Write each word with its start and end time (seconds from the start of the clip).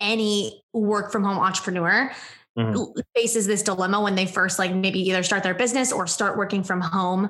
any 0.00 0.62
work 0.72 1.10
from 1.12 1.24
home 1.24 1.38
entrepreneur 1.38 2.10
mm-hmm. 2.58 3.00
faces 3.14 3.46
this 3.46 3.62
dilemma 3.62 4.00
when 4.00 4.14
they 4.14 4.26
first 4.26 4.58
like 4.58 4.74
maybe 4.74 5.00
either 5.00 5.22
start 5.22 5.42
their 5.42 5.54
business 5.54 5.92
or 5.92 6.06
start 6.06 6.36
working 6.36 6.62
from 6.62 6.80
home. 6.80 7.28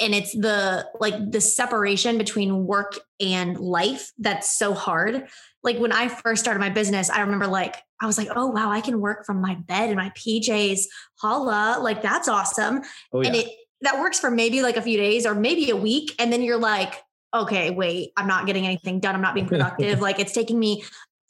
And 0.00 0.14
it's 0.14 0.32
the 0.32 0.88
like 1.00 1.30
the 1.30 1.40
separation 1.40 2.16
between 2.16 2.66
work 2.66 2.98
and 3.20 3.58
life 3.58 4.10
that's 4.18 4.56
so 4.56 4.72
hard. 4.72 5.28
Like 5.62 5.78
when 5.78 5.90
i 5.90 6.06
first 6.06 6.42
started 6.42 6.60
my 6.60 6.70
business 6.70 7.10
i 7.10 7.20
remember 7.20 7.48
like 7.48 7.74
i 8.00 8.06
was 8.06 8.16
like 8.16 8.28
oh 8.36 8.46
wow 8.46 8.70
i 8.70 8.80
can 8.80 9.00
work 9.00 9.26
from 9.26 9.40
my 9.40 9.56
bed 9.56 9.90
in 9.90 9.96
my 9.96 10.10
pjs 10.10 10.82
holla 11.16 11.80
like 11.82 12.02
that's 12.02 12.28
awesome. 12.28 12.82
Oh, 13.12 13.20
yeah. 13.20 13.28
and 13.28 13.36
it 13.36 13.48
that 13.80 13.98
works 13.98 14.20
for 14.20 14.30
maybe 14.30 14.62
like 14.62 14.76
a 14.76 14.82
few 14.82 14.96
days 14.96 15.26
or 15.26 15.34
maybe 15.34 15.70
a 15.70 15.76
week 15.76 16.14
and 16.20 16.32
then 16.32 16.42
you're 16.42 16.56
like 16.56 17.02
okay 17.34 17.70
wait 17.70 18.12
i'm 18.16 18.28
not 18.28 18.46
getting 18.46 18.64
anything 18.64 19.00
done. 19.00 19.16
I'm 19.16 19.20
not 19.22 19.34
being 19.34 19.48
productive. 19.48 20.00
Like 20.00 20.20
it's 20.20 20.32
taking 20.32 20.60
me 20.60 20.84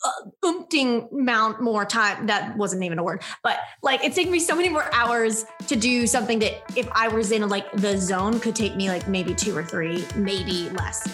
uh, 0.06 1.02
amount 1.12 1.60
more 1.60 1.84
time. 1.84 2.26
That 2.26 2.56
wasn't 2.56 2.84
even 2.84 2.98
a 2.98 3.02
word, 3.02 3.22
but 3.42 3.58
like 3.82 4.04
it's 4.04 4.16
taking 4.16 4.32
me 4.32 4.40
so 4.40 4.54
many 4.54 4.68
more 4.68 4.92
hours 4.92 5.44
to 5.66 5.76
do 5.76 6.06
something 6.06 6.38
that 6.40 6.62
if 6.76 6.88
I 6.92 7.08
was 7.08 7.32
in 7.32 7.46
like 7.48 7.70
the 7.72 7.96
zone 7.98 8.40
could 8.40 8.54
take 8.54 8.76
me 8.76 8.88
like 8.88 9.08
maybe 9.08 9.34
two 9.34 9.56
or 9.56 9.64
three, 9.64 10.04
maybe 10.14 10.70
less. 10.70 11.06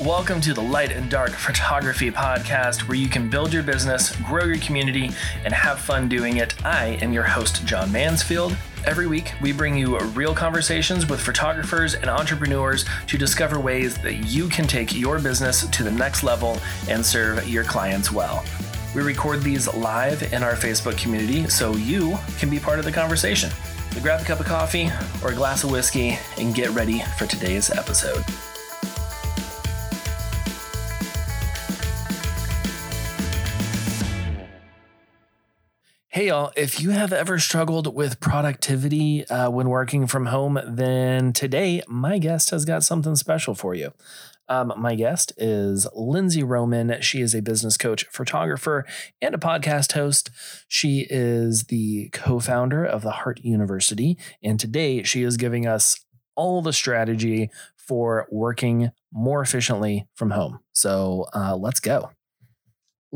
Welcome 0.00 0.40
to 0.42 0.54
the 0.54 0.60
Light 0.60 0.92
and 0.92 1.10
Dark 1.10 1.30
Photography 1.30 2.10
Podcast, 2.10 2.86
where 2.86 2.96
you 2.96 3.08
can 3.08 3.28
build 3.28 3.52
your 3.52 3.62
business, 3.62 4.14
grow 4.16 4.44
your 4.44 4.58
community, 4.58 5.10
and 5.44 5.52
have 5.52 5.80
fun 5.80 6.08
doing 6.08 6.36
it. 6.36 6.54
I 6.64 6.98
am 7.02 7.12
your 7.12 7.24
host, 7.24 7.64
John 7.64 7.90
Mansfield. 7.90 8.56
Every 8.86 9.08
week, 9.08 9.32
we 9.40 9.50
bring 9.50 9.76
you 9.76 9.98
real 9.98 10.32
conversations 10.32 11.08
with 11.08 11.20
photographers 11.20 11.94
and 11.94 12.08
entrepreneurs 12.08 12.84
to 13.08 13.18
discover 13.18 13.58
ways 13.58 13.98
that 13.98 14.14
you 14.28 14.48
can 14.48 14.64
take 14.68 14.94
your 14.94 15.18
business 15.18 15.66
to 15.66 15.82
the 15.82 15.90
next 15.90 16.22
level 16.22 16.60
and 16.88 17.04
serve 17.04 17.48
your 17.48 17.64
clients 17.64 18.12
well. 18.12 18.44
We 18.94 19.02
record 19.02 19.42
these 19.42 19.66
live 19.74 20.32
in 20.32 20.44
our 20.44 20.54
Facebook 20.54 20.96
community 20.96 21.48
so 21.48 21.74
you 21.74 22.16
can 22.38 22.48
be 22.48 22.60
part 22.60 22.78
of 22.78 22.84
the 22.84 22.92
conversation. 22.92 23.50
So 23.90 24.00
grab 24.00 24.20
a 24.20 24.24
cup 24.24 24.38
of 24.38 24.46
coffee 24.46 24.88
or 25.20 25.32
a 25.32 25.34
glass 25.34 25.64
of 25.64 25.72
whiskey 25.72 26.16
and 26.38 26.54
get 26.54 26.70
ready 26.70 27.02
for 27.18 27.26
today's 27.26 27.70
episode. 27.70 28.24
Hey, 36.16 36.28
y'all, 36.28 36.50
if 36.56 36.80
you 36.80 36.92
have 36.92 37.12
ever 37.12 37.38
struggled 37.38 37.94
with 37.94 38.20
productivity 38.20 39.28
uh, 39.28 39.50
when 39.50 39.68
working 39.68 40.06
from 40.06 40.24
home, 40.24 40.58
then 40.66 41.34
today 41.34 41.82
my 41.88 42.16
guest 42.16 42.48
has 42.52 42.64
got 42.64 42.82
something 42.82 43.16
special 43.16 43.54
for 43.54 43.74
you. 43.74 43.92
Um, 44.48 44.72
my 44.78 44.94
guest 44.94 45.34
is 45.36 45.86
Lindsay 45.94 46.42
Roman. 46.42 47.02
She 47.02 47.20
is 47.20 47.34
a 47.34 47.42
business 47.42 47.76
coach, 47.76 48.06
photographer, 48.10 48.86
and 49.20 49.34
a 49.34 49.38
podcast 49.38 49.92
host. 49.92 50.30
She 50.68 51.06
is 51.10 51.64
the 51.64 52.08
co 52.14 52.40
founder 52.40 52.82
of 52.82 53.02
the 53.02 53.10
Heart 53.10 53.40
University. 53.42 54.16
And 54.42 54.58
today 54.58 55.02
she 55.02 55.22
is 55.22 55.36
giving 55.36 55.66
us 55.66 56.02
all 56.34 56.62
the 56.62 56.72
strategy 56.72 57.50
for 57.76 58.26
working 58.30 58.90
more 59.12 59.42
efficiently 59.42 60.06
from 60.14 60.30
home. 60.30 60.60
So 60.72 61.26
uh, 61.34 61.56
let's 61.56 61.80
go. 61.80 62.12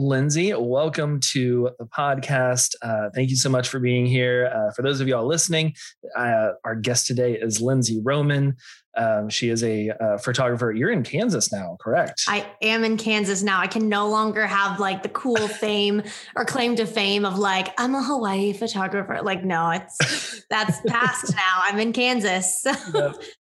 Lindsay, 0.00 0.54
welcome 0.54 1.20
to 1.20 1.68
the 1.78 1.84
podcast. 1.84 2.74
Uh, 2.80 3.10
thank 3.14 3.28
you 3.28 3.36
so 3.36 3.50
much 3.50 3.68
for 3.68 3.78
being 3.78 4.06
here. 4.06 4.50
Uh, 4.54 4.72
for 4.72 4.80
those 4.80 4.98
of 5.02 5.08
y'all 5.08 5.26
listening, 5.26 5.74
uh, 6.16 6.52
our 6.64 6.74
guest 6.74 7.06
today 7.06 7.34
is 7.34 7.60
Lindsay 7.60 8.00
Roman. 8.02 8.56
Um, 8.96 9.28
she 9.28 9.50
is 9.50 9.62
a 9.62 9.90
uh, 9.90 10.18
photographer. 10.18 10.72
You're 10.72 10.90
in 10.90 11.02
Kansas 11.02 11.52
now, 11.52 11.76
correct? 11.80 12.22
I 12.26 12.46
am 12.60 12.84
in 12.84 12.96
Kansas 12.96 13.42
now. 13.42 13.60
I 13.60 13.66
can 13.66 13.88
no 13.88 14.08
longer 14.08 14.46
have 14.46 14.80
like 14.80 15.02
the 15.02 15.08
cool 15.10 15.36
fame 15.48 16.02
or 16.36 16.44
claim 16.44 16.76
to 16.76 16.86
fame 16.86 17.24
of 17.24 17.38
like 17.38 17.72
I'm 17.78 17.94
a 17.94 18.02
Hawaii 18.02 18.52
photographer. 18.52 19.20
Like, 19.22 19.44
no, 19.44 19.70
it's 19.70 20.44
that's 20.50 20.80
past 20.86 21.34
now. 21.34 21.60
I'm 21.62 21.78
in 21.78 21.92
Kansas, 21.92 22.64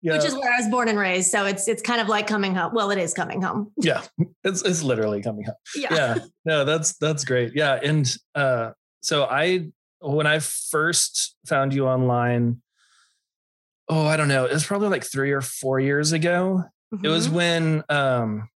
which 0.03 0.25
is 0.25 0.34
where 0.34 0.53
I 0.53 0.59
was 0.59 0.69
born 0.70 0.88
and 0.88 0.98
raised. 0.98 1.31
So 1.31 1.47
it's 1.47 1.66
it's 1.66 1.82
kind 1.82 2.00
of 2.00 2.09
like 2.09 2.26
coming 2.26 2.54
home. 2.54 2.72
Well, 2.75 2.91
it 2.91 2.98
is 2.98 3.15
coming 3.15 3.41
home. 3.41 3.72
Yeah, 3.78 4.03
it's 4.44 4.62
it's 4.62 4.82
literally 4.82 5.22
coming 5.22 5.44
home. 5.44 5.56
Yeah, 5.75 5.94
yeah. 5.94 6.19
No, 6.44 6.65
that's 6.65 6.97
that's 6.98 7.25
great. 7.25 7.54
Yeah, 7.54 7.78
and 7.82 8.06
uh, 8.34 8.72
so 9.00 9.25
I 9.25 9.70
when 10.00 10.26
I 10.26 10.38
first 10.38 11.36
found 11.47 11.75
you 11.75 11.86
online 11.86 12.60
oh, 13.88 14.06
I 14.06 14.16
don't 14.16 14.28
know. 14.28 14.44
It 14.44 14.53
was 14.53 14.65
probably 14.65 14.88
like 14.88 15.04
three 15.04 15.32
or 15.32 15.41
four 15.41 15.81
years 15.81 16.12
ago. 16.12 16.65
Mm-hmm. 16.94 17.04
It 17.04 17.09
was 17.09 17.26
mm-hmm. 17.26 17.37
when 17.37 17.84
um, 17.88 18.49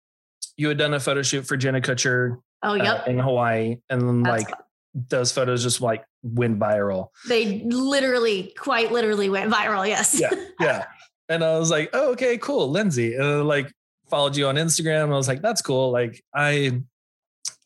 you 0.57 0.67
had 0.67 0.77
done 0.77 0.93
a 0.93 0.99
photo 0.99 1.21
shoot 1.21 1.47
for 1.47 1.57
Jenna 1.57 1.81
Kutcher. 1.81 2.37
Oh, 2.63 2.75
yep. 2.75 3.07
Uh, 3.07 3.11
in 3.11 3.19
Hawaii. 3.19 3.77
And 3.89 4.01
then 4.01 4.23
That's 4.23 4.43
like 4.43 4.49
fun. 4.55 4.65
those 5.09 5.31
photos 5.31 5.63
just 5.63 5.81
like 5.81 6.03
went 6.21 6.59
viral. 6.59 7.09
They 7.27 7.61
literally, 7.65 8.53
quite 8.57 8.91
literally 8.91 9.29
went 9.29 9.51
viral. 9.51 9.87
Yes. 9.87 10.19
Yeah. 10.19 10.33
Yeah. 10.59 10.85
and 11.29 11.43
I 11.43 11.57
was 11.57 11.71
like, 11.71 11.89
oh, 11.93 12.11
okay, 12.11 12.37
cool. 12.37 12.69
Lindsay. 12.69 13.15
And 13.15 13.23
I, 13.23 13.35
like 13.37 13.71
followed 14.09 14.35
you 14.35 14.47
on 14.47 14.55
Instagram. 14.55 15.05
I 15.05 15.17
was 15.17 15.27
like, 15.27 15.41
that's 15.41 15.61
cool. 15.61 15.91
Like 15.91 16.23
I, 16.35 16.81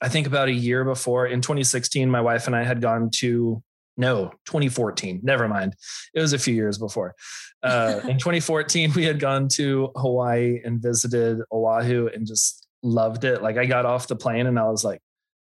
I 0.02 0.10
think 0.10 0.28
about 0.28 0.48
a 0.48 0.54
year 0.54 0.84
before 0.86 1.26
in 1.26 1.42
2016, 1.42 2.10
my 2.10 2.22
wife 2.22 2.48
and 2.48 2.56
I 2.56 2.64
had 2.64 2.82
gone 2.82 3.10
to 3.16 3.62
no 3.98 4.32
2014 4.46 5.22
never 5.24 5.48
mind. 5.48 5.76
It 6.14 6.20
was 6.20 6.34
a 6.34 6.40
few 6.40 6.54
years 6.54 6.78
before. 6.78 7.16
Uh, 7.64 8.02
in 8.08 8.18
2014 8.18 8.94
we 8.94 9.04
had 9.04 9.20
gone 9.20 9.48
to 9.50 9.92
hawaii 9.96 10.62
and 10.64 10.82
visited 10.82 11.40
oahu 11.52 12.10
and 12.14 12.26
just 12.28 12.68
loved 12.84 13.24
it. 13.24 13.42
Like 13.42 13.58
i 13.58 13.66
got 13.66 13.86
off 13.86 14.08
the 14.08 14.16
plane 14.16 14.48
and 14.48 14.60
i 14.60 14.64
was 14.64 14.84
like 14.84 15.02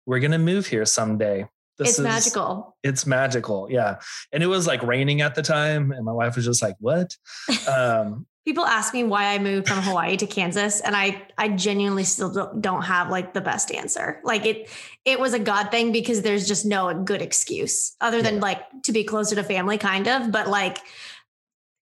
we're 0.05 0.19
gonna 0.19 0.39
move 0.39 0.67
here 0.67 0.85
someday. 0.85 1.47
This 1.77 1.89
it's 1.89 1.99
is, 1.99 2.03
magical. 2.03 2.77
It's 2.83 3.05
magical. 3.07 3.67
Yeah. 3.71 3.99
And 4.31 4.43
it 4.43 4.47
was 4.47 4.67
like 4.67 4.83
raining 4.83 5.21
at 5.21 5.35
the 5.35 5.41
time 5.41 5.91
and 5.91 6.05
my 6.05 6.11
wife 6.11 6.35
was 6.35 6.45
just 6.45 6.61
like 6.61 6.75
what? 6.79 7.15
Um, 7.67 8.25
people 8.45 8.65
ask 8.65 8.93
me 8.93 9.03
why 9.03 9.33
I 9.33 9.39
moved 9.39 9.67
from 9.67 9.81
Hawaii 9.81 10.17
to 10.17 10.27
Kansas 10.27 10.81
and 10.81 10.95
I 10.95 11.21
I 11.37 11.49
genuinely 11.49 12.03
still 12.03 12.53
don't 12.59 12.83
have 12.83 13.09
like 13.09 13.33
the 13.33 13.41
best 13.41 13.71
answer. 13.71 14.19
Like 14.23 14.45
it 14.45 14.69
it 15.05 15.19
was 15.19 15.33
a 15.33 15.39
god 15.39 15.71
thing 15.71 15.91
because 15.91 16.21
there's 16.21 16.47
just 16.47 16.65
no 16.65 16.93
good 17.03 17.21
excuse 17.21 17.95
other 18.01 18.21
than 18.21 18.39
like 18.39 18.63
to 18.83 18.91
be 18.91 19.03
closer 19.03 19.35
to 19.35 19.43
family 19.43 19.77
kind 19.77 20.07
of, 20.07 20.31
but 20.31 20.47
like 20.47 20.79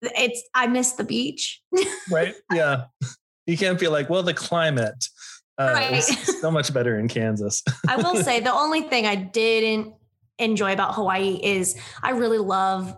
it's 0.02 0.44
I 0.54 0.68
miss 0.68 0.94
the 0.94 1.04
beach. 1.04 1.62
right? 2.12 2.36
Yeah. 2.52 2.86
You 3.46 3.58
can't 3.58 3.80
be 3.80 3.88
like, 3.88 4.10
well, 4.10 4.24
the 4.24 4.34
climate 4.34 5.06
uh, 5.58 5.72
right. 5.74 5.94
is 5.94 6.40
so 6.42 6.50
much 6.50 6.74
better 6.74 6.98
in 6.98 7.08
Kansas. 7.08 7.64
I 7.88 7.98
will 7.98 8.16
say 8.16 8.40
the 8.40 8.54
only 8.54 8.82
thing 8.82 9.06
I 9.06 9.16
didn't 9.16 9.94
enjoy 10.40 10.74
about 10.74 10.96
Hawaii 10.96 11.40
is 11.44 11.78
I 12.02 12.12
really 12.12 12.38
love 12.38 12.96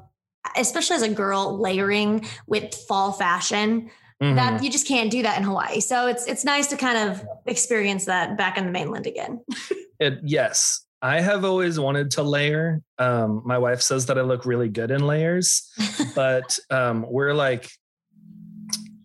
especially 0.56 0.96
as 0.96 1.02
a 1.02 1.10
girl 1.10 1.58
layering 1.58 2.26
with 2.48 2.74
fall 2.88 3.12
fashion 3.12 3.90
mm-hmm. 4.22 4.36
that 4.36 4.64
you 4.64 4.70
just 4.70 4.88
can't 4.88 5.12
do 5.12 5.22
that 5.24 5.38
in 5.38 5.44
Hawaii. 5.44 5.80
So 5.80 6.08
it's 6.08 6.26
it's 6.28 6.46
nice 6.46 6.68
to 6.68 6.78
kind 6.78 7.10
of 7.10 7.26
experience 7.46 8.06
that 8.06 8.38
back 8.38 8.58
in 8.58 8.66
the 8.66 8.72
mainland 8.72 9.08
again. 9.08 9.42
it, 10.00 10.20
yes. 10.24 10.82
I 11.02 11.22
have 11.22 11.46
always 11.46 11.80
wanted 11.80 12.12
to 12.12 12.24
layer. 12.24 12.82
Um, 12.98 13.44
my 13.46 13.60
wife 13.60 13.82
says 13.82 14.08
that 14.08 14.18
I 14.18 14.22
look 14.22 14.46
really 14.46 14.70
good 14.70 14.90
in 14.90 15.06
layers, 15.06 15.70
but 16.16 16.58
um, 16.72 17.06
we're 17.08 17.34
like 17.34 17.70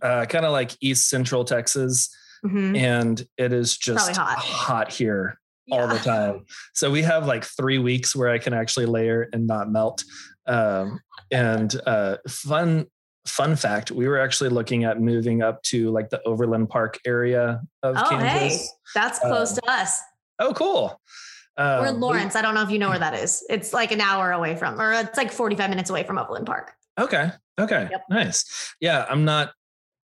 uh, 0.00 0.24
kind 0.24 0.46
of 0.46 0.52
like 0.52 0.70
East 0.80 1.10
Central 1.10 1.44
Texas, 1.44 2.08
mm-hmm. 2.44 2.74
and 2.74 3.22
it 3.36 3.52
is 3.52 3.76
just 3.76 4.16
hot. 4.16 4.38
hot 4.38 4.92
here 4.92 5.38
all 5.70 5.86
the 5.86 5.98
time. 5.98 6.44
So 6.74 6.90
we 6.90 7.02
have 7.02 7.26
like 7.26 7.44
three 7.44 7.78
weeks 7.78 8.16
where 8.16 8.28
I 8.28 8.38
can 8.38 8.52
actually 8.52 8.86
layer 8.86 9.28
and 9.32 9.46
not 9.46 9.70
melt. 9.70 10.02
Um, 10.46 11.00
and 11.30 11.74
uh, 11.86 12.16
fun 12.28 12.86
fun 13.26 13.56
fact: 13.56 13.90
we 13.90 14.08
were 14.08 14.18
actually 14.18 14.50
looking 14.50 14.84
at 14.84 15.00
moving 15.00 15.42
up 15.42 15.62
to 15.64 15.90
like 15.90 16.10
the 16.10 16.22
Overland 16.24 16.68
Park 16.68 16.98
area 17.06 17.60
of 17.82 17.96
oh, 17.96 18.08
Kansas. 18.08 18.60
hey, 18.60 18.66
that's 18.94 19.18
close 19.18 19.52
um, 19.52 19.58
to 19.64 19.70
us. 19.70 20.00
Oh, 20.38 20.52
cool. 20.54 21.00
Um, 21.56 21.80
we're 21.80 21.88
in 21.88 22.00
Lawrence. 22.00 22.34
We, 22.34 22.38
I 22.38 22.42
don't 22.42 22.54
know 22.54 22.62
if 22.62 22.70
you 22.70 22.78
know 22.78 22.88
where 22.88 22.98
that 22.98 23.14
is. 23.14 23.44
It's 23.50 23.72
like 23.72 23.92
an 23.92 24.00
hour 24.00 24.32
away 24.32 24.56
from, 24.56 24.80
or 24.80 24.92
it's 24.92 25.18
like 25.18 25.30
45 25.30 25.68
minutes 25.68 25.90
away 25.90 26.04
from 26.04 26.18
Overland 26.18 26.46
Park. 26.46 26.72
Okay. 26.98 27.30
Okay. 27.58 27.88
Yep. 27.90 28.04
Nice. 28.08 28.74
Yeah. 28.80 29.04
I'm 29.08 29.24
not 29.24 29.52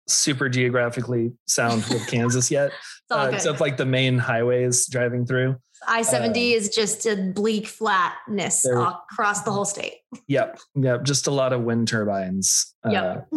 super 0.08 0.50
geographically 0.50 1.34
sound 1.48 1.86
with 1.86 2.08
Kansas 2.12 2.52
yet, 2.52 2.72
uh, 3.10 3.30
except 3.34 3.60
like 3.60 3.78
the 3.78 3.86
main 3.86 4.18
highways 4.18 4.88
driving 4.88 5.26
through. 5.26 5.58
I 5.88 6.02
70 6.02 6.54
uh, 6.54 6.58
is 6.58 6.70
just 6.70 7.06
a 7.06 7.16
bleak 7.16 7.68
flatness 7.68 8.66
across 8.66 9.44
the 9.44 9.52
whole 9.52 9.66
state. 9.66 9.98
Yep. 10.28 10.60
Yep. 10.76 11.04
Just 11.04 11.28
a 11.28 11.32
lot 11.32 11.54
of 11.54 11.62
wind 11.62 11.88
turbines. 11.88 12.74
Uh, 12.86 12.90
yep. 12.92 13.30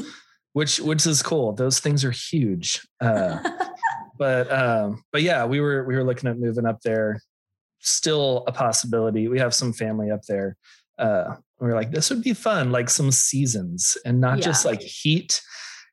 which 0.53 0.81
which 0.81 1.07
is 1.07 1.23
cool. 1.23 1.53
Those 1.53 1.81
things 1.81 2.05
are 2.05 2.11
huge. 2.11 2.87
Uh, 3.01 3.39
but 4.19 4.51
um, 4.53 5.03
but 5.13 5.23
yeah, 5.23 5.45
we 5.45 5.61
were 5.61 5.85
we 5.85 5.95
were 5.95 6.05
looking 6.05 6.31
at 6.31 6.39
moving 6.39 6.67
up 6.67 6.81
there. 6.83 7.21
Still 7.81 8.45
a 8.47 8.53
possibility. 8.53 9.29
We 9.29 9.39
have 9.39 9.55
some 9.55 9.73
family 9.73 10.11
up 10.11 10.23
there. 10.27 10.57
Uh, 10.99 11.37
we 11.61 11.69
are 11.69 11.75
like, 11.75 11.91
this 11.91 12.11
would 12.11 12.23
be 12.23 12.35
fun, 12.35 12.73
like 12.73 12.91
some 12.91 13.11
seasons 13.13 13.97
and 14.05 14.21
not 14.21 14.39
yeah. 14.39 14.45
just 14.45 14.65
like 14.65 14.81
heat 14.81 15.41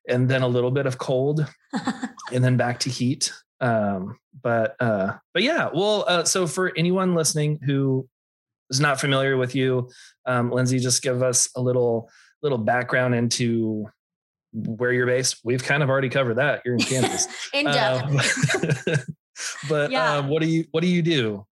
and 0.08 0.30
then 0.30 0.42
a 0.42 0.48
little 0.48 0.72
bit 0.72 0.86
of 0.86 0.98
cold 0.98 1.46
and 2.34 2.44
then 2.44 2.58
back 2.58 2.80
to 2.80 2.90
heat. 2.90 3.32
Um, 3.62 4.18
but 4.42 4.76
uh, 4.80 5.14
but 5.34 5.44
yeah, 5.44 5.70
well, 5.74 6.06
uh, 6.08 6.24
so 6.24 6.48
for 6.48 6.72
anyone 6.76 7.16
listening 7.16 7.60
who 7.66 8.08
is 8.70 8.80
not 8.80 9.00
familiar 9.00 9.38
with 9.38 9.56
you, 9.56 9.90
um, 10.26 10.52
Lindsay, 10.52 10.80
just 10.80 11.02
give 11.02 11.24
us 11.24 11.50
a 11.56 11.62
little 11.62 12.10
little 12.42 12.58
background 12.58 13.16
into 13.16 13.88
where 14.54 14.92
you're 14.94 15.06
based. 15.06 15.40
We've 15.44 15.64
kind 15.64 15.84
of 15.84 15.90
already 15.90 16.10
covered 16.10 16.36
that. 16.36 16.62
You're 16.66 16.76
in 16.76 16.82
Kansas. 16.82 17.28
in 17.54 17.66
depth. 17.66 18.56
Um, 18.56 18.98
but 19.70 19.92
yeah. 19.92 20.18
uh, 20.18 20.28
what 20.28 20.42
do 20.42 20.48
you 20.48 20.66
what 20.72 20.82
do 20.82 20.88
you 20.88 21.02
do? 21.02 21.46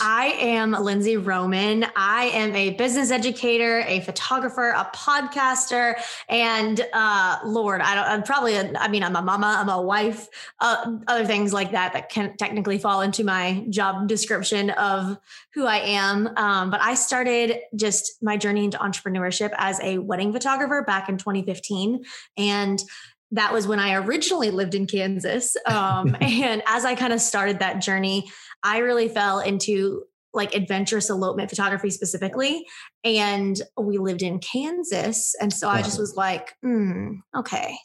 I 0.00 0.36
am 0.38 0.72
Lindsay 0.72 1.16
Roman. 1.16 1.86
I 1.96 2.24
am 2.26 2.54
a 2.54 2.70
business 2.70 3.10
educator, 3.10 3.84
a 3.86 4.00
photographer, 4.00 4.70
a 4.70 4.84
podcaster, 4.94 5.94
and 6.28 6.86
uh, 6.92 7.38
Lord, 7.44 7.80
I 7.80 7.94
don't. 7.94 8.04
I'm 8.04 8.22
probably. 8.22 8.54
A, 8.54 8.72
I 8.78 8.88
mean, 8.88 9.02
I'm 9.02 9.16
a 9.16 9.22
mama. 9.22 9.56
I'm 9.60 9.68
a 9.68 9.80
wife. 9.80 10.28
Uh, 10.60 10.98
other 11.06 11.24
things 11.24 11.52
like 11.52 11.72
that 11.72 11.92
that 11.92 12.08
can 12.08 12.36
technically 12.36 12.78
fall 12.78 13.00
into 13.00 13.24
my 13.24 13.64
job 13.70 14.08
description 14.08 14.70
of 14.70 15.18
who 15.54 15.66
I 15.66 15.78
am. 15.78 16.28
Um, 16.36 16.70
but 16.70 16.80
I 16.80 16.94
started 16.94 17.58
just 17.74 18.22
my 18.22 18.36
journey 18.36 18.64
into 18.64 18.78
entrepreneurship 18.78 19.50
as 19.56 19.80
a 19.80 19.98
wedding 19.98 20.32
photographer 20.32 20.84
back 20.86 21.08
in 21.08 21.18
2015, 21.18 22.04
and 22.36 22.82
that 23.32 23.52
was 23.52 23.66
when 23.66 23.80
I 23.80 23.94
originally 23.94 24.50
lived 24.50 24.74
in 24.74 24.86
Kansas. 24.86 25.56
Um, 25.66 26.16
and 26.20 26.62
as 26.66 26.84
I 26.84 26.94
kind 26.94 27.12
of 27.12 27.20
started 27.20 27.58
that 27.58 27.80
journey, 27.80 28.30
I 28.62 28.78
really 28.78 29.08
fell 29.08 29.40
into 29.40 30.04
like 30.32 30.54
adventurous 30.54 31.08
elopement 31.08 31.48
photography 31.48 31.90
specifically. 31.90 32.66
And 33.04 33.60
we 33.76 33.98
lived 33.98 34.22
in 34.22 34.38
Kansas. 34.38 35.34
And 35.40 35.52
so 35.52 35.68
I 35.68 35.82
just 35.82 35.98
was 35.98 36.14
like, 36.14 36.54
mm, 36.64 37.16
okay, 37.34 37.76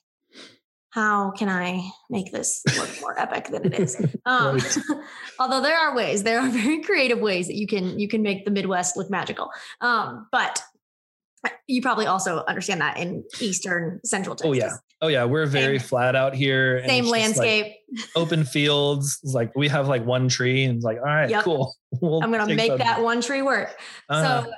how 0.91 1.31
can 1.31 1.47
I 1.47 1.89
make 2.09 2.33
this 2.33 2.61
look 2.77 2.89
more 2.99 3.17
epic 3.17 3.47
than 3.47 3.65
it 3.65 3.79
is? 3.79 4.05
Um, 4.25 4.59
although 5.39 5.61
there 5.61 5.75
are 5.75 5.95
ways, 5.95 6.23
there 6.23 6.39
are 6.39 6.49
very 6.49 6.81
creative 6.83 7.19
ways 7.19 7.47
that 7.47 7.55
you 7.55 7.65
can 7.65 7.97
you 7.97 8.07
can 8.07 8.21
make 8.21 8.45
the 8.45 8.51
Midwest 8.51 8.95
look 8.95 9.09
magical. 9.09 9.49
Um, 9.79 10.27
but 10.31 10.61
you 11.67 11.81
probably 11.81 12.05
also 12.05 12.43
understand 12.47 12.81
that 12.81 12.97
in 12.97 13.23
Eastern 13.39 13.99
Central 14.05 14.35
Texas. 14.35 14.49
Oh 14.49 14.53
yeah, 14.53 14.75
oh 15.01 15.07
yeah, 15.07 15.25
we're 15.25 15.45
very 15.45 15.80
same, 15.80 15.88
flat 15.88 16.15
out 16.15 16.36
here. 16.36 16.86
Same 16.88 17.06
landscape, 17.06 17.65
like 17.92 18.06
open 18.15 18.45
fields. 18.45 19.19
It's 19.24 19.33
like 19.33 19.56
we 19.56 19.68
have 19.68 19.88
like 19.88 20.06
one 20.06 20.30
tree, 20.30 20.63
and 20.63 20.75
it's 20.75 20.86
like, 20.86 20.98
all 20.98 21.03
right, 21.03 21.30
yep. 21.30 21.44
cool. 21.44 21.75
We'll 22.00 22.24
I'm 22.24 22.31
gonna 22.31 22.56
make 22.56 22.77
that 22.77 23.03
one 23.03 23.19
tree 23.19 23.42
work. 23.42 23.77
Uh-huh. 24.07 24.45
So 24.45 24.53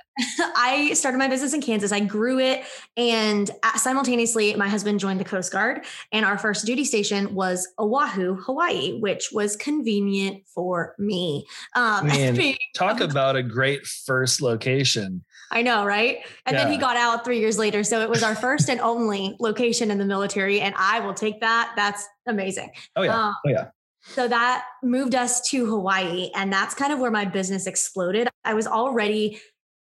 I 0.55 0.93
started 0.93 1.17
my 1.17 1.27
business 1.27 1.51
in 1.51 1.61
Kansas. 1.61 1.91
I 1.91 1.99
grew 1.99 2.37
it, 2.37 2.63
and 2.95 3.49
simultaneously, 3.75 4.55
my 4.55 4.69
husband 4.69 4.99
joined 4.99 5.19
the 5.19 5.25
Coast 5.25 5.51
Guard, 5.51 5.83
and 6.11 6.25
our 6.25 6.37
first 6.37 6.63
duty 6.63 6.85
station 6.85 7.33
was 7.33 7.67
Oahu, 7.79 8.35
Hawaii, 8.35 8.99
which 8.99 9.29
was 9.33 9.55
convenient 9.55 10.43
for 10.45 10.93
me. 10.99 11.47
Um, 11.75 12.05
Man, 12.07 12.55
talk 12.75 12.99
about 12.99 13.35
a 13.35 13.41
great 13.41 13.87
first 13.87 14.39
location. 14.39 15.23
I 15.53 15.61
know, 15.61 15.85
right? 15.85 16.17
And 16.45 16.55
yeah. 16.55 16.63
then 16.63 16.73
he 16.73 16.79
got 16.79 16.97
out 16.97 17.23
three 17.23 17.39
years 17.39 17.59
later. 17.59 17.83
So 17.83 18.01
it 18.01 18.09
was 18.09 18.23
our 18.23 18.35
first 18.35 18.69
and 18.69 18.81
only 18.81 19.37
location 19.39 19.91
in 19.91 19.99
the 19.99 20.05
military. 20.05 20.59
And 20.59 20.73
I 20.77 20.99
will 20.99 21.13
take 21.13 21.39
that. 21.41 21.73
That's 21.75 22.05
amazing. 22.27 22.71
Oh, 22.95 23.03
yeah. 23.03 23.27
Um, 23.27 23.35
oh, 23.45 23.49
yeah. 23.49 23.67
So 24.01 24.27
that 24.27 24.65
moved 24.81 25.15
us 25.15 25.47
to 25.51 25.65
Hawaii. 25.65 26.31
And 26.35 26.51
that's 26.51 26.73
kind 26.73 26.91
of 26.91 26.99
where 26.99 27.11
my 27.11 27.25
business 27.25 27.67
exploded. 27.67 28.27
I 28.43 28.55
was 28.55 28.67
already 28.67 29.39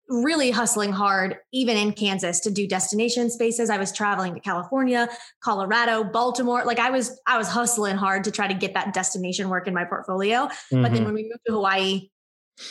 really 0.09 0.51
hustling 0.51 0.93
hard, 0.93 1.39
even 1.53 1.79
in 1.79 1.93
Kansas, 1.95 2.41
to 2.41 2.51
do 2.51 2.69
destination 2.69 3.31
spaces. 3.31 3.71
I 3.71 3.79
was 3.79 3.91
traveling 3.91 4.35
to 4.35 4.41
California, 4.41 5.09
Colorado, 5.43 6.05
Baltimore. 6.05 6.63
Like 6.65 6.79
I 6.79 6.91
was, 6.91 7.19
I 7.27 7.39
was 7.39 7.49
hustling 7.49 7.97
hard 7.97 8.25
to 8.25 8.31
try 8.31 8.47
to 8.47 8.55
get 8.55 8.75
that 8.75 8.93
destination 8.93 9.49
work 9.49 9.67
in 9.67 9.73
my 9.73 9.85
portfolio. 9.85 10.47
Mm-hmm. 10.47 10.83
But 10.83 10.93
then 10.93 10.97
mm-hmm. 10.97 11.05
when 11.07 11.15
we 11.15 11.23
moved 11.23 11.41
to 11.47 11.55
Hawaii, 11.55 12.11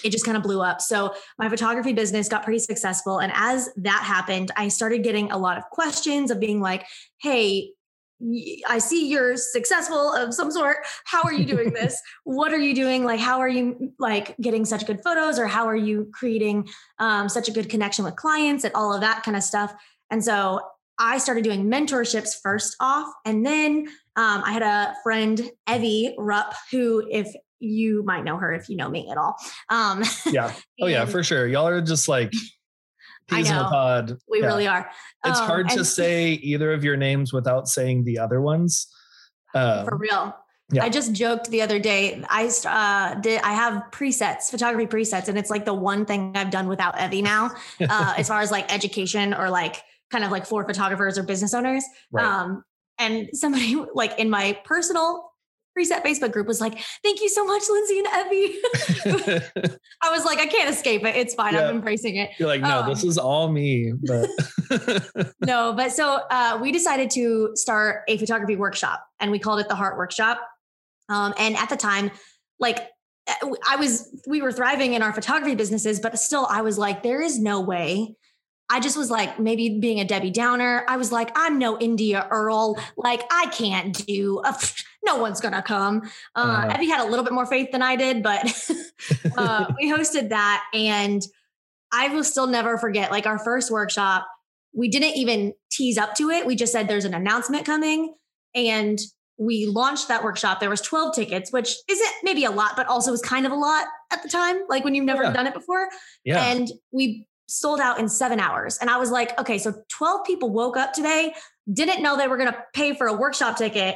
it 0.03 0.11
just 0.11 0.25
kind 0.25 0.37
of 0.37 0.43
blew 0.43 0.61
up. 0.61 0.81
So 0.81 1.13
my 1.37 1.49
photography 1.49 1.93
business 1.93 2.29
got 2.29 2.43
pretty 2.43 2.59
successful. 2.59 3.19
And 3.19 3.31
as 3.35 3.69
that 3.77 4.03
happened, 4.03 4.51
I 4.55 4.67
started 4.69 5.03
getting 5.03 5.31
a 5.31 5.37
lot 5.37 5.57
of 5.57 5.63
questions 5.71 6.31
of 6.31 6.39
being 6.39 6.61
like, 6.61 6.85
hey, 7.21 7.71
I 8.69 8.77
see 8.77 9.09
you're 9.09 9.35
successful 9.35 10.13
of 10.13 10.33
some 10.33 10.51
sort. 10.51 10.77
How 11.03 11.21
are 11.23 11.33
you 11.33 11.45
doing 11.45 11.73
this? 11.73 11.99
what 12.23 12.53
are 12.53 12.59
you 12.59 12.73
doing? 12.73 13.03
Like, 13.03 13.19
how 13.19 13.39
are 13.39 13.49
you 13.49 13.93
like 13.99 14.37
getting 14.37 14.65
such 14.65 14.85
good 14.85 15.03
photos 15.03 15.37
or 15.37 15.47
how 15.47 15.67
are 15.67 15.75
you 15.75 16.09
creating 16.13 16.69
um, 16.99 17.27
such 17.27 17.49
a 17.49 17.51
good 17.51 17.69
connection 17.69 18.05
with 18.05 18.15
clients 18.15 18.63
and 18.63 18.73
all 18.75 18.93
of 18.93 19.01
that 19.01 19.23
kind 19.23 19.35
of 19.35 19.43
stuff? 19.43 19.73
And 20.09 20.23
so 20.23 20.61
I 20.99 21.17
started 21.17 21.43
doing 21.43 21.65
mentorships 21.65 22.39
first 22.41 22.75
off. 22.79 23.11
And 23.25 23.45
then 23.45 23.87
um, 24.15 24.43
I 24.45 24.51
had 24.51 24.61
a 24.61 24.93
friend, 25.03 25.41
Evie 25.69 26.15
Rupp, 26.17 26.53
who, 26.71 27.05
if 27.09 27.33
you 27.63 28.03
might 28.03 28.23
know 28.23 28.37
her 28.37 28.53
if 28.53 28.69
you 28.69 28.75
know 28.75 28.89
me 28.89 29.09
at 29.09 29.17
all. 29.17 29.35
Um, 29.69 30.03
yeah. 30.25 30.53
Oh 30.81 30.87
yeah, 30.87 31.05
for 31.05 31.23
sure. 31.23 31.47
Y'all 31.47 31.67
are 31.67 31.81
just 31.81 32.07
like 32.07 32.33
peas 33.29 33.49
in 33.49 33.55
a 33.55 33.63
pod. 33.63 34.17
We 34.27 34.41
yeah. 34.41 34.47
really 34.47 34.67
are. 34.67 34.89
It's 35.23 35.39
um, 35.39 35.47
hard 35.47 35.69
to 35.69 35.85
say 35.99 36.31
either 36.33 36.73
of 36.73 36.83
your 36.83 36.97
names 36.97 37.31
without 37.31 37.67
saying 37.67 38.03
the 38.03 38.19
other 38.19 38.41
ones. 38.41 38.87
Um, 39.53 39.85
for 39.85 39.97
real. 39.97 40.35
Yeah. 40.71 40.83
I 40.83 40.89
just 40.89 41.13
joked 41.13 41.49
the 41.51 41.61
other 41.61 41.77
day. 41.77 42.23
I 42.27 42.49
uh, 42.65 43.19
did. 43.19 43.41
I 43.43 43.53
have 43.53 43.83
presets, 43.91 44.49
photography 44.49 44.87
presets, 44.87 45.27
and 45.27 45.37
it's 45.37 45.49
like 45.49 45.65
the 45.65 45.73
one 45.73 46.05
thing 46.05 46.31
I've 46.35 46.49
done 46.49 46.67
without 46.67 46.99
Evie 46.99 47.21
now, 47.21 47.51
uh, 47.79 48.13
as 48.17 48.27
far 48.27 48.41
as 48.41 48.49
like 48.49 48.73
education 48.73 49.33
or 49.33 49.49
like 49.49 49.83
kind 50.11 50.23
of 50.23 50.31
like 50.31 50.45
for 50.45 50.65
photographers 50.65 51.17
or 51.17 51.23
business 51.23 51.53
owners. 51.53 51.83
Right. 52.11 52.25
Um, 52.25 52.63
and 52.97 53.29
somebody 53.33 53.75
like 53.93 54.17
in 54.19 54.29
my 54.29 54.57
personal 54.63 55.32
preset 55.77 56.03
Facebook 56.03 56.31
group 56.31 56.47
was 56.47 56.61
like, 56.61 56.79
thank 57.03 57.21
you 57.21 57.29
so 57.29 57.45
much, 57.45 57.63
Lindsay 57.69 57.99
and 57.99 58.07
Evie. 58.07 58.59
I 60.01 60.11
was 60.11 60.25
like, 60.25 60.39
I 60.39 60.45
can't 60.45 60.69
escape 60.69 61.03
it. 61.03 61.15
It's 61.15 61.33
fine. 61.33 61.53
Yeah. 61.53 61.67
I'm 61.67 61.75
embracing 61.75 62.17
it. 62.17 62.31
You're 62.37 62.47
like, 62.47 62.61
no, 62.61 62.81
um, 62.81 62.89
this 62.89 63.03
is 63.03 63.17
all 63.17 63.51
me. 63.51 63.93
But 64.01 64.29
no, 65.45 65.73
but 65.73 65.91
so 65.91 66.21
uh, 66.29 66.59
we 66.61 66.71
decided 66.71 67.09
to 67.11 67.51
start 67.55 68.03
a 68.07 68.17
photography 68.17 68.55
workshop 68.55 69.05
and 69.19 69.31
we 69.31 69.39
called 69.39 69.59
it 69.59 69.67
the 69.67 69.75
Heart 69.75 69.97
Workshop. 69.97 70.39
Um, 71.09 71.33
and 71.37 71.55
at 71.55 71.69
the 71.69 71.77
time, 71.77 72.11
like 72.59 72.79
uh, 73.27 73.49
I 73.67 73.75
was, 73.77 74.21
we 74.27 74.41
were 74.41 74.51
thriving 74.51 74.93
in 74.93 75.01
our 75.01 75.13
photography 75.13 75.55
businesses, 75.55 75.99
but 75.99 76.17
still 76.19 76.47
I 76.49 76.61
was 76.61 76.77
like, 76.77 77.03
there 77.03 77.21
is 77.21 77.39
no 77.39 77.61
way 77.61 78.15
I 78.69 78.79
just 78.79 78.97
was 78.97 79.11
like, 79.11 79.39
maybe 79.39 79.79
being 79.79 79.99
a 79.99 80.05
Debbie 80.05 80.31
Downer. 80.31 80.85
I 80.87 80.97
was 80.97 81.11
like, 81.11 81.31
I'm 81.35 81.59
no 81.59 81.77
India 81.79 82.27
Earl. 82.31 82.77
Like, 82.97 83.21
I 83.31 83.47
can't 83.47 84.05
do, 84.05 84.41
a, 84.43 84.55
no 85.05 85.17
one's 85.17 85.41
going 85.41 85.53
to 85.53 85.61
come. 85.61 86.01
Uh, 86.35 86.69
uh, 86.69 86.73
Evie 86.75 86.89
had 86.89 87.05
a 87.05 87.09
little 87.09 87.25
bit 87.25 87.33
more 87.33 87.45
faith 87.45 87.71
than 87.71 87.81
I 87.81 87.95
did, 87.95 88.23
but 88.23 88.45
uh, 89.37 89.65
we 89.79 89.91
hosted 89.91 90.29
that. 90.29 90.63
And 90.73 91.21
I 91.91 92.09
will 92.09 92.23
still 92.23 92.47
never 92.47 92.77
forget, 92.77 93.11
like, 93.11 93.27
our 93.27 93.37
first 93.37 93.69
workshop, 93.69 94.27
we 94.73 94.87
didn't 94.89 95.17
even 95.17 95.53
tease 95.71 95.97
up 95.97 96.15
to 96.15 96.29
it. 96.29 96.45
We 96.45 96.55
just 96.55 96.71
said 96.71 96.87
there's 96.87 97.05
an 97.05 97.13
announcement 97.13 97.65
coming. 97.65 98.15
And 98.55 98.99
we 99.37 99.65
launched 99.65 100.07
that 100.07 100.23
workshop. 100.23 100.59
There 100.59 100.69
was 100.69 100.81
12 100.81 101.15
tickets, 101.15 101.51
which 101.51 101.75
isn't 101.87 102.13
maybe 102.23 102.45
a 102.45 102.51
lot, 102.51 102.75
but 102.75 102.87
also 102.87 103.11
was 103.11 103.21
kind 103.21 103.45
of 103.45 103.51
a 103.51 103.55
lot 103.55 103.85
at 104.11 104.23
the 104.23 104.29
time, 104.29 104.61
like 104.69 104.83
when 104.83 104.95
you've 104.95 105.05
never 105.05 105.23
yeah. 105.23 105.33
done 105.33 105.47
it 105.47 105.53
before. 105.53 105.89
Yeah. 106.23 106.43
And 106.43 106.71
we 106.91 107.27
sold 107.47 107.79
out 107.79 107.99
in 107.99 108.07
seven 108.09 108.39
hours. 108.39 108.77
And 108.77 108.89
I 108.89 108.97
was 108.97 109.11
like, 109.11 109.37
okay, 109.39 109.57
so 109.57 109.73
12 109.89 110.25
people 110.25 110.49
woke 110.49 110.77
up 110.77 110.93
today, 110.93 111.33
didn't 111.71 112.01
know 112.01 112.17
they 112.17 112.27
were 112.27 112.37
going 112.37 112.51
to 112.51 112.63
pay 112.73 112.95
for 112.95 113.07
a 113.07 113.13
workshop 113.13 113.57
ticket 113.57 113.95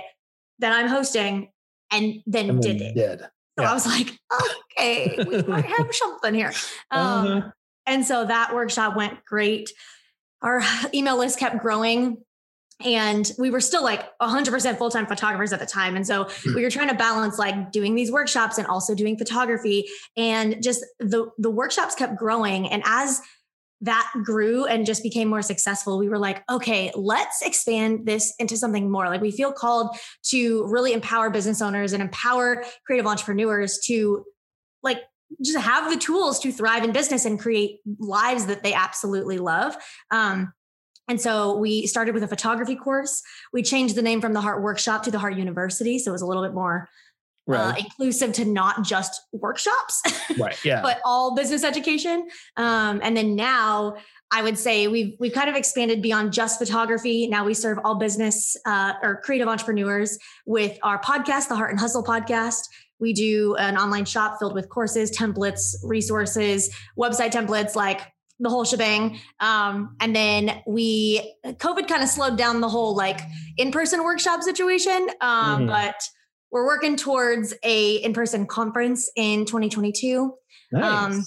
that 0.59 0.73
I'm 0.73 0.87
hosting, 0.87 1.51
and 1.91 2.21
then 2.25 2.59
did 2.59 2.81
it. 2.81 2.95
Did. 2.95 3.21
So 3.57 3.63
yeah. 3.63 3.71
I 3.71 3.73
was 3.73 3.85
like, 3.85 4.19
okay, 4.77 5.23
we 5.27 5.41
might 5.47 5.65
have 5.65 5.93
something 5.93 6.33
here. 6.33 6.51
Um, 6.91 7.27
uh-huh. 7.27 7.51
And 7.85 8.05
so 8.05 8.25
that 8.25 8.53
workshop 8.53 8.95
went 8.95 9.23
great. 9.25 9.71
Our 10.41 10.61
email 10.93 11.17
list 11.17 11.39
kept 11.39 11.59
growing. 11.59 12.17
And 12.85 13.31
we 13.39 13.49
were 13.49 13.61
still 13.61 13.81
like 13.81 14.05
100% 14.19 14.77
full 14.77 14.91
time 14.91 15.07
photographers 15.07 15.51
at 15.51 15.59
the 15.59 15.65
time. 15.65 15.95
And 15.95 16.05
so 16.05 16.27
hmm. 16.29 16.53
we 16.53 16.61
were 16.61 16.69
trying 16.69 16.89
to 16.89 16.93
balance 16.93 17.39
like 17.39 17.71
doing 17.71 17.95
these 17.95 18.11
workshops 18.11 18.59
and 18.59 18.67
also 18.67 18.93
doing 18.93 19.17
photography. 19.17 19.87
And 20.15 20.61
just 20.61 20.85
the, 20.99 21.31
the 21.39 21.49
workshops 21.49 21.95
kept 21.95 22.17
growing. 22.17 22.67
And 22.67 22.83
as 22.85 23.21
that 23.81 24.11
grew 24.23 24.65
and 24.65 24.85
just 24.85 25.03
became 25.03 25.27
more 25.27 25.41
successful, 25.41 25.97
we 25.97 26.09
were 26.09 26.17
like, 26.17 26.43
okay, 26.49 26.91
let's 26.95 27.41
expand 27.41 28.05
this 28.05 28.33
into 28.39 28.57
something 28.57 28.89
more. 28.89 29.07
Like 29.07 29.21
we 29.21 29.31
feel 29.31 29.51
called 29.51 29.95
to 30.29 30.65
really 30.67 30.93
empower 30.93 31.29
business 31.29 31.61
owners 31.61 31.93
and 31.93 32.01
empower 32.01 32.63
creative 32.85 33.05
entrepreneurs 33.05 33.79
to 33.85 34.25
like 34.81 35.01
just 35.43 35.57
have 35.57 35.91
the 35.91 35.97
tools 35.97 36.39
to 36.39 36.51
thrive 36.51 36.83
in 36.83 36.91
business 36.91 37.25
and 37.25 37.39
create 37.39 37.79
lives 37.99 38.47
that 38.47 38.63
they 38.63 38.73
absolutely 38.73 39.37
love. 39.37 39.77
Um, 40.09 40.53
and 41.09 41.21
so 41.21 41.57
we 41.57 41.87
started 41.87 42.13
with 42.13 42.23
a 42.23 42.27
photography 42.27 42.75
course. 42.75 43.21
We 43.53 43.63
changed 43.63 43.95
the 43.95 44.01
name 44.01 44.19
from 44.19 44.33
the 44.33 44.41
Heart 44.41 44.61
Workshop 44.61 45.03
to 45.03 45.11
the 45.11 45.19
Heart 45.19 45.37
University. 45.37 45.99
So 45.99 46.11
it 46.11 46.13
was 46.13 46.21
a 46.21 46.25
little 46.25 46.43
bit 46.43 46.53
more 46.53 46.89
right. 47.47 47.73
uh, 47.73 47.77
inclusive 47.77 48.33
to 48.33 48.45
not 48.45 48.83
just 48.83 49.21
workshops, 49.31 50.01
right? 50.37 50.57
Yeah, 50.63 50.81
but 50.81 50.99
all 51.05 51.35
business 51.35 51.63
education. 51.63 52.27
Um, 52.57 52.99
and 53.03 53.15
then 53.15 53.35
now 53.35 53.95
I 54.31 54.43
would 54.43 54.57
say 54.57 54.87
we've 54.87 55.15
we've 55.19 55.33
kind 55.33 55.49
of 55.49 55.55
expanded 55.55 56.01
beyond 56.01 56.33
just 56.33 56.59
photography. 56.59 57.27
Now 57.27 57.45
we 57.45 57.53
serve 57.53 57.79
all 57.83 57.95
business 57.95 58.55
uh, 58.65 58.93
or 59.01 59.21
creative 59.21 59.47
entrepreneurs 59.47 60.17
with 60.45 60.77
our 60.83 61.01
podcast, 61.01 61.47
the 61.47 61.55
Heart 61.55 61.71
and 61.71 61.79
Hustle 61.79 62.03
podcast. 62.03 62.59
We 62.99 63.13
do 63.13 63.55
an 63.55 63.77
online 63.77 64.05
shop 64.05 64.37
filled 64.39 64.53
with 64.53 64.69
courses, 64.69 65.15
templates, 65.15 65.75
resources, 65.83 66.75
website 66.97 67.31
templates, 67.31 67.75
like 67.75 68.01
the 68.39 68.49
whole 68.49 68.65
shebang. 68.65 69.19
Um, 69.39 69.95
and 69.99 70.15
then 70.15 70.61
we 70.67 71.35
COVID 71.45 71.87
kind 71.87 72.03
of 72.03 72.09
slowed 72.09 72.37
down 72.37 72.61
the 72.61 72.69
whole 72.69 72.95
like 72.95 73.21
in-person 73.57 74.03
workshop 74.03 74.43
situation. 74.43 75.09
Um, 75.21 75.59
mm-hmm. 75.61 75.65
But 75.67 75.95
we're 76.51 76.65
working 76.65 76.95
towards 76.95 77.53
a 77.63 77.95
in-person 77.95 78.47
conference 78.47 79.09
in 79.15 79.45
2022. 79.45 80.33
Nice. 80.71 80.83
Um, 80.83 81.25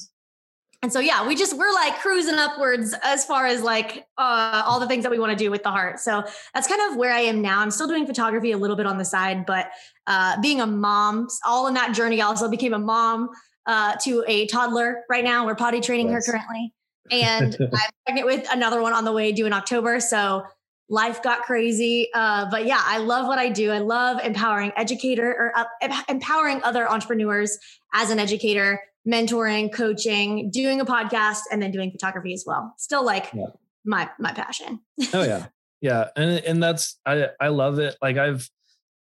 and 0.82 0.90
so 0.90 0.98
yeah, 0.98 1.26
we 1.26 1.36
just 1.36 1.56
we're 1.58 1.72
like 1.74 1.98
cruising 1.98 2.36
upwards 2.36 2.94
as 3.02 3.24
far 3.26 3.46
as 3.46 3.62
like 3.62 4.06
uh, 4.16 4.62
all 4.64 4.80
the 4.80 4.86
things 4.86 5.02
that 5.02 5.10
we 5.10 5.18
want 5.18 5.30
to 5.30 5.36
do 5.36 5.50
with 5.50 5.62
the 5.62 5.70
heart. 5.70 6.00
So 6.00 6.24
that's 6.54 6.66
kind 6.66 6.90
of 6.90 6.96
where 6.96 7.12
I 7.12 7.20
am 7.20 7.42
now. 7.42 7.60
I'm 7.60 7.70
still 7.70 7.86
doing 7.86 8.06
photography 8.06 8.52
a 8.52 8.56
little 8.56 8.76
bit 8.76 8.86
on 8.86 8.96
the 8.96 9.04
side, 9.04 9.44
but 9.44 9.70
uh, 10.06 10.40
being 10.40 10.60
a 10.60 10.66
mom, 10.66 11.28
all 11.44 11.66
in 11.66 11.74
that 11.74 11.94
journey, 11.94 12.22
I 12.22 12.26
also 12.26 12.48
became 12.48 12.72
a 12.72 12.78
mom 12.78 13.28
uh, 13.66 13.96
to 14.04 14.24
a 14.26 14.46
toddler 14.46 15.02
right 15.10 15.22
now. 15.22 15.44
We're 15.44 15.54
potty 15.54 15.80
training 15.80 16.08
yes. 16.08 16.26
her 16.26 16.32
currently, 16.32 16.72
and 17.10 17.54
I'm 17.74 17.90
pregnant 18.06 18.26
with 18.26 18.48
another 18.50 18.80
one 18.80 18.94
on 18.94 19.04
the 19.04 19.12
way 19.12 19.32
due 19.32 19.44
in 19.44 19.52
October. 19.52 20.00
So 20.00 20.44
life 20.90 21.22
got 21.22 21.42
crazy. 21.42 22.10
Uh, 22.12 22.50
but 22.50 22.66
yeah, 22.66 22.82
I 22.84 22.98
love 22.98 23.26
what 23.26 23.38
I 23.38 23.48
do. 23.48 23.70
I 23.70 23.78
love 23.78 24.20
empowering 24.22 24.72
educator 24.76 25.30
or 25.30 25.52
uh, 25.56 26.02
empowering 26.08 26.62
other 26.62 26.90
entrepreneurs 26.90 27.58
as 27.94 28.10
an 28.10 28.18
educator, 28.18 28.82
mentoring, 29.08 29.72
coaching, 29.72 30.50
doing 30.50 30.80
a 30.80 30.84
podcast, 30.84 31.42
and 31.50 31.62
then 31.62 31.70
doing 31.70 31.90
photography 31.90 32.34
as 32.34 32.44
well. 32.46 32.74
Still 32.76 33.04
like 33.04 33.30
yeah. 33.32 33.46
my 33.84 34.10
my 34.18 34.32
passion. 34.32 34.80
oh 35.14 35.22
yeah, 35.22 35.46
yeah, 35.80 36.08
and 36.16 36.44
and 36.44 36.62
that's 36.62 36.98
I 37.06 37.28
I 37.40 37.48
love 37.48 37.78
it. 37.78 37.96
Like 38.02 38.18
I've 38.18 38.50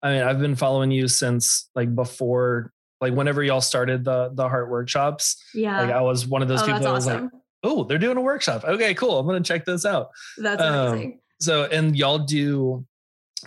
I 0.02 0.12
mean 0.12 0.22
I've 0.22 0.40
been 0.40 0.56
following 0.56 0.92
you 0.92 1.08
since 1.08 1.70
like 1.76 1.94
before 1.94 2.72
like 3.02 3.14
whenever 3.14 3.44
y'all 3.44 3.62
started 3.62 4.06
the 4.06 4.30
the 4.34 4.48
heart 4.48 4.70
workshops. 4.70 5.44
Yeah, 5.56 5.82
like 5.82 5.92
I 5.92 6.02
was 6.02 6.28
one 6.28 6.44
of 6.44 6.48
those 6.48 6.62
oh, 6.62 6.66
people 6.66 6.82
that 6.82 6.94
was 6.94 7.08
awesome. 7.08 7.24
like. 7.24 7.34
Oh, 7.62 7.84
they're 7.84 7.98
doing 7.98 8.16
a 8.16 8.22
workshop. 8.22 8.64
Okay, 8.64 8.94
cool. 8.94 9.20
I'm 9.20 9.26
gonna 9.26 9.42
check 9.42 9.66
this 9.66 9.86
out. 9.86 10.12
That's 10.38 10.62
amazing. 10.62 11.20
So, 11.40 11.66
and 11.66 11.96
y'all 11.96 12.20
do 12.20 12.86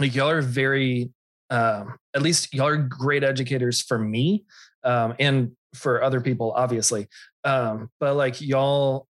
like 0.00 0.14
y'all 0.14 0.30
are 0.30 0.42
very, 0.42 1.10
um, 1.50 1.96
at 2.14 2.22
least 2.22 2.54
y'all 2.54 2.68
are 2.68 2.76
great 2.76 3.22
educators 3.22 3.80
for 3.80 3.98
me, 3.98 4.44
um, 4.84 5.14
and 5.18 5.52
for 5.74 6.02
other 6.02 6.20
people, 6.20 6.52
obviously. 6.52 7.08
Um, 7.44 7.90
but 8.00 8.14
like 8.14 8.40
y'all, 8.40 9.06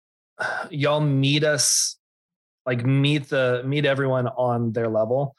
y'all 0.70 1.00
meet 1.00 1.44
us, 1.44 1.96
like 2.66 2.84
meet 2.84 3.28
the 3.28 3.62
meet 3.64 3.84
everyone 3.84 4.28
on 4.28 4.72
their 4.72 4.88
level, 4.88 5.36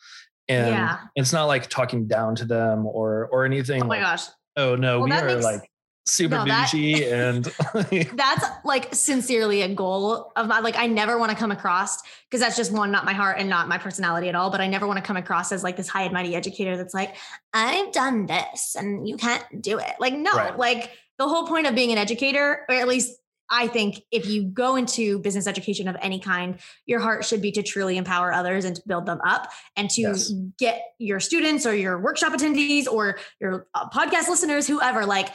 and 0.48 0.68
yeah. 0.68 0.98
it's 1.16 1.34
not 1.34 1.46
like 1.46 1.70
talking 1.70 2.08
down 2.08 2.36
to 2.36 2.46
them 2.46 2.86
or 2.86 3.28
or 3.32 3.46
anything. 3.46 3.84
Oh 3.84 3.88
my 3.88 3.98
like, 3.98 4.04
gosh! 4.04 4.26
Oh 4.56 4.76
no, 4.76 5.00
well, 5.00 5.10
we 5.10 5.12
are 5.12 5.26
makes, 5.26 5.44
like 5.44 5.70
super 6.06 6.36
no, 6.36 6.46
bougie 6.46 7.06
and 7.06 7.46
that's 8.14 8.46
like 8.66 8.94
sincerely 8.94 9.62
a 9.62 9.74
goal 9.74 10.34
of 10.36 10.48
my 10.48 10.60
like 10.60 10.76
I 10.76 10.86
never 10.86 11.18
want 11.18 11.32
to 11.32 11.38
come 11.38 11.52
across 11.52 12.02
because 12.30 12.42
that's 12.42 12.58
just 12.58 12.74
one 12.74 12.92
not 12.92 13.06
my 13.06 13.14
heart 13.14 13.38
and 13.40 13.50
not 13.50 13.70
my 13.70 13.78
personality 13.78 14.28
at 14.28 14.36
all 14.36 14.50
but 14.50 14.60
I 14.60 14.68
never 14.68 14.86
want 14.86 14.98
to 14.98 15.04
come 15.04 15.16
across 15.16 15.54
as 15.54 15.64
like 15.64 15.78
this 15.78 15.88
high 15.88 16.04
and 16.04 16.14
mighty 16.14 16.36
educator 16.36 16.76
that's 16.76 16.94
like 16.94 17.16
I've 17.54 17.94
done 17.94 18.26
this 18.26 18.76
and 18.76 19.08
you 19.08 19.16
can't 19.16 19.62
do 19.62 19.80
it 19.80 19.94
like 20.00 20.14
no 20.14 20.32
right. 20.34 20.58
like 20.58 20.92
the 21.18 21.28
whole 21.28 21.48
point 21.48 21.68
of 21.68 21.76
being 21.76 21.92
an 21.94 21.98
educator 21.98 22.66
or 22.68 22.76
at 22.76 22.88
least 22.88 23.18
I 23.50 23.68
think 23.68 24.02
if 24.12 24.28
you 24.28 24.44
go 24.46 24.76
into 24.76 25.20
business 25.20 25.48
education 25.48 25.88
of 25.88 25.96
any 26.02 26.20
kind, 26.20 26.58
your 26.86 27.00
heart 27.00 27.24
should 27.24 27.42
be 27.42 27.52
to 27.52 27.62
truly 27.62 27.98
empower 27.98 28.34
others 28.34 28.66
and 28.66 28.76
to 28.76 28.82
build 28.88 29.06
them 29.06 29.20
up 29.24 29.52
and 29.76 29.90
to 29.92 30.02
yes. 30.02 30.32
get 30.58 30.82
your 30.98 31.20
students 31.20 31.66
or 31.66 31.76
your 31.76 32.00
workshop 32.00 32.34
attendees 32.34 32.88
or 32.88 33.20
your 33.40 33.68
uh, 33.76 33.90
podcast 33.90 34.28
listeners, 34.28 34.66
whoever, 34.66 35.06
like 35.06 35.30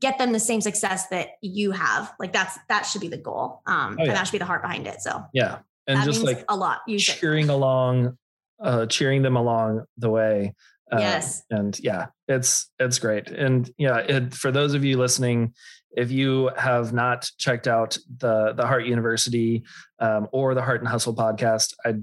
get 0.00 0.18
them 0.18 0.32
the 0.32 0.40
same 0.40 0.60
success 0.60 1.08
that 1.08 1.30
you 1.42 1.72
have. 1.72 2.12
Like 2.18 2.32
that's 2.32 2.58
that 2.68 2.82
should 2.82 3.00
be 3.00 3.08
the 3.08 3.16
goal. 3.16 3.62
Um, 3.66 3.96
oh, 3.98 4.02
yeah. 4.02 4.08
and 4.08 4.16
that 4.16 4.24
should 4.24 4.32
be 4.32 4.38
the 4.38 4.44
heart 4.44 4.62
behind 4.62 4.86
it. 4.86 5.00
So 5.00 5.24
yeah, 5.32 5.58
and 5.86 6.02
just 6.04 6.22
like 6.22 6.44
a 6.48 6.56
lot, 6.56 6.80
cheering 6.98 7.48
along, 7.48 8.16
uh, 8.60 8.86
cheering 8.86 9.22
them 9.22 9.36
along 9.36 9.84
the 9.98 10.10
way. 10.10 10.54
Uh, 10.92 10.98
yes, 11.00 11.42
and 11.50 11.78
yeah, 11.80 12.06
it's 12.28 12.70
it's 12.78 12.98
great. 12.98 13.28
And 13.30 13.68
yeah, 13.76 13.98
it, 13.98 14.34
for 14.34 14.50
those 14.50 14.74
of 14.74 14.84
you 14.84 14.98
listening, 14.98 15.54
if 15.90 16.10
you 16.10 16.50
have 16.56 16.92
not 16.92 17.28
checked 17.38 17.66
out 17.66 17.98
the 18.18 18.52
the 18.52 18.66
Heart 18.66 18.86
University 18.86 19.64
um, 19.98 20.28
or 20.32 20.54
the 20.54 20.62
Heart 20.62 20.80
and 20.80 20.88
Hustle 20.88 21.14
podcast, 21.14 21.74
I 21.84 21.94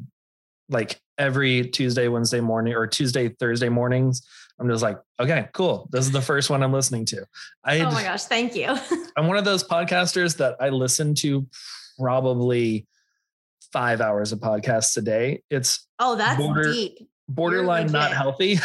like 0.69 0.99
every 1.17 1.69
Tuesday, 1.69 2.07
Wednesday 2.07 2.41
morning, 2.41 2.73
or 2.73 2.87
Tuesday, 2.87 3.29
Thursday 3.29 3.69
mornings. 3.69 4.27
I'm 4.63 4.69
just 4.69 4.81
like, 4.81 4.97
okay, 5.19 5.49
cool. 5.51 5.89
This 5.91 6.05
is 6.05 6.11
the 6.11 6.21
first 6.21 6.49
one 6.49 6.63
I'm 6.63 6.71
listening 6.71 7.03
to. 7.07 7.25
I 7.65 7.81
oh 7.81 7.91
my 7.91 8.03
gosh, 8.03 8.23
thank 8.23 8.55
you. 8.55 8.73
I'm 9.17 9.27
one 9.27 9.35
of 9.35 9.43
those 9.43 9.61
podcasters 9.61 10.37
that 10.37 10.55
I 10.61 10.69
listen 10.69 11.15
to 11.15 11.45
probably 11.99 12.87
five 13.73 13.99
hours 13.99 14.31
of 14.31 14.39
podcasts 14.39 14.95
a 14.95 15.01
day. 15.01 15.41
It's 15.49 15.85
oh, 15.99 16.15
that's 16.15 16.41
border, 16.41 16.71
deep. 16.71 16.97
Borderline 17.27 17.91
not 17.91 18.13
healthy. 18.13 18.57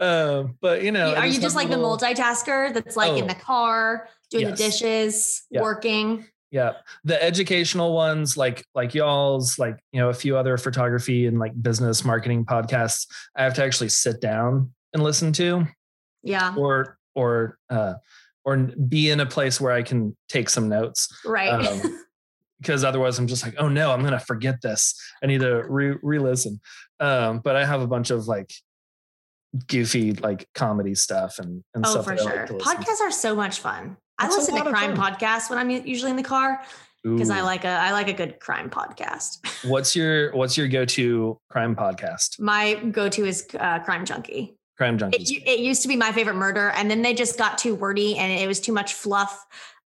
uh, 0.00 0.44
but 0.60 0.82
you 0.82 0.90
know, 0.90 1.14
are 1.14 1.26
you 1.26 1.40
just 1.40 1.54
like 1.54 1.68
little... 1.68 1.96
the 1.96 2.06
multitasker 2.06 2.74
that's 2.74 2.96
like 2.96 3.12
oh, 3.12 3.16
in 3.18 3.28
the 3.28 3.36
car 3.36 4.08
doing 4.32 4.48
yes. 4.48 4.58
the 4.58 4.64
dishes, 4.64 5.42
yeah. 5.50 5.60
working? 5.62 6.26
Yeah. 6.50 6.72
The 7.04 7.22
educational 7.22 7.94
ones 7.94 8.36
like 8.36 8.64
like 8.74 8.94
y'all's 8.94 9.58
like, 9.58 9.78
you 9.92 10.00
know, 10.00 10.08
a 10.08 10.14
few 10.14 10.36
other 10.36 10.56
photography 10.56 11.26
and 11.26 11.38
like 11.38 11.52
business 11.62 12.04
marketing 12.04 12.44
podcasts, 12.44 13.06
I 13.36 13.44
have 13.44 13.54
to 13.54 13.64
actually 13.64 13.90
sit 13.90 14.20
down 14.20 14.72
and 14.92 15.02
listen 15.02 15.32
to. 15.34 15.66
Yeah. 16.22 16.54
Or 16.56 16.98
or 17.14 17.58
uh 17.68 17.94
or 18.44 18.56
be 18.56 19.10
in 19.10 19.20
a 19.20 19.26
place 19.26 19.60
where 19.60 19.72
I 19.72 19.82
can 19.82 20.16
take 20.28 20.48
some 20.48 20.68
notes. 20.68 21.08
Right. 21.24 21.48
Um, 21.48 22.04
because 22.60 22.84
otherwise 22.84 23.18
I'm 23.18 23.26
just 23.26 23.44
like, 23.44 23.54
oh 23.58 23.68
no, 23.68 23.90
I'm 23.90 24.02
gonna 24.02 24.20
forget 24.20 24.60
this. 24.60 24.94
I 25.22 25.26
need 25.26 25.40
to 25.40 25.62
re 25.68 25.96
re-listen. 26.02 26.60
Um, 26.98 27.38
but 27.38 27.56
I 27.56 27.64
have 27.64 27.80
a 27.80 27.86
bunch 27.86 28.10
of 28.10 28.26
like 28.26 28.52
goofy 29.66 30.12
like 30.12 30.46
comedy 30.54 30.94
stuff 30.94 31.38
and, 31.38 31.64
and 31.74 31.84
oh, 31.86 31.90
stuff. 31.90 32.04
for 32.04 32.16
sure. 32.16 32.46
Like 32.50 32.50
Podcasts 32.50 33.00
are 33.00 33.10
so 33.10 33.34
much 33.34 33.60
fun. 33.60 33.96
I 34.20 34.28
listen 34.28 34.54
to 34.54 34.70
crime 34.70 34.94
podcasts 34.94 35.48
when 35.48 35.58
I'm 35.58 35.70
usually 35.70 36.10
in 36.10 36.16
the 36.16 36.22
car 36.22 36.62
because 37.02 37.30
I 37.30 37.40
like 37.40 37.64
a 37.64 37.68
I 37.68 37.92
like 37.92 38.08
a 38.08 38.12
good 38.12 38.40
crime 38.40 38.68
podcast. 38.68 39.38
what's 39.68 39.96
your 39.96 40.32
What's 40.32 40.56
your 40.56 40.68
go 40.68 40.84
to 40.84 41.38
crime 41.48 41.74
podcast? 41.74 42.38
My 42.38 42.74
go 42.74 43.08
to 43.08 43.24
is 43.24 43.46
uh, 43.58 43.78
Crime 43.80 44.04
Junkie. 44.04 44.56
Crime 44.76 44.98
Junkie. 44.98 45.22
It, 45.22 45.48
it, 45.48 45.60
used 45.60 45.82
to 45.82 45.88
be 45.88 45.96
my 45.96 46.12
favorite 46.12 46.36
murder, 46.36 46.70
and 46.70 46.90
then 46.90 47.02
they 47.02 47.14
just 47.14 47.38
got 47.38 47.58
too 47.58 47.74
wordy, 47.74 48.16
and 48.16 48.32
it 48.32 48.46
was 48.46 48.60
too 48.60 48.72
much 48.72 48.94
fluff 48.94 49.46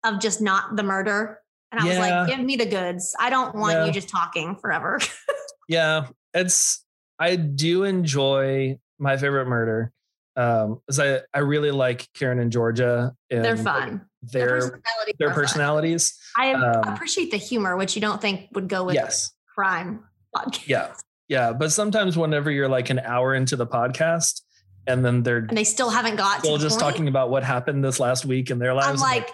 of 0.04 0.20
just 0.20 0.40
not 0.40 0.76
the 0.76 0.82
murder. 0.82 1.40
And 1.72 1.80
I 1.80 1.84
yeah. 1.84 1.90
was 1.90 1.98
like, 1.98 2.28
give 2.28 2.44
me 2.44 2.56
the 2.56 2.66
goods. 2.66 3.14
I 3.18 3.30
don't 3.30 3.54
want 3.54 3.74
yeah. 3.74 3.86
you 3.86 3.92
just 3.92 4.08
talking 4.08 4.56
forever. 4.56 5.00
yeah, 5.68 6.06
it's 6.34 6.84
I 7.18 7.36
do 7.36 7.84
enjoy 7.84 8.78
my 8.98 9.16
favorite 9.16 9.46
murder. 9.46 9.92
Um, 10.36 10.80
because 10.86 11.00
I, 11.00 11.20
I 11.32 11.40
really 11.40 11.70
like 11.70 12.08
Karen 12.12 12.38
and 12.38 12.52
Georgia. 12.52 13.14
And 13.30 13.42
They're 13.44 13.56
fun 13.56 14.02
their 14.32 14.60
their 14.60 14.70
personalities. 14.70 15.14
Their 15.18 15.30
personalities. 15.30 16.18
I 16.36 16.52
um, 16.52 16.94
appreciate 16.94 17.30
the 17.30 17.36
humor, 17.36 17.76
which 17.76 17.94
you 17.94 18.00
don't 18.00 18.20
think 18.20 18.48
would 18.52 18.68
go 18.68 18.84
with 18.84 18.94
yes. 18.94 19.32
crime 19.54 20.04
podcast. 20.34 20.66
Yeah, 20.66 20.94
yeah, 21.28 21.52
but 21.52 21.72
sometimes 21.72 22.16
whenever 22.16 22.50
you're 22.50 22.68
like 22.68 22.90
an 22.90 22.98
hour 23.00 23.34
into 23.34 23.56
the 23.56 23.66
podcast, 23.66 24.42
and 24.86 25.04
then 25.04 25.22
they're 25.22 25.38
and 25.38 25.56
they 25.56 25.64
still 25.64 25.90
haven't 25.90 26.16
got 26.16 26.40
still 26.40 26.58
just 26.58 26.78
point. 26.78 26.92
talking 26.92 27.08
about 27.08 27.30
what 27.30 27.42
happened 27.42 27.84
this 27.84 28.00
last 28.00 28.24
week 28.24 28.50
in 28.50 28.58
their 28.58 28.74
lives. 28.74 29.02
I'm 29.02 29.08
like, 29.08 29.30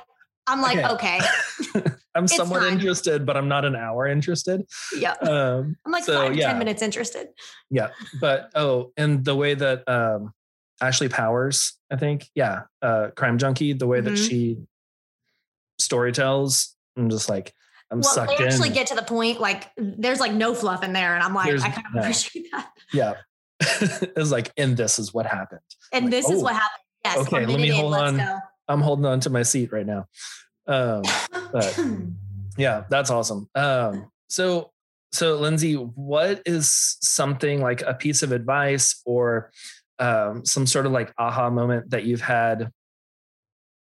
I'm 0.47 0.63
like, 0.63 0.79
okay. 0.93 1.21
okay. 1.77 1.91
I'm 2.15 2.29
somewhat 2.29 2.65
interested, 2.65 3.25
but 3.25 3.37
I'm 3.37 3.49
not 3.49 3.65
an 3.65 3.75
hour 3.75 4.07
interested. 4.07 4.67
Yeah. 4.97 5.13
Um, 5.13 5.77
I'm 5.87 5.93
like 5.93 6.05
so, 6.05 6.15
five, 6.15 6.37
yeah. 6.37 6.49
10 6.49 6.59
minutes 6.59 6.83
interested. 6.83 7.29
Yeah. 7.71 7.89
But, 8.21 8.51
oh, 8.55 8.93
and 8.97 9.25
the 9.25 9.35
way 9.35 9.55
that 9.55 9.89
um, 9.89 10.35
Ashley 10.81 11.09
Powers, 11.09 11.79
I 11.91 11.97
think, 11.97 12.29
yeah, 12.35 12.63
uh, 12.83 13.09
Crime 13.17 13.39
Junkie, 13.39 13.73
the 13.73 13.87
way 13.87 14.01
mm-hmm. 14.01 14.15
that 14.15 14.17
she 14.17 14.59
story 15.79 16.13
tells. 16.13 16.77
I'm 16.97 17.11
just 17.11 17.29
like, 17.29 17.55
I'm 17.91 18.01
well, 18.01 18.11
sucked 18.11 18.39
they 18.39 18.47
actually 18.47 18.69
in. 18.69 18.75
get 18.75 18.87
to 18.89 18.95
the 18.95 19.03
point 19.03 19.41
like 19.41 19.71
there's 19.77 20.21
like 20.21 20.33
no 20.33 20.55
fluff 20.55 20.83
in 20.83 20.93
there, 20.93 21.15
and 21.15 21.23
I'm 21.23 21.35
like, 21.35 21.53
I 21.61 21.71
kind 21.71 21.87
of 21.87 21.95
no. 21.95 22.01
appreciate 22.01 22.51
that. 22.53 22.71
Yeah, 22.93 23.15
it's 23.61 24.31
like, 24.31 24.51
and 24.57 24.77
this 24.77 24.99
is 24.99 25.13
what 25.13 25.27
happened. 25.27 25.61
And 25.93 26.07
like, 26.07 26.11
this 26.11 26.27
oh, 26.29 26.33
is 26.33 26.43
what 26.43 26.55
happened. 26.55 26.83
Yes. 27.05 27.19
Okay, 27.19 27.47
let 27.47 27.61
me 27.61 27.69
hold 27.69 27.95
on. 27.95 28.17
Go. 28.17 28.39
I'm 28.69 28.81
holding 28.81 29.05
on 29.07 29.21
to 29.21 29.31
my 29.31 29.43
seat 29.43 29.73
right 29.73 29.87
now. 29.87 30.07
Um, 30.67 31.03
but 31.53 31.79
yeah, 32.57 32.85
that's 32.89 33.11
awesome. 33.11 33.49
Um, 33.55 34.11
so 34.29 34.71
so 35.13 35.37
Lindsay, 35.37 35.75
what 35.75 36.43
is 36.47 36.97
something 37.03 37.61
like 37.61 37.83
a 37.83 37.95
piece 37.95 38.23
of 38.23 38.33
advice 38.33 39.01
or 39.05 39.51
um, 39.99 40.45
some 40.45 40.67
sort 40.67 40.87
of 40.87 40.93
like 40.93 41.13
aha 41.19 41.51
moment 41.51 41.91
that 41.91 42.05
you've 42.05 42.23
had 42.23 42.71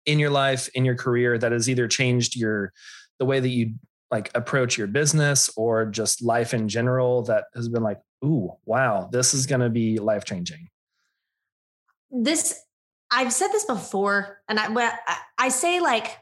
in 0.07 0.19
your 0.19 0.31
life 0.31 0.69
in 0.75 0.85
your 0.85 0.97
career 0.97 1.39
that 1.39 1.53
has 1.53 1.69
either 1.69 1.87
changed 1.89 2.37
your 2.37 2.73
the 3.19 3.25
way 3.25 3.41
that 3.41 3.49
you 3.49 3.75
like 4.13 4.31
approach 4.35 4.77
your 4.77 4.87
business 4.87 5.51
or 5.57 5.87
just 5.87 6.23
life 6.23 6.53
in 6.53 6.69
general 6.69 7.23
that 7.23 7.45
has 7.55 7.69
been 7.69 7.83
like, 7.83 7.99
ooh, 8.23 8.53
wow, 8.67 9.09
this 9.11 9.33
is 9.33 9.47
going 9.47 9.63
to 9.63 9.71
be 9.71 9.99
life 9.99 10.25
changing? 10.25 10.69
This, 12.11 12.61
I've 13.11 13.33
said 13.33 13.49
this 13.49 13.65
before, 13.65 14.41
and 14.49 14.61
I, 14.61 14.93
I 15.39 15.49
say 15.49 15.81
like, 15.81 16.19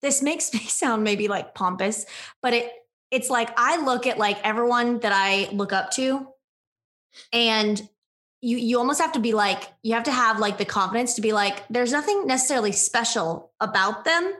this 0.00 0.22
makes 0.22 0.54
me 0.54 0.60
sound 0.60 1.02
maybe 1.02 1.26
like 1.26 1.54
pompous, 1.54 2.06
but 2.40 2.54
it, 2.54 2.72
it's 3.10 3.30
like 3.30 3.50
I 3.56 3.84
look 3.84 4.06
at 4.06 4.16
like 4.16 4.38
everyone 4.44 5.00
that 5.00 5.12
I 5.12 5.48
look 5.52 5.72
up 5.72 5.90
to 5.92 6.28
and 7.32 7.88
you 8.44 8.58
you 8.58 8.78
almost 8.78 9.00
have 9.00 9.12
to 9.12 9.20
be 9.20 9.32
like 9.32 9.72
you 9.82 9.94
have 9.94 10.04
to 10.04 10.12
have 10.12 10.38
like 10.38 10.58
the 10.58 10.64
confidence 10.66 11.14
to 11.14 11.22
be 11.22 11.32
like 11.32 11.66
there's 11.68 11.92
nothing 11.92 12.26
necessarily 12.26 12.72
special 12.72 13.50
about 13.58 14.04
them 14.04 14.34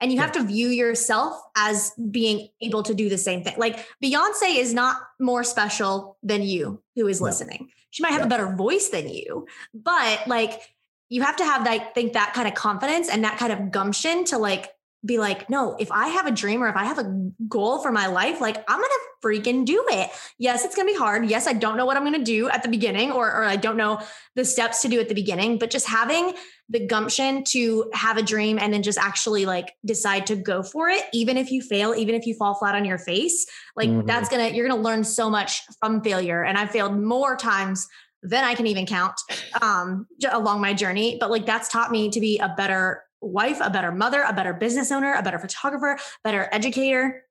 and 0.00 0.12
you 0.12 0.20
have 0.20 0.30
to 0.32 0.44
view 0.44 0.68
yourself 0.68 1.40
as 1.56 1.92
being 2.10 2.48
able 2.60 2.84
to 2.84 2.94
do 2.94 3.08
the 3.08 3.18
same 3.18 3.42
thing. 3.42 3.54
Like 3.58 3.84
Beyonce 4.02 4.56
is 4.56 4.72
not 4.72 4.98
more 5.18 5.42
special 5.42 6.16
than 6.22 6.42
you 6.42 6.80
who 6.94 7.08
is 7.08 7.20
listening. 7.20 7.70
She 7.90 8.04
might 8.04 8.12
have 8.12 8.20
yeah. 8.20 8.26
a 8.26 8.28
better 8.28 8.54
voice 8.54 8.90
than 8.90 9.08
you, 9.08 9.48
but 9.74 10.28
like 10.28 10.60
you 11.08 11.22
have 11.22 11.36
to 11.36 11.44
have 11.44 11.64
that 11.64 11.94
think 11.96 12.12
that 12.12 12.34
kind 12.34 12.46
of 12.46 12.54
confidence 12.54 13.08
and 13.08 13.24
that 13.24 13.38
kind 13.38 13.52
of 13.52 13.72
gumption 13.72 14.24
to 14.26 14.38
like 14.38 14.68
be 15.04 15.18
like, 15.18 15.48
no, 15.48 15.76
if 15.78 15.92
I 15.92 16.08
have 16.08 16.26
a 16.26 16.30
dream 16.30 16.62
or 16.62 16.68
if 16.68 16.76
I 16.76 16.84
have 16.84 16.98
a 16.98 17.30
goal 17.46 17.80
for 17.80 17.92
my 17.92 18.08
life, 18.08 18.40
like 18.40 18.64
I'm 18.68 18.80
to 18.90 19.00
freaking 19.24 19.64
do 19.64 19.84
it. 19.90 20.10
Yes, 20.38 20.64
it's 20.64 20.74
to 20.86 20.92
be 20.92 20.98
hard. 20.98 21.28
Yes, 21.30 21.46
I 21.46 21.52
don't 21.52 21.76
know 21.76 21.86
what 21.86 21.96
I'm 21.96 22.02
to 22.14 22.22
do 22.22 22.48
at 22.48 22.62
the 22.62 22.68
beginning 22.68 23.12
or, 23.12 23.26
or 23.28 23.44
I 23.44 23.56
don't 23.56 23.76
know 23.76 24.00
the 24.34 24.44
steps 24.44 24.82
to 24.82 24.88
do 24.88 24.98
at 25.00 25.08
the 25.08 25.14
beginning, 25.14 25.58
but 25.58 25.70
just 25.70 25.88
having 25.88 26.34
the 26.68 26.84
gumption 26.84 27.44
to 27.44 27.88
have 27.94 28.16
a 28.16 28.22
dream 28.22 28.58
and 28.58 28.72
then 28.72 28.82
just 28.82 28.98
actually 28.98 29.46
like 29.46 29.72
decide 29.84 30.26
to 30.26 30.36
go 30.36 30.62
for 30.62 30.88
it, 30.88 31.04
even 31.12 31.36
if 31.36 31.50
you 31.50 31.62
fail, 31.62 31.94
even 31.94 32.14
if 32.14 32.26
you 32.26 32.34
fall 32.34 32.54
flat 32.54 32.74
on 32.74 32.84
your 32.84 32.98
face, 32.98 33.46
like 33.76 33.88
mm-hmm. 33.88 34.06
that's 34.06 34.28
to, 34.28 34.54
you're 34.54 34.68
to 34.68 34.74
learn 34.74 35.04
so 35.04 35.30
much 35.30 35.62
from 35.80 36.02
failure. 36.02 36.42
And 36.42 36.58
I've 36.58 36.70
failed 36.70 37.00
more 37.00 37.36
times 37.36 37.86
than 38.22 38.42
I 38.42 38.54
can 38.54 38.66
even 38.66 38.84
count 38.84 39.14
um, 39.62 40.06
along 40.30 40.60
my 40.60 40.74
journey. 40.74 41.18
But 41.20 41.30
like 41.30 41.46
that's 41.46 41.68
taught 41.68 41.92
me 41.92 42.10
to 42.10 42.20
be 42.20 42.38
a 42.38 42.52
better 42.56 43.04
wife, 43.20 43.58
a 43.60 43.70
better 43.70 43.92
mother, 43.92 44.22
a 44.26 44.32
better 44.32 44.52
business 44.52 44.92
owner, 44.92 45.14
a 45.14 45.22
better 45.22 45.38
photographer, 45.38 45.98
better 46.24 46.48
educator. 46.52 47.24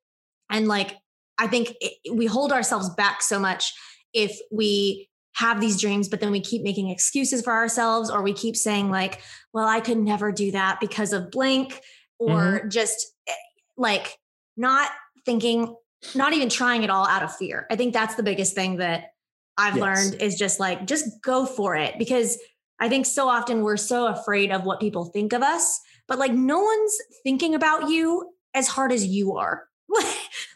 And 0.50 0.68
like, 0.68 0.96
I 1.38 1.48
think 1.48 1.74
it, 1.82 1.94
we 2.14 2.26
hold 2.26 2.52
ourselves 2.52 2.90
back 2.92 3.22
so 3.22 3.40
much 3.40 3.74
if 4.14 4.38
we 4.52 5.10
have 5.36 5.62
these 5.62 5.80
dreams, 5.80 6.10
but 6.10 6.20
then 6.20 6.32
we 6.32 6.42
keep 6.42 6.64
making 6.64 6.90
excuses 6.90 7.44
for 7.44 7.54
ourselves, 7.54 8.10
or 8.10 8.24
we 8.24 8.34
keep 8.34 8.56
saying, 8.56 8.90
like, 8.90 9.22
well, 9.54 9.68
I 9.68 9.80
could 9.80 10.00
never 10.00 10.32
do 10.32 10.52
that 10.52 10.80
because 10.80 11.14
of 11.14 11.30
blank, 11.30 11.80
or 12.18 12.40
mm-hmm. 12.40 12.70
just 12.70 13.14
eh, 13.28 13.34
like 13.78 14.18
not 14.56 14.90
thinking, 15.26 15.76
not 16.16 16.34
even 16.34 16.50
trying 16.50 16.82
it 16.82 16.90
all 16.90 17.08
out 17.08 17.22
of 17.22 17.36
fear. 17.36 17.68
I 17.70 17.76
think 17.76 17.94
that's 17.94 18.16
the 18.16 18.24
biggest 18.24 18.56
thing 18.56 18.78
that 18.78 19.12
I've 19.58 19.78
yes. 19.78 19.82
learned 19.82 20.22
is 20.22 20.40
just 20.40 20.60
like, 20.60 20.88
just 20.88 21.22
go 21.22 21.46
for 21.46 21.76
it 21.76 22.00
because 22.00 22.40
I 22.80 22.90
think 22.90 23.06
so 23.06 23.28
often 23.28 23.64
we're 23.64 23.78
so 23.78 24.08
afraid 24.08 24.52
of 24.52 24.64
what 24.64 24.80
people 24.80 25.06
think 25.06 25.34
of 25.34 25.42
us, 25.42 25.80
but 26.08 26.20
like 26.20 26.34
no 26.34 26.60
one's 26.60 26.98
thinking 27.24 27.56
about 27.56 27.90
you 27.90 28.32
as 28.54 28.68
hard 28.68 28.92
as 28.92 29.06
you 29.06 29.36
are. 29.38 29.68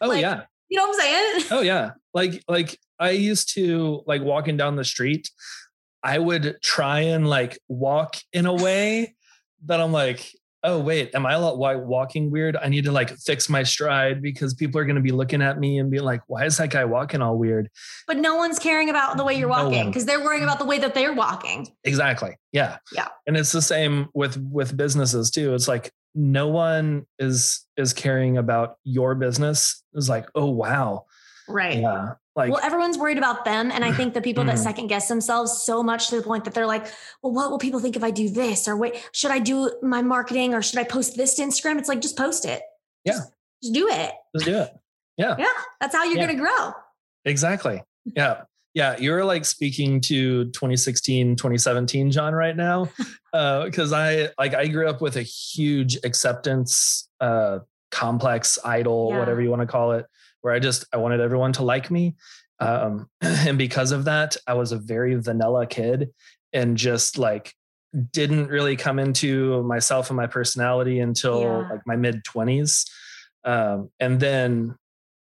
oh 0.00 0.12
yeah. 0.12 0.42
You 0.68 0.78
know 0.78 0.86
what 0.86 0.94
I'm 0.94 1.00
saying? 1.00 1.46
Oh 1.50 1.62
yeah. 1.62 1.92
Like 2.14 2.42
like 2.48 2.78
I 2.98 3.10
used 3.10 3.54
to 3.54 4.02
like 4.06 4.22
walking 4.22 4.56
down 4.56 4.76
the 4.76 4.84
street, 4.84 5.30
I 6.02 6.18
would 6.18 6.56
try 6.62 7.00
and 7.00 7.28
like 7.28 7.58
walk 7.68 8.16
in 8.32 8.46
a 8.46 8.54
way 8.54 9.14
that 9.66 9.80
I'm 9.80 9.92
like, 9.92 10.32
oh 10.64 10.78
wait 10.78 11.14
am 11.14 11.26
I 11.26 11.34
a 11.34 11.40
i 11.40 11.76
walking 11.76 12.30
weird? 12.30 12.56
I 12.56 12.68
need 12.68 12.84
to 12.84 12.92
like 12.92 13.10
fix 13.18 13.48
my 13.48 13.62
stride 13.62 14.22
because 14.22 14.54
people 14.54 14.80
are 14.80 14.84
going 14.84 14.96
to 14.96 15.02
be 15.02 15.12
looking 15.12 15.42
at 15.42 15.58
me 15.58 15.78
and 15.78 15.90
be 15.90 16.00
like 16.00 16.22
why 16.26 16.44
is 16.44 16.56
that 16.58 16.70
guy 16.70 16.84
walking 16.84 17.22
all 17.22 17.38
weird? 17.38 17.68
But 18.06 18.18
no 18.18 18.36
one's 18.36 18.58
caring 18.58 18.90
about 18.90 19.16
the 19.16 19.24
way 19.24 19.34
you're 19.34 19.48
walking 19.48 19.86
because 19.86 20.06
no 20.06 20.14
they're 20.14 20.24
worrying 20.24 20.42
about 20.42 20.58
the 20.58 20.64
way 20.64 20.78
that 20.78 20.94
they're 20.94 21.12
walking. 21.12 21.68
Exactly 21.84 22.36
yeah. 22.52 22.76
Yeah. 22.92 23.08
And 23.26 23.36
it's 23.36 23.52
the 23.52 23.62
same 23.62 24.08
with 24.14 24.36
with 24.36 24.76
businesses 24.76 25.30
too. 25.30 25.54
It's 25.54 25.68
like 25.68 25.90
no 26.14 26.48
one 26.48 27.06
is 27.18 27.66
is 27.76 27.92
caring 27.92 28.36
about 28.36 28.76
your 28.84 29.14
business. 29.14 29.82
It's 29.94 30.08
like 30.08 30.26
oh 30.34 30.50
wow. 30.50 31.06
Right. 31.48 31.80
Yeah 31.80 32.14
like, 32.34 32.50
well, 32.50 32.60
everyone's 32.62 32.96
worried 32.96 33.18
about 33.18 33.44
them. 33.44 33.70
And 33.70 33.84
I 33.84 33.92
think 33.92 34.14
the 34.14 34.22
people 34.22 34.44
that 34.44 34.54
mm-hmm. 34.54 34.62
second 34.62 34.86
guess 34.86 35.06
themselves 35.08 35.62
so 35.62 35.82
much 35.82 36.08
to 36.08 36.16
the 36.16 36.22
point 36.22 36.44
that 36.44 36.54
they're 36.54 36.66
like, 36.66 36.86
well, 37.22 37.32
what 37.32 37.50
will 37.50 37.58
people 37.58 37.78
think 37.78 37.94
if 37.94 38.02
I 38.02 38.10
do 38.10 38.28
this? 38.30 38.66
Or 38.66 38.76
wait, 38.76 39.06
should 39.12 39.30
I 39.30 39.38
do 39.38 39.70
my 39.82 40.00
marketing 40.00 40.54
or 40.54 40.62
should 40.62 40.78
I 40.78 40.84
post 40.84 41.16
this 41.16 41.34
to 41.34 41.42
Instagram? 41.42 41.78
It's 41.78 41.88
like, 41.88 42.00
just 42.00 42.16
post 42.16 42.46
it. 42.46 42.62
Yeah. 43.04 43.12
Just, 43.12 43.32
just 43.62 43.74
do 43.74 43.88
it. 43.88 44.12
Just 44.34 44.46
do 44.46 44.58
it. 44.60 44.70
Yeah. 45.18 45.36
Yeah. 45.38 45.46
That's 45.80 45.94
how 45.94 46.04
you're 46.04 46.16
yeah. 46.16 46.26
going 46.26 46.38
to 46.38 46.42
grow. 46.42 46.72
Exactly. 47.26 47.82
Yeah. 48.16 48.42
Yeah. 48.72 48.96
You're 48.98 49.26
like 49.26 49.44
speaking 49.44 50.00
to 50.02 50.46
2016, 50.46 51.36
2017, 51.36 52.10
John, 52.10 52.34
right 52.34 52.56
now. 52.56 52.88
uh, 53.34 53.68
cause 53.70 53.92
I 53.92 54.30
like, 54.38 54.54
I 54.54 54.68
grew 54.68 54.88
up 54.88 55.02
with 55.02 55.16
a 55.16 55.22
huge 55.22 55.98
acceptance, 56.02 57.10
uh, 57.20 57.58
complex 57.90 58.58
idol, 58.64 59.10
yeah. 59.10 59.18
whatever 59.18 59.42
you 59.42 59.50
want 59.50 59.60
to 59.60 59.66
call 59.66 59.92
it 59.92 60.06
where 60.42 60.52
I 60.52 60.58
just 60.58 60.84
I 60.92 60.98
wanted 60.98 61.20
everyone 61.20 61.52
to 61.54 61.64
like 61.64 61.90
me. 61.90 62.14
Um, 62.60 63.08
and 63.20 63.58
because 63.58 63.92
of 63.92 64.04
that, 64.04 64.36
I 64.46 64.54
was 64.54 64.72
a 64.72 64.76
very 64.76 65.14
vanilla 65.16 65.66
kid 65.66 66.10
and 66.52 66.76
just 66.76 67.18
like 67.18 67.54
didn't 68.12 68.48
really 68.48 68.76
come 68.76 68.98
into 68.98 69.62
myself 69.64 70.10
and 70.10 70.16
my 70.16 70.26
personality 70.26 71.00
until 71.00 71.40
yeah. 71.40 71.68
like 71.70 71.80
my 71.86 71.96
mid 71.96 72.24
20s. 72.24 72.88
Um, 73.44 73.90
and 74.00 74.18
then 74.18 74.76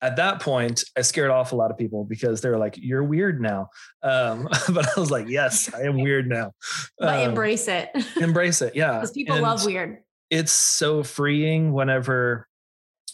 at 0.00 0.16
that 0.16 0.40
point, 0.40 0.84
I 0.96 1.00
scared 1.00 1.30
off 1.30 1.52
a 1.52 1.56
lot 1.56 1.70
of 1.70 1.78
people 1.78 2.04
because 2.04 2.42
they 2.42 2.50
were 2.50 2.58
like, 2.58 2.76
"You're 2.76 3.02
weird 3.02 3.40
now." 3.40 3.70
Um, 4.02 4.48
but 4.72 4.86
I 4.86 5.00
was 5.00 5.10
like, 5.10 5.28
"Yes, 5.28 5.72
I 5.72 5.82
am 5.82 5.98
weird 6.00 6.28
now." 6.28 6.52
But 6.98 7.20
um, 7.20 7.30
embrace 7.30 7.68
it. 7.68 7.90
embrace 8.20 8.60
it, 8.60 8.76
yeah. 8.76 8.92
Because 9.00 9.12
people 9.12 9.36
and 9.36 9.42
love 9.42 9.64
weird. 9.64 9.98
It's 10.30 10.52
so 10.52 11.02
freeing 11.02 11.72
whenever 11.72 12.46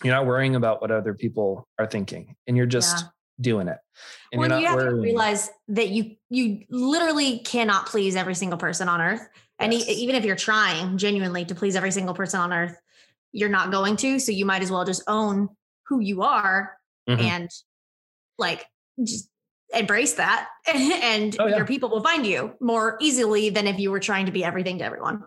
you're 0.03 0.15
not 0.15 0.27
worrying 0.27 0.57
about 0.57 0.81
what 0.81 0.91
other 0.91 1.15
people 1.15 1.69
are 1.79 1.87
thinking 1.87 2.37
and 2.47 2.57
you're 2.57 2.67
just 2.67 3.05
yeah. 3.05 3.09
doing 3.41 3.69
it 3.69 3.79
and 4.33 4.41
well, 4.41 4.61
you 4.61 4.67
have 4.67 4.77
worrying. 4.77 4.97
to 4.97 5.03
realize 5.03 5.51
that 5.69 5.89
you 5.89 6.17
you 6.29 6.63
literally 6.71 7.41
cannot 7.41 7.87
please 7.87 8.17
every 8.17 8.35
single 8.35 8.59
person 8.59 8.89
on 8.89 9.01
earth 9.01 9.27
and 9.59 9.73
yes. 9.73 9.89
even 9.89 10.15
if 10.15 10.25
you're 10.25 10.37
trying 10.37 10.97
genuinely 10.97 11.45
to 11.45 11.55
please 11.55 11.77
every 11.77 11.91
single 11.91 12.15
person 12.15 12.41
on 12.41 12.53
earth 12.53 12.77
you're 13.33 13.49
not 13.49 13.71
going 13.71 13.97
to 13.97 14.19
so 14.19 14.33
you 14.33 14.45
might 14.45 14.63
as 14.63 14.71
well 14.71 14.85
just 14.85 15.03
own 15.07 15.49
who 15.87 16.01
you 16.01 16.23
are 16.23 16.77
mm-hmm. 17.09 17.21
and 17.21 17.51
like 18.39 18.65
just 19.05 19.29
embrace 19.73 20.15
that 20.15 20.49
and 20.75 21.37
oh, 21.39 21.47
yeah. 21.47 21.57
your 21.57 21.67
people 21.67 21.89
will 21.89 22.03
find 22.03 22.27
you 22.27 22.53
more 22.61 22.97
easily 23.01 23.51
than 23.51 23.67
if 23.67 23.79
you 23.79 23.91
were 23.91 24.01
trying 24.01 24.27
to 24.27 24.33
be 24.33 24.45
everything 24.45 24.79
to 24.79 24.85
everyone 24.85 25.23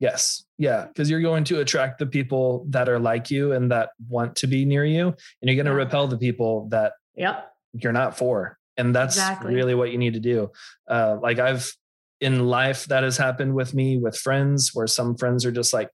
Yes. 0.00 0.44
Yeah. 0.58 0.86
Because 0.86 1.10
you're 1.10 1.20
going 1.20 1.44
to 1.44 1.60
attract 1.60 1.98
the 1.98 2.06
people 2.06 2.66
that 2.70 2.88
are 2.88 2.98
like 2.98 3.30
you 3.30 3.52
and 3.52 3.70
that 3.70 3.90
want 4.08 4.36
to 4.36 4.46
be 4.46 4.64
near 4.64 4.84
you. 4.84 5.06
And 5.06 5.16
you're 5.42 5.56
going 5.56 5.66
to 5.66 5.72
yeah. 5.72 5.84
repel 5.84 6.06
the 6.06 6.18
people 6.18 6.68
that 6.70 6.92
yep. 7.16 7.52
you're 7.72 7.92
not 7.92 8.16
for. 8.16 8.58
And 8.76 8.94
that's 8.94 9.16
exactly. 9.16 9.54
really 9.54 9.74
what 9.74 9.90
you 9.90 9.98
need 9.98 10.14
to 10.14 10.20
do. 10.20 10.52
Uh, 10.88 11.16
like 11.20 11.38
I've 11.40 11.72
in 12.20 12.46
life 12.46 12.86
that 12.86 13.02
has 13.02 13.16
happened 13.16 13.54
with 13.54 13.74
me 13.74 13.96
with 13.96 14.16
friends 14.16 14.70
where 14.74 14.86
some 14.86 15.16
friends 15.16 15.44
are 15.44 15.52
just 15.52 15.72
like, 15.72 15.90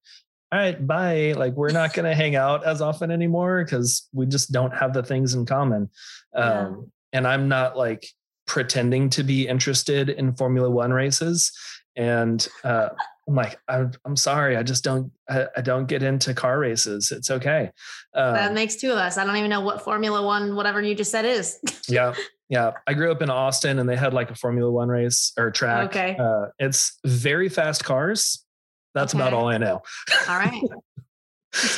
all 0.53 0.59
right, 0.59 0.87
bye. 0.87 1.35
Like 1.37 1.55
we're 1.55 1.73
not 1.73 1.93
going 1.95 2.05
to 2.09 2.14
hang 2.14 2.37
out 2.37 2.64
as 2.64 2.81
often 2.81 3.11
anymore 3.11 3.64
because 3.64 4.09
we 4.12 4.27
just 4.27 4.53
don't 4.53 4.75
have 4.75 4.93
the 4.93 5.03
things 5.03 5.35
in 5.35 5.47
common. 5.47 5.90
Um, 6.35 6.45
yeah. 6.45 6.75
And 7.14 7.27
I'm 7.27 7.49
not 7.49 7.77
like 7.77 8.07
pretending 8.47 9.09
to 9.11 9.23
be 9.23 9.47
interested 9.47 10.11
in 10.11 10.35
Formula 10.35 10.69
One 10.69 10.93
races. 10.93 11.53
And 11.97 12.47
uh, 12.64 12.90
I'm 13.27 13.35
like, 13.35 13.59
I'm, 13.69 13.93
I'm 14.05 14.17
sorry, 14.17 14.57
I 14.57 14.63
just 14.63 14.85
don't, 14.85 15.11
I, 15.29 15.47
I, 15.57 15.61
don't 15.63 15.87
get 15.87 16.03
into 16.03 16.35
car 16.35 16.59
races. 16.59 17.11
It's 17.11 17.31
okay. 17.31 17.71
Um, 18.15 18.35
that 18.35 18.53
makes 18.53 18.77
two 18.77 18.93
of 18.93 18.99
us. 18.99 19.17
I 19.17 19.25
don't 19.25 19.37
even 19.37 19.49
know 19.49 19.63
what 19.63 19.83
Formula 19.83 20.23
One, 20.23 20.57
whatever 20.57 20.83
you 20.83 20.95
just 20.95 21.11
said 21.11 21.25
is. 21.25 21.59
yeah. 21.89 22.15
Yeah. 22.51 22.73
I 22.87 22.93
grew 22.93 23.11
up 23.11 23.23
in 23.23 23.31
Austin 23.31 23.79
and 23.79 23.89
they 23.89 23.97
had 23.97 24.13
like 24.13 24.31
a 24.31 24.35
Formula 24.35 24.71
One 24.71 24.89
race 24.89 25.33
or 25.39 25.51
track. 25.51 25.87
Okay. 25.87 26.17
Uh, 26.19 26.47
it's 26.59 26.99
very 27.05 27.49
fast 27.49 27.85
cars. 27.85 28.45
That's 28.95 29.15
okay. 29.15 29.23
about 29.23 29.33
all 29.33 29.49
I 29.49 29.59
know. 29.59 29.83
All 30.29 30.39
right. 30.39 30.63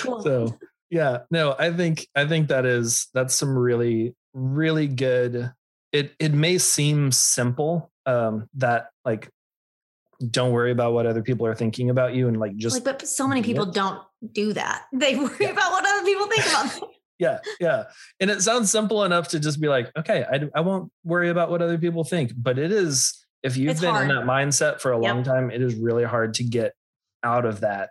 Cool. 0.00 0.22
so 0.22 0.58
yeah, 0.88 1.18
no, 1.30 1.54
I 1.58 1.70
think, 1.70 2.08
I 2.14 2.26
think 2.26 2.48
that 2.48 2.64
is, 2.64 3.08
that's 3.12 3.34
some 3.34 3.54
really, 3.54 4.14
really 4.32 4.86
good. 4.86 5.52
It, 5.92 6.14
it 6.18 6.32
may 6.32 6.56
seem 6.56 7.12
simple, 7.12 7.90
um, 8.06 8.48
that 8.54 8.88
like 9.04 9.28
don't 10.30 10.52
worry 10.52 10.70
about 10.70 10.92
what 10.92 11.06
other 11.06 11.22
people 11.22 11.46
are 11.46 11.54
thinking 11.54 11.90
about 11.90 12.14
you 12.14 12.28
and 12.28 12.38
like 12.38 12.56
just 12.56 12.76
like 12.76 12.84
but 12.84 13.06
so 13.06 13.26
many 13.28 13.42
people 13.42 13.66
don't 13.66 14.00
do 14.32 14.52
that 14.52 14.84
they 14.92 15.16
worry 15.16 15.36
yeah. 15.40 15.50
about 15.50 15.72
what 15.72 15.86
other 15.86 16.04
people 16.04 16.26
think 16.26 16.46
about 16.46 16.72
them 16.72 16.88
yeah 17.18 17.38
yeah 17.60 17.84
and 18.20 18.30
it 18.30 18.42
sounds 18.42 18.70
simple 18.70 19.04
enough 19.04 19.28
to 19.28 19.40
just 19.40 19.60
be 19.60 19.68
like 19.68 19.90
okay 19.96 20.24
I, 20.30 20.48
I 20.54 20.60
won't 20.60 20.90
worry 21.04 21.28
about 21.28 21.50
what 21.50 21.62
other 21.62 21.78
people 21.78 22.04
think 22.04 22.32
but 22.36 22.58
it 22.58 22.72
is 22.72 23.24
if 23.42 23.56
you've 23.56 23.70
it's 23.70 23.80
been 23.80 23.90
hard. 23.90 24.10
in 24.10 24.16
that 24.16 24.24
mindset 24.24 24.80
for 24.80 24.92
a 24.92 25.00
yep. 25.00 25.14
long 25.14 25.22
time 25.22 25.50
it 25.50 25.62
is 25.62 25.74
really 25.74 26.04
hard 26.04 26.34
to 26.34 26.44
get 26.44 26.72
out 27.22 27.44
of 27.44 27.60
that 27.60 27.90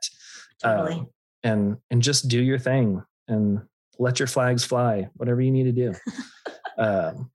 totally. 0.61 0.93
Um, 0.93 1.09
and 1.43 1.77
and 1.91 2.01
just 2.01 2.27
do 2.27 2.41
your 2.41 2.59
thing 2.59 3.03
and 3.27 3.61
let 3.99 4.19
your 4.19 4.27
flags 4.27 4.65
fly, 4.65 5.07
whatever 5.13 5.41
you 5.41 5.51
need 5.51 5.63
to 5.63 5.71
do. 5.71 5.93
um, 6.77 7.31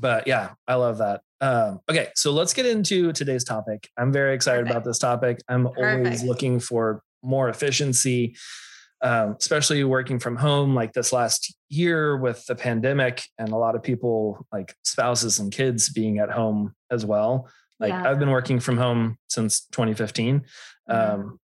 but 0.00 0.26
yeah, 0.26 0.50
I 0.66 0.76
love 0.76 0.98
that. 0.98 1.22
Um, 1.40 1.80
okay, 1.90 2.08
so 2.16 2.32
let's 2.32 2.54
get 2.54 2.66
into 2.66 3.12
today's 3.12 3.44
topic. 3.44 3.88
I'm 3.96 4.12
very 4.12 4.34
excited 4.34 4.62
Perfect. 4.62 4.76
about 4.76 4.84
this 4.84 4.98
topic. 4.98 5.38
I'm 5.48 5.64
Perfect. 5.68 6.06
always 6.06 6.22
looking 6.22 6.60
for 6.60 7.02
more 7.22 7.48
efficiency, 7.48 8.36
um, 9.02 9.36
especially 9.38 9.84
working 9.84 10.18
from 10.18 10.36
home 10.36 10.74
like 10.74 10.92
this 10.92 11.12
last 11.12 11.54
year 11.68 12.16
with 12.16 12.44
the 12.46 12.54
pandemic 12.54 13.22
and 13.38 13.50
a 13.50 13.56
lot 13.56 13.74
of 13.74 13.82
people 13.82 14.46
like 14.52 14.74
spouses 14.84 15.38
and 15.38 15.52
kids 15.52 15.90
being 15.90 16.18
at 16.18 16.30
home 16.30 16.74
as 16.90 17.04
well. 17.04 17.48
Like 17.78 17.90
yeah. 17.90 18.08
I've 18.08 18.18
been 18.18 18.30
working 18.30 18.60
from 18.60 18.78
home 18.78 19.18
since 19.28 19.66
2015. 19.72 20.44
Mm-hmm. 20.88 21.20
Um, 21.20 21.40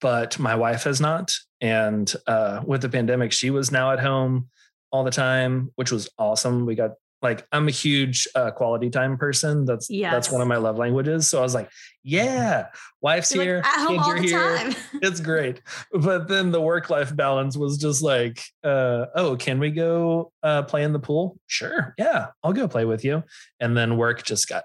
but 0.00 0.38
my 0.38 0.54
wife 0.54 0.84
has 0.84 1.00
not. 1.00 1.32
And 1.60 2.12
uh, 2.26 2.60
with 2.64 2.82
the 2.82 2.88
pandemic, 2.88 3.32
she 3.32 3.50
was 3.50 3.72
now 3.72 3.92
at 3.92 4.00
home 4.00 4.48
all 4.92 5.02
the 5.02 5.10
time, 5.10 5.72
which 5.76 5.90
was 5.90 6.08
awesome. 6.18 6.66
We 6.66 6.74
got 6.74 6.92
like 7.24 7.44
I'm 7.50 7.66
a 7.66 7.72
huge 7.72 8.28
uh, 8.36 8.50
quality 8.52 8.90
time 8.90 9.16
person. 9.16 9.64
That's 9.64 9.90
yes. 9.90 10.12
that's 10.12 10.30
one 10.30 10.42
of 10.42 10.46
my 10.46 10.58
love 10.58 10.78
languages. 10.78 11.26
So 11.26 11.38
I 11.38 11.42
was 11.42 11.54
like, 11.54 11.70
yeah, 12.04 12.66
wife's 13.00 13.34
You're 13.34 13.44
here, 13.44 13.62
like 13.64 13.88
kids 13.88 14.08
are 14.08 14.16
here. 14.16 14.56
Time. 14.58 14.74
it's 15.02 15.20
great. 15.20 15.62
But 15.92 16.28
then 16.28 16.52
the 16.52 16.60
work 16.60 16.90
life 16.90 17.16
balance 17.16 17.56
was 17.56 17.78
just 17.78 18.02
like, 18.02 18.40
uh, 18.62 19.06
oh, 19.16 19.36
can 19.36 19.58
we 19.58 19.70
go 19.70 20.32
uh, 20.42 20.62
play 20.64 20.84
in 20.84 20.92
the 20.92 21.00
pool? 21.00 21.38
Sure, 21.46 21.94
yeah, 21.98 22.28
I'll 22.44 22.52
go 22.52 22.68
play 22.68 22.84
with 22.84 23.04
you. 23.04 23.24
And 23.58 23.76
then 23.76 23.96
work 23.96 24.22
just 24.22 24.46
got 24.46 24.64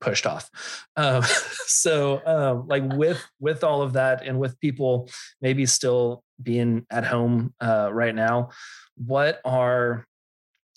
pushed 0.00 0.26
off. 0.26 0.48
Um, 0.96 1.22
so 1.66 2.22
um, 2.24 2.68
like 2.68 2.84
with 2.92 3.22
with 3.40 3.64
all 3.64 3.82
of 3.82 3.94
that, 3.94 4.24
and 4.24 4.38
with 4.38 4.58
people 4.60 5.10
maybe 5.40 5.66
still 5.66 6.22
being 6.40 6.86
at 6.90 7.04
home 7.04 7.54
uh, 7.60 7.90
right 7.92 8.14
now, 8.14 8.50
what 8.96 9.40
are 9.44 10.06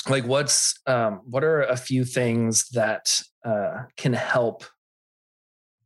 like 0.09 0.25
what's 0.25 0.79
um, 0.87 1.21
what 1.25 1.43
are 1.43 1.63
a 1.63 1.77
few 1.77 2.05
things 2.05 2.69
that 2.69 3.21
uh, 3.43 3.83
can 3.97 4.13
help 4.13 4.63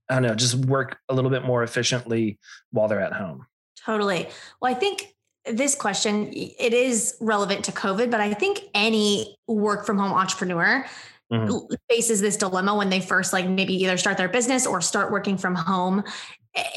i 0.09 0.15
don't 0.15 0.23
know 0.23 0.35
just 0.35 0.55
work 0.55 0.97
a 1.09 1.13
little 1.13 1.31
bit 1.31 1.43
more 1.43 1.63
efficiently 1.63 2.39
while 2.71 2.87
they're 2.87 3.01
at 3.01 3.13
home? 3.13 3.45
Totally. 3.85 4.27
Well 4.61 4.71
i 4.71 4.75
think 4.75 5.15
this 5.45 5.73
question 5.73 6.29
it 6.33 6.73
is 6.73 7.15
relevant 7.21 7.65
to 7.65 7.71
covid 7.71 8.11
but 8.11 8.19
i 8.19 8.33
think 8.33 8.61
any 8.73 9.37
work 9.47 9.85
from 9.85 9.97
home 9.97 10.11
entrepreneur 10.11 10.85
mm-hmm. 11.31 11.73
faces 11.89 12.21
this 12.21 12.37
dilemma 12.37 12.75
when 12.75 12.89
they 12.89 12.99
first 12.99 13.33
like 13.33 13.47
maybe 13.47 13.73
either 13.73 13.97
start 13.97 14.17
their 14.17 14.29
business 14.29 14.67
or 14.67 14.81
start 14.81 15.11
working 15.11 15.37
from 15.37 15.55
home 15.55 16.03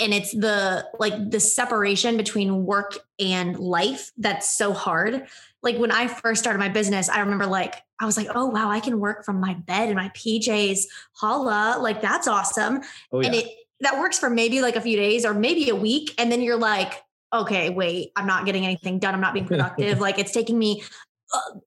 and 0.00 0.12
it's 0.12 0.32
the 0.32 0.86
like 0.98 1.30
the 1.30 1.40
separation 1.40 2.16
between 2.16 2.64
work 2.66 2.98
and 3.18 3.58
life 3.58 4.12
that's 4.18 4.56
so 4.56 4.72
hard 4.72 5.26
like 5.62 5.78
when 5.78 5.92
I 5.92 6.08
first 6.08 6.42
started 6.42 6.58
my 6.58 6.68
business, 6.68 7.08
I 7.08 7.20
remember 7.20 7.46
like 7.46 7.76
I 8.00 8.04
was 8.04 8.16
like, 8.16 8.28
oh 8.34 8.46
wow, 8.46 8.68
I 8.68 8.80
can 8.80 8.98
work 8.98 9.24
from 9.24 9.40
my 9.40 9.54
bed 9.54 9.88
in 9.88 9.96
my 9.96 10.08
PJs. 10.10 10.80
Holla, 11.12 11.78
like 11.80 12.02
that's 12.02 12.26
awesome. 12.26 12.80
Oh, 13.12 13.20
yeah. 13.20 13.26
And 13.26 13.36
it 13.36 13.46
that 13.80 13.98
works 13.98 14.18
for 14.18 14.30
maybe 14.30 14.60
like 14.60 14.76
a 14.76 14.80
few 14.80 14.96
days 14.96 15.24
or 15.24 15.34
maybe 15.34 15.68
a 15.68 15.74
week. 15.74 16.14
And 16.18 16.30
then 16.30 16.40
you're 16.40 16.56
like, 16.56 17.02
okay, 17.32 17.70
wait, 17.70 18.12
I'm 18.16 18.26
not 18.26 18.44
getting 18.44 18.64
anything 18.64 18.98
done. 18.98 19.14
I'm 19.14 19.20
not 19.20 19.34
being 19.34 19.46
productive. 19.48 20.00
like 20.00 20.18
it's 20.18 20.32
taking 20.32 20.58
me 20.58 20.82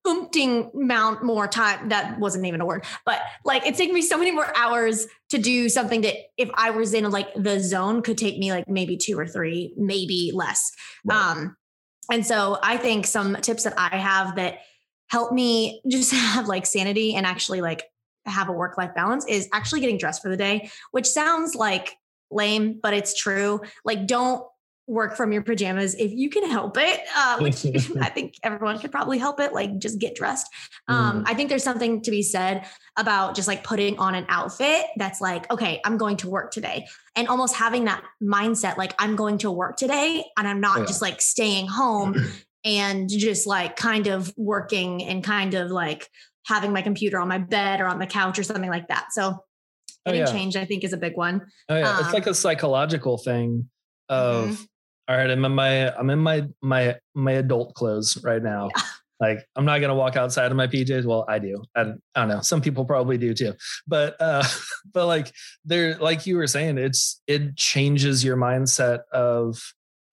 umpting 0.05 0.71
amount 0.73 1.23
more 1.23 1.47
time. 1.47 1.89
That 1.89 2.19
wasn't 2.19 2.45
even 2.45 2.61
a 2.61 2.65
word, 2.65 2.85
but 3.05 3.21
like 3.43 3.65
it's 3.65 3.77
taking 3.77 3.93
me 3.93 4.01
so 4.01 4.17
many 4.17 4.31
more 4.31 4.55
hours 4.55 5.07
to 5.29 5.37
do 5.37 5.69
something 5.69 6.01
that 6.01 6.15
if 6.37 6.49
I 6.55 6.69
was 6.71 6.93
in 6.93 7.09
like 7.09 7.33
the 7.35 7.59
zone 7.59 8.01
could 8.01 8.17
take 8.17 8.37
me 8.37 8.51
like 8.51 8.67
maybe 8.67 8.97
two 8.97 9.17
or 9.17 9.27
three, 9.27 9.73
maybe 9.75 10.31
less. 10.33 10.71
Right. 11.03 11.17
Um, 11.17 11.57
and 12.11 12.25
so 12.25 12.59
I 12.61 12.77
think 12.77 13.07
some 13.07 13.35
tips 13.37 13.63
that 13.63 13.73
I 13.77 13.97
have 13.97 14.35
that 14.35 14.59
help 15.07 15.31
me 15.31 15.81
just 15.87 16.11
have 16.13 16.47
like 16.47 16.65
sanity 16.65 17.15
and 17.15 17.25
actually 17.25 17.61
like 17.61 17.83
have 18.25 18.49
a 18.49 18.53
work 18.53 18.77
life 18.77 18.93
balance 18.95 19.25
is 19.27 19.47
actually 19.53 19.81
getting 19.81 19.97
dressed 19.97 20.21
for 20.21 20.29
the 20.29 20.37
day, 20.37 20.69
which 20.91 21.07
sounds 21.07 21.55
like 21.55 21.95
lame, 22.31 22.79
but 22.81 22.93
it's 22.93 23.15
true. 23.15 23.61
Like, 23.83 24.07
don't 24.07 24.45
work 24.87 25.15
from 25.15 25.31
your 25.31 25.41
pajamas 25.41 25.95
if 25.95 26.11
you 26.11 26.29
can 26.29 26.47
help 26.49 26.77
it 26.77 27.01
uh, 27.15 27.37
which 27.39 27.65
i 28.01 28.09
think 28.09 28.35
everyone 28.43 28.77
could 28.77 28.91
probably 28.91 29.17
help 29.17 29.39
it 29.39 29.51
like 29.51 29.77
just 29.79 29.99
get 29.99 30.15
dressed 30.15 30.47
um, 30.87 31.23
mm. 31.23 31.29
i 31.29 31.33
think 31.33 31.49
there's 31.49 31.63
something 31.63 32.01
to 32.01 32.11
be 32.11 32.21
said 32.21 32.65
about 32.97 33.35
just 33.35 33.47
like 33.47 33.63
putting 33.63 33.97
on 33.97 34.13
an 34.13 34.25
outfit 34.29 34.85
that's 34.97 35.21
like 35.21 35.51
okay 35.51 35.81
i'm 35.85 35.97
going 35.97 36.17
to 36.17 36.29
work 36.29 36.51
today 36.51 36.85
and 37.15 37.27
almost 37.27 37.55
having 37.55 37.85
that 37.85 38.03
mindset 38.21 38.77
like 38.77 38.93
i'm 38.99 39.15
going 39.15 39.37
to 39.39 39.49
work 39.49 39.75
today 39.75 40.23
and 40.37 40.47
i'm 40.47 40.61
not 40.61 40.79
yeah. 40.79 40.85
just 40.85 41.01
like 41.01 41.19
staying 41.19 41.67
home 41.67 42.15
and 42.65 43.09
just 43.09 43.47
like 43.47 43.75
kind 43.75 44.07
of 44.07 44.31
working 44.37 45.03
and 45.03 45.23
kind 45.23 45.55
of 45.55 45.71
like 45.71 46.09
having 46.45 46.71
my 46.71 46.81
computer 46.83 47.19
on 47.19 47.27
my 47.27 47.39
bed 47.39 47.81
or 47.81 47.87
on 47.87 47.97
the 47.97 48.05
couch 48.05 48.37
or 48.37 48.43
something 48.43 48.69
like 48.69 48.87
that 48.87 49.07
so 49.11 49.23
oh, 49.31 49.41
getting 50.05 50.21
oh, 50.21 50.25
yeah. 50.25 50.31
changed 50.31 50.57
i 50.57 50.65
think 50.65 50.83
is 50.83 50.93
a 50.93 50.97
big 50.97 51.17
one 51.17 51.41
oh 51.69 51.75
yeah 51.75 51.89
um, 51.89 52.05
it's 52.05 52.13
like 52.13 52.27
a 52.27 52.35
psychological 52.35 53.17
thing 53.17 53.67
of 54.09 54.49
mm-hmm 54.49 54.63
all 55.07 55.17
right, 55.17 55.29
I'm 55.29 55.45
in 55.45 55.51
my 55.53 55.95
I'm 55.95 56.09
in 56.09 56.19
my 56.19 56.47
my 56.61 56.95
my 57.13 57.33
adult 57.33 57.73
clothes 57.75 58.17
right 58.23 58.41
now. 58.41 58.69
Yeah. 58.75 58.83
Like 59.19 59.45
I'm 59.55 59.65
not 59.65 59.79
gonna 59.79 59.95
walk 59.95 60.17
outside 60.17 60.51
of 60.51 60.57
my 60.57 60.67
PJs. 60.67 61.05
Well, 61.05 61.25
I 61.27 61.39
do. 61.39 61.63
I, 61.75 61.81
I 61.81 61.85
don't 62.15 62.27
know. 62.27 62.41
Some 62.41 62.61
people 62.61 62.85
probably 62.85 63.17
do 63.17 63.33
too. 63.33 63.53
But 63.87 64.19
uh, 64.19 64.43
but 64.93 65.05
like 65.05 65.31
there, 65.63 65.97
like 65.97 66.25
you 66.25 66.37
were 66.37 66.47
saying, 66.47 66.77
it's 66.77 67.21
it 67.27 67.55
changes 67.55 68.23
your 68.23 68.35
mindset 68.35 69.03
of 69.11 69.61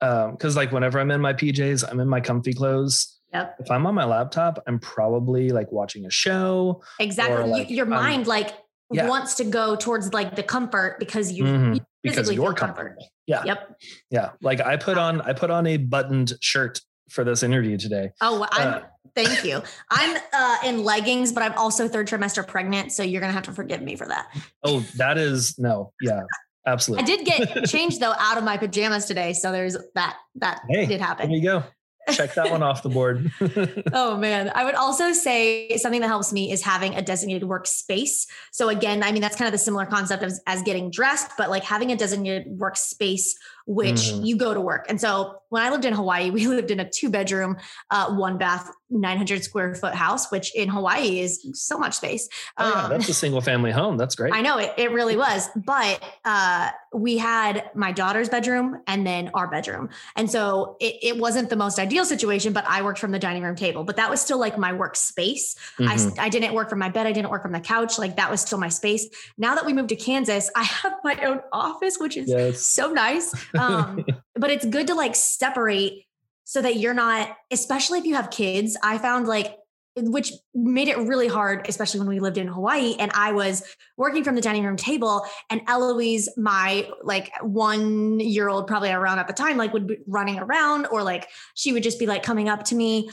um, 0.01 0.33
because 0.33 0.57
like 0.57 0.73
whenever 0.73 1.01
I'm 1.01 1.11
in 1.11 1.21
my 1.21 1.33
PJs, 1.33 1.89
I'm 1.91 2.01
in 2.01 2.09
my 2.09 2.21
comfy 2.21 2.53
clothes. 2.53 3.19
Yep. 3.33 3.57
If 3.61 3.71
I'm 3.71 3.87
on 3.87 3.95
my 3.95 4.05
laptop, 4.05 4.63
I'm 4.67 4.79
probably 4.79 5.51
like 5.51 5.73
watching 5.73 6.05
a 6.05 6.11
show. 6.11 6.83
Exactly. 7.01 7.51
Like, 7.51 7.71
your 7.71 7.87
mind 7.87 8.27
like 8.27 8.53
yeah. 8.91 9.09
wants 9.09 9.35
to 9.37 9.45
go 9.45 9.75
towards 9.75 10.13
like 10.13 10.37
the 10.37 10.43
comfort 10.43 10.99
because 10.99 11.33
you, 11.33 11.45
mm-hmm. 11.45 11.73
you 11.75 11.81
because 12.03 12.33
you're 12.33 12.55
comfort. 12.55 12.97
Yeah. 13.27 13.43
Yep. 13.45 13.81
Yeah. 14.11 14.31
Like 14.41 14.61
I 14.61 14.77
put 14.77 14.99
on 14.99 15.21
I 15.21 15.33
put 15.33 15.51
on 15.51 15.67
a 15.67 15.77
buttoned 15.77 16.35
shirt 16.41 16.81
for 17.11 17.25
this 17.25 17.43
interview 17.43 17.77
today. 17.77 18.11
Oh, 18.21 18.47
I'm, 18.51 18.69
uh, 18.69 18.81
thank 19.15 19.45
you. 19.45 19.63
I'm 19.91 20.21
uh, 20.33 20.57
in 20.65 20.83
leggings, 20.85 21.33
but 21.33 21.43
I'm 21.43 21.53
also 21.55 21.89
third 21.89 22.09
trimester 22.09 22.47
pregnant, 22.47 22.93
so 22.93 23.03
you're 23.03 23.21
gonna 23.21 23.33
have 23.33 23.45
to 23.45 23.53
forgive 23.53 23.83
me 23.83 23.97
for 23.97 24.07
that. 24.07 24.35
Oh, 24.65 24.81
that 24.97 25.19
is 25.19 25.59
no, 25.59 25.93
yeah, 26.01 26.23
absolutely. 26.67 27.03
I 27.03 27.07
did 27.17 27.27
get 27.27 27.65
changed 27.69 28.01
though 28.01 28.15
out 28.19 28.39
of 28.39 28.45
my 28.45 28.57
pajamas 28.57 29.05
today, 29.05 29.33
so 29.35 29.53
there's 29.53 29.77
that. 29.95 30.17
That 30.37 30.63
hey, 30.69 30.87
did 30.87 31.01
happen. 31.01 31.29
There 31.29 31.37
you 31.37 31.43
go 31.43 31.65
check 32.11 32.35
that 32.35 32.51
one 32.51 32.63
off 32.63 32.83
the 32.83 32.89
board. 32.89 33.31
oh 33.93 34.17
man. 34.17 34.51
I 34.55 34.65
would 34.65 34.75
also 34.75 35.13
say 35.13 35.77
something 35.77 36.01
that 36.01 36.09
helps 36.09 36.33
me 36.33 36.53
is 36.53 36.63
having 36.63 36.95
a 36.95 37.03
designated 37.03 37.49
workspace. 37.49 38.27
So 38.51 38.69
again, 38.69 39.03
I 39.03 39.13
mean 39.13 39.23
that's 39.23 39.37
kind 39.37 39.47
of 39.47 39.53
the 39.53 39.59
similar 39.59 39.87
concept 39.87 40.23
as, 40.23 40.41
as 40.47 40.63
getting 40.63 40.91
dressed, 40.91 41.33
but 41.39 41.51
like 41.51 41.65
having 41.65 41.93
a 41.93 41.97
designated 41.97 42.59
workspace 42.59 43.31
which 43.67 43.95
mm-hmm. 43.95 44.25
you 44.25 44.37
go 44.37 44.55
to 44.55 44.61
work. 44.61 44.87
And 44.89 45.01
so 45.01 45.37
when 45.53 45.63
I 45.63 45.71
lived 45.71 45.85
in 45.85 45.93
Hawaii, 45.93 46.31
we 46.37 46.47
lived 46.47 46.71
in 46.71 46.81
a 46.81 46.89
two 46.89 47.11
bedroom, 47.11 47.57
uh, 47.91 48.15
one 48.15 48.39
bath, 48.39 48.71
900 48.91 49.43
square 49.43 49.75
foot 49.75 49.95
house, 49.95 50.31
which 50.31 50.55
in 50.55 50.69
Hawaii 50.69 51.21
is 51.21 51.47
so 51.55 51.79
much 51.79 51.95
space. 51.95 52.29
Oh, 52.59 52.69
yeah, 52.69 52.83
um, 52.85 52.91
that's 52.91 53.09
a 53.09 53.15
single 53.15 53.41
family 53.41 53.71
home. 53.71 53.97
That's 53.97 54.15
great. 54.15 54.35
I 54.35 54.43
know 54.43 54.59
it, 54.59 54.73
it 54.77 54.91
really 54.93 55.17
was. 55.17 55.49
But 55.57 56.03
uh, 56.25 56.71
we 56.93 57.17
had 57.17 57.71
my 57.75 57.93
daughter's 57.93 58.29
bedroom 58.29 58.83
and 58.87 59.07
then 59.07 59.31
our 59.35 59.49
bedroom. 59.49 59.89
And 60.17 60.31
so 60.31 60.77
it, 60.81 60.97
it, 61.03 61.19
wasn't 61.23 61.51
the 61.51 61.57
most 61.57 61.79
ideal 61.79 62.05
situation, 62.05 62.53
but 62.53 62.65
I 62.67 62.83
worked 62.83 62.99
from 62.99 63.13
the 63.13 63.19
dining 63.19 63.43
room 63.43 63.55
table. 63.55 63.85
But 63.85 63.97
that 63.97 64.11
was 64.11 64.21
still 64.21 64.39
like 64.39 64.59
my 64.59 64.73
workspace. 64.73 65.57
Mm-hmm. 65.79 66.19
I, 66.19 66.25
I 66.25 66.29
didn't 66.29 66.53
work 66.53 66.69
from 66.69 66.81
my 66.81 66.89
bed. 66.89 67.07
I 67.07 67.13
didn't 67.13 67.31
work 67.31 67.43
from 67.43 67.53
the 67.53 67.61
couch. 67.61 67.99
Like 67.99 68.17
that 68.17 68.31
was 68.31 68.41
still 68.41 68.59
my 68.59 68.69
space. 68.69 69.09
Now 69.39 69.55
that 69.55 69.65
we 69.65 69.73
moved 69.73 69.91
to 69.91 69.97
Kansas, 69.97 70.51
I 70.57 70.65
have 70.65 70.95
my 71.05 71.17
own 71.25 71.41
office, 71.53 71.99
which 71.99 72.17
is 72.17 72.29
yes. 72.29 72.63
so 72.63 72.91
nice. 72.91 73.35
Um, 73.59 74.05
but 74.37 74.51
it's 74.51 74.65
good 74.65 74.87
to 74.89 74.95
like 74.95 75.15
separate 75.15 76.05
so 76.45 76.63
that 76.63 76.77
you're 76.77 76.95
not, 76.95 77.37
especially 77.51 77.99
if 77.99 78.05
you 78.05 78.15
have 78.15 78.31
kids. 78.31 78.77
I 78.83 78.99
found 78.99 79.27
like, 79.27 79.57
which 79.95 80.33
made 80.55 80.89
it 80.89 80.97
really 80.97 81.29
hard, 81.29 81.69
especially 81.69 82.01
when 82.01 82.09
we 82.09 82.19
lived 82.19 82.39
in 82.39 82.47
Hawaii 82.47 82.97
and 82.99 83.13
I 83.15 83.33
was 83.33 83.63
working 83.99 84.25
from 84.25 84.35
the 84.35 84.41
dining 84.41 84.65
room 84.65 84.77
table 84.77 85.27
and 85.51 85.61
Eloise, 85.69 86.31
my 86.39 86.89
like 87.03 87.31
one 87.43 88.19
year 88.19 88.49
old, 88.49 88.67
probably 88.67 88.91
around 88.91 89.19
at 89.19 89.27
the 89.27 89.35
time, 89.35 89.59
like 89.59 89.75
would 89.75 89.87
be 89.87 89.99
running 90.07 90.39
around 90.39 90.87
or 90.87 91.03
like 91.03 91.29
she 91.55 91.75
would 91.75 91.83
just 91.83 91.99
be 91.99 92.07
like 92.07 92.23
coming 92.23 92.49
up 92.49 92.65
to 92.65 92.75
me 92.75 93.11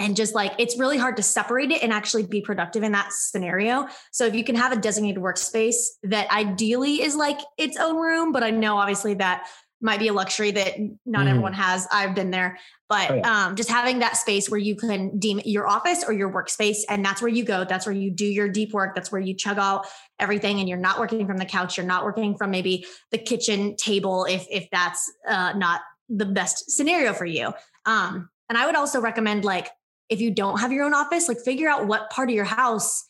and 0.00 0.16
just 0.16 0.34
like 0.34 0.52
it's 0.58 0.78
really 0.78 0.98
hard 0.98 1.16
to 1.18 1.22
separate 1.22 1.70
it 1.70 1.82
and 1.82 1.92
actually 1.92 2.26
be 2.26 2.40
productive 2.40 2.82
in 2.82 2.92
that 2.92 3.12
scenario. 3.12 3.86
So 4.10 4.26
if 4.26 4.34
you 4.34 4.42
can 4.42 4.56
have 4.56 4.72
a 4.72 4.76
designated 4.76 5.22
workspace 5.22 5.76
that 6.02 6.30
ideally 6.30 7.02
is 7.02 7.14
like 7.14 7.38
its 7.58 7.76
own 7.76 7.96
room, 7.96 8.32
but 8.32 8.42
I 8.42 8.50
know 8.50 8.78
obviously 8.78 9.14
that 9.14 9.46
might 9.82 10.00
be 10.00 10.08
a 10.08 10.12
luxury 10.12 10.50
that 10.50 10.74
not 11.06 11.26
mm. 11.26 11.30
everyone 11.30 11.52
has. 11.54 11.86
I've 11.90 12.14
been 12.14 12.30
there, 12.30 12.58
but 12.88 13.10
oh, 13.10 13.14
yeah. 13.14 13.46
um, 13.46 13.56
just 13.56 13.70
having 13.70 14.00
that 14.00 14.16
space 14.16 14.50
where 14.50 14.60
you 14.60 14.76
can 14.76 15.18
deem 15.18 15.40
your 15.44 15.66
office 15.66 16.04
or 16.06 16.12
your 16.12 16.30
workspace, 16.30 16.80
and 16.88 17.04
that's 17.04 17.22
where 17.22 17.30
you 17.30 17.44
go. 17.44 17.64
That's 17.64 17.86
where 17.86 17.94
you 17.94 18.10
do 18.10 18.26
your 18.26 18.48
deep 18.48 18.72
work. 18.72 18.94
That's 18.94 19.10
where 19.10 19.20
you 19.20 19.34
chug 19.34 19.58
out 19.58 19.86
everything, 20.18 20.60
and 20.60 20.68
you're 20.68 20.78
not 20.78 20.98
working 20.98 21.26
from 21.26 21.38
the 21.38 21.46
couch. 21.46 21.76
You're 21.76 21.86
not 21.86 22.04
working 22.04 22.36
from 22.36 22.50
maybe 22.50 22.84
the 23.10 23.18
kitchen 23.18 23.74
table 23.76 24.26
if 24.26 24.46
if 24.50 24.68
that's 24.70 25.10
uh, 25.26 25.54
not 25.56 25.80
the 26.10 26.26
best 26.26 26.70
scenario 26.70 27.14
for 27.14 27.26
you. 27.26 27.52
Um, 27.86 28.28
And 28.50 28.58
I 28.58 28.66
would 28.66 28.74
also 28.74 29.00
recommend 29.00 29.44
like 29.44 29.68
if 30.10 30.20
you 30.20 30.30
don't 30.32 30.60
have 30.60 30.72
your 30.72 30.84
own 30.84 30.92
office, 30.92 31.28
like 31.28 31.40
figure 31.40 31.68
out 31.68 31.86
what 31.86 32.10
part 32.10 32.28
of 32.28 32.34
your 32.34 32.44
house 32.44 33.08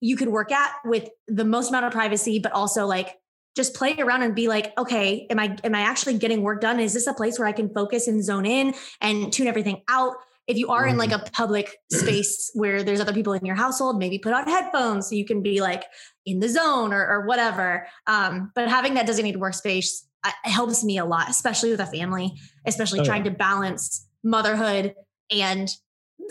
you 0.00 0.16
could 0.16 0.28
work 0.28 0.52
at 0.52 0.72
with 0.84 1.08
the 1.28 1.44
most 1.44 1.70
amount 1.70 1.86
of 1.86 1.92
privacy, 1.92 2.38
but 2.38 2.52
also 2.52 2.86
like 2.86 3.16
just 3.54 3.74
play 3.74 3.96
around 3.98 4.22
and 4.22 4.34
be 4.34 4.48
like, 4.48 4.76
okay, 4.76 5.26
am 5.30 5.38
I 5.38 5.56
am 5.64 5.74
I 5.74 5.80
actually 5.80 6.18
getting 6.18 6.42
work 6.42 6.60
done? 6.60 6.78
Is 6.78 6.92
this 6.92 7.06
a 7.06 7.14
place 7.14 7.38
where 7.38 7.48
I 7.48 7.52
can 7.52 7.72
focus 7.72 8.06
and 8.06 8.22
zone 8.22 8.44
in 8.44 8.74
and 9.00 9.32
tune 9.32 9.46
everything 9.46 9.82
out? 9.88 10.16
If 10.46 10.56
you 10.56 10.68
are 10.68 10.86
in 10.86 10.96
like 10.96 11.10
mm-hmm. 11.10 11.26
a 11.26 11.30
public 11.30 11.76
space 11.90 12.50
where 12.54 12.82
there's 12.82 13.00
other 13.00 13.14
people 13.14 13.32
in 13.32 13.44
your 13.44 13.56
household, 13.56 13.98
maybe 13.98 14.18
put 14.18 14.32
on 14.32 14.44
headphones 14.44 15.08
so 15.08 15.14
you 15.14 15.24
can 15.24 15.42
be 15.42 15.60
like 15.60 15.84
in 16.24 16.38
the 16.38 16.48
zone 16.48 16.92
or, 16.92 17.04
or 17.04 17.26
whatever. 17.26 17.88
Um, 18.06 18.52
but 18.54 18.68
having 18.68 18.94
that 18.94 19.06
designated 19.06 19.40
workspace 19.40 20.02
uh, 20.22 20.30
helps 20.44 20.84
me 20.84 20.98
a 20.98 21.04
lot, 21.04 21.30
especially 21.30 21.70
with 21.70 21.80
a 21.80 21.86
family, 21.86 22.34
especially 22.64 23.00
oh, 23.00 23.04
trying 23.04 23.24
yeah. 23.24 23.32
to 23.32 23.36
balance 23.36 24.06
motherhood 24.22 24.94
and 25.30 25.68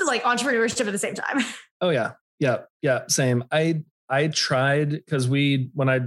like 0.06 0.24
entrepreneurship 0.24 0.88
at 0.88 0.91
the 0.91 1.00
same 1.00 1.15
time. 1.15 1.43
Oh 1.82 1.89
yeah. 1.89 2.13
Yeah. 2.39 2.60
Yeah. 2.82 3.02
Same. 3.10 3.43
I 3.52 3.84
I 4.10 4.28
tried 4.28 4.91
because 4.91 5.28
we 5.28 5.71
when 5.74 5.89
I 5.89 6.00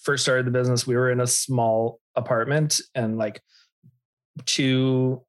first 0.00 0.24
started 0.24 0.46
the 0.46 0.50
business, 0.50 0.84
we 0.84 0.96
were 0.96 1.12
in 1.12 1.20
a 1.20 1.28
small 1.28 2.00
apartment 2.16 2.80
and 2.96 3.18
like 3.18 3.40
two 4.46 5.22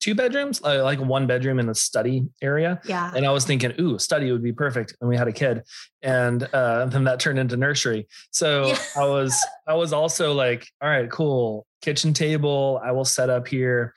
two 0.00 0.14
bedrooms, 0.14 0.60
uh, 0.62 0.82
like 0.84 1.00
one 1.00 1.26
bedroom 1.26 1.58
in 1.58 1.66
the 1.66 1.74
study 1.74 2.26
area. 2.42 2.80
Yeah. 2.84 3.12
And 3.14 3.24
I 3.24 3.30
was 3.30 3.44
thinking, 3.44 3.72
ooh, 3.80 3.98
study 3.98 4.30
would 4.30 4.42
be 4.42 4.52
perfect. 4.52 4.94
And 5.00 5.08
we 5.08 5.16
had 5.16 5.28
a 5.28 5.32
kid. 5.32 5.62
And 6.02 6.42
uh, 6.52 6.86
then 6.86 7.04
that 7.04 7.18
turned 7.18 7.38
into 7.38 7.56
nursery. 7.56 8.06
So 8.30 8.68
yeah. 8.68 8.78
I 8.96 9.06
was 9.06 9.36
I 9.66 9.74
was 9.74 9.92
also 9.92 10.32
like, 10.32 10.66
all 10.82 10.88
right, 10.88 11.10
cool. 11.10 11.66
Kitchen 11.82 12.12
table, 12.12 12.80
I 12.84 12.92
will 12.92 13.04
set 13.04 13.30
up 13.30 13.48
here. 13.48 13.94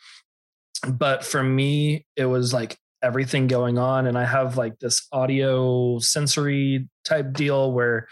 But 0.87 1.25
for 1.25 1.43
me, 1.43 2.05
it 2.15 2.25
was 2.25 2.53
like 2.53 2.77
everything 3.01 3.47
going 3.47 3.77
on. 3.77 4.07
And 4.07 4.17
I 4.17 4.25
have 4.25 4.57
like 4.57 4.79
this 4.79 5.07
audio 5.11 5.99
sensory 5.99 6.87
type 7.05 7.33
deal 7.33 7.71
where 7.71 8.07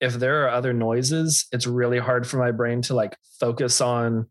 if 0.00 0.14
there 0.14 0.44
are 0.44 0.50
other 0.50 0.72
noises, 0.72 1.46
it's 1.52 1.66
really 1.66 1.98
hard 1.98 2.26
for 2.26 2.38
my 2.38 2.50
brain 2.52 2.82
to 2.82 2.94
like 2.94 3.16
focus 3.40 3.80
on 3.80 4.26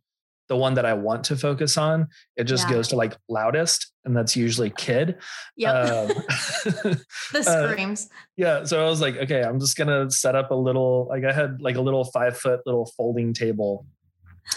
the 0.48 0.56
one 0.56 0.76
that 0.76 0.86
I 0.86 0.93
want 0.93 1.26
to 1.26 1.36
focus 1.36 1.78
on. 1.78 2.08
It 2.36 2.46
just 2.46 2.67
yeah. 2.67 2.76
goes 2.76 2.88
to 2.89 2.96
like 2.96 3.17
loudest, 3.28 3.91
and 4.06 4.15
that's 4.15 4.36
usually 4.36 4.70
kid. 4.70 5.17
Yeah. 5.56 5.72
Um, 5.72 6.08
the 6.63 7.04
uh, 7.46 7.70
screams. 7.72 8.06
Uh, 8.06 8.15
yeah. 8.38 8.63
So 8.63 8.86
I 8.86 8.89
was 8.89 9.02
like, 9.02 9.17
okay, 9.17 9.43
I'm 9.43 9.60
just 9.60 9.78
gonna 9.78 10.10
set 10.10 10.36
up 10.36 10.52
a 10.52 10.56
little, 10.56 11.08
like 11.10 11.26
I 11.26 11.34
had 11.34 11.62
like 11.62 11.76
a 11.76 11.82
little 11.82 12.06
five 12.06 12.38
foot 12.38 12.62
little 12.65 12.86
folding 12.98 13.34
table. 13.34 13.86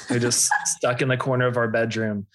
I 0.09 0.19
just 0.19 0.49
stuck 0.67 1.03
in 1.03 1.09
the 1.09 1.17
corner 1.17 1.49
of 1.49 1.57
our 1.57 1.67
bedroom. 1.67 2.29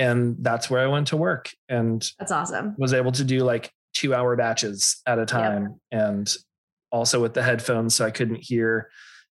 And 0.00 0.36
that's 0.40 0.70
where 0.70 0.82
I 0.82 0.86
went 0.86 1.08
to 1.08 1.16
work. 1.18 1.50
And 1.68 2.10
that's 2.18 2.32
awesome. 2.32 2.74
Was 2.78 2.94
able 2.94 3.12
to 3.12 3.24
do 3.24 3.44
like 3.44 3.70
two 3.92 4.14
hour 4.14 4.34
batches 4.34 5.02
at 5.06 5.18
a 5.18 5.26
time. 5.26 5.78
And 5.92 6.32
also 6.90 7.20
with 7.20 7.34
the 7.34 7.42
headphones 7.42 7.94
so 7.94 8.06
I 8.06 8.10
couldn't 8.10 8.42
hear 8.42 8.90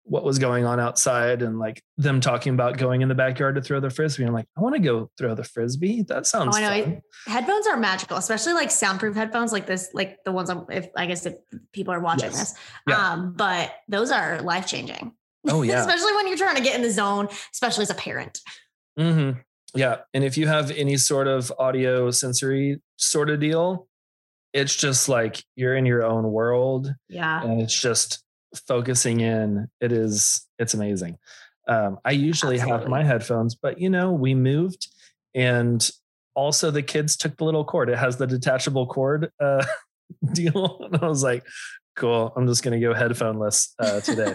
what 0.05 0.23
was 0.23 0.38
going 0.38 0.66
on 0.66 0.79
outside 0.79 1.40
and 1.40 1.59
like 1.59 1.83
them 1.96 2.20
talking 2.20 2.53
about 2.53 2.77
going 2.77 3.01
in 3.01 3.09
the 3.09 3.14
backyard 3.14 3.55
to 3.55 3.62
throw 3.62 3.81
the 3.81 3.88
frisbee. 3.88 4.25
I'm 4.25 4.35
like, 4.35 4.46
I 4.57 4.61
want 4.61 4.75
to 4.75 4.81
go 4.81 5.11
throw 5.16 5.35
the 5.35 5.44
frisbee. 5.44 6.03
That 6.03 6.27
sounds. 6.27 6.57
Oh, 6.57 6.59
I 6.59 6.62
know. 6.62 6.85
Fun. 6.85 7.01
Headphones 7.27 7.66
are 7.66 7.77
magical, 7.77 8.18
especially 8.18 8.53
like 8.53 8.70
soundproof 8.70 9.14
headphones, 9.14 9.53
like 9.53 9.66
this, 9.66 9.90
like 9.94 10.18
the 10.25 10.33
ones. 10.33 10.51
I'm, 10.51 10.66
if 10.70 10.88
I 10.96 11.07
guess 11.07 11.27
if 11.27 11.37
people 11.73 11.94
are 11.94 12.01
watching 12.01 12.31
yes. 12.31 12.53
this, 12.53 12.61
yeah. 12.88 13.12
um, 13.12 13.33
but 13.35 13.73
those 13.88 14.11
are 14.11 14.42
life 14.42 14.66
changing. 14.66 15.12
Oh 15.49 15.62
yeah, 15.62 15.81
especially 15.81 16.12
when 16.14 16.29
you're 16.29 16.37
trying 16.37 16.57
to 16.57 16.62
get 16.62 16.75
in 16.75 16.83
the 16.83 16.90
zone, 16.90 17.29
especially 17.53 17.83
as 17.83 17.90
a 17.90 17.94
parent. 17.94 18.40
Mm-hmm. 18.99 19.38
Yeah, 19.75 19.99
and 20.15 20.25
if 20.25 20.37
you 20.37 20.47
have 20.47 20.71
any 20.71 20.97
sort 20.97 21.29
of 21.29 21.53
audio 21.59 22.11
sensory 22.11 22.81
sort 22.97 23.31
of 23.31 23.41
deal, 23.41 23.87
it's 24.53 24.75
just 24.75 25.09
like 25.09 25.45
you're 25.57 25.77
in 25.77 25.87
your 25.87 26.05
own 26.05 26.31
world. 26.33 26.93
Yeah. 27.09 27.43
And 27.43 27.61
it's 27.61 27.79
just 27.79 28.23
focusing 28.67 29.21
in. 29.21 29.69
It 29.81 29.93
is, 29.93 30.47
it's 30.59 30.75
amazing. 30.75 31.19
Um, 31.69 31.99
I 32.05 32.13
usually 32.13 32.57
Absolutely. 32.57 32.81
have 32.83 32.91
my 32.91 33.05
headphones, 33.05 33.55
but 33.55 33.81
you 33.81 33.91
know, 33.91 34.13
we 34.13 34.35
moved 34.35 34.89
and 35.35 35.89
also 36.35 36.71
the 36.71 36.83
kids 36.83 37.17
took 37.17 37.37
the 37.37 37.45
little 37.45 37.65
cord. 37.65 37.91
It 37.91 37.99
has 37.99 38.17
the 38.17 38.27
detachable 38.27 38.87
cord 38.87 39.31
uh, 39.41 39.65
deal. 40.33 40.81
And 40.85 41.03
I 41.03 41.07
was 41.07 41.23
like, 41.23 41.45
cool, 41.95 42.33
I'm 42.37 42.47
just 42.47 42.63
going 42.65 42.81
to 42.81 42.85
go 42.85 42.93
headphoneless 42.95 43.75
uh, 43.79 44.01
today. 44.01 44.35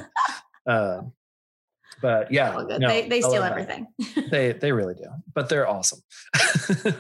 uh, 0.67 1.02
but 2.01 2.31
yeah, 2.31 2.51
no, 2.51 2.88
they, 2.88 3.08
they 3.08 3.21
steal 3.21 3.43
everything. 3.43 3.88
they, 4.29 4.51
they 4.62 4.71
really 4.71 4.95
do, 4.95 5.05
but 5.34 5.49
they're 5.49 5.67
awesome. 5.67 5.99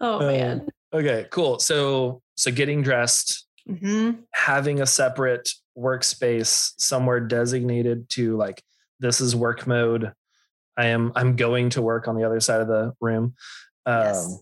oh 0.00 0.20
man. 0.20 0.68
Okay, 0.92 1.26
cool. 1.30 1.58
So 1.58 2.22
so 2.36 2.50
getting 2.50 2.82
dressed, 2.82 3.46
mm-hmm. 3.68 4.20
having 4.32 4.80
a 4.80 4.86
separate 4.86 5.50
workspace 5.76 6.72
somewhere 6.78 7.20
designated 7.20 8.08
to 8.10 8.36
like 8.36 8.62
this 8.98 9.20
is 9.20 9.34
work 9.34 9.66
mode. 9.66 10.12
I 10.76 10.86
am 10.86 11.12
I'm 11.14 11.36
going 11.36 11.70
to 11.70 11.82
work 11.82 12.08
on 12.08 12.16
the 12.16 12.24
other 12.24 12.40
side 12.40 12.60
of 12.60 12.68
the 12.68 12.92
room. 13.00 13.34
Um, 13.86 14.02
yes. 14.02 14.38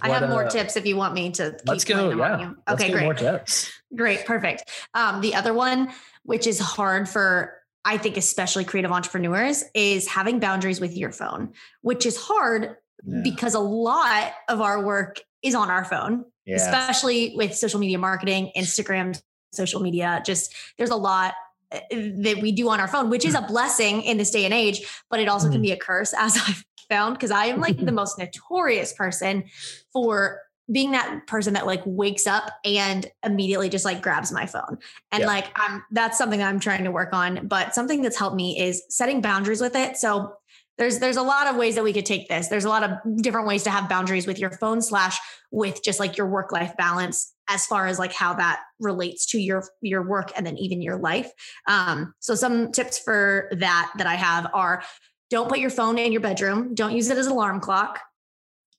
I 0.00 0.08
have 0.08 0.28
more 0.28 0.46
uh, 0.46 0.50
tips 0.50 0.76
if 0.76 0.86
you 0.86 0.96
want 0.96 1.14
me 1.14 1.30
to. 1.32 1.56
let's 1.66 1.84
go. 1.84 2.10
Yeah. 2.10 2.52
Okay, 2.68 2.90
great. 2.90 3.04
More 3.04 3.14
tips. 3.14 3.70
Great, 3.94 4.24
perfect. 4.24 4.70
Um, 4.94 5.20
the 5.20 5.34
other 5.34 5.52
one, 5.52 5.92
which 6.24 6.46
is 6.46 6.58
hard 6.58 7.08
for 7.08 7.61
I 7.84 7.98
think 7.98 8.16
especially 8.16 8.64
creative 8.64 8.92
entrepreneurs, 8.92 9.64
is 9.74 10.06
having 10.06 10.38
boundaries 10.38 10.80
with 10.80 10.96
your 10.96 11.10
phone, 11.10 11.52
which 11.80 12.06
is 12.06 12.16
hard 12.16 12.76
yeah. 13.04 13.20
because 13.22 13.54
a 13.54 13.60
lot 13.60 14.32
of 14.48 14.60
our 14.60 14.84
work 14.84 15.20
is 15.42 15.54
on 15.54 15.70
our 15.70 15.84
phone, 15.84 16.24
yeah. 16.46 16.56
especially 16.56 17.34
with 17.36 17.54
social 17.54 17.80
media 17.80 17.98
marketing, 17.98 18.52
Instagram, 18.56 19.20
social 19.52 19.80
media. 19.80 20.22
Just 20.24 20.54
there's 20.78 20.90
a 20.90 20.96
lot 20.96 21.34
uh, 21.72 21.80
that 21.90 22.38
we 22.40 22.52
do 22.52 22.68
on 22.68 22.80
our 22.80 22.88
phone, 22.88 23.10
which 23.10 23.24
is 23.24 23.34
a 23.34 23.42
blessing 23.48 24.02
in 24.02 24.16
this 24.16 24.30
day 24.30 24.44
and 24.44 24.54
age, 24.54 24.82
but 25.10 25.20
it 25.20 25.28
also 25.28 25.50
can 25.50 25.62
be 25.62 25.72
a 25.72 25.76
curse, 25.76 26.14
as 26.18 26.36
I've 26.36 26.64
found, 26.88 27.14
because 27.14 27.30
I 27.30 27.46
am 27.46 27.60
like 27.60 27.78
the 27.78 27.92
most 27.92 28.18
notorious 28.18 28.92
person 28.92 29.44
for 29.92 30.40
being 30.70 30.92
that 30.92 31.26
person 31.26 31.54
that 31.54 31.66
like 31.66 31.82
wakes 31.84 32.26
up 32.26 32.50
and 32.64 33.06
immediately 33.24 33.68
just 33.68 33.84
like 33.84 34.00
grabs 34.00 34.30
my 34.30 34.46
phone 34.46 34.78
and 35.10 35.22
yeah. 35.22 35.26
like 35.26 35.46
i'm 35.56 35.82
that's 35.90 36.16
something 36.16 36.38
that 36.38 36.48
i'm 36.48 36.60
trying 36.60 36.84
to 36.84 36.90
work 36.90 37.12
on 37.12 37.46
but 37.48 37.74
something 37.74 38.00
that's 38.00 38.18
helped 38.18 38.36
me 38.36 38.58
is 38.58 38.82
setting 38.88 39.20
boundaries 39.20 39.60
with 39.60 39.74
it 39.74 39.96
so 39.96 40.34
there's 40.78 40.98
there's 40.98 41.16
a 41.16 41.22
lot 41.22 41.46
of 41.46 41.56
ways 41.56 41.74
that 41.74 41.84
we 41.84 41.92
could 41.92 42.06
take 42.06 42.28
this. 42.28 42.48
There's 42.48 42.64
a 42.64 42.68
lot 42.68 42.82
of 42.82 43.22
different 43.22 43.46
ways 43.46 43.62
to 43.64 43.70
have 43.70 43.88
boundaries 43.88 44.26
with 44.26 44.38
your 44.38 44.50
phone 44.50 44.80
slash 44.80 45.18
with 45.50 45.82
just 45.82 46.00
like 46.00 46.16
your 46.16 46.26
work 46.26 46.50
life 46.50 46.76
balance 46.76 47.32
as 47.48 47.66
far 47.66 47.86
as 47.86 47.98
like 47.98 48.12
how 48.12 48.34
that 48.34 48.62
relates 48.80 49.26
to 49.26 49.38
your 49.38 49.64
your 49.80 50.02
work 50.02 50.32
and 50.34 50.46
then 50.46 50.56
even 50.56 50.80
your 50.80 50.96
life. 50.96 51.30
Um, 51.68 52.14
so 52.20 52.34
some 52.34 52.72
tips 52.72 52.98
for 52.98 53.50
that 53.58 53.92
that 53.98 54.06
I 54.06 54.14
have 54.14 54.50
are 54.54 54.82
don't 55.30 55.48
put 55.48 55.58
your 55.58 55.70
phone 55.70 55.98
in 55.98 56.10
your 56.12 56.20
bedroom. 56.20 56.74
Don't 56.74 56.96
use 56.96 57.10
it 57.10 57.18
as 57.18 57.26
an 57.26 57.32
alarm 57.32 57.60
clock. 57.60 58.00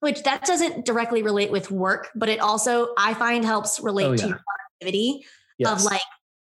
Which 0.04 0.24
that 0.24 0.44
doesn't 0.46 0.86
directly 0.86 1.24
relate 1.24 1.50
with 1.50 1.72
work, 1.72 2.10
but 2.13 2.28
it 2.28 2.39
also 2.39 2.89
I 2.98 3.13
find 3.13 3.46
helps 3.46 3.80
relate 3.80 4.06
oh, 4.06 4.12
yeah. 4.12 4.18
to 4.18 4.28
your 4.28 4.42
productivity 4.82 5.26
yes. 5.58 5.72
of 5.72 5.84
like 5.84 6.02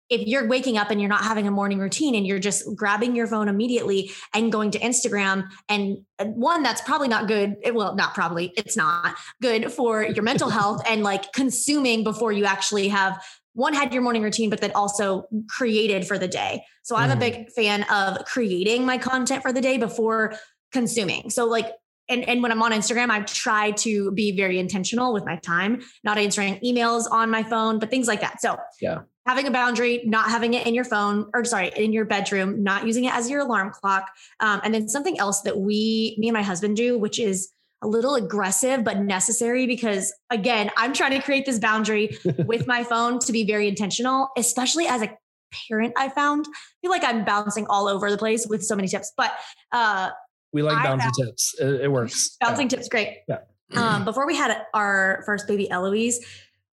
if 0.09 0.27
you're 0.27 0.49
waking 0.49 0.77
up 0.77 0.91
and 0.91 1.01
you're 1.01 1.09
not 1.11 1.23
having 1.23 1.47
a 1.47 1.51
morning 1.51 1.79
routine 1.79 2.15
and 2.15 2.27
you're 2.27 2.41
just 2.41 2.65
grabbing 2.75 3.15
your 3.15 3.27
phone 3.27 3.49
immediately 3.49 4.11
and 4.35 4.51
going 4.51 4.73
to 4.73 4.79
Instagram 4.81 5.49
and 5.69 5.99
uh, 6.19 6.25
one 6.25 6.63
that's 6.63 6.81
probably 6.81 7.07
not 7.07 7.29
good 7.29 7.55
well 7.73 7.95
not 7.95 8.13
probably 8.13 8.53
it's 8.57 8.77
not 8.77 9.15
good 9.41 9.73
for 9.73 10.03
your 10.03 10.25
mental 10.25 10.51
health 10.59 10.83
and 10.89 11.03
like 11.03 11.33
consuming 11.33 12.03
before 12.03 12.33
you 12.33 12.45
actually 12.45 12.89
have 12.89 13.23
one 13.55 13.75
had 13.75 13.93
your 13.93 14.03
morning 14.03 14.23
routine 14.23 14.51
but 14.51 14.61
then 14.61 14.73
also 14.75 15.25
created 15.49 16.07
for 16.07 16.19
the 16.19 16.29
day. 16.29 16.65
So 16.83 16.97
I'm 16.97 17.09
mm. 17.09 17.13
a 17.13 17.17
mm-hmm. 17.17 17.43
big 17.43 17.51
fan 17.53 17.85
of 17.85 18.25
creating 18.25 18.85
my 18.85 18.99
content 18.99 19.43
for 19.43 19.53
the 19.53 19.61
day 19.61 19.79
before 19.79 20.35
consuming. 20.73 21.31
So 21.31 21.47
like 21.47 21.73
and, 22.11 22.29
and 22.29 22.43
when 22.43 22.53
I'm 22.53 22.63
on 22.63 22.73
Instagram, 22.73 23.11
I 23.11 23.21
try 23.23 23.71
to 23.73 24.11
be 24.13 24.37
very 24.37 24.59
intentional 24.59 25.13
with 25.13 25.25
my 25.25 25.37
time, 25.37 25.81
not 26.05 26.19
answering 26.19 26.59
emails 26.61 27.05
on 27.11 27.31
my 27.31 27.43
phone, 27.43 27.79
but 27.79 27.91
things 27.91 28.09
like 28.09 28.21
that. 28.21 28.41
So 28.41 28.59
yeah, 28.81 29.03
having 29.27 29.47
a 29.47 29.51
boundary, 29.51 30.03
not 30.05 30.29
having 30.29 30.55
it 30.55 30.67
in 30.67 30.75
your 30.75 30.85
phone 30.85 31.31
or 31.33 31.45
sorry, 31.45 31.71
in 31.77 31.93
your 31.93 32.05
bedroom, 32.05 32.63
not 32.63 32.87
using 32.87 33.05
it 33.05 33.15
as 33.15 33.31
your 33.31 33.41
alarm 33.41 33.71
clock. 33.71 34.09
Um, 34.41 34.61
and 34.65 34.75
then 34.75 34.89
something 34.89 35.19
else 35.19 35.43
that 35.43 35.59
we, 35.59 36.17
me 36.19 36.29
and 36.29 36.35
my 36.35 36.43
husband 36.43 36.77
do, 36.77 36.99
which 36.99 37.19
is 37.19 37.51
a 37.83 37.87
little 37.87 38.15
aggressive, 38.15 38.85
but 38.85 38.99
necessary 38.99 39.67
because 39.67 40.13
again, 40.31 40.71
I'm 40.77 40.93
trying 40.93 41.13
to 41.13 41.23
create 41.23 41.47
this 41.47 41.59
boundary 41.59 42.19
with 42.47 42.67
my 42.67 42.85
phone 42.85 43.19
to 43.21 43.33
be 43.33 43.47
very 43.47 43.69
intentional, 43.69 44.31
especially 44.37 44.87
as 44.87 45.03
a 45.03 45.17
parent. 45.69 45.95
I 45.97 46.09
found 46.09 46.47
I 46.49 46.59
feel 46.83 46.91
like 46.91 47.05
I'm 47.05 47.25
bouncing 47.25 47.67
all 47.69 47.89
over 47.89 48.11
the 48.11 48.19
place 48.19 48.47
with 48.49 48.63
so 48.63 48.77
many 48.77 48.89
tips, 48.89 49.13
but 49.17 49.33
uh, 49.73 50.11
we 50.53 50.63
like 50.63 50.83
bouncing 50.83 51.11
tips. 51.13 51.55
It, 51.59 51.83
it, 51.83 51.93
works. 51.93 52.37
Bouncing 52.41 52.67
yeah. 52.67 52.77
tips, 52.77 52.89
great. 52.89 53.19
Yeah. 53.29 53.39
um, 53.77 54.05
before 54.05 54.27
we 54.27 54.37
had 54.37 54.63
our 54.75 55.23
first 55.27 55.47
baby, 55.47 55.71
Eloise, 55.71 56.21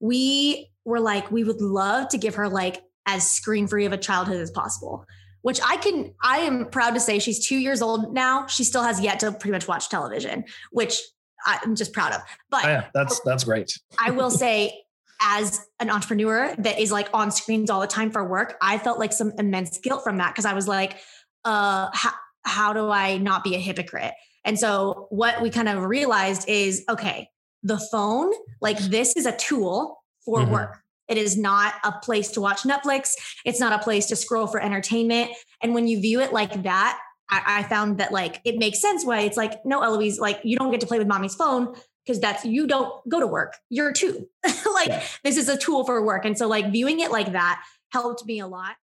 we 0.00 0.70
were 0.84 1.00
like, 1.00 1.30
we 1.30 1.44
would 1.44 1.60
love 1.60 2.08
to 2.08 2.18
give 2.18 2.34
her 2.34 2.48
like 2.48 2.82
as 3.06 3.30
screen 3.30 3.66
free 3.66 3.84
of 3.84 3.92
a 3.92 3.96
childhood 3.96 4.40
as 4.40 4.50
possible. 4.50 5.04
Which 5.42 5.60
I 5.64 5.76
can, 5.76 6.12
I 6.22 6.38
am 6.38 6.66
proud 6.66 6.94
to 6.94 7.00
say 7.00 7.20
she's 7.20 7.46
two 7.46 7.56
years 7.56 7.80
old 7.80 8.12
now. 8.12 8.46
She 8.48 8.64
still 8.64 8.82
has 8.82 9.00
yet 9.00 9.20
to 9.20 9.30
pretty 9.30 9.52
much 9.52 9.68
watch 9.68 9.88
television, 9.88 10.44
which 10.72 10.98
I'm 11.46 11.76
just 11.76 11.92
proud 11.92 12.12
of. 12.12 12.20
But 12.50 12.64
oh, 12.64 12.68
yeah, 12.68 12.84
that's 12.92 13.20
that's 13.20 13.44
great. 13.44 13.72
I 14.04 14.10
will 14.10 14.30
say, 14.30 14.82
as 15.20 15.66
an 15.80 15.90
entrepreneur 15.90 16.54
that 16.58 16.78
is 16.78 16.92
like 16.92 17.08
on 17.12 17.30
screens 17.30 17.70
all 17.70 17.80
the 17.80 17.86
time 17.86 18.10
for 18.10 18.24
work, 18.24 18.56
I 18.60 18.78
felt 18.78 18.98
like 18.98 19.12
some 19.12 19.32
immense 19.38 19.78
guilt 19.78 20.04
from 20.04 20.18
that 20.18 20.32
because 20.32 20.44
I 20.44 20.54
was 20.54 20.68
like, 20.68 20.98
uh, 21.44 21.88
how, 21.92 22.10
how 22.44 22.72
do 22.72 22.90
I 22.90 23.18
not 23.18 23.44
be 23.44 23.54
a 23.54 23.58
hypocrite? 23.58 24.12
And 24.44 24.58
so 24.58 25.06
what 25.10 25.42
we 25.42 25.50
kind 25.50 25.68
of 25.68 25.84
realized 25.84 26.48
is 26.48 26.84
okay, 26.88 27.28
the 27.62 27.78
phone, 27.78 28.32
like 28.60 28.78
this 28.78 29.16
is 29.16 29.26
a 29.26 29.36
tool 29.36 30.02
for 30.24 30.40
mm-hmm. 30.40 30.52
work. 30.52 30.78
It 31.08 31.16
is 31.16 31.36
not 31.36 31.74
a 31.84 31.92
place 31.92 32.30
to 32.32 32.40
watch 32.40 32.62
Netflix. 32.62 33.12
It's 33.44 33.60
not 33.60 33.72
a 33.72 33.82
place 33.82 34.06
to 34.06 34.16
scroll 34.16 34.46
for 34.46 34.60
entertainment. 34.60 35.30
And 35.62 35.74
when 35.74 35.88
you 35.88 36.00
view 36.00 36.20
it 36.20 36.32
like 36.32 36.62
that, 36.64 36.98
I, 37.30 37.42
I 37.46 37.62
found 37.64 37.98
that 37.98 38.12
like 38.12 38.40
it 38.44 38.58
makes 38.58 38.80
sense 38.80 39.04
why 39.04 39.20
it's 39.20 39.36
like, 39.36 39.64
no, 39.64 39.82
Eloise, 39.82 40.18
like 40.18 40.40
you 40.44 40.56
don't 40.56 40.70
get 40.70 40.80
to 40.80 40.86
play 40.86 40.98
with 40.98 41.08
mommy's 41.08 41.34
phone 41.34 41.74
because 42.04 42.20
that's 42.20 42.44
you 42.44 42.66
don't 42.66 42.92
go 43.08 43.20
to 43.20 43.26
work. 43.26 43.54
You're 43.68 43.92
two. 43.92 44.28
like 44.44 44.88
yeah. 44.88 45.02
this 45.24 45.36
is 45.36 45.48
a 45.48 45.56
tool 45.56 45.84
for 45.84 46.02
work. 46.04 46.24
And 46.24 46.36
so 46.36 46.46
like 46.46 46.72
viewing 46.72 47.00
it 47.00 47.10
like 47.10 47.32
that 47.32 47.62
helped 47.90 48.24
me 48.26 48.40
a 48.40 48.46
lot. 48.46 48.76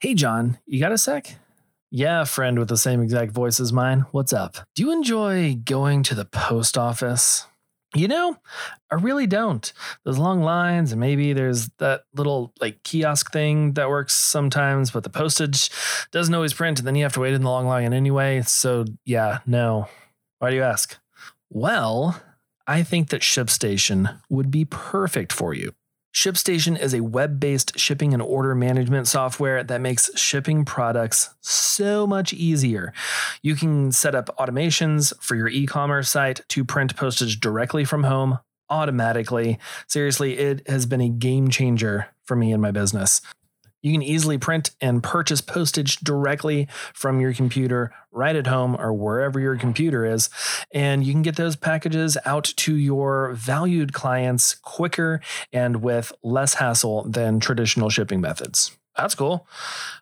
Hey, 0.00 0.14
John, 0.14 0.58
you 0.64 0.78
got 0.78 0.92
a 0.92 0.98
sec? 0.98 1.38
Yeah, 1.90 2.22
friend 2.22 2.56
with 2.56 2.68
the 2.68 2.76
same 2.76 3.02
exact 3.02 3.32
voice 3.32 3.58
as 3.58 3.72
mine. 3.72 4.06
What's 4.12 4.32
up? 4.32 4.58
Do 4.76 4.84
you 4.84 4.92
enjoy 4.92 5.56
going 5.56 6.04
to 6.04 6.14
the 6.14 6.24
post 6.24 6.78
office? 6.78 7.48
You 7.96 8.06
know, 8.06 8.36
I 8.92 8.94
really 8.94 9.26
don't. 9.26 9.72
Those 10.04 10.16
long 10.16 10.40
lines, 10.40 10.92
and 10.92 11.00
maybe 11.00 11.32
there's 11.32 11.70
that 11.78 12.02
little 12.14 12.52
like 12.60 12.84
kiosk 12.84 13.32
thing 13.32 13.72
that 13.72 13.88
works 13.88 14.14
sometimes, 14.14 14.92
but 14.92 15.02
the 15.02 15.10
postage 15.10 15.68
doesn't 16.12 16.32
always 16.32 16.54
print, 16.54 16.78
and 16.78 16.86
then 16.86 16.94
you 16.94 17.02
have 17.02 17.14
to 17.14 17.20
wait 17.20 17.34
in 17.34 17.42
the 17.42 17.50
long 17.50 17.66
line 17.66 17.92
anyway. 17.92 18.42
So, 18.42 18.84
yeah, 19.04 19.40
no. 19.46 19.88
Why 20.38 20.50
do 20.50 20.56
you 20.56 20.62
ask? 20.62 20.96
Well, 21.50 22.22
I 22.68 22.84
think 22.84 23.08
that 23.08 23.22
ShipStation 23.22 24.20
would 24.30 24.52
be 24.52 24.64
perfect 24.64 25.32
for 25.32 25.54
you. 25.54 25.72
ShipStation 26.18 26.76
is 26.76 26.94
a 26.94 27.00
web 27.00 27.38
based 27.38 27.78
shipping 27.78 28.12
and 28.12 28.20
order 28.20 28.52
management 28.52 29.06
software 29.06 29.62
that 29.62 29.80
makes 29.80 30.10
shipping 30.18 30.64
products 30.64 31.32
so 31.40 32.08
much 32.08 32.32
easier. 32.32 32.92
You 33.40 33.54
can 33.54 33.92
set 33.92 34.16
up 34.16 34.36
automations 34.36 35.12
for 35.22 35.36
your 35.36 35.46
e 35.46 35.64
commerce 35.64 36.10
site 36.10 36.40
to 36.48 36.64
print 36.64 36.96
postage 36.96 37.38
directly 37.38 37.84
from 37.84 38.02
home 38.02 38.40
automatically. 38.68 39.60
Seriously, 39.86 40.36
it 40.38 40.68
has 40.68 40.86
been 40.86 41.00
a 41.00 41.08
game 41.08 41.50
changer 41.50 42.08
for 42.24 42.34
me 42.34 42.52
and 42.52 42.60
my 42.60 42.72
business. 42.72 43.20
You 43.88 43.94
can 43.94 44.02
easily 44.02 44.36
print 44.36 44.72
and 44.82 45.02
purchase 45.02 45.40
postage 45.40 45.96
directly 46.00 46.68
from 46.92 47.22
your 47.22 47.32
computer 47.32 47.90
right 48.12 48.36
at 48.36 48.46
home 48.46 48.76
or 48.78 48.92
wherever 48.92 49.40
your 49.40 49.56
computer 49.56 50.04
is. 50.04 50.28
And 50.74 51.06
you 51.06 51.14
can 51.14 51.22
get 51.22 51.36
those 51.36 51.56
packages 51.56 52.18
out 52.26 52.44
to 52.44 52.74
your 52.74 53.32
valued 53.32 53.94
clients 53.94 54.56
quicker 54.56 55.22
and 55.54 55.82
with 55.82 56.12
less 56.22 56.52
hassle 56.54 57.04
than 57.08 57.40
traditional 57.40 57.88
shipping 57.88 58.20
methods. 58.20 58.76
That's 58.94 59.14
cool. 59.14 59.46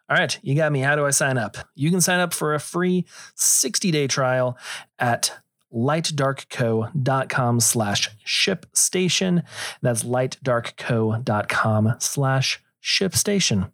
All 0.08 0.16
right, 0.16 0.36
you 0.42 0.56
got 0.56 0.72
me. 0.72 0.80
How 0.80 0.96
do 0.96 1.06
I 1.06 1.10
sign 1.10 1.38
up? 1.38 1.56
You 1.76 1.92
can 1.92 2.00
sign 2.00 2.18
up 2.18 2.34
for 2.34 2.54
a 2.54 2.58
free 2.58 3.04
60-day 3.36 4.08
trial 4.08 4.58
at 4.98 5.30
lightdarkco.com 5.72 7.60
slash 7.60 8.10
shipstation. 8.26 9.44
That's 9.80 10.02
lightdarkco.com 10.02 11.94
slash 12.00 12.62
ShipStation. 12.86 13.72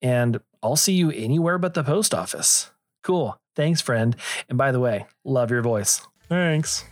And 0.00 0.40
I'll 0.62 0.76
see 0.76 0.92
you 0.92 1.10
anywhere 1.10 1.58
but 1.58 1.74
the 1.74 1.82
post 1.82 2.14
office. 2.14 2.70
Cool. 3.02 3.36
Thanks, 3.56 3.80
friend. 3.80 4.14
And 4.48 4.56
by 4.56 4.70
the 4.70 4.78
way, 4.78 5.06
love 5.24 5.50
your 5.50 5.62
voice. 5.62 6.00
Thanks. 6.28 6.84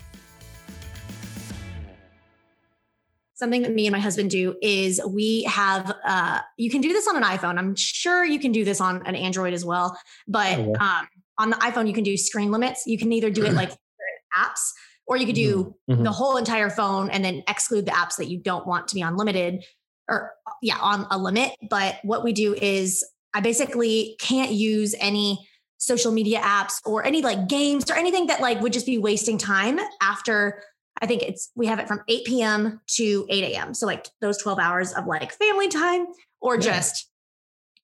Something 3.35 3.62
that 3.62 3.72
me 3.72 3.87
and 3.87 3.92
my 3.92 4.00
husband 4.00 4.30
do 4.30 4.56
is 4.61 5.00
we 5.09 5.44
have, 5.44 5.94
uh, 6.04 6.40
you 6.59 6.70
can 6.70 6.83
do 6.83 6.92
this 6.92 7.09
on 7.09 7.16
an 7.16 7.22
iPhone. 7.22 7.56
I'm 7.56 7.74
sure 7.76 8.24
you 8.24 8.38
can 8.38 8.52
do 8.52 8.64
this 8.64 8.80
on 8.80 9.06
an 9.06 9.14
Android 9.14 9.54
as 9.54 9.64
well. 9.64 9.96
But 10.28 10.59
oh, 10.59 10.74
um, 10.74 11.09
on 11.38 11.50
the 11.50 11.56
iPhone, 11.56 11.87
you 11.87 11.94
can 11.94 12.04
do 12.04 12.16
screen 12.18 12.50
limits. 12.50 12.83
You 12.87 12.98
can 12.98 13.12
either 13.12 13.30
do 13.30 13.46
it 13.46 13.54
like 13.54 13.70
apps 14.37 14.72
or 15.06 15.16
you 15.16 15.24
could 15.24 15.37
do 15.37 15.74
mm-hmm. 15.88 16.02
the 16.02 16.12
whole 16.12 16.37
entire 16.37 16.68
phone 16.68 17.09
and 17.11 17.24
then 17.24 17.42
exclude 17.48 17.87
the 17.87 17.92
apps 17.92 18.16
that 18.16 18.26
you 18.26 18.38
don't 18.38 18.66
want 18.66 18.88
to 18.88 18.94
be 18.94 19.00
unlimited 19.00 19.64
or 20.11 20.33
yeah, 20.62 20.79
on 20.81 21.07
a 21.11 21.18
limit. 21.18 21.53
But 21.68 21.96
what 22.03 22.25
we 22.25 22.33
do 22.33 22.55
is 22.55 23.05
I 23.33 23.40
basically 23.40 24.16
can't 24.18 24.53
use 24.53 24.94
any 24.99 25.46
social 25.79 26.12
media 26.12 26.40
apps 26.40 26.81
or 26.85 27.05
any 27.07 27.23
like 27.23 27.49
games 27.49 27.90
or 27.90 27.94
anything 27.94 28.27
that 28.27 28.40
like 28.40 28.61
would 28.61 28.73
just 28.73 28.87
be 28.87 28.99
wasting 28.99 29.38
time 29.38 29.79
after 30.03 30.62
I 31.01 31.07
think 31.07 31.23
it's 31.23 31.51
we 31.55 31.66
have 31.66 31.79
it 31.79 31.88
from 31.88 32.01
8 32.09 32.27
p.m. 32.27 32.81
to 32.96 33.27
8 33.31 33.44
a.m. 33.55 33.73
So 33.73 33.87
like 33.87 34.09
those 34.20 34.37
12 34.38 34.59
hours 34.59 34.92
of 34.92 35.07
like 35.07 35.33
family 35.33 35.68
time 35.68 36.07
or 36.40 36.57
yeah. 36.57 36.61
just 36.61 37.09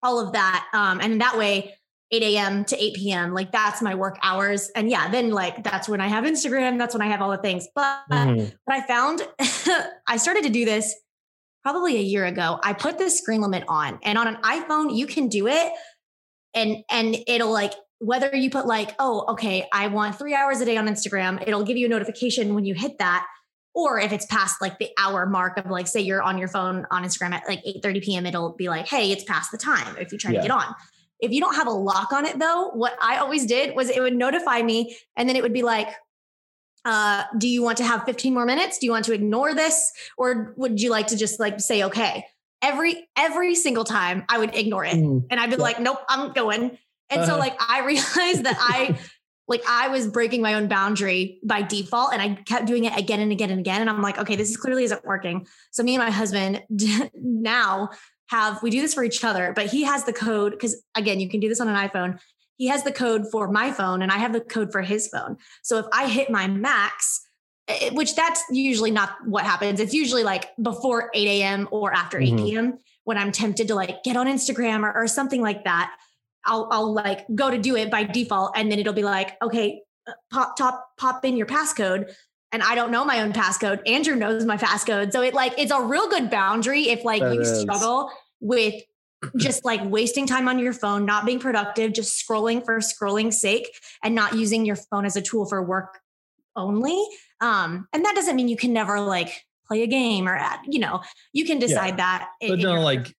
all 0.03 0.21
of 0.21 0.33
that. 0.33 0.67
Um, 0.75 1.01
and 1.01 1.21
that 1.23 1.39
way 1.39 1.75
8 2.13 2.23
a.m. 2.23 2.65
to 2.67 2.83
8 2.83 2.95
p.m. 2.95 3.33
Like 3.33 3.53
that's 3.53 3.81
my 3.81 3.95
work 3.95 4.19
hours. 4.23 4.71
And 4.77 4.91
yeah, 4.91 5.11
then 5.11 5.31
like 5.31 5.65
that's 5.65 5.89
when 5.89 6.01
I 6.01 6.09
have 6.09 6.25
Instagram. 6.25 6.79
That's 6.79 6.95
when 6.95 7.03
I 7.03 7.07
have 7.07 7.23
all 7.23 7.31
the 7.31 7.39
things. 7.39 7.67
But 7.75 8.01
mm-hmm. 8.11 8.55
what 8.65 8.77
I 8.77 8.87
found, 8.87 9.27
I 10.07 10.19
started 10.19 10.45
to 10.45 10.51
do 10.51 10.65
this 10.65 10.95
probably 11.67 11.97
a 11.97 12.01
year 12.01 12.25
ago, 12.25 12.61
I 12.63 12.75
put 12.75 12.97
this 12.97 13.19
screen 13.19 13.41
limit 13.41 13.65
on. 13.67 13.99
And 14.05 14.17
on 14.17 14.29
an 14.29 14.37
iPhone, 14.37 14.97
you 14.97 15.05
can 15.05 15.27
do 15.27 15.49
it 15.49 15.73
and 16.55 16.85
and 16.89 17.17
it'll 17.27 17.53
like 17.53 17.73
whether 17.99 18.33
you 18.37 18.51
put 18.51 18.67
like, 18.67 18.95
oh, 19.01 19.25
okay, 19.31 19.67
I 19.73 19.89
want 19.89 20.17
3 20.17 20.33
hours 20.33 20.61
a 20.61 20.65
day 20.65 20.77
on 20.77 20.87
Instagram, 20.87 21.43
it'll 21.45 21.65
give 21.65 21.77
you 21.77 21.87
a 21.87 21.89
notification 21.89 22.55
when 22.55 22.65
you 22.65 22.75
hit 22.75 22.99
that. 22.99 23.27
Or 23.75 23.99
if 23.99 24.13
it's 24.13 24.27
past 24.27 24.61
like 24.61 24.79
the 24.79 24.91
hour 24.97 25.27
mark 25.27 25.59
of 25.59 25.67
like 25.67 25.89
say 25.89 26.03
you're 26.03 26.23
on 26.23 26.39
your 26.39 26.47
phone 26.47 26.87
on 26.93 27.03
Instagram 27.03 27.33
at 27.33 27.43
like 27.49 27.63
8 27.67 27.83
30 27.83 28.01
p.m., 28.01 28.27
it'll 28.27 28.55
be 28.55 28.69
like, 28.69 28.87
hey, 28.87 29.11
it's 29.11 29.25
past 29.25 29.51
the 29.51 29.59
time 29.59 29.97
if 29.99 30.13
you 30.13 30.19
try 30.19 30.31
yeah. 30.31 30.43
to 30.43 30.47
get 30.47 30.53
on. 30.53 30.73
If 31.19 31.33
you 31.33 31.41
don't 31.41 31.57
have 31.57 31.67
a 31.67 31.73
lock 31.73 32.13
on 32.13 32.27
it 32.27 32.39
though, 32.39 32.71
what 32.75 32.97
I 33.03 33.17
always 33.17 33.45
did 33.45 33.75
was 33.75 33.91
it 33.91 34.01
would 34.01 34.15
notify 34.15 34.63
me 34.63 34.97
and 35.17 35.29
then 35.29 35.35
it 35.35 35.43
would 35.43 35.53
be 35.53 35.63
like, 35.63 35.89
uh, 36.87 37.25
do 37.37 37.49
you 37.49 37.63
want 37.63 37.79
to 37.79 37.85
have 37.85 38.05
15 38.05 38.33
more 38.33 38.47
minutes? 38.47 38.79
Do 38.79 38.87
you 38.87 38.93
want 38.93 39.05
to 39.07 39.13
ignore 39.13 39.55
this? 39.55 39.93
Or 40.17 40.55
would 40.57 40.81
you 40.81 40.91
like 40.91 41.09
to 41.09 41.17
just 41.17 41.41
like 41.41 41.59
say, 41.59 41.83
okay, 41.83 42.25
every, 42.63 43.09
every 43.17 43.57
single 43.57 43.83
time 43.83 44.25
I 44.29 44.39
would 44.39 44.55
ignore 44.55 44.85
it. 44.85 44.95
Mm, 44.95 45.27
and 45.29 45.41
I'd 45.41 45.51
be 45.51 45.57
yeah. 45.57 45.63
like, 45.63 45.81
nope, 45.81 45.99
I'm 46.09 46.33
going. 46.33 46.79
And 47.11 47.21
uh-huh. 47.21 47.27
so 47.27 47.39
like, 47.39 47.57
I 47.61 47.85
realized 47.85 48.45
that 48.45 48.57
I, 48.61 48.99
like 49.49 49.63
I 49.69 49.89
was 49.89 50.07
breaking 50.07 50.43
my 50.43 50.55
own 50.55 50.69
boundary 50.69 51.41
by 51.45 51.63
default 51.63 52.13
and 52.13 52.23
I 52.23 52.35
kept 52.43 52.67
doing 52.67 52.85
it 52.85 52.97
again 52.97 53.19
and 53.19 53.33
again 53.33 53.51
and 53.51 53.59
again. 53.59 53.81
And 53.81 53.91
I'm 53.91 54.03
like, 54.03 54.19
okay, 54.19 54.37
this 54.37 54.49
is 54.49 54.57
clearly 54.57 54.85
isn't 54.85 55.05
working. 55.05 55.47
So 55.73 55.83
me 55.83 55.97
and 55.97 56.05
my 56.05 56.11
husband 56.11 56.63
now 57.15 57.91
have, 58.29 58.63
we 58.63 58.71
do 58.71 58.81
this 58.81 58.95
for 58.95 59.03
each 59.03 59.25
other, 59.25 59.53
but 59.55 59.67
he 59.67 59.83
has 59.83 60.05
the 60.05 60.13
code 60.13 60.53
because 60.53 60.81
again, 60.95 61.19
you 61.19 61.29
can 61.29 61.41
do 61.41 61.49
this 61.49 61.61
on 61.61 61.69
an 61.69 61.77
iPhone 61.77 62.21
he 62.57 62.69
has 62.69 62.83
the 62.83 62.93
code 62.93 63.31
for 63.31 63.49
my 63.49 63.71
phone 63.71 64.03
and 64.03 64.11
I 64.11 64.17
have 64.17 64.33
the 64.33 64.41
code 64.41 64.73
for 64.73 64.83
his 64.83 65.09
phone. 65.09 65.37
So 65.63 65.79
if 65.79 65.87
I 65.93 66.09
hit 66.09 66.31
my 66.31 66.47
max, 66.47 67.27
it, 67.69 67.95
which 67.95 68.15
that's 68.15 68.43
usually 68.51 68.91
not 68.91 69.17
what 69.25 69.45
happens. 69.45 69.81
It's 69.81 69.95
usually 69.95 70.25
like 70.25 70.51
before 70.61 71.11
8 71.15 71.29
a.m. 71.29 71.69
or 71.71 71.93
after 71.93 72.19
mm-hmm. 72.19 72.39
8 72.39 72.45
p.m. 72.45 72.79
when 73.05 73.19
I'm 73.19 73.33
tempted 73.33 73.69
to 73.69 73.75
like 73.75 74.03
get 74.05 74.17
on 74.17 74.27
Instagram 74.27 74.83
or, 74.83 74.95
or 74.95 75.07
something 75.07 75.41
like 75.41 75.65
that. 75.65 75.95
I'll, 76.45 76.69
I'll 76.71 76.93
like 76.93 77.27
go 77.35 77.51
to 77.51 77.59
do 77.59 77.77
it 77.77 77.91
by 77.91 78.05
default 78.05 78.53
and 78.55 78.71
then 78.71 78.79
it'll 78.79 78.93
be 78.93 79.03
like, 79.03 79.37
okay, 79.43 79.83
uh, 80.07 80.13
pop, 80.31 80.57
top, 80.57 80.91
pop 80.97 81.25
in 81.25 81.37
your 81.37 81.47
passcode. 81.47 82.13
And 82.53 82.63
I 82.63 82.77
don't 82.77 82.93
know 82.93 83.05
my 83.05 83.21
own 83.21 83.33
passcode. 83.33 83.81
Andrew 83.87 84.15
knows 84.15 84.45
my 84.45 84.57
passcode. 84.57 85.13
So 85.13 85.21
it 85.23 85.35
like, 85.35 85.55
it's 85.59 85.73
a 85.73 85.83
real 85.83 86.09
good 86.09 86.31
boundary 86.31 86.89
if 86.89 87.05
like 87.05 87.21
that 87.21 87.35
you 87.35 87.41
is. 87.41 87.61
struggle 87.61 88.11
with 88.41 88.75
just 89.37 89.65
like 89.65 89.81
wasting 89.85 90.27
time 90.27 90.49
on 90.49 90.59
your 90.59 90.73
phone, 90.73 91.05
not 91.05 91.25
being 91.25 91.39
productive, 91.39 91.93
just 91.93 92.23
scrolling 92.23 92.65
for 92.65 92.79
scrolling's 92.79 93.41
sake 93.41 93.69
and 94.03 94.15
not 94.15 94.35
using 94.35 94.65
your 94.65 94.77
phone 94.77 95.05
as 95.05 95.17
a 95.17 95.23
tool 95.23 95.47
for 95.47 95.63
work 95.63 95.99
only. 96.55 97.03
Um, 97.41 97.87
and 97.93 98.05
that 98.05 98.15
doesn't 98.15 98.37
mean 98.37 98.49
you 98.49 98.57
can 98.57 98.73
never 98.73 99.01
like 99.01 99.43
play 99.67 99.83
a 99.83 99.87
game 99.87 100.29
or 100.29 100.41
you 100.67 100.79
know, 100.79 101.03
you 101.33 101.45
can 101.45 101.59
decide 101.59 101.91
yeah. 101.91 101.97
that. 101.97 102.29
But 102.41 102.59
no, 102.59 102.81
like 102.81 103.15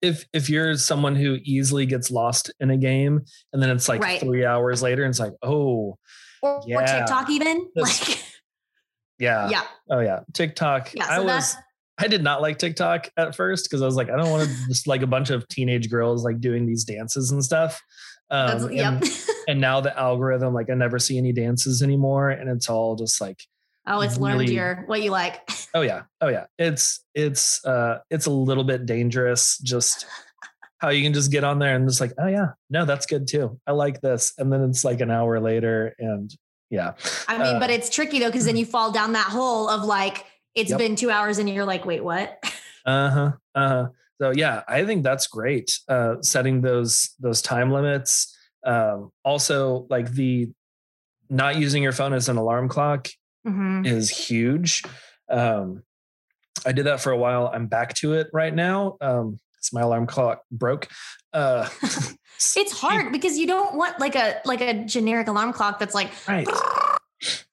if 0.00 0.26
if 0.32 0.50
you're 0.50 0.76
someone 0.76 1.14
who 1.14 1.38
easily 1.42 1.86
gets 1.86 2.10
lost 2.10 2.52
in 2.60 2.70
a 2.70 2.76
game 2.76 3.22
and 3.52 3.62
then 3.62 3.70
it's 3.70 3.88
like 3.88 4.02
right. 4.02 4.20
three 4.20 4.44
hours 4.44 4.82
later 4.82 5.04
and 5.04 5.10
it's 5.10 5.20
like, 5.20 5.34
oh 5.42 5.98
or, 6.42 6.60
yeah. 6.66 6.78
or 6.78 6.86
TikTok 6.86 7.30
even 7.30 7.68
like 7.76 8.22
yeah. 9.18 9.48
Yeah. 9.48 9.62
Oh 9.88 10.00
yeah. 10.00 10.20
TikTok. 10.32 10.92
Yeah, 10.94 11.04
so 11.04 11.12
I 11.12 11.20
was 11.20 11.56
I 11.98 12.08
did 12.08 12.22
not 12.22 12.40
like 12.40 12.58
TikTok 12.58 13.10
at 13.16 13.34
first 13.34 13.68
because 13.68 13.82
I 13.82 13.86
was 13.86 13.96
like, 13.96 14.10
I 14.10 14.16
don't 14.16 14.30
want 14.30 14.48
to 14.48 14.54
just 14.68 14.86
like 14.86 15.02
a 15.02 15.06
bunch 15.06 15.30
of 15.30 15.46
teenage 15.48 15.90
girls 15.90 16.24
like 16.24 16.40
doing 16.40 16.66
these 16.66 16.84
dances 16.84 17.30
and 17.30 17.44
stuff. 17.44 17.80
Um, 18.30 18.64
and, 18.64 18.74
yep. 18.74 19.04
and 19.48 19.60
now 19.60 19.80
the 19.80 19.96
algorithm, 19.98 20.54
like 20.54 20.70
I 20.70 20.74
never 20.74 20.98
see 20.98 21.18
any 21.18 21.32
dances 21.32 21.82
anymore, 21.82 22.30
and 22.30 22.48
it's 22.48 22.68
all 22.70 22.96
just 22.96 23.20
like 23.20 23.42
oh, 23.86 24.00
it's 24.00 24.16
really, 24.16 24.38
learned 24.38 24.48
your 24.50 24.84
what 24.86 25.02
you 25.02 25.10
like. 25.10 25.48
oh 25.74 25.80
yeah, 25.82 26.02
oh 26.20 26.28
yeah, 26.28 26.46
it's 26.58 27.04
it's 27.14 27.64
uh 27.64 27.98
it's 28.10 28.26
a 28.26 28.30
little 28.30 28.64
bit 28.64 28.86
dangerous 28.86 29.58
just 29.58 30.06
how 30.82 30.88
you 30.88 31.02
can 31.02 31.12
just 31.12 31.30
get 31.30 31.44
on 31.44 31.60
there 31.60 31.76
and 31.76 31.88
just 31.88 32.00
like, 32.00 32.12
oh 32.18 32.26
yeah, 32.26 32.48
no, 32.68 32.84
that's 32.84 33.06
good 33.06 33.28
too. 33.28 33.58
I 33.68 33.72
like 33.72 34.00
this. 34.00 34.32
And 34.36 34.52
then 34.52 34.64
it's 34.64 34.84
like 34.84 35.00
an 35.00 35.12
hour 35.12 35.38
later 35.38 35.94
and 35.98 36.34
yeah. 36.70 36.94
I 37.28 37.38
mean, 37.38 37.56
uh, 37.56 37.60
but 37.60 37.70
it's 37.70 37.88
tricky 37.88 38.18
though, 38.18 38.26
because 38.26 38.46
then 38.46 38.56
you 38.56 38.66
fall 38.66 38.90
down 38.90 39.12
that 39.12 39.28
hole 39.28 39.68
of 39.68 39.84
like, 39.84 40.26
it's 40.54 40.70
yep. 40.70 40.78
been 40.78 40.96
two 40.96 41.10
hours 41.10 41.38
and 41.38 41.48
you're 41.48 41.64
like, 41.64 41.84
wait, 41.84 42.02
what? 42.02 42.38
uh-huh. 42.86 43.32
Uh-huh. 43.54 43.88
So 44.20 44.32
yeah, 44.34 44.62
I 44.68 44.84
think 44.84 45.02
that's 45.02 45.26
great. 45.26 45.78
Uh 45.88 46.16
setting 46.22 46.60
those 46.60 47.10
those 47.18 47.42
time 47.42 47.70
limits. 47.70 48.36
Um 48.64 49.10
also 49.24 49.86
like 49.90 50.12
the 50.12 50.50
not 51.28 51.56
using 51.56 51.82
your 51.82 51.92
phone 51.92 52.12
as 52.12 52.28
an 52.28 52.36
alarm 52.36 52.68
clock 52.68 53.08
mm-hmm. 53.46 53.84
is 53.84 54.10
huge. 54.10 54.84
Um 55.28 55.82
I 56.64 56.72
did 56.72 56.86
that 56.86 57.00
for 57.00 57.10
a 57.10 57.16
while. 57.16 57.50
I'm 57.52 57.66
back 57.66 57.94
to 57.94 58.12
it 58.12 58.28
right 58.32 58.54
now. 58.54 58.96
Um 59.00 59.40
it's 59.62 59.72
my 59.72 59.82
alarm 59.82 60.06
clock 60.06 60.42
broke. 60.50 60.88
Uh, 61.32 61.68
it's 61.82 62.72
hard 62.72 63.12
because 63.12 63.38
you 63.38 63.46
don't 63.46 63.76
want 63.76 64.00
like 64.00 64.16
a 64.16 64.40
like 64.44 64.60
a 64.60 64.84
generic 64.84 65.28
alarm 65.28 65.52
clock 65.52 65.78
that's 65.78 65.94
like 65.94 66.10
right. 66.26 66.48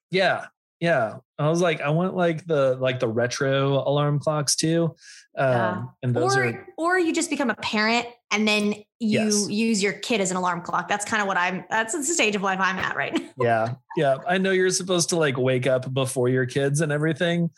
yeah, 0.09 0.47
yeah. 0.79 1.17
I 1.37 1.49
was 1.49 1.61
like, 1.61 1.81
I 1.81 1.89
want 1.89 2.15
like 2.15 2.45
the 2.45 2.75
like 2.77 2.99
the 2.99 3.07
retro 3.07 3.87
alarm 3.87 4.19
clocks 4.19 4.55
too. 4.55 4.95
Um, 5.37 5.51
yeah. 5.51 5.83
and 6.03 6.15
those 6.15 6.35
or, 6.35 6.45
are 6.45 6.67
or 6.77 6.99
you 6.99 7.13
just 7.13 7.29
become 7.29 7.49
a 7.49 7.55
parent 7.55 8.07
and 8.31 8.47
then 8.47 8.73
you 8.99 9.21
yes. 9.21 9.49
use 9.49 9.81
your 9.81 9.93
kid 9.93 10.21
as 10.21 10.31
an 10.31 10.37
alarm 10.37 10.61
clock. 10.61 10.89
That's 10.89 11.05
kind 11.05 11.21
of 11.21 11.27
what 11.27 11.37
I'm 11.37 11.65
that's 11.69 11.93
the 11.93 12.03
stage 12.03 12.35
of 12.35 12.41
life 12.41 12.59
I'm 12.59 12.77
at 12.77 12.95
right 12.95 13.13
now. 13.13 13.29
yeah. 13.39 13.73
Yeah. 13.95 14.17
I 14.27 14.37
know 14.37 14.51
you're 14.51 14.69
supposed 14.69 15.09
to 15.09 15.17
like 15.17 15.37
wake 15.37 15.67
up 15.67 15.93
before 15.93 16.29
your 16.29 16.45
kids 16.45 16.81
and 16.81 16.91
everything. 16.91 17.51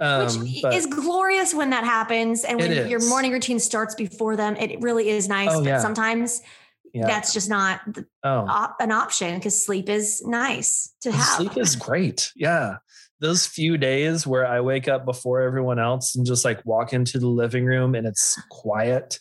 Um, 0.00 0.26
Which 0.26 0.64
is 0.74 0.86
glorious 0.86 1.54
when 1.54 1.70
that 1.70 1.84
happens. 1.84 2.44
And 2.44 2.58
when 2.58 2.88
your 2.88 3.00
morning 3.08 3.32
routine 3.32 3.60
starts 3.60 3.94
before 3.94 4.36
them, 4.36 4.56
it 4.56 4.80
really 4.80 5.08
is 5.08 5.28
nice. 5.28 5.50
Oh, 5.52 5.60
but 5.60 5.68
yeah. 5.68 5.78
sometimes 5.78 6.42
yeah. 6.94 7.06
that's 7.06 7.32
just 7.32 7.50
not 7.50 7.80
the, 7.86 8.06
oh. 8.22 8.46
op- 8.48 8.76
an 8.80 8.92
option 8.92 9.34
because 9.34 9.64
sleep 9.64 9.88
is 9.88 10.22
nice 10.24 10.94
to 11.00 11.12
have. 11.12 11.36
Sleep 11.36 11.56
is 11.56 11.76
great. 11.76 12.30
Yeah. 12.36 12.76
Those 13.20 13.46
few 13.46 13.76
days 13.76 14.26
where 14.26 14.46
I 14.46 14.60
wake 14.60 14.86
up 14.88 15.04
before 15.04 15.42
everyone 15.42 15.78
else 15.78 16.14
and 16.14 16.24
just 16.24 16.44
like 16.44 16.64
walk 16.64 16.92
into 16.92 17.18
the 17.18 17.28
living 17.28 17.64
room 17.64 17.94
and 17.94 18.06
it's 18.06 18.40
quiet. 18.50 19.18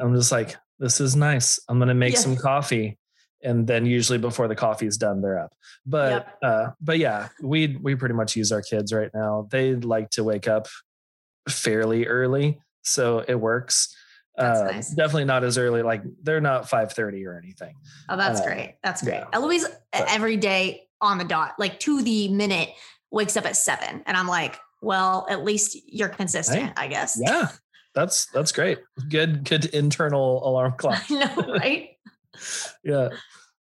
I'm 0.00 0.14
just 0.14 0.32
like, 0.32 0.56
this 0.78 1.00
is 1.00 1.14
nice. 1.16 1.60
I'm 1.68 1.78
going 1.78 1.88
to 1.88 1.94
make 1.94 2.14
yeah. 2.14 2.20
some 2.20 2.36
coffee 2.36 2.98
and 3.42 3.66
then 3.66 3.86
usually 3.86 4.18
before 4.18 4.48
the 4.48 4.56
coffee 4.56 4.86
is 4.86 4.96
done 4.96 5.20
they're 5.20 5.38
up 5.38 5.54
but 5.84 6.10
yep. 6.10 6.38
uh 6.42 6.70
but 6.80 6.98
yeah 6.98 7.28
we 7.42 7.76
we 7.82 7.94
pretty 7.94 8.14
much 8.14 8.34
use 8.34 8.50
our 8.50 8.62
kids 8.62 8.92
right 8.92 9.10
now 9.14 9.46
they 9.50 9.74
like 9.74 10.08
to 10.10 10.24
wake 10.24 10.48
up 10.48 10.66
fairly 11.48 12.06
early 12.06 12.58
so 12.82 13.24
it 13.28 13.34
works 13.34 13.94
uh, 14.38 14.68
nice. 14.72 14.90
definitely 14.90 15.24
not 15.24 15.44
as 15.44 15.58
early 15.58 15.82
like 15.82 16.02
they're 16.22 16.40
not 16.40 16.64
5:30 16.64 17.26
or 17.26 17.38
anything 17.38 17.74
oh 18.08 18.16
that's 18.16 18.40
uh, 18.40 18.44
great 18.44 18.76
that's 18.82 19.02
great 19.02 19.14
yeah. 19.14 19.26
eloise 19.32 19.66
but, 19.92 20.12
every 20.12 20.36
day 20.36 20.82
on 21.00 21.18
the 21.18 21.24
dot 21.24 21.54
like 21.58 21.80
to 21.80 22.02
the 22.02 22.28
minute 22.28 22.70
wakes 23.10 23.36
up 23.36 23.46
at 23.46 23.56
7 23.56 24.02
and 24.06 24.16
i'm 24.16 24.28
like 24.28 24.58
well 24.82 25.26
at 25.30 25.44
least 25.44 25.76
you're 25.86 26.08
consistent 26.08 26.64
right? 26.64 26.72
i 26.76 26.86
guess 26.86 27.18
yeah 27.20 27.48
that's 27.94 28.26
that's 28.26 28.52
great 28.52 28.78
good 29.08 29.44
good 29.44 29.66
internal 29.66 30.46
alarm 30.46 30.74
clock 30.78 31.02
no 31.10 31.26
right 31.60 31.96
yeah. 32.84 33.10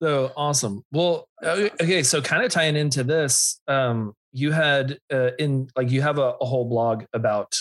So 0.01 0.31
awesome. 0.35 0.83
Well, 0.91 1.27
okay. 1.43 2.03
So 2.03 2.21
kind 2.21 2.43
of 2.43 2.51
tying 2.51 2.75
into 2.75 3.03
this, 3.03 3.61
um, 3.67 4.13
you 4.31 4.51
had 4.51 4.97
uh, 5.11 5.31
in 5.39 5.67
like 5.75 5.91
you 5.91 6.01
have 6.01 6.19
a, 6.19 6.35
a, 6.39 6.45
whole 6.45 6.65
blog 6.65 7.03
about 7.13 7.57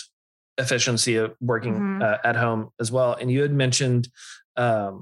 efficiency 0.59 1.15
of 1.15 1.35
working 1.41 1.73
mm-hmm. 1.73 2.01
uh, 2.01 2.17
at 2.23 2.35
home 2.35 2.69
as 2.79 2.91
well, 2.91 3.13
and 3.13 3.31
you 3.31 3.41
had 3.41 3.53
mentioned 3.53 4.09
um, 4.57 5.01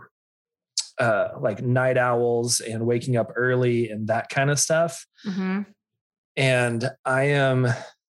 uh, 0.97 1.29
like 1.39 1.61
night 1.61 1.97
owls 1.97 2.61
and 2.61 2.85
waking 2.85 3.17
up 3.17 3.31
early 3.35 3.89
and 3.89 4.07
that 4.07 4.29
kind 4.29 4.49
of 4.49 4.59
stuff. 4.59 5.05
Mm-hmm. 5.25 5.63
And 6.35 6.89
I 7.03 7.23
am 7.23 7.67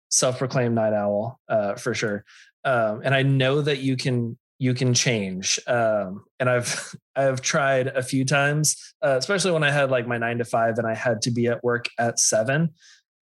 self-proclaimed 0.09 0.75
night 0.75 0.93
owl 0.93 1.39
uh, 1.47 1.75
for 1.75 1.93
sure, 1.93 2.25
um, 2.63 3.01
and 3.03 3.15
I 3.15 3.21
know 3.23 3.61
that 3.61 3.79
you 3.79 3.95
can 3.95 4.37
you 4.57 4.73
can 4.73 4.93
change. 4.93 5.59
Um, 5.67 6.25
and 6.39 6.49
I've 6.49 6.95
I've 7.15 7.41
tried 7.41 7.87
a 7.87 8.03
few 8.03 8.25
times, 8.25 8.75
uh, 9.03 9.15
especially 9.17 9.51
when 9.51 9.63
I 9.63 9.71
had 9.71 9.91
like 9.91 10.07
my 10.07 10.17
nine 10.17 10.37
to 10.39 10.45
five 10.45 10.77
and 10.77 10.87
I 10.87 10.95
had 10.95 11.21
to 11.23 11.31
be 11.31 11.47
at 11.47 11.63
work 11.63 11.85
at 11.99 12.19
seven. 12.19 12.73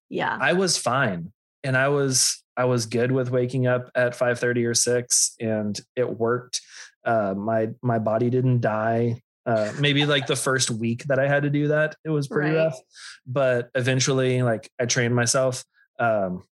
Yeah, 0.09 0.38
I 0.39 0.53
was 0.53 0.78
fine, 0.78 1.32
and 1.64 1.78
I 1.78 1.89
was 1.89 2.43
I 2.55 2.66
was 2.66 2.86
good 2.86 3.11
with 3.11 3.32
waking 3.32 3.68
up 3.68 3.89
at 3.95 4.16
five 4.16 4.39
thirty 4.39 4.66
or 4.66 4.74
six, 4.74 5.36
and 5.39 5.80
it 5.95 6.18
worked. 6.20 6.61
Uh, 7.05 7.34
my 7.36 7.70
my 7.82 7.99
body 7.99 8.30
didn't 8.30 8.61
die. 8.61 9.22
Uh, 9.45 9.72
maybe 9.78 10.05
like 10.05 10.26
the 10.26 10.36
first 10.36 10.72
week 10.72 11.03
that 11.05 11.20
I 11.20 11.28
had 11.28 11.43
to 11.43 11.49
do 11.49 11.68
that, 11.68 11.95
it 12.05 12.09
was 12.09 12.28
pretty 12.28 12.55
right. 12.55 12.66
rough. 12.66 12.80
But 13.26 13.70
eventually, 13.76 14.41
like 14.41 14.70
I 14.80 14.86
trained 14.86 15.16
myself. 15.16 15.64
Um, 15.99 16.43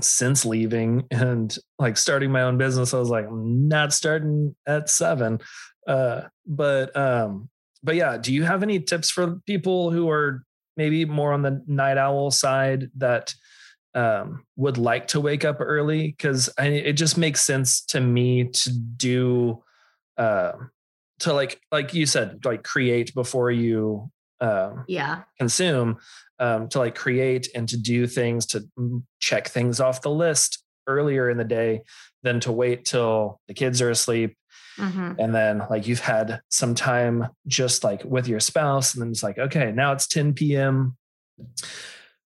since 0.00 0.44
leaving 0.44 1.06
and 1.10 1.56
like 1.78 1.96
starting 1.96 2.30
my 2.30 2.42
own 2.42 2.58
business 2.58 2.92
i 2.92 2.98
was 2.98 3.08
like 3.08 3.30
not 3.32 3.94
starting 3.94 4.54
at 4.66 4.90
seven 4.90 5.38
uh 5.86 6.22
but 6.46 6.94
um 6.94 7.48
but 7.82 7.94
yeah 7.94 8.18
do 8.18 8.34
you 8.34 8.42
have 8.42 8.62
any 8.62 8.78
tips 8.78 9.10
for 9.10 9.40
people 9.46 9.90
who 9.90 10.10
are 10.10 10.42
maybe 10.76 11.04
more 11.04 11.32
on 11.32 11.40
the 11.40 11.62
night 11.66 11.96
owl 11.96 12.30
side 12.30 12.90
that 12.96 13.34
um 13.96 14.44
would 14.56 14.78
like 14.78 15.08
to 15.08 15.20
wake 15.20 15.44
up 15.44 15.56
early 15.58 16.08
because 16.08 16.48
it 16.58 16.92
just 16.92 17.18
makes 17.18 17.44
sense 17.44 17.80
to 17.80 18.00
me 18.00 18.44
to 18.44 18.70
do 18.70 19.62
uh 20.18 20.52
to 21.18 21.32
like 21.32 21.60
like 21.72 21.94
you 21.94 22.06
said 22.06 22.44
like 22.44 22.62
create 22.62 23.12
before 23.14 23.50
you 23.50 24.10
uh, 24.40 24.72
yeah. 24.86 25.22
consume 25.38 25.96
um, 26.38 26.68
to 26.68 26.78
like 26.78 26.94
create 26.94 27.48
and 27.54 27.68
to 27.68 27.76
do 27.76 28.06
things 28.06 28.46
to 28.46 28.62
check 29.18 29.48
things 29.48 29.80
off 29.80 30.02
the 30.02 30.10
list 30.10 30.62
earlier 30.86 31.30
in 31.30 31.38
the 31.38 31.44
day 31.44 31.82
than 32.22 32.38
to 32.40 32.52
wait 32.52 32.84
till 32.84 33.40
the 33.48 33.54
kids 33.54 33.80
are 33.80 33.90
asleep. 33.90 34.36
Mm-hmm. 34.78 35.12
and 35.18 35.34
then 35.34 35.62
like 35.70 35.86
you've 35.86 36.00
had 36.00 36.42
some 36.50 36.74
time 36.74 37.28
just 37.46 37.82
like 37.82 38.04
with 38.04 38.28
your 38.28 38.40
spouse 38.40 38.92
and 38.92 39.00
then 39.00 39.08
it's 39.08 39.22
like 39.22 39.38
okay 39.38 39.72
now 39.72 39.92
it's 39.92 40.06
10 40.06 40.34
p.m 40.34 40.98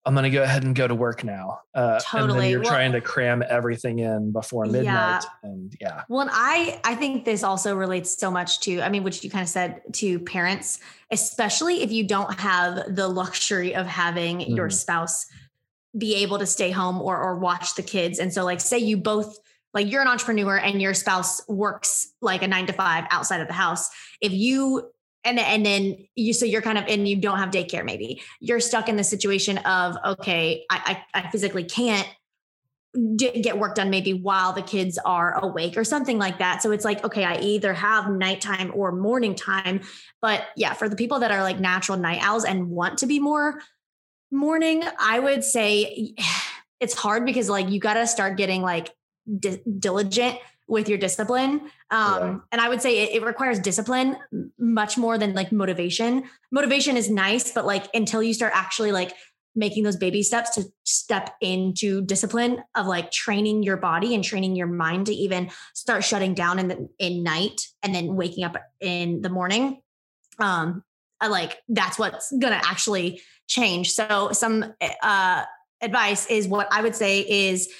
I'm 0.06 0.14
going 0.14 0.24
to 0.24 0.30
go 0.30 0.42
ahead 0.42 0.64
and 0.64 0.74
go 0.74 0.88
to 0.88 0.94
work 0.94 1.24
now. 1.24 1.60
Uh, 1.74 2.00
totally. 2.00 2.30
And 2.32 2.40
then 2.40 2.50
you're 2.50 2.60
well, 2.60 2.70
trying 2.70 2.92
to 2.92 3.02
cram 3.02 3.44
everything 3.46 3.98
in 3.98 4.32
before 4.32 4.64
midnight. 4.64 4.84
Yeah. 4.84 5.20
And 5.42 5.76
yeah. 5.78 6.02
Well, 6.08 6.22
and 6.22 6.30
I, 6.32 6.80
I 6.84 6.94
think 6.94 7.26
this 7.26 7.42
also 7.42 7.76
relates 7.76 8.18
so 8.18 8.30
much 8.30 8.60
to, 8.60 8.80
I 8.80 8.88
mean, 8.88 9.04
which 9.04 9.22
you 9.22 9.30
kind 9.30 9.42
of 9.42 9.48
said 9.48 9.82
to 9.94 10.18
parents, 10.20 10.78
especially 11.10 11.82
if 11.82 11.92
you 11.92 12.08
don't 12.08 12.40
have 12.40 12.94
the 12.96 13.08
luxury 13.08 13.74
of 13.74 13.86
having 13.86 14.38
mm. 14.38 14.56
your 14.56 14.70
spouse 14.70 15.26
be 15.98 16.14
able 16.14 16.38
to 16.38 16.46
stay 16.46 16.70
home 16.70 17.02
or, 17.02 17.18
or 17.18 17.36
watch 17.36 17.74
the 17.74 17.82
kids. 17.82 18.18
And 18.18 18.32
so 18.32 18.42
like, 18.44 18.60
say 18.60 18.78
you 18.78 18.96
both, 18.96 19.38
like 19.74 19.90
you're 19.90 20.02
an 20.02 20.08
entrepreneur 20.08 20.56
and 20.56 20.80
your 20.80 20.94
spouse 20.94 21.46
works 21.46 22.14
like 22.22 22.42
a 22.42 22.48
nine 22.48 22.66
to 22.66 22.72
five 22.72 23.04
outside 23.10 23.42
of 23.42 23.48
the 23.48 23.52
house. 23.52 23.90
If 24.22 24.32
you 24.32 24.90
and 25.24 25.38
and 25.38 25.64
then 25.64 25.96
you 26.14 26.32
so 26.32 26.44
you're 26.44 26.62
kind 26.62 26.78
of 26.78 26.84
and 26.88 27.06
you 27.06 27.16
don't 27.16 27.38
have 27.38 27.50
daycare 27.50 27.84
maybe. 27.84 28.22
You're 28.40 28.60
stuck 28.60 28.88
in 28.88 28.96
the 28.96 29.04
situation 29.04 29.58
of 29.58 29.96
okay 30.04 30.64
I 30.70 31.02
I, 31.14 31.20
I 31.20 31.30
physically 31.30 31.64
can't 31.64 32.08
get 33.16 33.56
work 33.56 33.76
done 33.76 33.88
maybe 33.88 34.12
while 34.12 34.52
the 34.52 34.62
kids 34.62 34.98
are 35.04 35.38
awake 35.44 35.76
or 35.76 35.84
something 35.84 36.18
like 36.18 36.38
that. 36.38 36.62
So 36.62 36.72
it's 36.72 36.84
like 36.84 37.04
okay 37.04 37.24
I 37.24 37.38
either 37.38 37.74
have 37.74 38.10
nighttime 38.10 38.72
or 38.74 38.92
morning 38.92 39.34
time. 39.34 39.82
But 40.20 40.44
yeah 40.56 40.72
for 40.72 40.88
the 40.88 40.96
people 40.96 41.20
that 41.20 41.30
are 41.30 41.42
like 41.42 41.60
natural 41.60 41.98
night 41.98 42.20
owls 42.22 42.44
and 42.44 42.68
want 42.68 42.98
to 42.98 43.06
be 43.06 43.20
more 43.20 43.60
morning 44.30 44.82
I 44.98 45.18
would 45.18 45.44
say 45.44 46.14
it's 46.80 46.94
hard 46.94 47.26
because 47.26 47.50
like 47.50 47.68
you 47.68 47.78
got 47.78 47.94
to 47.94 48.06
start 48.06 48.38
getting 48.38 48.62
like 48.62 48.90
di- 49.38 49.62
diligent 49.78 50.38
with 50.70 50.88
your 50.88 50.98
discipline. 50.98 51.60
Um, 51.90 52.20
yeah. 52.20 52.36
And 52.52 52.60
I 52.60 52.68
would 52.68 52.80
say 52.80 53.00
it, 53.00 53.16
it, 53.16 53.24
requires 53.24 53.58
discipline 53.58 54.16
much 54.56 54.96
more 54.96 55.18
than 55.18 55.34
like 55.34 55.50
motivation. 55.50 56.24
Motivation 56.52 56.96
is 56.96 57.10
nice, 57.10 57.52
but 57.52 57.66
like 57.66 57.88
until 57.92 58.22
you 58.22 58.32
start 58.32 58.52
actually 58.54 58.92
like 58.92 59.12
making 59.56 59.82
those 59.82 59.96
baby 59.96 60.22
steps 60.22 60.50
to 60.50 60.64
step 60.84 61.34
into 61.40 62.02
discipline 62.02 62.62
of 62.76 62.86
like 62.86 63.10
training 63.10 63.64
your 63.64 63.76
body 63.76 64.14
and 64.14 64.22
training 64.22 64.54
your 64.54 64.68
mind 64.68 65.06
to 65.06 65.12
even 65.12 65.50
start 65.74 66.04
shutting 66.04 66.34
down 66.34 66.60
in 66.60 66.68
the 66.68 66.88
in 66.98 67.24
night 67.24 67.66
and 67.82 67.92
then 67.92 68.14
waking 68.14 68.44
up 68.44 68.56
in 68.80 69.22
the 69.22 69.28
morning. 69.28 69.82
Um, 70.38 70.84
I 71.20 71.26
like 71.26 71.58
that's 71.68 71.98
what's 71.98 72.32
gonna 72.38 72.60
actually 72.64 73.20
change. 73.48 73.92
So 73.92 74.30
some 74.32 74.72
uh 75.02 75.44
advice 75.82 76.26
is 76.26 76.46
what 76.46 76.68
I 76.70 76.82
would 76.82 76.94
say 76.94 77.20
is 77.20 77.72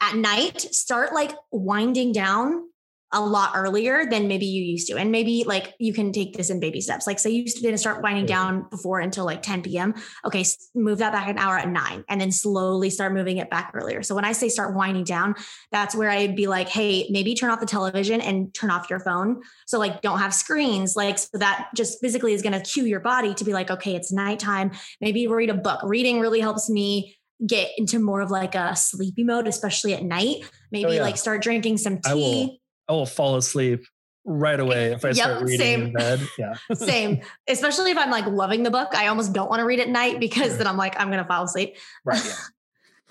at 0.00 0.16
night 0.16 0.60
start 0.60 1.12
like 1.12 1.32
winding 1.50 2.12
down 2.12 2.68
a 3.12 3.20
lot 3.20 3.52
earlier 3.54 4.04
than 4.04 4.28
maybe 4.28 4.44
you 4.44 4.62
used 4.62 4.86
to. 4.88 4.96
And 4.96 5.10
maybe 5.10 5.44
like 5.46 5.74
you 5.78 5.94
can 5.94 6.12
take 6.12 6.36
this 6.36 6.50
in 6.50 6.60
baby 6.60 6.80
steps. 6.80 7.06
Like 7.06 7.18
say 7.18 7.30
you 7.30 7.42
used 7.42 7.56
to 7.56 7.62
didn't 7.62 7.78
start 7.78 8.02
winding 8.02 8.26
down 8.26 8.66
before 8.68 9.00
until 9.00 9.24
like 9.24 9.40
10 9.40 9.62
p.m. 9.62 9.94
Okay, 10.26 10.44
move 10.74 10.98
that 10.98 11.12
back 11.12 11.28
an 11.28 11.38
hour 11.38 11.56
at 11.56 11.68
nine 11.68 12.04
and 12.08 12.20
then 12.20 12.30
slowly 12.30 12.90
start 12.90 13.14
moving 13.14 13.38
it 13.38 13.48
back 13.48 13.70
earlier. 13.72 14.02
So 14.02 14.14
when 14.14 14.26
I 14.26 14.32
say 14.32 14.50
start 14.50 14.74
winding 14.74 15.04
down, 15.04 15.36
that's 15.72 15.94
where 15.94 16.10
I'd 16.10 16.36
be 16.36 16.48
like, 16.48 16.68
hey, 16.68 17.08
maybe 17.10 17.34
turn 17.34 17.50
off 17.50 17.60
the 17.60 17.66
television 17.66 18.20
and 18.20 18.52
turn 18.52 18.70
off 18.70 18.90
your 18.90 19.00
phone. 19.00 19.40
So 19.66 19.78
like 19.78 20.02
don't 20.02 20.18
have 20.18 20.34
screens. 20.34 20.94
Like 20.94 21.18
so 21.18 21.38
that 21.38 21.68
just 21.74 22.00
physically 22.02 22.34
is 22.34 22.42
gonna 22.42 22.60
cue 22.60 22.84
your 22.84 23.00
body 23.00 23.32
to 23.34 23.44
be 23.44 23.54
like, 23.54 23.70
okay, 23.70 23.96
it's 23.96 24.12
nighttime. 24.12 24.72
Maybe 25.00 25.26
read 25.26 25.48
a 25.48 25.54
book. 25.54 25.80
Reading 25.82 26.20
really 26.20 26.40
helps 26.40 26.68
me 26.68 27.17
get 27.46 27.70
into 27.76 27.98
more 27.98 28.20
of 28.20 28.30
like 28.30 28.54
a 28.54 28.74
sleepy 28.76 29.24
mode, 29.24 29.46
especially 29.46 29.94
at 29.94 30.02
night. 30.02 30.48
Maybe 30.70 30.86
oh, 30.86 30.92
yeah. 30.92 31.02
like 31.02 31.16
start 31.16 31.42
drinking 31.42 31.78
some 31.78 31.98
tea 31.98 32.10
I 32.10 32.14
will 32.14 32.58
I 32.88 32.92
will 32.92 33.06
fall 33.06 33.36
asleep 33.36 33.84
right 34.24 34.60
away 34.60 34.92
if 34.92 35.04
I 35.04 35.08
yep, 35.08 35.16
start 35.16 35.42
reading 35.42 35.58
same. 35.58 35.82
in 35.86 35.92
bed. 35.92 36.20
Yeah. 36.38 36.54
same. 36.74 37.22
Especially 37.48 37.90
if 37.90 37.98
I'm 37.98 38.10
like 38.10 38.26
loving 38.26 38.62
the 38.62 38.70
book. 38.70 38.88
I 38.94 39.06
almost 39.06 39.32
don't 39.32 39.48
want 39.48 39.60
to 39.60 39.66
read 39.66 39.80
at 39.80 39.88
night 39.88 40.20
because 40.20 40.58
then 40.58 40.66
I'm 40.66 40.76
like, 40.76 40.98
I'm 41.00 41.10
gonna 41.10 41.24
fall 41.24 41.44
asleep. 41.44 41.76
Right. 42.04 42.22
Yeah. 42.24 42.34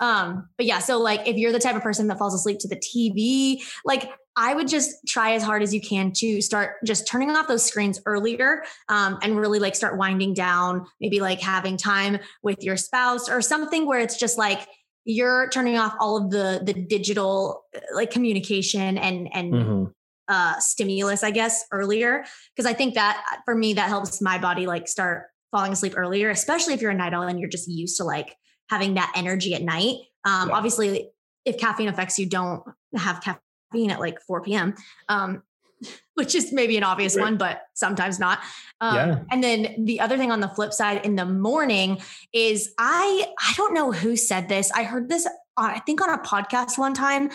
um, 0.00 0.48
but 0.56 0.66
yeah, 0.66 0.78
so 0.78 0.98
like 1.00 1.26
if 1.26 1.36
you're 1.36 1.52
the 1.52 1.58
type 1.58 1.76
of 1.76 1.82
person 1.82 2.06
that 2.08 2.18
falls 2.18 2.34
asleep 2.34 2.58
to 2.60 2.68
the 2.68 2.76
TV, 2.76 3.62
like 3.84 4.10
I 4.40 4.54
would 4.54 4.68
just 4.68 4.94
try 5.04 5.32
as 5.32 5.42
hard 5.42 5.64
as 5.64 5.74
you 5.74 5.80
can 5.80 6.12
to 6.12 6.40
start 6.40 6.76
just 6.84 7.08
turning 7.08 7.30
off 7.30 7.48
those 7.48 7.64
screens 7.64 8.00
earlier 8.06 8.62
um, 8.88 9.18
and 9.20 9.36
really 9.36 9.58
like 9.58 9.74
start 9.74 9.98
winding 9.98 10.32
down, 10.32 10.86
maybe 11.00 11.18
like 11.18 11.40
having 11.40 11.76
time 11.76 12.20
with 12.44 12.62
your 12.62 12.76
spouse 12.76 13.28
or 13.28 13.42
something 13.42 13.84
where 13.84 13.98
it's 13.98 14.16
just 14.16 14.38
like 14.38 14.68
you're 15.04 15.48
turning 15.48 15.76
off 15.76 15.94
all 15.98 16.16
of 16.16 16.30
the 16.30 16.60
the 16.62 16.72
digital 16.72 17.64
uh, 17.74 17.80
like 17.94 18.12
communication 18.12 18.96
and 18.98 19.28
and 19.32 19.52
mm-hmm. 19.54 19.84
uh 20.28 20.58
stimulus 20.58 21.22
i 21.22 21.30
guess 21.30 21.64
earlier 21.72 22.24
because 22.54 22.70
i 22.70 22.74
think 22.74 22.94
that 22.94 23.24
uh, 23.32 23.36
for 23.46 23.54
me 23.54 23.72
that 23.72 23.88
helps 23.88 24.20
my 24.20 24.36
body 24.36 24.66
like 24.66 24.86
start 24.86 25.28
falling 25.50 25.72
asleep 25.72 25.94
earlier 25.96 26.28
especially 26.28 26.74
if 26.74 26.82
you're 26.82 26.90
a 26.90 26.94
night 26.94 27.14
owl 27.14 27.22
and 27.22 27.40
you're 27.40 27.48
just 27.48 27.68
used 27.68 27.96
to 27.96 28.04
like 28.04 28.36
having 28.68 28.94
that 28.94 29.10
energy 29.16 29.54
at 29.54 29.62
night 29.62 29.94
um 30.26 30.50
yeah. 30.50 30.54
obviously 30.54 31.08
if 31.46 31.56
caffeine 31.56 31.88
affects 31.88 32.18
you 32.18 32.26
don't 32.26 32.62
have 32.94 33.22
caffeine 33.22 33.40
at 33.74 34.00
like 34.00 34.20
4 34.22 34.42
p.m 34.42 34.74
um 35.08 35.42
which 36.14 36.34
is 36.34 36.52
maybe 36.52 36.76
an 36.76 36.84
obvious 36.84 37.16
right. 37.16 37.22
one, 37.22 37.36
but 37.36 37.62
sometimes 37.74 38.18
not. 38.18 38.40
Um, 38.80 38.94
yeah. 38.94 39.18
And 39.30 39.42
then 39.42 39.84
the 39.84 40.00
other 40.00 40.16
thing 40.16 40.30
on 40.30 40.40
the 40.40 40.48
flip 40.48 40.72
side 40.72 41.04
in 41.04 41.16
the 41.16 41.26
morning 41.26 42.00
is 42.32 42.72
I 42.78 43.26
I 43.38 43.54
don't 43.56 43.74
know 43.74 43.92
who 43.92 44.16
said 44.16 44.48
this. 44.48 44.70
I 44.72 44.82
heard 44.82 45.08
this 45.08 45.26
I 45.56 45.80
think 45.80 46.00
on 46.00 46.10
a 46.10 46.18
podcast 46.18 46.78
one 46.78 46.94
time, 46.94 47.30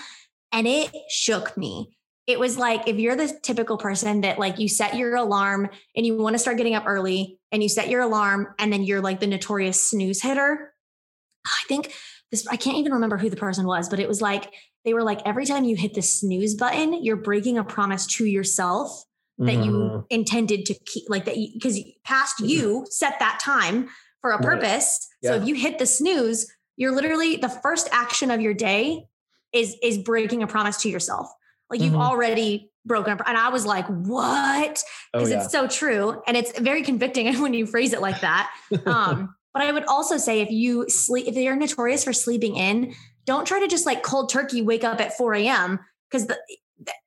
and 0.52 0.68
it 0.68 0.92
shook 1.10 1.58
me. 1.58 1.98
It 2.26 2.40
was 2.40 2.58
like 2.58 2.88
if 2.88 2.98
you're 2.98 3.18
the 3.18 3.38
typical 3.42 3.78
person 3.78 4.22
that 4.22 4.40
like 4.40 4.58
you 4.58 4.70
set 4.70 4.96
your 4.96 5.16
alarm 5.16 5.70
and 5.96 6.06
you 6.06 6.18
want 6.18 6.36
to 6.36 6.40
start 6.40 6.58
getting 6.58 6.76
up 6.76 6.86
early 6.88 7.38
and 7.52 7.62
you 7.62 7.68
set 7.68 7.90
your 7.90 8.02
alarm 8.02 8.48
and 8.58 8.72
then 8.72 8.84
you're 8.84 9.02
like 9.02 9.20
the 9.20 9.28
notorious 9.28 9.90
snooze 9.90 10.22
hitter. 10.22 10.74
I 11.46 11.64
think 11.68 11.94
this 12.34 12.48
I 12.48 12.58
can't 12.58 12.78
even 12.78 12.94
remember 12.94 13.18
who 13.18 13.30
the 13.30 13.38
person 13.38 13.66
was, 13.68 13.90
but 13.90 14.00
it 14.00 14.08
was 14.08 14.22
like 14.22 14.52
they 14.84 14.94
were 14.94 15.04
like, 15.04 15.22
every 15.26 15.46
time 15.46 15.64
you 15.64 15.76
hit 15.76 15.94
the 15.94 16.02
snooze 16.02 16.56
button, 16.56 17.04
you're 17.04 17.16
breaking 17.16 17.58
a 17.58 17.64
promise 17.64 18.08
to 18.18 18.26
yourself 18.26 19.04
that 19.38 19.46
mm-hmm. 19.46 19.64
you 19.64 20.06
intended 20.10 20.66
to 20.66 20.74
keep, 20.74 21.10
like 21.10 21.26
that, 21.26 21.36
because 21.54 21.80
past 22.04 22.38
mm-hmm. 22.38 22.50
you 22.50 22.86
set 22.90 23.20
that 23.20 23.40
time 23.40 23.88
for 24.22 24.32
a 24.32 24.42
purpose. 24.42 25.08
Right. 25.24 25.30
Yeah. 25.30 25.38
So 25.38 25.42
if 25.42 25.48
you 25.48 25.56
hit 25.56 25.80
the 25.80 25.86
snooze, 25.86 26.52
you're 26.76 26.94
literally 26.94 27.38
the 27.38 27.50
first 27.50 27.88
action 27.92 28.32
of 28.32 28.42
your 28.42 28.54
day 28.54 29.06
is 29.54 29.76
is 29.84 30.00
breaking 30.00 30.42
a 30.42 30.48
promise 30.48 30.78
to 30.78 30.90
yourself. 30.90 31.28
Like 31.70 31.82
you've 31.82 31.94
mm-hmm. 31.94 32.02
already 32.02 32.72
broken. 32.86 33.14
Up. 33.14 33.22
And 33.28 33.38
I 33.38 33.50
was 33.50 33.66
like, 33.66 33.86
what? 33.88 34.84
Because 35.14 35.30
oh, 35.30 35.32
yeah. 35.32 35.44
it's 35.44 35.52
so 35.52 35.68
true. 35.68 36.22
And 36.28 36.36
it's 36.36 36.58
very 36.60 36.84
convicting 36.84 37.34
when 37.42 37.54
you 37.54 37.66
phrase 37.66 37.94
it 37.94 38.02
like 38.02 38.22
that. 38.22 38.52
Um, 38.86 39.36
but 39.54 39.62
I 39.62 39.72
would 39.72 39.86
also 39.86 40.18
say 40.18 40.42
if 40.42 40.50
you 40.50 40.90
sleep, 40.90 41.28
if 41.28 41.36
you're 41.36 41.56
notorious 41.56 42.04
for 42.04 42.14
sleeping 42.14 42.56
in, 42.56 42.96
don't 43.26 43.46
try 43.46 43.60
to 43.60 43.68
just 43.68 43.86
like 43.86 44.04
cold 44.04 44.30
turkey 44.30 44.62
wake 44.62 44.84
up 44.84 45.00
at 45.00 45.16
4 45.16 45.36
a.m. 45.36 45.80
because 46.10 46.32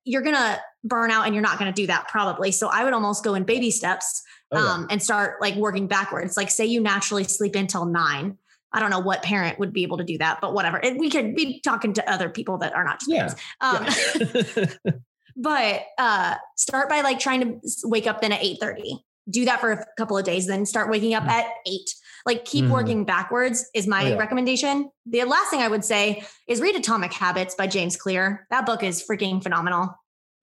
you're 0.04 0.22
gonna 0.22 0.58
burn 0.84 1.10
out 1.10 1.26
and 1.26 1.34
you're 1.34 1.42
not 1.42 1.58
gonna 1.58 1.72
do 1.72 1.86
that 1.88 2.08
probably. 2.08 2.52
So 2.52 2.68
I 2.68 2.84
would 2.84 2.92
almost 2.92 3.24
go 3.24 3.34
in 3.34 3.44
baby 3.44 3.70
steps 3.70 4.22
oh, 4.52 4.58
um, 4.58 4.82
yeah. 4.82 4.86
and 4.90 5.02
start 5.02 5.40
like 5.40 5.56
working 5.56 5.86
backwards. 5.88 6.36
Like 6.36 6.50
say 6.50 6.64
you 6.64 6.80
naturally 6.80 7.24
sleep 7.24 7.54
until 7.56 7.84
nine. 7.84 8.38
I 8.72 8.80
don't 8.80 8.90
know 8.90 9.00
what 9.00 9.22
parent 9.22 9.58
would 9.58 9.72
be 9.72 9.82
able 9.82 9.98
to 9.98 10.04
do 10.04 10.18
that, 10.18 10.40
but 10.40 10.52
whatever. 10.52 10.78
It, 10.82 10.98
we 10.98 11.08
could 11.08 11.34
be 11.34 11.60
talking 11.60 11.94
to 11.94 12.10
other 12.10 12.28
people 12.28 12.58
that 12.58 12.74
are 12.74 12.84
not 12.84 13.00
just 13.00 13.10
yeah. 13.10 13.28
parents. 13.72 14.54
Um, 14.56 14.72
yeah. 14.84 14.92
but 15.36 15.82
uh, 15.98 16.34
start 16.56 16.88
by 16.88 17.00
like 17.00 17.18
trying 17.18 17.40
to 17.40 17.60
wake 17.84 18.06
up 18.06 18.20
then 18.20 18.32
at 18.32 18.42
8 18.42 18.58
30 18.60 19.04
do 19.28 19.44
that 19.44 19.60
for 19.60 19.72
a 19.72 19.84
couple 19.98 20.16
of 20.16 20.24
days 20.24 20.46
then 20.46 20.64
start 20.64 20.90
waking 20.90 21.14
up 21.14 21.24
mm. 21.24 21.30
at 21.30 21.46
8 21.66 21.80
like 22.26 22.44
keep 22.44 22.64
mm 22.64 22.70
working 22.70 23.04
backwards 23.04 23.70
is 23.72 23.86
my 23.86 24.04
oh, 24.04 24.08
yeah. 24.08 24.16
recommendation. 24.16 24.90
The 25.06 25.24
last 25.24 25.48
thing 25.48 25.60
I 25.60 25.68
would 25.68 25.84
say 25.84 26.24
is 26.48 26.60
read 26.60 26.74
Atomic 26.74 27.12
Habits 27.12 27.54
by 27.54 27.68
James 27.68 27.96
Clear. 27.96 28.46
That 28.50 28.66
book 28.66 28.82
is 28.82 29.06
freaking 29.08 29.40
phenomenal. 29.40 29.94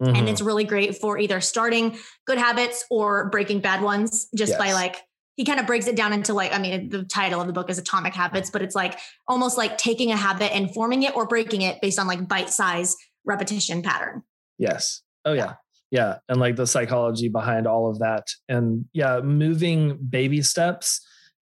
Mm-hmm. 0.02 0.16
And 0.16 0.30
it's 0.30 0.42
really 0.42 0.64
great 0.64 0.98
for 0.98 1.20
either 1.20 1.42
starting 1.42 1.98
good 2.26 2.38
habits 2.38 2.86
or 2.90 3.30
breaking 3.30 3.60
bad 3.60 3.82
ones 3.82 4.28
just 4.36 4.52
yes. 4.52 4.58
by 4.58 4.74
like 4.74 4.98
he 5.36 5.46
kind 5.46 5.60
of 5.60 5.68
breaks 5.68 5.88
it 5.88 5.96
down 5.96 6.14
into 6.14 6.34
like 6.34 6.54
i 6.54 6.60
mean 6.60 6.90
the 6.90 7.04
title 7.04 7.42
of 7.42 7.48
the 7.48 7.54
book 7.54 7.70
is 7.70 7.78
atomic 7.78 8.14
habits 8.14 8.50
but 8.50 8.62
it's 8.62 8.76
like 8.76 9.00
almost 9.28 9.58
like 9.58 9.78
taking 9.78 10.12
a 10.12 10.16
habit 10.16 10.54
and 10.56 10.74
forming 10.74 11.04
it 11.04 11.16
or 11.16 11.26
breaking 11.26 11.62
it 11.62 11.82
based 11.82 12.00
on 12.00 12.08
like 12.08 12.28
bite 12.28 12.50
size 12.50 12.96
repetition 13.26 13.82
pattern 13.82 14.22
yes 14.58 15.02
oh 15.26 15.34
yeah 15.34 15.54
yeah 15.90 16.18
and 16.30 16.40
like 16.40 16.56
the 16.56 16.68
psychology 16.68 17.30
behind 17.30 17.66
all 17.66 17.90
of 17.90 18.00
that 18.00 18.28
and 18.48 18.86
yeah 18.94 19.22
moving 19.22 19.98
baby 19.98 20.42
steps 20.42 21.02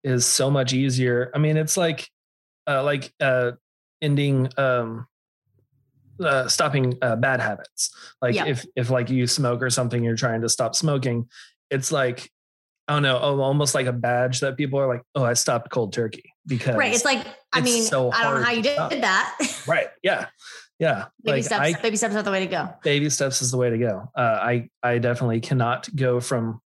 is 0.06 0.26
so 0.26 0.50
much 0.52 0.72
easier. 0.72 1.32
I 1.34 1.40
mean, 1.40 1.58
it's 1.58 1.76
like 1.76 2.08
uh, 2.68 2.84
like 2.84 3.12
uh, 3.20 3.54
ending 4.02 4.48
um, 4.58 5.08
uh, 6.24 6.48
stopping 6.48 6.98
uh, 7.02 7.16
bad 7.16 7.42
habits. 7.42 7.94
Like 8.22 8.36
yeah. 8.36 8.46
if 8.46 8.66
if 8.76 8.90
like 8.90 9.10
you 9.10 9.28
smoke 9.28 9.62
or 9.62 9.70
something, 9.70 10.04
you're 10.04 10.16
trying 10.16 10.42
to 10.42 10.50
stop 10.50 10.76
smoking. 10.76 11.28
It's 11.72 11.92
like 11.92 12.30
I 12.88 12.94
don't 12.94 13.04
know, 13.04 13.18
almost 13.18 13.74
like 13.74 13.88
a 13.88 13.94
badge 13.94 14.42
that 14.42 14.58
people 14.58 14.80
are 14.80 14.88
like, 14.88 15.02
oh, 15.16 15.24
I 15.24 15.34
stopped 15.34 15.72
cold 15.72 15.92
turkey 15.92 16.32
because 16.46 16.76
right. 16.76 16.94
It's 16.94 17.04
like 17.04 17.26
I 17.52 17.62
mean, 17.62 17.84
so 17.84 18.12
I 18.12 18.24
don't 18.24 18.36
know 18.36 18.46
how 18.46 18.52
you 18.52 18.62
did 18.62 18.78
that. 18.78 19.64
right. 19.68 19.88
Yeah. 20.04 20.28
Yeah. 20.78 21.06
Baby 21.24 21.38
like 21.38 21.44
steps. 21.46 21.62
I, 21.62 21.82
baby 21.82 21.98
steps 21.98 22.16
are 22.16 22.22
the 22.22 22.32
way 22.32 22.42
to 22.42 22.48
go. 22.48 22.70
Baby 22.84 23.10
steps 23.10 23.42
is 23.42 23.50
the 23.50 23.58
way 23.58 23.70
to 23.72 23.78
go. 23.78 24.12
Uh, 24.16 24.40
I 24.42 24.70
I 24.84 25.00
definitely 25.00 25.40
cannot 25.40 25.94
go 25.96 26.20
from 26.20 26.62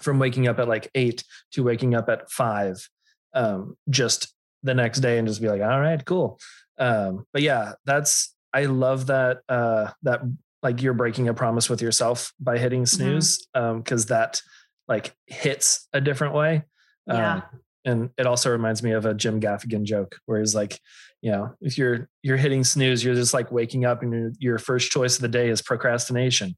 from 0.00 0.18
waking 0.18 0.48
up 0.48 0.58
at 0.58 0.68
like 0.68 0.90
eight 0.94 1.24
to 1.52 1.62
waking 1.62 1.94
up 1.94 2.08
at 2.08 2.30
five 2.30 2.88
um, 3.34 3.76
just 3.88 4.32
the 4.62 4.74
next 4.74 5.00
day 5.00 5.18
and 5.18 5.28
just 5.28 5.40
be 5.40 5.48
like, 5.48 5.62
all 5.62 5.80
right, 5.80 6.04
cool. 6.04 6.38
Um, 6.78 7.26
but 7.32 7.42
yeah, 7.42 7.72
that's 7.84 8.34
I 8.52 8.64
love 8.64 9.06
that 9.06 9.40
uh, 9.48 9.90
that 10.02 10.20
like 10.62 10.82
you're 10.82 10.94
breaking 10.94 11.28
a 11.28 11.34
promise 11.34 11.70
with 11.70 11.82
yourself 11.82 12.32
by 12.40 12.58
hitting 12.58 12.82
mm-hmm. 12.82 12.96
snooze 12.96 13.46
because 13.52 14.06
mm-hmm. 14.06 14.12
um, 14.12 14.18
that 14.18 14.40
like 14.88 15.14
hits 15.26 15.86
a 15.92 16.00
different 16.00 16.34
way. 16.34 16.64
Yeah. 17.06 17.34
Um, 17.34 17.42
and 17.84 18.10
it 18.18 18.26
also 18.26 18.50
reminds 18.50 18.82
me 18.82 18.92
of 18.92 19.06
a 19.06 19.14
Jim 19.14 19.40
Gaffigan 19.40 19.84
joke 19.84 20.16
where 20.26 20.40
he's 20.40 20.54
like, 20.54 20.78
you 21.22 21.30
know, 21.30 21.54
if 21.60 21.78
you're 21.78 22.08
you're 22.22 22.36
hitting 22.36 22.64
snooze, 22.64 23.02
you're 23.02 23.14
just 23.14 23.34
like 23.34 23.50
waking 23.50 23.84
up 23.84 24.02
and 24.02 24.12
your, 24.12 24.32
your 24.38 24.58
first 24.58 24.90
choice 24.90 25.16
of 25.16 25.22
the 25.22 25.28
day 25.28 25.48
is 25.48 25.62
procrastination. 25.62 26.56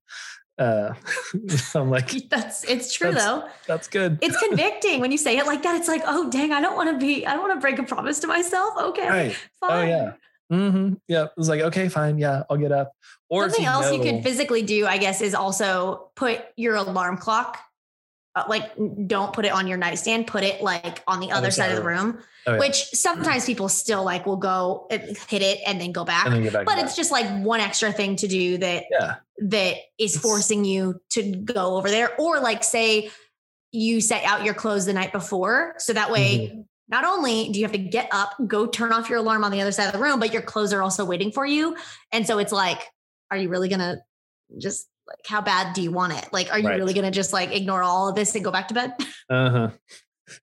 Uh, 0.60 0.92
I'm 1.74 1.90
like, 1.90 2.10
that's 2.28 2.64
it's 2.64 2.92
true 2.92 3.12
that's, 3.12 3.24
though. 3.24 3.48
That's 3.66 3.88
good. 3.88 4.18
It's 4.20 4.36
convicting 4.36 5.00
when 5.00 5.10
you 5.10 5.18
say 5.18 5.38
it 5.38 5.46
like 5.46 5.62
that. 5.62 5.74
It's 5.76 5.88
like, 5.88 6.02
oh 6.06 6.30
dang, 6.30 6.52
I 6.52 6.60
don't 6.60 6.76
want 6.76 6.90
to 6.90 7.04
be, 7.04 7.26
I 7.26 7.32
don't 7.32 7.42
want 7.42 7.54
to 7.54 7.60
break 7.60 7.78
a 7.78 7.82
promise 7.82 8.20
to 8.20 8.26
myself. 8.26 8.74
Okay, 8.78 9.08
right. 9.08 9.36
Oh, 9.62 9.68
fine. 9.68 9.88
Oh 9.88 9.90
yeah. 9.90 10.12
Mm-hmm. 10.52 10.94
Yeah. 11.08 11.24
It 11.24 11.30
was 11.36 11.48
like, 11.48 11.62
okay, 11.62 11.88
fine. 11.88 12.18
Yeah, 12.18 12.42
I'll 12.50 12.58
get 12.58 12.72
up. 12.72 12.92
Or 13.30 13.44
something 13.44 13.64
you 13.64 13.70
else 13.70 13.86
know, 13.86 13.92
you 13.92 14.02
could 14.02 14.22
physically 14.22 14.62
do, 14.62 14.86
I 14.86 14.98
guess, 14.98 15.22
is 15.22 15.34
also 15.34 16.10
put 16.14 16.42
your 16.56 16.74
alarm 16.74 17.16
clock. 17.16 17.58
Uh, 18.36 18.44
like, 18.48 18.70
don't 19.08 19.32
put 19.32 19.44
it 19.44 19.52
on 19.52 19.66
your 19.66 19.76
nightstand. 19.76 20.26
Put 20.26 20.44
it 20.44 20.62
like 20.62 21.02
on 21.08 21.18
the 21.18 21.32
other 21.32 21.50
side 21.50 21.70
of 21.70 21.76
the 21.76 21.82
room. 21.82 22.20
Oh, 22.46 22.52
yeah. 22.54 22.58
Which 22.60 22.84
sometimes 22.90 23.44
people 23.44 23.68
still 23.68 24.04
like 24.04 24.24
will 24.24 24.36
go 24.36 24.86
hit 24.90 25.42
it 25.42 25.58
and 25.66 25.80
then 25.80 25.92
go 25.92 26.04
back. 26.04 26.28
Then 26.28 26.44
back 26.50 26.64
but 26.64 26.78
it's 26.78 26.92
back. 26.92 26.96
just 26.96 27.10
like 27.10 27.26
one 27.42 27.60
extra 27.60 27.92
thing 27.92 28.16
to 28.16 28.28
do 28.28 28.58
that 28.58 28.84
yeah. 28.90 29.16
that 29.38 29.76
is 29.98 30.16
forcing 30.16 30.64
you 30.64 31.00
to 31.10 31.34
go 31.36 31.76
over 31.76 31.90
there. 31.90 32.14
Or 32.20 32.40
like 32.40 32.62
say 32.62 33.10
you 33.72 34.00
set 34.00 34.24
out 34.24 34.44
your 34.44 34.54
clothes 34.54 34.86
the 34.86 34.92
night 34.92 35.12
before. 35.12 35.74
So 35.78 35.92
that 35.92 36.10
way 36.10 36.38
mm-hmm. 36.38 36.60
not 36.88 37.04
only 37.04 37.50
do 37.50 37.58
you 37.58 37.64
have 37.64 37.72
to 37.72 37.78
get 37.78 38.08
up, 38.12 38.34
go 38.46 38.66
turn 38.66 38.92
off 38.92 39.10
your 39.10 39.18
alarm 39.18 39.44
on 39.44 39.52
the 39.52 39.60
other 39.60 39.72
side 39.72 39.86
of 39.86 39.92
the 39.92 39.98
room, 39.98 40.20
but 40.20 40.32
your 40.32 40.42
clothes 40.42 40.72
are 40.72 40.82
also 40.82 41.04
waiting 41.04 41.32
for 41.32 41.44
you. 41.44 41.76
And 42.12 42.26
so 42.26 42.38
it's 42.38 42.52
like, 42.52 42.80
are 43.30 43.36
you 43.36 43.48
really 43.48 43.68
gonna 43.68 43.98
just 44.58 44.88
like 45.10 45.26
how 45.26 45.40
bad 45.40 45.74
do 45.74 45.82
you 45.82 45.90
want 45.90 46.12
it? 46.14 46.28
Like, 46.32 46.52
are 46.52 46.58
you 46.58 46.68
right. 46.68 46.78
really 46.78 46.94
gonna 46.94 47.10
just 47.10 47.32
like 47.32 47.54
ignore 47.54 47.82
all 47.82 48.08
of 48.08 48.14
this 48.14 48.34
and 48.34 48.44
go 48.44 48.50
back 48.50 48.68
to 48.68 48.74
bed? 48.74 48.94
Uh-huh 49.30 49.70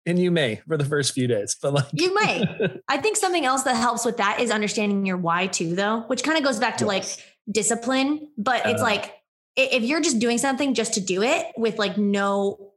and 0.06 0.20
you 0.20 0.32
may 0.32 0.58
for 0.68 0.76
the 0.76 0.84
first 0.84 1.14
few 1.14 1.28
days 1.28 1.56
but 1.62 1.74
like 1.74 1.86
you 1.94 2.14
may 2.14 2.44
i 2.90 2.98
think 2.98 3.16
something 3.16 3.46
else 3.46 3.64
that 3.64 3.76
helps 3.76 4.04
with 4.04 4.18
that 4.18 4.42
is 4.42 4.52
understanding 4.52 5.06
your 5.06 5.16
why 5.16 5.48
too 5.48 5.76
though 5.76 6.02
which 6.08 6.24
kind 6.24 6.38
of 6.38 6.44
goes 6.44 6.60
back 6.60 6.76
to 6.76 6.84
yes. 6.84 7.18
like 7.18 7.26
discipline 7.50 8.30
but 8.38 8.66
uh, 8.66 8.70
it's 8.70 8.82
like 8.82 9.14
if 9.58 9.84
you're 9.84 10.02
just 10.02 10.20
doing 10.20 10.38
something 10.38 10.74
just 10.74 10.94
to 10.94 11.02
do 11.02 11.24
it 11.24 11.48
with 11.58 11.80
like 11.80 11.98
no 11.98 12.74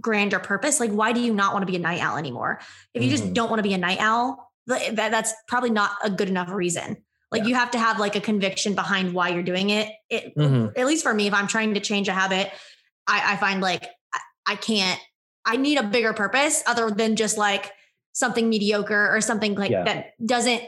grander 0.00 0.38
purpose, 0.38 0.78
like 0.78 0.90
why 0.90 1.12
do 1.12 1.20
you 1.20 1.34
not 1.34 1.52
want 1.52 1.62
to 1.62 1.70
be 1.70 1.76
a 1.76 1.80
night 1.80 2.00
owl 2.00 2.16
anymore? 2.16 2.60
If 2.94 3.02
you 3.02 3.08
mm-hmm. 3.08 3.16
just 3.16 3.34
don't 3.34 3.48
want 3.48 3.58
to 3.58 3.64
be 3.68 3.74
a 3.74 3.78
night 3.78 3.98
owl, 3.98 4.52
that, 4.66 4.94
that's 4.96 5.32
probably 5.48 5.70
not 5.70 5.92
a 6.04 6.10
good 6.10 6.28
enough 6.28 6.50
reason. 6.50 7.01
Like 7.32 7.42
yeah. 7.42 7.48
you 7.48 7.54
have 7.54 7.70
to 7.72 7.78
have 7.78 7.98
like 7.98 8.14
a 8.14 8.20
conviction 8.20 8.74
behind 8.74 9.14
why 9.14 9.30
you're 9.30 9.42
doing 9.42 9.70
it. 9.70 9.88
It 10.10 10.36
mm-hmm. 10.36 10.78
at 10.78 10.86
least 10.86 11.02
for 11.02 11.14
me, 11.14 11.26
if 11.26 11.34
I'm 11.34 11.46
trying 11.46 11.74
to 11.74 11.80
change 11.80 12.08
a 12.08 12.12
habit, 12.12 12.52
I, 13.06 13.32
I 13.32 13.36
find 13.36 13.60
like 13.60 13.88
I, 14.14 14.20
I 14.46 14.54
can't. 14.56 15.00
I 15.44 15.56
need 15.56 15.78
a 15.78 15.82
bigger 15.82 16.12
purpose 16.12 16.62
other 16.66 16.90
than 16.90 17.16
just 17.16 17.36
like 17.36 17.72
something 18.12 18.48
mediocre 18.48 19.08
or 19.10 19.20
something 19.20 19.54
like 19.54 19.70
yeah. 19.70 19.84
that 19.84 20.12
doesn't 20.24 20.62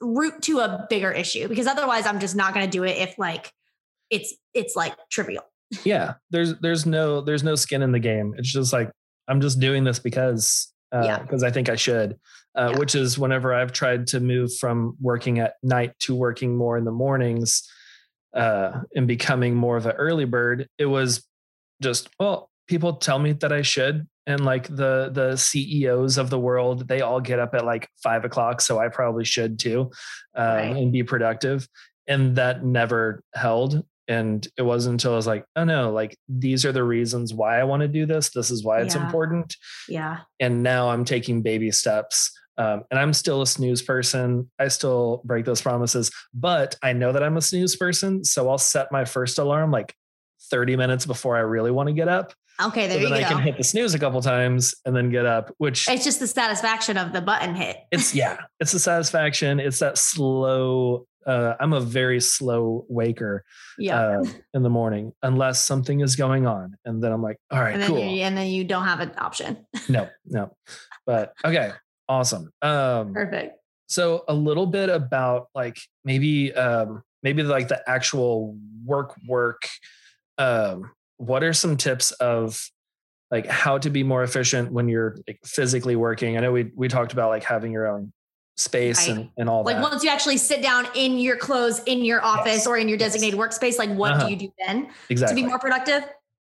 root 0.00 0.40
to 0.42 0.60
a 0.60 0.86
bigger 0.88 1.10
issue 1.10 1.48
because 1.48 1.66
otherwise 1.66 2.06
I'm 2.06 2.20
just 2.20 2.36
not 2.36 2.54
going 2.54 2.64
to 2.64 2.70
do 2.70 2.84
it 2.84 2.96
if 2.96 3.18
like 3.18 3.52
it's 4.08 4.34
it's 4.54 4.76
like 4.76 4.94
trivial. 5.10 5.42
yeah, 5.84 6.14
there's 6.30 6.58
there's 6.60 6.86
no 6.86 7.20
there's 7.20 7.42
no 7.42 7.56
skin 7.56 7.82
in 7.82 7.92
the 7.92 7.98
game. 7.98 8.34
It's 8.38 8.50
just 8.50 8.72
like 8.72 8.90
I'm 9.28 9.40
just 9.40 9.58
doing 9.58 9.84
this 9.84 9.98
because 9.98 10.72
uh, 10.92 11.02
yeah. 11.04 11.18
because 11.18 11.42
I 11.42 11.50
think 11.50 11.68
I 11.68 11.76
should. 11.76 12.16
Uh, 12.56 12.70
yeah. 12.72 12.78
Which 12.78 12.96
is 12.96 13.16
whenever 13.16 13.54
I've 13.54 13.72
tried 13.72 14.08
to 14.08 14.20
move 14.20 14.56
from 14.56 14.96
working 15.00 15.38
at 15.38 15.54
night 15.62 15.96
to 16.00 16.16
working 16.16 16.56
more 16.56 16.76
in 16.76 16.84
the 16.84 16.90
mornings 16.90 17.62
uh, 18.34 18.80
and 18.94 19.06
becoming 19.06 19.54
more 19.54 19.76
of 19.76 19.86
an 19.86 19.92
early 19.92 20.24
bird, 20.24 20.68
it 20.76 20.86
was 20.86 21.24
just 21.80 22.08
well, 22.18 22.50
people 22.66 22.94
tell 22.94 23.18
me 23.18 23.32
that 23.32 23.52
I 23.52 23.62
should, 23.62 24.08
and 24.26 24.44
like 24.44 24.68
the 24.68 25.10
the 25.12 25.36
CEOs 25.36 26.18
of 26.18 26.30
the 26.30 26.38
world, 26.38 26.88
they 26.88 27.00
all 27.00 27.20
get 27.20 27.38
up 27.38 27.54
at 27.54 27.64
like 27.64 27.88
five 28.02 28.24
o'clock, 28.24 28.60
so 28.60 28.78
I 28.78 28.88
probably 28.88 29.24
should 29.24 29.58
too, 29.58 29.90
um, 30.36 30.46
right. 30.46 30.76
and 30.76 30.92
be 30.92 31.02
productive. 31.02 31.68
And 32.06 32.36
that 32.36 32.64
never 32.64 33.22
held. 33.34 33.84
And 34.08 34.46
it 34.56 34.62
wasn't 34.62 34.94
until 34.94 35.12
I 35.12 35.16
was 35.16 35.26
like, 35.26 35.44
oh 35.54 35.62
no, 35.62 35.92
like 35.92 36.16
these 36.28 36.64
are 36.64 36.72
the 36.72 36.82
reasons 36.82 37.32
why 37.32 37.60
I 37.60 37.64
want 37.64 37.82
to 37.82 37.88
do 37.88 38.06
this. 38.06 38.30
This 38.30 38.50
is 38.50 38.64
why 38.64 38.80
it's 38.80 38.96
yeah. 38.96 39.04
important. 39.04 39.54
Yeah. 39.88 40.18
And 40.40 40.64
now 40.64 40.90
I'm 40.90 41.04
taking 41.04 41.42
baby 41.42 41.70
steps. 41.70 42.32
Um, 42.58 42.84
and 42.90 43.00
I'm 43.00 43.12
still 43.12 43.42
a 43.42 43.46
snooze 43.46 43.82
person. 43.82 44.50
I 44.58 44.68
still 44.68 45.22
break 45.24 45.44
those 45.44 45.62
promises, 45.62 46.10
but 46.34 46.76
I 46.82 46.92
know 46.92 47.12
that 47.12 47.22
I'm 47.22 47.36
a 47.36 47.42
snooze 47.42 47.76
person. 47.76 48.24
So 48.24 48.50
I'll 48.50 48.58
set 48.58 48.92
my 48.92 49.04
first 49.04 49.38
alarm 49.38 49.70
like 49.70 49.94
30 50.50 50.76
minutes 50.76 51.06
before 51.06 51.36
I 51.36 51.40
really 51.40 51.70
want 51.70 51.88
to 51.88 51.92
get 51.92 52.08
up. 52.08 52.34
Okay, 52.62 52.88
there 52.88 53.00
so 53.00 53.08
then 53.08 53.18
you 53.18 53.24
I 53.24 53.28
can 53.28 53.38
hit 53.38 53.56
the 53.56 53.64
snooze 53.64 53.94
a 53.94 53.98
couple 53.98 54.20
times 54.20 54.74
and 54.84 54.94
then 54.94 55.08
get 55.08 55.24
up, 55.24 55.54
which 55.56 55.88
it's 55.88 56.04
just 56.04 56.20
the 56.20 56.26
satisfaction 56.26 56.98
of 56.98 57.14
the 57.14 57.22
button 57.22 57.54
hit. 57.54 57.78
it's 57.90 58.14
yeah, 58.14 58.36
it's 58.58 58.72
the 58.72 58.78
satisfaction. 58.78 59.58
It's 59.60 59.78
that 59.78 59.96
slow 59.96 61.06
uh, 61.26 61.54
I'm 61.60 61.72
a 61.72 61.80
very 61.80 62.20
slow 62.20 62.84
waker 62.88 63.44
yeah. 63.78 64.00
Uh, 64.00 64.24
in 64.54 64.62
the 64.62 64.70
morning 64.70 65.12
unless 65.22 65.64
something 65.64 66.00
is 66.00 66.16
going 66.16 66.46
on. 66.46 66.76
And 66.84 67.02
then 67.02 67.12
I'm 67.12 67.22
like, 67.22 67.36
all 67.50 67.60
right, 67.60 67.74
and 67.74 67.84
cool. 67.84 67.98
You, 67.98 68.22
and 68.22 68.36
then 68.36 68.48
you 68.48 68.64
don't 68.64 68.84
have 68.84 69.00
an 69.00 69.12
option. 69.18 69.66
no, 69.88 70.08
no. 70.26 70.56
But 71.06 71.34
okay, 71.44 71.72
awesome. 72.10 72.52
Um, 72.60 73.14
Perfect. 73.14 73.56
So 73.86 74.24
a 74.28 74.34
little 74.34 74.66
bit 74.66 74.88
about 74.88 75.48
like 75.54 75.78
maybe 76.04 76.52
um, 76.52 77.02
maybe 77.22 77.42
like 77.42 77.68
the 77.68 77.88
actual 77.88 78.56
work 78.84 79.14
work. 79.26 79.62
Um, 80.36 80.90
what 81.16 81.42
are 81.42 81.52
some 81.52 81.76
tips 81.76 82.12
of 82.12 82.60
like 83.30 83.46
how 83.46 83.78
to 83.78 83.90
be 83.90 84.02
more 84.02 84.22
efficient 84.22 84.72
when 84.72 84.88
you're 84.88 85.16
like 85.26 85.38
physically 85.44 85.96
working? 85.96 86.36
I 86.36 86.40
know 86.40 86.52
we 86.52 86.70
we 86.74 86.88
talked 86.88 87.12
about 87.12 87.30
like 87.30 87.44
having 87.44 87.72
your 87.72 87.88
own 87.88 88.12
space 88.56 89.08
right. 89.08 89.16
and, 89.16 89.30
and 89.38 89.48
all 89.48 89.62
like 89.64 89.76
that. 89.76 89.82
once 89.82 90.04
you 90.04 90.10
actually 90.10 90.36
sit 90.36 90.60
down 90.60 90.86
in 90.94 91.18
your 91.18 91.36
clothes 91.36 91.80
in 91.86 92.04
your 92.04 92.22
office 92.22 92.58
yes. 92.58 92.66
or 92.66 92.76
in 92.76 92.88
your 92.88 92.98
designated 92.98 93.38
yes. 93.38 93.58
workspace 93.58 93.78
like 93.78 93.88
what 93.90 94.12
uh-huh. 94.12 94.26
do 94.26 94.30
you 94.30 94.36
do 94.36 94.52
then 94.66 94.90
exactly. 95.08 95.40
to 95.40 95.42
be 95.42 95.48
more 95.48 95.58
productive 95.58 96.02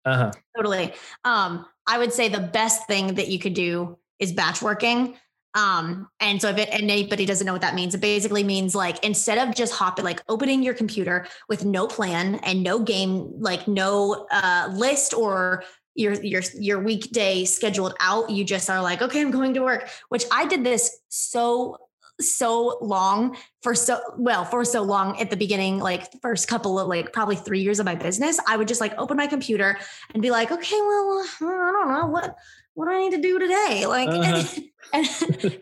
uh-huh. 0.05 0.31
totally 0.55 0.93
um 1.23 1.65
i 1.87 1.97
would 1.97 2.13
say 2.13 2.29
the 2.29 2.39
best 2.39 2.85
thing 2.85 3.15
that 3.15 3.29
you 3.29 3.39
could 3.39 3.55
do 3.55 3.97
is 4.19 4.31
batch 4.31 4.61
working 4.61 5.15
um 5.55 6.07
and 6.19 6.41
so 6.41 6.49
if 6.49 6.57
it 6.57 6.69
anybody 6.71 7.25
doesn't 7.25 7.45
know 7.45 7.53
what 7.53 7.61
that 7.61 7.75
means 7.75 7.93
it 7.93 8.01
basically 8.01 8.43
means 8.43 8.73
like 8.73 9.03
instead 9.05 9.37
of 9.37 9.55
just 9.55 9.73
hopping 9.73 10.05
like 10.05 10.21
opening 10.27 10.63
your 10.63 10.73
computer 10.73 11.27
with 11.47 11.63
no 11.63 11.87
plan 11.87 12.35
and 12.43 12.63
no 12.63 12.79
game 12.79 13.31
like 13.39 13.67
no 13.67 14.25
uh 14.31 14.69
list 14.73 15.13
or 15.13 15.63
your 15.95 16.13
your 16.23 16.41
your 16.55 16.79
weekday 16.79 17.45
scheduled 17.45 17.93
out 17.99 18.29
you 18.29 18.43
just 18.43 18.69
are 18.69 18.81
like 18.81 19.01
okay 19.01 19.21
i'm 19.21 19.31
going 19.31 19.53
to 19.53 19.61
work 19.61 19.87
which 20.09 20.25
i 20.31 20.45
did 20.47 20.63
this 20.63 20.97
so 21.09 21.77
so 22.21 22.77
long 22.81 23.35
for 23.61 23.73
so 23.73 23.99
well 24.17 24.45
for 24.45 24.63
so 24.63 24.81
long 24.81 25.19
at 25.19 25.29
the 25.29 25.37
beginning 25.37 25.79
like 25.79 26.09
first 26.21 26.47
couple 26.47 26.79
of 26.79 26.87
like 26.87 27.11
probably 27.11 27.35
three 27.35 27.61
years 27.61 27.79
of 27.79 27.85
my 27.85 27.95
business 27.95 28.39
i 28.47 28.55
would 28.55 28.67
just 28.67 28.79
like 28.79 28.93
open 28.97 29.17
my 29.17 29.25
computer 29.25 29.77
and 30.13 30.21
be 30.21 30.29
like 30.29 30.51
okay 30.51 30.79
well 30.79 31.25
i 31.41 31.71
don't 31.71 31.89
know 31.89 32.07
what 32.07 32.35
what 32.75 32.85
do 32.85 32.91
i 32.91 32.99
need 32.99 33.11
to 33.11 33.21
do 33.21 33.39
today 33.39 33.85
like 33.87 34.09
uh-huh. 34.11 34.61
and, 34.93 35.07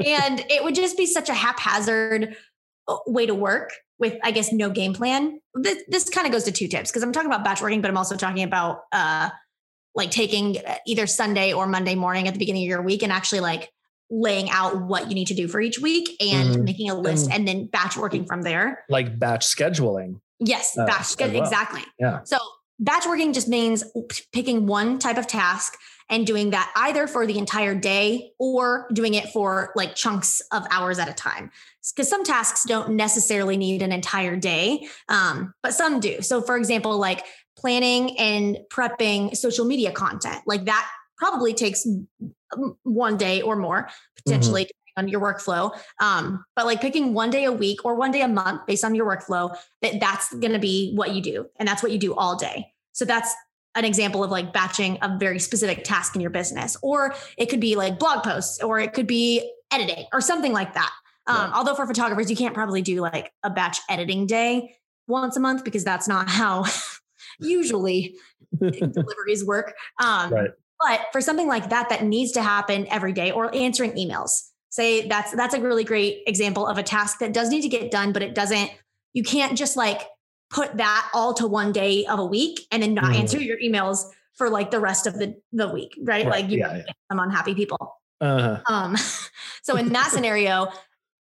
and 0.05 0.45
it 0.49 0.63
would 0.63 0.75
just 0.75 0.97
be 0.97 1.05
such 1.05 1.29
a 1.29 1.33
haphazard 1.33 2.35
uh, 2.87 2.97
way 3.07 3.25
to 3.25 3.33
work 3.33 3.71
with 3.97 4.17
i 4.23 4.31
guess 4.31 4.51
no 4.51 4.69
game 4.69 4.93
plan 4.93 5.39
this, 5.53 5.81
this 5.87 6.09
kind 6.09 6.27
of 6.27 6.33
goes 6.33 6.43
to 6.43 6.51
two 6.51 6.67
tips 6.67 6.91
because 6.91 7.01
i'm 7.01 7.13
talking 7.13 7.29
about 7.29 7.45
batch 7.45 7.61
working 7.61 7.81
but 7.81 7.89
i'm 7.89 7.97
also 7.97 8.17
talking 8.17 8.43
about 8.43 8.81
uh 8.91 9.29
like 9.95 10.11
taking 10.11 10.57
uh, 10.65 10.75
either 10.85 11.07
sunday 11.07 11.53
or 11.53 11.65
monday 11.65 11.95
morning 11.95 12.27
at 12.27 12.33
the 12.33 12.39
beginning 12.39 12.63
of 12.63 12.67
your 12.67 12.81
week 12.81 13.03
and 13.03 13.11
actually 13.11 13.39
like 13.39 13.71
laying 14.11 14.49
out 14.49 14.81
what 14.81 15.07
you 15.07 15.15
need 15.15 15.27
to 15.27 15.33
do 15.33 15.47
for 15.47 15.61
each 15.61 15.79
week 15.79 16.21
and 16.21 16.49
mm-hmm. 16.49 16.63
making 16.65 16.89
a 16.89 16.95
list 16.95 17.25
and, 17.25 17.35
and, 17.35 17.47
then 17.47 17.65
batch 17.67 17.97
working 17.97 18.25
from 18.25 18.41
there. 18.41 18.83
Like 18.89 19.17
batch 19.17 19.47
scheduling. 19.47 20.19
Yes, 20.39 20.77
uh, 20.77 20.85
batch 20.85 21.03
scheduling. 21.03 21.35
Well. 21.35 21.43
Exactly. 21.43 21.81
Yeah. 21.97 22.19
So 22.25 22.37
batch 22.79 23.05
working 23.05 23.31
just 23.31 23.47
means 23.47 23.83
picking 24.33 24.67
one 24.67 24.99
type 24.99 25.17
of 25.17 25.27
task 25.27 25.77
and 26.09 26.27
doing 26.27 26.49
that 26.49 26.71
either 26.75 27.07
for 27.07 27.25
the 27.25 27.37
entire 27.37 27.73
day 27.73 28.33
or 28.37 28.87
doing 28.91 29.13
it 29.13 29.29
for 29.29 29.71
like 29.75 29.95
chunks 29.95 30.41
of 30.51 30.65
hours 30.69 30.99
at 30.99 31.07
a 31.07 31.13
time. 31.13 31.49
Because 31.95 32.09
some 32.09 32.23
tasks 32.23 32.65
don't 32.65 32.91
necessarily 32.91 33.55
need 33.55 33.81
an 33.81 33.91
entire 33.91 34.35
day, 34.35 34.87
um, 35.09 35.53
but 35.63 35.73
some 35.73 35.99
do. 35.99 36.21
So, 36.21 36.41
for 36.41 36.57
example, 36.57 36.97
like 36.97 37.25
planning 37.57 38.17
and 38.19 38.57
prepping 38.69 39.35
social 39.35 39.65
media 39.65 39.91
content, 39.91 40.41
like 40.45 40.65
that 40.65 40.87
probably 41.21 41.53
takes 41.53 41.85
one 42.81 43.15
day 43.15 43.43
or 43.43 43.55
more 43.55 43.87
potentially 44.15 44.63
mm-hmm. 44.63 45.01
on 45.01 45.07
your 45.07 45.21
workflow 45.21 45.71
um, 45.99 46.43
but 46.55 46.65
like 46.65 46.81
picking 46.81 47.13
one 47.13 47.29
day 47.29 47.45
a 47.45 47.51
week 47.51 47.85
or 47.85 47.95
one 47.95 48.09
day 48.09 48.21
a 48.21 48.27
month 48.27 48.65
based 48.65 48.83
on 48.83 48.95
your 48.95 49.05
workflow 49.05 49.55
that 49.83 49.99
that's 49.99 50.33
going 50.33 50.51
to 50.51 50.59
be 50.59 50.93
what 50.95 51.13
you 51.13 51.21
do 51.21 51.47
and 51.59 51.67
that's 51.67 51.83
what 51.83 51.91
you 51.91 51.99
do 51.99 52.15
all 52.15 52.35
day 52.35 52.65
so 52.91 53.05
that's 53.05 53.31
an 53.75 53.85
example 53.85 54.23
of 54.23 54.31
like 54.31 54.51
batching 54.51 54.97
a 55.03 55.15
very 55.19 55.37
specific 55.37 55.83
task 55.83 56.15
in 56.15 56.21
your 56.21 56.31
business 56.31 56.75
or 56.81 57.13
it 57.37 57.45
could 57.45 57.61
be 57.61 57.75
like 57.75 57.99
blog 57.99 58.23
posts 58.23 58.61
or 58.63 58.79
it 58.79 58.91
could 58.91 59.07
be 59.07 59.47
editing 59.71 60.05
or 60.11 60.21
something 60.21 60.53
like 60.53 60.73
that 60.73 60.91
um, 61.27 61.35
yeah. 61.37 61.51
although 61.55 61.75
for 61.75 61.85
photographers 61.85 62.31
you 62.31 62.35
can't 62.35 62.55
probably 62.55 62.81
do 62.81 62.99
like 62.99 63.31
a 63.43 63.49
batch 63.49 63.79
editing 63.89 64.25
day 64.25 64.75
once 65.07 65.37
a 65.37 65.39
month 65.39 65.63
because 65.63 65.83
that's 65.83 66.07
not 66.07 66.27
how 66.27 66.65
usually 67.39 68.15
deliveries 68.59 69.45
work 69.45 69.75
um, 69.99 70.33
right. 70.33 70.49
But 70.87 71.07
for 71.11 71.21
something 71.21 71.47
like 71.47 71.69
that, 71.69 71.89
that 71.89 72.03
needs 72.03 72.31
to 72.33 72.41
happen 72.41 72.87
every 72.89 73.13
day 73.13 73.31
or 73.31 73.53
answering 73.55 73.91
emails, 73.93 74.49
say 74.69 75.07
that's, 75.07 75.31
that's 75.31 75.53
a 75.53 75.61
really 75.61 75.83
great 75.83 76.23
example 76.27 76.65
of 76.65 76.77
a 76.77 76.83
task 76.83 77.19
that 77.19 77.33
does 77.33 77.49
need 77.49 77.61
to 77.61 77.69
get 77.69 77.91
done, 77.91 78.13
but 78.13 78.23
it 78.23 78.33
doesn't, 78.33 78.71
you 79.13 79.23
can't 79.23 79.57
just 79.57 79.77
like 79.77 80.01
put 80.49 80.77
that 80.77 81.09
all 81.13 81.33
to 81.35 81.47
one 81.47 81.71
day 81.71 82.05
of 82.05 82.19
a 82.19 82.25
week 82.25 82.65
and 82.71 82.81
then 82.81 82.93
not 82.93 83.05
mm. 83.05 83.19
answer 83.19 83.39
your 83.39 83.57
emails 83.59 84.05
for 84.35 84.49
like 84.49 84.71
the 84.71 84.79
rest 84.79 85.07
of 85.07 85.13
the, 85.15 85.35
the 85.51 85.69
week, 85.69 85.97
right? 86.01 86.25
right. 86.25 86.41
Like 86.41 86.49
you 86.49 86.59
yeah, 86.59 86.77
yeah. 86.77 86.83
some 87.11 87.19
unhappy 87.19 87.53
people. 87.53 87.97
Uh-huh. 88.19 88.61
Um, 88.67 88.95
so 89.63 89.75
in 89.75 89.89
that 89.89 90.11
scenario, 90.11 90.67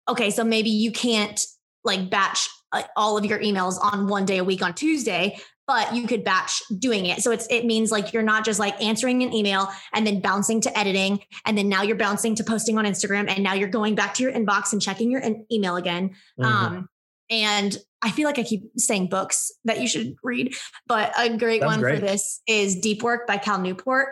okay, 0.08 0.30
so 0.30 0.44
maybe 0.44 0.70
you 0.70 0.92
can't 0.92 1.44
like 1.84 2.10
batch 2.10 2.48
uh, 2.72 2.82
all 2.96 3.16
of 3.16 3.24
your 3.24 3.38
emails 3.40 3.78
on 3.80 4.06
one 4.08 4.24
day 4.24 4.38
a 4.38 4.44
week 4.44 4.62
on 4.62 4.74
Tuesday, 4.74 5.38
but 5.70 5.94
you 5.94 6.04
could 6.08 6.24
batch 6.24 6.64
doing 6.80 7.06
it. 7.06 7.22
So 7.22 7.30
it's 7.30 7.46
it 7.46 7.64
means 7.64 7.92
like 7.92 8.12
you're 8.12 8.24
not 8.24 8.44
just 8.44 8.58
like 8.58 8.82
answering 8.82 9.22
an 9.22 9.32
email 9.32 9.68
and 9.94 10.04
then 10.04 10.18
bouncing 10.18 10.60
to 10.62 10.76
editing 10.76 11.20
and 11.46 11.56
then 11.56 11.68
now 11.68 11.82
you're 11.82 11.94
bouncing 11.94 12.34
to 12.34 12.42
posting 12.42 12.76
on 12.76 12.86
Instagram 12.86 13.30
and 13.30 13.44
now 13.44 13.54
you're 13.54 13.68
going 13.68 13.94
back 13.94 14.14
to 14.14 14.24
your 14.24 14.32
inbox 14.32 14.72
and 14.72 14.82
checking 14.82 15.12
your 15.12 15.22
email 15.52 15.76
again. 15.76 16.10
Mm-hmm. 16.40 16.44
Um, 16.44 16.88
and 17.30 17.78
I 18.02 18.10
feel 18.10 18.24
like 18.24 18.40
I 18.40 18.42
keep 18.42 18.64
saying 18.78 19.10
books 19.10 19.52
that 19.64 19.80
you 19.80 19.86
should 19.86 20.16
read, 20.24 20.56
but 20.88 21.12
a 21.16 21.36
great 21.36 21.60
That's 21.60 21.70
one 21.70 21.80
great. 21.80 22.00
for 22.00 22.00
this 22.00 22.40
is 22.48 22.80
Deep 22.80 23.04
Work 23.04 23.28
by 23.28 23.36
Cal 23.36 23.60
Newport. 23.60 24.08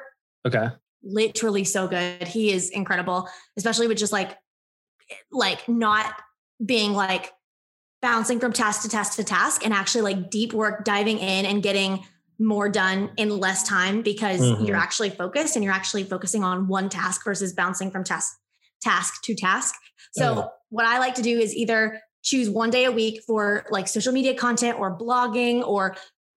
Okay. 0.46 0.68
Literally 1.02 1.64
so 1.64 1.88
good. 1.88 2.28
He 2.28 2.52
is 2.52 2.70
incredible, 2.70 3.28
especially 3.56 3.88
with 3.88 3.98
just 3.98 4.12
like 4.12 4.38
like 5.32 5.68
not 5.68 6.14
being 6.64 6.92
like 6.92 7.32
bouncing 8.00 8.38
from 8.38 8.52
task 8.52 8.82
to 8.82 8.88
task 8.88 9.16
to 9.16 9.24
task 9.24 9.64
and 9.64 9.74
actually 9.74 10.02
like 10.02 10.30
deep 10.30 10.52
work 10.52 10.84
diving 10.84 11.18
in 11.18 11.46
and 11.46 11.62
getting 11.62 12.04
more 12.38 12.68
done 12.68 13.10
in 13.16 13.36
less 13.38 13.64
time 13.64 14.02
because 14.02 14.40
mm-hmm. 14.40 14.64
you're 14.64 14.76
actually 14.76 15.10
focused 15.10 15.56
and 15.56 15.64
you're 15.64 15.74
actually 15.74 16.04
focusing 16.04 16.44
on 16.44 16.68
one 16.68 16.88
task 16.88 17.24
versus 17.24 17.52
bouncing 17.52 17.90
from 17.90 18.04
task 18.04 18.36
task 18.80 19.22
to 19.24 19.34
task. 19.34 19.74
So 20.12 20.34
yeah. 20.36 20.44
what 20.70 20.86
I 20.86 20.98
like 20.98 21.16
to 21.16 21.22
do 21.22 21.38
is 21.38 21.54
either 21.54 22.00
choose 22.22 22.48
one 22.48 22.70
day 22.70 22.84
a 22.84 22.92
week 22.92 23.22
for 23.26 23.64
like 23.70 23.88
social 23.88 24.12
media 24.12 24.34
content 24.34 24.78
or 24.78 24.96
blogging 24.96 25.66
or 25.66 25.96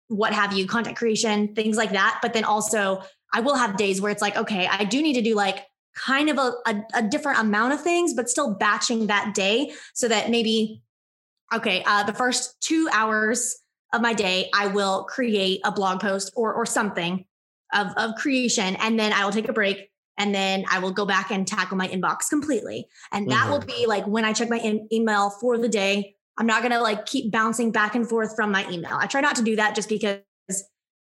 what 0.09 0.33
have 0.33 0.53
you, 0.53 0.67
content 0.67 0.97
creation, 0.97 1.55
things 1.55 1.77
like 1.77 1.91
that. 1.93 2.19
But 2.23 2.33
then 2.33 2.45
also, 2.45 3.03
I 3.33 3.41
will 3.41 3.57
have 3.57 3.77
days 3.77 4.01
where 4.01 4.11
it's 4.11 4.23
like, 4.23 4.37
okay, 4.37 4.67
I 4.67 4.85
do 4.85 5.03
need 5.03 5.15
to 5.15 5.23
do 5.23 5.35
like 5.35 5.67
kind 5.95 6.31
of 6.31 6.39
a, 6.39 6.53
a, 6.67 6.83
a 6.95 7.03
different 7.03 7.41
amount 7.41 7.75
of 7.75 7.83
things, 7.83 8.15
but 8.15 8.29
still 8.29 8.55
batching 8.55 9.09
that 9.09 9.35
day 9.35 9.73
so 9.95 10.09
that 10.09 10.31
maybe, 10.31 10.83
okay, 11.53 11.83
uh, 11.87 12.05
the 12.05 12.13
first 12.13 12.61
two 12.61 12.89
hours 12.93 13.57
of 13.93 14.01
my 14.03 14.15
day, 14.15 14.51
I 14.55 14.69
will 14.69 15.05
create 15.05 15.61
a 15.65 15.73
blog 15.73 16.01
post 16.01 16.33
or 16.37 16.53
or 16.53 16.67
something 16.67 17.25
of, 17.73 17.89
of 17.97 18.15
creation, 18.17 18.77
and 18.77 18.99
then 18.99 19.13
I 19.13 19.25
will 19.25 19.33
take 19.33 19.49
a 19.49 19.53
break, 19.53 19.91
and 20.17 20.35
then 20.35 20.65
I 20.71 20.79
will 20.79 20.93
go 20.93 21.07
back 21.07 21.31
and 21.31 21.47
tackle 21.47 21.77
my 21.77 21.89
inbox 21.89 22.29
completely, 22.29 22.87
and 23.13 23.31
that 23.31 23.45
mm-hmm. 23.45 23.53
will 23.53 23.61
be 23.61 23.87
like 23.87 24.07
when 24.07 24.25
I 24.25 24.33
check 24.33 24.51
my 24.51 24.59
in- 24.59 24.89
email 24.93 25.31
for 25.31 25.59
the 25.59 25.69
day. 25.69 26.15
I'm 26.37 26.47
not 26.47 26.63
gonna 26.63 26.81
like 26.81 27.07
keep 27.07 27.33
bouncing 27.33 27.73
back 27.73 27.97
and 27.97 28.09
forth 28.09 28.37
from 28.37 28.53
my 28.53 28.69
email. 28.71 28.95
I 28.95 29.07
try 29.07 29.21
not 29.21 29.35
to 29.37 29.43
do 29.43 29.57
that 29.57 29.75
just 29.75 29.89
because 29.89 30.21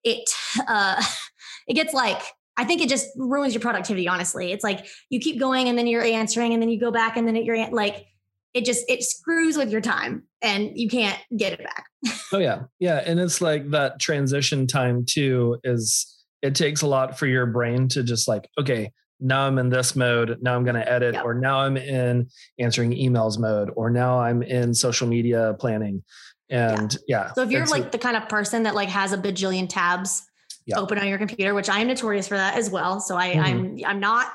it 0.03 0.29
uh 0.67 1.03
it 1.67 1.75
gets 1.75 1.93
like 1.93 2.21
I 2.57 2.65
think 2.65 2.81
it 2.81 2.89
just 2.89 3.07
ruins 3.15 3.53
your 3.53 3.61
productivity. 3.61 4.07
Honestly, 4.07 4.51
it's 4.51 4.63
like 4.63 4.85
you 5.09 5.19
keep 5.19 5.39
going 5.39 5.69
and 5.69 5.77
then 5.77 5.87
you're 5.87 6.03
answering, 6.03 6.53
and 6.53 6.61
then 6.61 6.69
you 6.69 6.79
go 6.79 6.91
back 6.91 7.15
and 7.15 7.27
then 7.27 7.35
you're 7.35 7.69
like 7.69 8.05
it 8.53 8.65
just 8.65 8.83
it 8.87 9.03
screws 9.03 9.57
with 9.57 9.69
your 9.69 9.81
time 9.81 10.23
and 10.41 10.71
you 10.75 10.89
can't 10.89 11.19
get 11.37 11.53
it 11.53 11.59
back. 11.59 11.85
oh 12.33 12.39
yeah. 12.39 12.63
Yeah. 12.79 13.01
And 13.05 13.19
it's 13.19 13.41
like 13.41 13.69
that 13.71 13.99
transition 13.99 14.67
time 14.67 15.05
too 15.05 15.59
is 15.63 16.15
it 16.41 16.55
takes 16.55 16.81
a 16.81 16.87
lot 16.87 17.19
for 17.19 17.27
your 17.27 17.45
brain 17.45 17.87
to 17.89 18.03
just 18.03 18.27
like, 18.27 18.49
okay, 18.59 18.91
now 19.19 19.45
I'm 19.45 19.57
in 19.59 19.69
this 19.69 19.95
mode. 19.95 20.37
Now 20.41 20.55
I'm 20.55 20.63
going 20.63 20.75
to 20.75 20.89
edit, 20.89 21.15
yep. 21.15 21.25
or 21.25 21.33
now 21.33 21.59
I'm 21.59 21.75
in 21.75 22.29
answering 22.57 22.91
emails 22.91 23.37
mode, 23.37 23.69
or 23.75 23.89
now 23.89 24.19
I'm 24.19 24.41
in 24.41 24.73
social 24.73 25.07
media 25.07 25.55
planning. 25.59 26.03
And 26.49 26.95
yeah. 27.07 27.25
yeah 27.25 27.33
so 27.33 27.43
if 27.43 27.51
you're 27.51 27.65
like 27.65 27.91
the 27.91 27.97
kind 27.97 28.17
of 28.17 28.27
person 28.29 28.63
that 28.63 28.75
like 28.75 28.89
has 28.89 29.11
a 29.11 29.17
bajillion 29.17 29.67
tabs 29.69 30.28
yeah. 30.69 30.79
open 30.79 30.97
on 30.97 31.07
your 31.07 31.17
computer, 31.17 31.53
which 31.53 31.69
I 31.69 31.79
am 31.79 31.87
notorious 31.87 32.27
for 32.27 32.37
that 32.37 32.55
as 32.55 32.69
well. 32.69 32.99
So 32.99 33.15
I, 33.15 33.31
mm-hmm. 33.31 33.41
I'm 33.41 33.79
I'm 33.85 33.99
not 33.99 34.31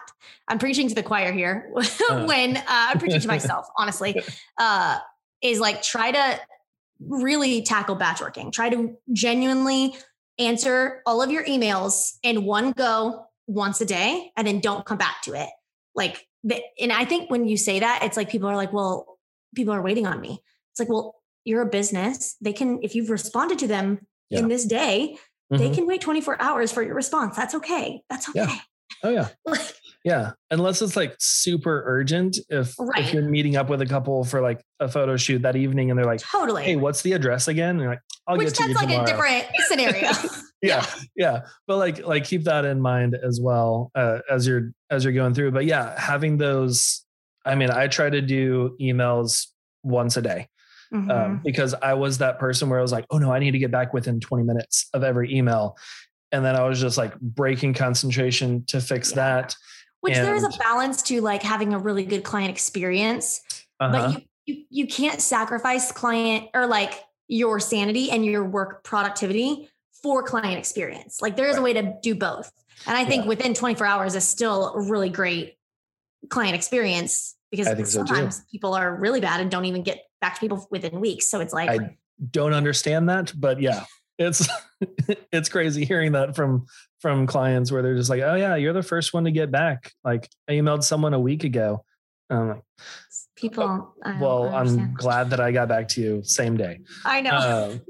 I'm 0.48 0.58
preaching 0.58 0.88
to 0.88 0.94
the 0.94 1.02
choir 1.02 1.32
here 1.32 1.70
uh. 1.76 2.24
when 2.24 2.56
uh, 2.56 2.62
I'm 2.66 2.98
preaching 2.98 3.20
to 3.20 3.28
myself, 3.28 3.66
honestly. 3.78 4.20
Uh, 4.58 4.98
is 5.42 5.60
like 5.60 5.82
try 5.82 6.10
to 6.10 6.40
really 7.00 7.62
tackle 7.62 7.94
batch 7.94 8.20
working. 8.20 8.50
Try 8.50 8.70
to 8.70 8.96
genuinely 9.12 9.94
answer 10.38 11.02
all 11.06 11.22
of 11.22 11.30
your 11.30 11.44
emails 11.44 12.14
in 12.22 12.44
one 12.44 12.72
go 12.72 13.26
once 13.46 13.80
a 13.80 13.84
day, 13.84 14.32
and 14.36 14.46
then 14.46 14.60
don't 14.60 14.84
come 14.86 14.98
back 14.98 15.22
to 15.22 15.34
it. 15.34 15.50
Like, 15.94 16.26
the, 16.42 16.62
and 16.80 16.92
I 16.92 17.04
think 17.04 17.30
when 17.30 17.46
you 17.46 17.56
say 17.56 17.80
that, 17.80 18.02
it's 18.02 18.16
like 18.16 18.30
people 18.30 18.48
are 18.48 18.56
like, 18.56 18.72
well, 18.72 19.18
people 19.54 19.74
are 19.74 19.82
waiting 19.82 20.06
on 20.06 20.20
me. 20.20 20.42
It's 20.72 20.80
like, 20.80 20.88
well, 20.88 21.16
you're 21.44 21.62
a 21.62 21.66
business. 21.66 22.36
They 22.40 22.52
can, 22.52 22.80
if 22.82 22.94
you've 22.94 23.10
responded 23.10 23.58
to 23.60 23.66
them 23.66 24.06
yeah. 24.30 24.40
in 24.40 24.48
this 24.48 24.64
day, 24.64 25.18
mm-hmm. 25.54 25.68
they 25.70 25.74
can 25.74 25.86
wait 25.86 26.00
24 26.00 26.40
hours 26.40 26.72
for 26.72 26.82
your 26.82 26.94
response. 26.94 27.36
That's 27.36 27.54
okay. 27.54 28.02
That's 28.10 28.28
okay. 28.28 28.40
Yeah. 28.40 28.56
Oh 29.02 29.10
yeah. 29.10 29.28
yeah. 30.04 30.32
Unless 30.50 30.82
it's 30.82 30.96
like 30.96 31.14
super 31.18 31.82
urgent. 31.86 32.38
If 32.48 32.74
right. 32.78 33.04
if 33.04 33.12
you're 33.12 33.22
meeting 33.22 33.56
up 33.56 33.68
with 33.68 33.82
a 33.82 33.86
couple 33.86 34.24
for 34.24 34.40
like 34.40 34.64
a 34.80 34.88
photo 34.88 35.16
shoot 35.16 35.42
that 35.42 35.56
evening 35.56 35.90
and 35.90 35.98
they're 35.98 36.06
like, 36.06 36.20
totally. 36.20 36.64
Hey, 36.64 36.76
what's 36.76 37.02
the 37.02 37.12
address 37.12 37.48
again? 37.48 37.70
And 37.70 37.80
you're 37.80 37.90
like, 37.90 38.00
I'll 38.26 38.36
Which 38.36 38.48
get 38.48 38.56
to 38.56 38.68
you 38.68 38.74
like 38.74 38.88
tomorrow. 38.88 39.02
a 39.02 39.06
different 39.06 39.46
scenario. 39.68 40.10
yeah, 40.62 40.86
yeah. 40.86 40.86
Yeah. 41.16 41.40
But 41.66 41.76
like 41.76 42.06
like 42.06 42.24
keep 42.24 42.44
that 42.44 42.64
in 42.64 42.80
mind 42.80 43.14
as 43.14 43.40
well 43.40 43.90
uh, 43.94 44.20
as 44.30 44.46
you're 44.46 44.72
as 44.90 45.04
you're 45.04 45.12
going 45.12 45.34
through. 45.34 45.50
But 45.50 45.66
yeah, 45.66 45.98
having 45.98 46.38
those, 46.38 47.04
I 47.44 47.54
mean, 47.54 47.70
I 47.70 47.88
try 47.88 48.08
to 48.08 48.20
do 48.20 48.76
emails 48.80 49.48
once 49.82 50.16
a 50.16 50.22
day. 50.22 50.48
Um, 50.94 51.08
mm-hmm. 51.08 51.10
Um, 51.10 51.40
because 51.44 51.74
I 51.74 51.94
was 51.94 52.18
that 52.18 52.38
person 52.38 52.68
where 52.68 52.78
I 52.78 52.82
was 52.82 52.92
like, 52.92 53.04
oh 53.10 53.18
no, 53.18 53.32
I 53.32 53.40
need 53.40 53.50
to 53.50 53.58
get 53.58 53.72
back 53.72 53.92
within 53.92 54.20
20 54.20 54.44
minutes 54.44 54.88
of 54.94 55.02
every 55.02 55.34
email. 55.34 55.76
And 56.30 56.44
then 56.44 56.54
I 56.56 56.66
was 56.68 56.80
just 56.80 56.96
like 56.96 57.18
breaking 57.20 57.74
concentration 57.74 58.64
to 58.66 58.80
fix 58.80 59.10
yeah. 59.10 59.16
that. 59.16 59.56
Which 60.00 60.14
and, 60.14 60.26
there 60.26 60.36
is 60.36 60.44
a 60.44 60.50
balance 60.58 61.02
to 61.04 61.20
like 61.20 61.42
having 61.42 61.74
a 61.74 61.78
really 61.78 62.04
good 62.04 62.22
client 62.22 62.50
experience, 62.50 63.40
uh-huh. 63.80 64.12
but 64.12 64.12
you, 64.12 64.26
you 64.46 64.64
you 64.70 64.86
can't 64.86 65.20
sacrifice 65.20 65.90
client 65.90 66.48
or 66.54 66.66
like 66.66 67.02
your 67.26 67.58
sanity 67.58 68.10
and 68.10 68.24
your 68.24 68.44
work 68.44 68.84
productivity 68.84 69.68
for 70.02 70.22
client 70.22 70.58
experience. 70.58 71.22
Like 71.22 71.36
there 71.36 71.46
is 71.46 71.54
right. 71.54 71.60
a 71.60 71.64
way 71.64 71.72
to 71.72 71.94
do 72.02 72.14
both. 72.14 72.52
And 72.86 72.96
I 72.96 73.04
think 73.04 73.22
yeah. 73.22 73.28
within 73.28 73.54
24 73.54 73.86
hours 73.86 74.14
is 74.14 74.28
still 74.28 74.74
a 74.74 74.82
really 74.82 75.08
great 75.08 75.56
client 76.28 76.54
experience 76.54 77.34
because 77.56 77.92
sometimes 77.92 78.36
so 78.36 78.42
people 78.50 78.74
are 78.74 78.94
really 78.96 79.20
bad 79.20 79.40
and 79.40 79.50
don't 79.50 79.64
even 79.64 79.82
get 79.82 80.04
back 80.20 80.34
to 80.34 80.40
people 80.40 80.66
within 80.70 81.00
weeks. 81.00 81.30
So 81.30 81.40
it's 81.40 81.52
like 81.52 81.68
I 81.68 81.96
don't 82.30 82.54
understand 82.54 83.08
that, 83.08 83.32
but 83.36 83.60
yeah, 83.60 83.84
it's 84.18 84.48
it's 85.32 85.48
crazy 85.48 85.84
hearing 85.84 86.12
that 86.12 86.36
from 86.36 86.66
from 87.00 87.26
clients 87.26 87.70
where 87.70 87.82
they're 87.82 87.96
just 87.96 88.10
like, 88.10 88.22
"Oh 88.22 88.34
yeah, 88.34 88.56
you're 88.56 88.72
the 88.72 88.82
first 88.82 89.12
one 89.12 89.24
to 89.24 89.30
get 89.30 89.50
back." 89.50 89.92
Like 90.04 90.28
I 90.48 90.52
emailed 90.52 90.84
someone 90.84 91.14
a 91.14 91.20
week 91.20 91.44
ago. 91.44 91.84
Like, 92.30 92.62
people. 93.36 93.94
well, 94.20 94.54
I'm 94.54 94.94
glad 94.94 95.30
that 95.30 95.40
I 95.40 95.52
got 95.52 95.68
back 95.68 95.88
to 95.88 96.00
you 96.00 96.22
same 96.24 96.56
day. 96.56 96.80
I 97.04 97.20
know. 97.20 97.80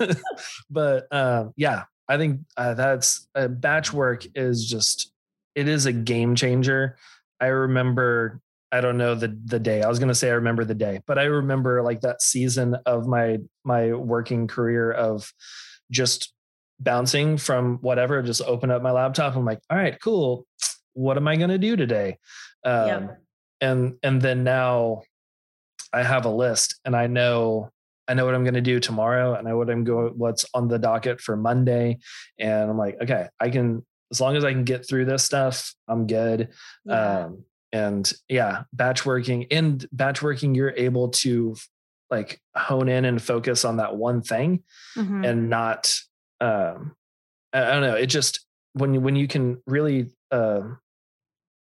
Um, 0.00 0.10
but 0.70 1.06
uh, 1.10 1.46
yeah, 1.56 1.84
I 2.08 2.18
think 2.18 2.40
uh, 2.56 2.74
that's 2.74 3.28
uh, 3.34 3.48
batch 3.48 3.92
work 3.92 4.26
is 4.34 4.68
just 4.68 5.12
it 5.54 5.68
is 5.68 5.86
a 5.86 5.92
game 5.92 6.34
changer. 6.34 6.96
I 7.40 7.46
remember 7.46 8.40
I 8.72 8.80
don't 8.80 8.96
know 8.96 9.14
the 9.14 9.36
the 9.44 9.58
day. 9.58 9.82
I 9.82 9.88
was 9.88 9.98
gonna 9.98 10.14
say 10.14 10.30
I 10.30 10.34
remember 10.34 10.64
the 10.64 10.74
day, 10.74 11.00
but 11.06 11.18
I 11.18 11.24
remember 11.24 11.82
like 11.82 12.02
that 12.02 12.22
season 12.22 12.76
of 12.86 13.06
my 13.06 13.38
my 13.64 13.92
working 13.92 14.46
career 14.46 14.92
of 14.92 15.32
just 15.90 16.32
bouncing 16.78 17.36
from 17.36 17.78
whatever. 17.78 18.22
Just 18.22 18.42
open 18.42 18.70
up 18.70 18.82
my 18.82 18.92
laptop. 18.92 19.36
I'm 19.36 19.44
like, 19.44 19.60
all 19.70 19.76
right, 19.76 20.00
cool. 20.00 20.46
What 20.92 21.16
am 21.16 21.26
I 21.26 21.36
gonna 21.36 21.58
do 21.58 21.76
today? 21.76 22.18
Um, 22.64 22.86
yep. 22.86 23.22
And 23.60 23.96
and 24.02 24.22
then 24.22 24.44
now 24.44 25.02
I 25.92 26.02
have 26.02 26.24
a 26.24 26.30
list, 26.30 26.78
and 26.84 26.94
I 26.94 27.08
know 27.08 27.70
I 28.06 28.14
know 28.14 28.24
what 28.24 28.34
I'm 28.34 28.44
gonna 28.44 28.60
do 28.60 28.78
tomorrow, 28.78 29.34
and 29.34 29.46
I 29.46 29.50
know 29.50 29.58
what 29.58 29.68
I'm 29.68 29.84
going 29.84 30.12
what's 30.16 30.46
on 30.54 30.68
the 30.68 30.78
docket 30.78 31.20
for 31.20 31.36
Monday, 31.36 31.98
and 32.38 32.70
I'm 32.70 32.78
like, 32.78 32.98
okay, 33.02 33.26
I 33.40 33.50
can 33.50 33.84
as 34.12 34.20
long 34.20 34.36
as 34.36 34.44
I 34.44 34.52
can 34.52 34.64
get 34.64 34.86
through 34.86 35.04
this 35.04 35.24
stuff, 35.24 35.74
I'm 35.88 36.06
good. 36.06 36.48
Yeah. 36.84 37.24
Um, 37.24 37.44
and 37.72 38.12
yeah 38.28 38.64
batch 38.72 39.06
working 39.06 39.42
in 39.42 39.80
batch 39.92 40.22
working 40.22 40.54
you're 40.54 40.74
able 40.76 41.08
to 41.08 41.54
like 42.10 42.40
hone 42.56 42.88
in 42.88 43.04
and 43.04 43.22
focus 43.22 43.64
on 43.64 43.76
that 43.76 43.96
one 43.96 44.20
thing 44.20 44.62
mm-hmm. 44.96 45.24
and 45.24 45.48
not 45.48 45.92
um 46.40 46.94
I, 47.52 47.60
don't 47.72 47.82
know 47.82 47.94
it 47.94 48.06
just 48.06 48.44
when 48.72 48.94
you 48.94 49.00
when 49.00 49.16
you 49.16 49.28
can 49.28 49.60
really 49.66 50.10
uh, 50.30 50.62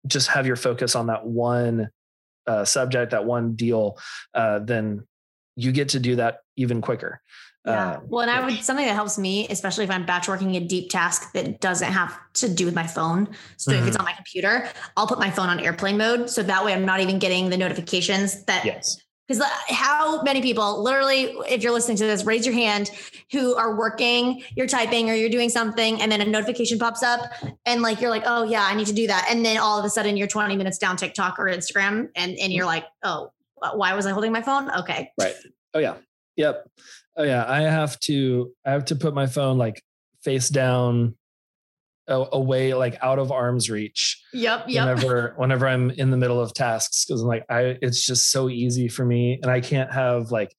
just 0.06 0.30
have 0.30 0.48
your 0.48 0.56
focus 0.56 0.96
on 0.96 1.08
that 1.08 1.26
one 1.26 1.90
uh, 2.46 2.66
subject 2.66 3.12
that 3.12 3.26
one 3.26 3.56
deal 3.56 3.98
uh, 4.34 4.60
then 4.60 5.06
you 5.56 5.72
get 5.72 5.90
to 5.90 6.00
do 6.00 6.18
that 6.18 6.40
even 6.56 6.82
quicker 6.82 7.22
yeah. 7.68 7.92
Uh, 7.92 8.00
well, 8.08 8.22
and 8.22 8.32
I 8.32 8.44
would 8.44 8.64
something 8.64 8.86
that 8.86 8.96
helps 8.96 9.18
me, 9.18 9.48
especially 9.50 9.84
if 9.84 9.92
I'm 9.92 10.06
batch 10.06 10.28
working 10.28 10.56
a 10.56 10.60
deep 10.60 10.90
task 10.90 11.34
that 11.34 11.60
doesn't 11.60 11.92
have 11.92 12.18
to 12.36 12.50
do 12.50 12.66
with 12.66 12.76
my 12.76 12.88
phone. 12.88 13.28
So 13.58 13.72
mm-hmm. 13.72 13.82
if 13.82 13.88
it's 13.88 13.98
mm-hmm. 13.98 14.02
on 14.02 14.06
my 14.06 14.14
computer, 14.14 14.70
I'll 14.96 15.08
put 15.08 15.20
my 15.20 15.30
phone 15.30 15.50
on 15.50 15.60
airplane 15.60 15.98
mode. 15.98 16.30
So 16.30 16.44
that 16.44 16.64
way 16.64 16.74
I'm 16.74 16.86
not 16.86 17.02
even 17.02 17.20
getting 17.20 17.50
the 17.50 17.58
notifications 17.58 18.44
that 18.46 18.66
yes. 18.66 18.98
Because 19.28 19.44
how 19.68 20.22
many 20.22 20.42
people, 20.42 20.82
literally, 20.82 21.36
if 21.50 21.62
you're 21.62 21.74
listening 21.74 21.98
to 21.98 22.06
this, 22.06 22.24
raise 22.24 22.46
your 22.46 22.56
hand 22.56 22.92
who 23.34 23.56
are 23.56 23.76
working, 23.76 24.42
you're 24.56 24.68
typing 24.68 25.10
or 25.10 25.16
you're 25.16 25.30
doing 25.30 25.50
something, 25.50 26.02
and 26.02 26.10
then 26.10 26.22
a 26.22 26.26
notification 26.26 26.80
pops 26.80 27.04
up, 27.04 27.20
and 27.66 27.82
like 27.82 28.00
you're 28.00 28.10
like, 28.10 28.24
oh 28.26 28.44
yeah, 28.44 28.64
I 28.64 28.74
need 28.74 28.88
to 28.88 28.94
do 28.94 29.06
that, 29.08 29.28
and 29.30 29.46
then 29.46 29.58
all 29.58 29.78
of 29.78 29.84
a 29.84 29.90
sudden 29.90 30.16
you're 30.16 30.28
20 30.28 30.56
minutes 30.56 30.78
down 30.78 30.96
TikTok 30.96 31.40
or 31.40 31.46
Instagram, 31.48 32.08
and 32.16 32.38
and 32.38 32.54
you're 32.54 32.66
like, 32.66 32.86
oh, 33.04 33.34
why 33.56 33.94
was 33.96 34.06
I 34.06 34.12
holding 34.12 34.32
my 34.32 34.42
phone? 34.42 34.72
Okay, 34.72 35.12
right. 35.20 35.36
Oh 35.74 35.80
yeah, 35.80 35.96
yep. 36.38 36.66
Oh 37.18 37.24
yeah, 37.24 37.46
I 37.48 37.62
have 37.62 38.00
to 38.02 38.52
I 38.66 38.72
have 38.72 38.86
to 38.86 38.96
put 38.96 39.14
my 39.14 39.26
phone 39.26 39.58
like 39.58 39.82
face 40.24 40.50
down 40.50 41.16
away 42.08 42.74
like 42.74 42.98
out 43.02 43.20
of 43.20 43.32
arm's 43.32 43.70
reach. 43.70 44.22
Yep, 44.34 44.66
yep. 44.68 44.86
Whenever 44.86 45.34
whenever 45.36 45.68
I'm 45.68 45.90
in 45.92 46.12
the 46.12 46.18
middle 46.18 46.40
of 46.40 46.54
tasks 46.54 47.06
cuz 47.06 47.22
I'm 47.22 47.28
like 47.28 47.44
I 47.50 47.78
it's 47.82 48.06
just 48.06 48.32
so 48.32 48.50
easy 48.50 48.88
for 48.88 49.04
me 49.04 49.40
and 49.42 49.52
I 49.52 49.60
can't 49.60 49.92
have 49.92 50.32
like 50.32 50.56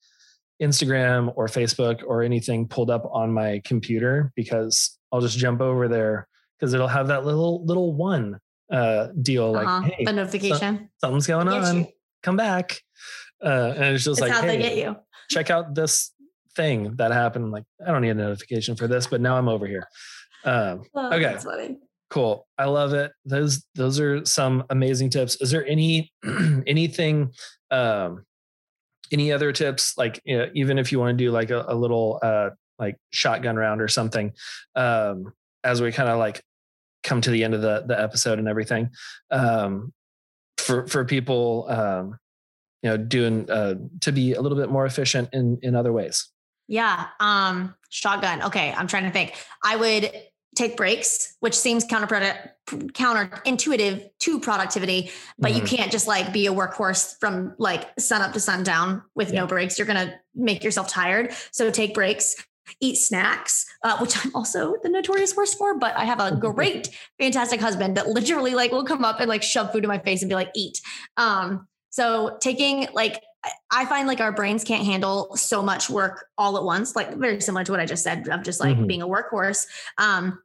Instagram 0.63 1.33
or 1.37 1.47
Facebook 1.47 2.03
or 2.05 2.23
anything 2.23 2.67
pulled 2.67 2.91
up 2.91 3.09
on 3.11 3.33
my 3.33 3.63
computer 3.65 4.33
because 4.35 4.99
I'll 5.13 5.21
just 5.21 5.39
jump 5.39 5.61
over 5.61 5.89
there 5.89 6.29
because 6.59 6.75
it'll 6.75 6.89
have 6.89 7.09
that 7.09 7.25
little 7.25 7.65
little 7.65 7.95
one 7.95 8.41
uh 8.71 9.09
deal 9.23 9.53
like 9.53 9.67
uh-huh. 9.67 9.91
hey 9.97 10.05
the 10.05 10.13
notification 10.13 10.91
something's 11.01 11.27
going 11.27 11.49
on 11.49 11.79
you. 11.79 11.87
come 12.23 12.37
back 12.37 12.83
uh 13.43 13.73
and 13.77 13.95
it's 13.95 14.05
just 14.05 14.19
it's 14.19 14.21
like 14.21 14.33
how 14.33 14.43
hey, 14.43 14.49
they 14.49 14.59
get 14.59 14.77
you 14.77 14.95
check 15.31 15.49
out 15.49 15.75
this 15.75 16.13
thing 16.59 16.97
that 16.97 17.13
happened. 17.13 17.47
I'm 17.47 17.51
like, 17.53 17.65
I 17.87 17.93
don't 17.93 18.03
need 18.03 18.11
a 18.11 18.15
notification 18.15 18.77
for 18.77 18.87
this, 18.87 19.07
but 19.07 19.21
now 19.21 19.39
I'm 19.39 19.49
over 19.49 19.67
here. 19.67 19.89
Um, 20.45 20.83
oh, 20.95 21.15
okay. 21.15 21.37
Cool. 22.11 22.47
I 22.59 22.65
love 22.65 22.95
it. 22.95 23.13
Those 23.25 23.65
those 23.75 24.01
are 24.01 24.25
some 24.25 24.65
amazing 24.71 25.11
tips. 25.11 25.41
Is 25.41 25.51
there 25.51 25.67
any 25.67 26.13
anything 26.67 27.33
um 27.71 28.25
any 29.13 29.33
other 29.33 29.53
tips 29.53 29.97
like 29.97 30.21
you 30.25 30.39
know, 30.39 30.49
even 30.55 30.79
if 30.79 30.91
you 30.91 30.99
want 30.99 31.17
to 31.17 31.25
do 31.25 31.31
like 31.31 31.51
a, 31.51 31.65
a 31.69 31.75
little 31.75 32.19
uh 32.23 32.51
like 32.79 32.97
shotgun 33.11 33.57
round 33.57 33.81
or 33.81 33.89
something 33.89 34.33
um, 34.75 35.33
as 35.65 35.83
we 35.83 35.93
kind 35.93 36.09
of 36.09 36.19
like 36.19 36.43
come 37.03 37.21
to 37.21 37.31
the 37.31 37.45
end 37.45 37.55
of 37.55 37.63
the 37.63 37.85
the 37.87 38.01
episode 38.01 38.39
and 38.39 38.49
everything 38.49 38.91
um, 39.31 39.93
for 40.57 40.87
for 40.87 41.05
people 41.05 41.67
um, 41.69 42.19
you 42.83 42.91
know 42.91 42.97
doing 42.97 43.51
uh, 43.51 43.75
to 44.01 44.13
be 44.13 44.35
a 44.35 44.41
little 44.41 44.59
bit 44.59 44.71
more 44.71 44.87
efficient 44.87 45.29
in 45.33 45.59
in 45.63 45.75
other 45.75 45.93
ways 45.93 46.31
yeah 46.69 47.07
um 47.19 47.75
shotgun 47.89 48.43
okay 48.43 48.73
i'm 48.77 48.87
trying 48.87 49.05
to 49.05 49.11
think 49.11 49.35
i 49.65 49.75
would 49.75 50.13
take 50.59 50.77
breaks, 50.77 51.37
which 51.41 51.55
seems 51.55 51.87
counterproductive, 51.87 52.51
counterintuitive 52.67 54.11
to 54.19 54.41
productivity, 54.41 55.11
but 55.39 55.53
mm-hmm. 55.53 55.61
you 55.61 55.67
can't 55.67 55.93
just 55.93 56.07
like 56.07 56.33
be 56.33 56.47
a 56.47 56.53
workhorse 56.53 57.15
from 57.21 57.55
like 57.59 57.89
sun 57.99 58.21
up 58.21 58.33
to 58.33 58.41
sundown 58.41 59.03
with 59.15 59.33
yeah. 59.33 59.41
no 59.41 59.47
breaks. 59.47 59.79
You're 59.79 59.87
going 59.87 60.09
to 60.09 60.15
make 60.35 60.65
yourself 60.65 60.89
tired. 60.89 61.33
So 61.53 61.71
take 61.71 61.95
breaks, 61.95 62.35
eat 62.81 62.97
snacks, 62.97 63.67
uh, 63.85 63.99
which 63.99 64.15
I'm 64.25 64.35
also 64.35 64.75
the 64.83 64.89
notorious 64.89 65.37
worst 65.37 65.57
for, 65.57 65.79
but 65.79 65.97
I 65.97 66.05
have 66.05 66.21
a 66.21 66.37
great, 66.41 66.91
fantastic 67.19 67.61
husband 67.61 67.97
that 67.97 68.09
literally 68.09 68.55
like 68.55 68.73
will 68.73 68.85
come 68.85 69.05
up 69.05 69.21
and 69.21 69.29
like 69.29 69.43
shove 69.43 69.73
food 69.73 69.85
in 69.85 69.89
my 69.89 69.99
face 69.99 70.23
and 70.23 70.29
be 70.29 70.35
like, 70.35 70.51
eat. 70.55 70.81
Um, 71.17 71.69
so 71.91 72.37
taking 72.41 72.89
like 72.93 73.23
I 73.71 73.85
find 73.87 74.09
like 74.09 74.21
our 74.21 74.33
brains 74.33 74.65
can't 74.65 74.85
handle 74.85 75.37
so 75.37 75.63
much 75.63 75.89
work 75.89 76.27
all 76.37 76.57
at 76.57 76.65
once, 76.65 76.97
like 76.97 77.15
very 77.15 77.41
similar 77.41 77.65
to 77.65 77.73
what 77.73 77.81
I 77.81 77.87
just 77.87 78.03
said 78.03 78.29
of 78.29 78.43
just 78.43 78.61
like 78.61 78.77
mm-hmm. 78.77 78.87
being 78.87 79.03
a 79.03 79.09
workhorse. 79.09 79.67
Um, 79.97 80.41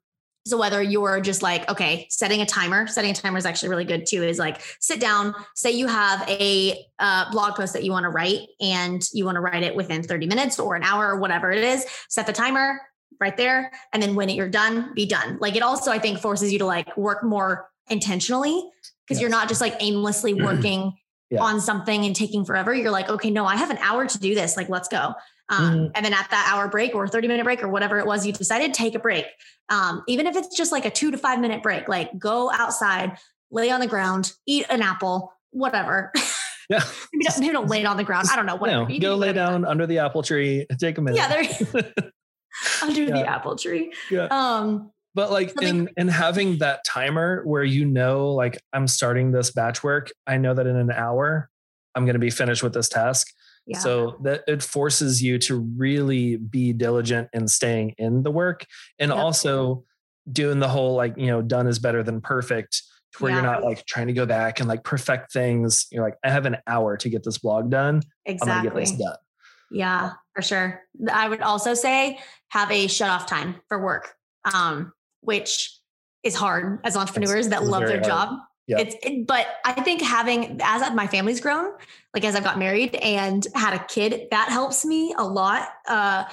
so 0.45 0.57
whether 0.57 0.81
you're 0.81 1.21
just 1.21 1.41
like, 1.41 1.69
okay, 1.69 2.05
setting 2.09 2.41
a 2.41 2.45
timer, 2.45 2.85
setting 2.87 3.11
a 3.11 3.13
timer 3.13 3.37
is 3.37 3.45
actually 3.45 3.69
really 3.69 3.85
good 3.85 4.05
too, 4.05 4.23
is 4.23 4.37
like 4.37 4.61
sit 4.81 4.99
down, 4.99 5.33
say 5.55 5.71
you 5.71 5.87
have 5.87 6.27
a 6.27 6.85
uh, 6.99 7.31
blog 7.31 7.55
post 7.55 7.73
that 7.73 7.83
you 7.83 7.91
want 7.91 8.03
to 8.03 8.09
write 8.09 8.41
and 8.59 9.07
you 9.13 9.23
want 9.23 9.35
to 9.35 9.41
write 9.41 9.63
it 9.63 9.73
within 9.73 10.03
30 10.03 10.27
minutes 10.27 10.59
or 10.59 10.75
an 10.75 10.83
hour 10.83 11.07
or 11.13 11.19
whatever 11.19 11.51
it 11.51 11.63
is, 11.63 11.85
set 12.09 12.27
the 12.27 12.33
timer 12.33 12.81
right 13.21 13.37
there. 13.37 13.71
And 13.93 14.03
then 14.03 14.15
when 14.15 14.27
you're 14.29 14.49
done, 14.49 14.93
be 14.93 15.05
done. 15.05 15.37
Like 15.39 15.55
it 15.55 15.63
also, 15.63 15.91
I 15.91 15.99
think 15.99 16.19
forces 16.19 16.51
you 16.51 16.59
to 16.59 16.65
like 16.65 16.95
work 16.97 17.23
more 17.23 17.69
intentionally 17.89 18.69
because 19.07 19.17
yes. 19.17 19.21
you're 19.21 19.29
not 19.29 19.47
just 19.47 19.61
like 19.61 19.75
aimlessly 19.79 20.33
working 20.43 20.93
yeah. 21.29 21.41
on 21.41 21.61
something 21.61 22.05
and 22.05 22.15
taking 22.15 22.45
forever. 22.45 22.73
You're 22.73 22.91
like, 22.91 23.09
okay, 23.09 23.29
no, 23.29 23.45
I 23.45 23.55
have 23.55 23.69
an 23.69 23.77
hour 23.77 24.05
to 24.05 24.19
do 24.19 24.35
this. 24.35 24.55
Like, 24.57 24.69
let's 24.69 24.87
go. 24.87 25.13
Um, 25.49 25.73
mm-hmm. 25.73 25.91
And 25.95 26.05
then 26.05 26.13
at 26.13 26.29
that 26.31 26.51
hour 26.53 26.67
break 26.67 26.95
or 26.95 27.07
30 27.07 27.27
minute 27.27 27.43
break 27.43 27.63
or 27.63 27.69
whatever 27.69 27.99
it 27.99 28.05
was 28.05 28.25
you 28.25 28.33
decided, 28.33 28.73
take 28.73 28.95
a 28.95 28.99
break. 28.99 29.25
Um, 29.69 30.03
even 30.07 30.27
if 30.27 30.35
it's 30.35 30.55
just 30.55 30.71
like 30.71 30.85
a 30.85 30.89
two 30.89 31.11
to 31.11 31.17
five 31.17 31.39
minute 31.39 31.63
break, 31.63 31.87
like 31.87 32.17
go 32.17 32.51
outside, 32.51 33.17
lay 33.51 33.69
on 33.69 33.79
the 33.79 33.87
ground, 33.87 34.33
eat 34.45 34.65
an 34.69 34.81
apple, 34.81 35.33
whatever. 35.51 36.11
Yeah. 36.69 36.81
maybe, 37.11 37.25
don't, 37.25 37.39
maybe 37.41 37.53
don't 37.53 37.67
lay 37.67 37.81
it 37.81 37.85
on 37.85 37.97
the 37.97 38.05
ground. 38.05 38.29
I 38.31 38.37
don't 38.37 38.45
know. 38.45 38.55
Whatever. 38.55 38.89
You 38.89 39.01
go 39.01 39.15
lay 39.15 39.33
down 39.33 39.65
under 39.65 39.85
the 39.85 39.99
apple 39.99 40.23
tree. 40.23 40.65
Take 40.79 40.97
a 40.97 41.01
minute. 41.01 41.17
Yeah, 41.73 41.81
there. 41.83 42.03
under 42.81 43.01
yeah. 43.03 43.09
the 43.11 43.29
apple 43.29 43.57
tree. 43.57 43.93
Yeah. 44.09 44.27
Um, 44.31 44.91
but 45.15 45.31
like 45.31 45.53
in 45.61 45.89
in 45.97 46.07
having 46.07 46.57
that 46.57 46.83
timer 46.85 47.41
where 47.45 47.63
you 47.63 47.85
know 47.85 48.31
like 48.31 48.57
i'm 48.73 48.87
starting 48.87 49.31
this 49.31 49.51
batch 49.51 49.83
work 49.83 50.11
i 50.27 50.37
know 50.37 50.53
that 50.53 50.67
in 50.67 50.75
an 50.75 50.91
hour 50.91 51.49
i'm 51.95 52.05
going 52.05 52.13
to 52.13 52.19
be 52.19 52.29
finished 52.29 52.63
with 52.63 52.73
this 52.73 52.89
task. 52.89 53.27
Yeah. 53.65 53.79
so 53.79 54.17
that 54.23 54.43
it 54.45 54.61
forces 54.61 55.23
you 55.23 55.39
to 55.39 55.55
really 55.77 56.35
be 56.35 56.73
diligent 56.73 57.29
in 57.31 57.47
staying 57.47 57.95
in 57.97 58.21
the 58.21 58.29
work 58.29 58.65
and 58.99 59.07
yep. 59.07 59.17
also 59.17 59.85
doing 60.29 60.59
the 60.59 60.67
whole 60.67 60.95
like 60.95 61.13
you 61.17 61.27
know 61.27 61.41
done 61.41 61.67
is 61.67 61.79
better 61.79 62.03
than 62.03 62.19
perfect 62.19 62.81
to 63.13 63.23
where 63.23 63.31
yeah. 63.31 63.37
you're 63.37 63.49
not 63.49 63.63
like 63.63 63.85
trying 63.85 64.07
to 64.07 64.13
go 64.13 64.25
back 64.25 64.59
and 64.59 64.67
like 64.67 64.83
perfect 64.83 65.31
things. 65.31 65.87
You're 65.93 66.03
like 66.03 66.17
i 66.25 66.29
have 66.29 66.45
an 66.45 66.57
hour 66.67 66.97
to 66.97 67.09
get 67.09 67.23
this 67.23 67.37
blog 67.37 67.69
done. 67.69 68.01
Exactly 68.25 68.51
i'm 68.51 68.63
gonna 68.65 68.69
get 68.69 68.79
this 68.81 68.91
done. 68.97 69.17
Yeah 69.71 70.11
for 70.35 70.41
sure. 70.41 70.81
I 71.09 71.29
would 71.29 71.41
also 71.41 71.73
say 71.73 72.19
have 72.49 72.69
a 72.69 72.87
shut 72.87 73.09
off 73.09 73.27
time 73.27 73.61
for 73.69 73.81
work. 73.81 74.13
Um 74.53 74.91
which 75.23 75.77
is 76.23 76.35
hard 76.35 76.79
as 76.83 76.95
entrepreneurs 76.95 77.47
it's, 77.47 77.55
that 77.55 77.63
love 77.63 77.81
their 77.81 77.97
hard. 77.97 78.03
job. 78.03 78.39
Yeah. 78.67 78.79
It's, 78.79 78.95
it, 79.03 79.27
but 79.27 79.45
I 79.65 79.73
think 79.73 80.01
having, 80.01 80.59
as 80.63 80.89
my 80.93 81.05
family's 81.07 81.41
grown, 81.41 81.73
like 82.13 82.23
as 82.23 82.35
I've 82.35 82.45
got 82.45 82.57
married 82.57 82.95
and 82.95 83.45
had 83.53 83.73
a 83.73 83.83
kid, 83.85 84.27
that 84.31 84.49
helps 84.49 84.85
me 84.85 85.13
a 85.17 85.23
lot. 85.23 85.67
Uh, 85.87 86.23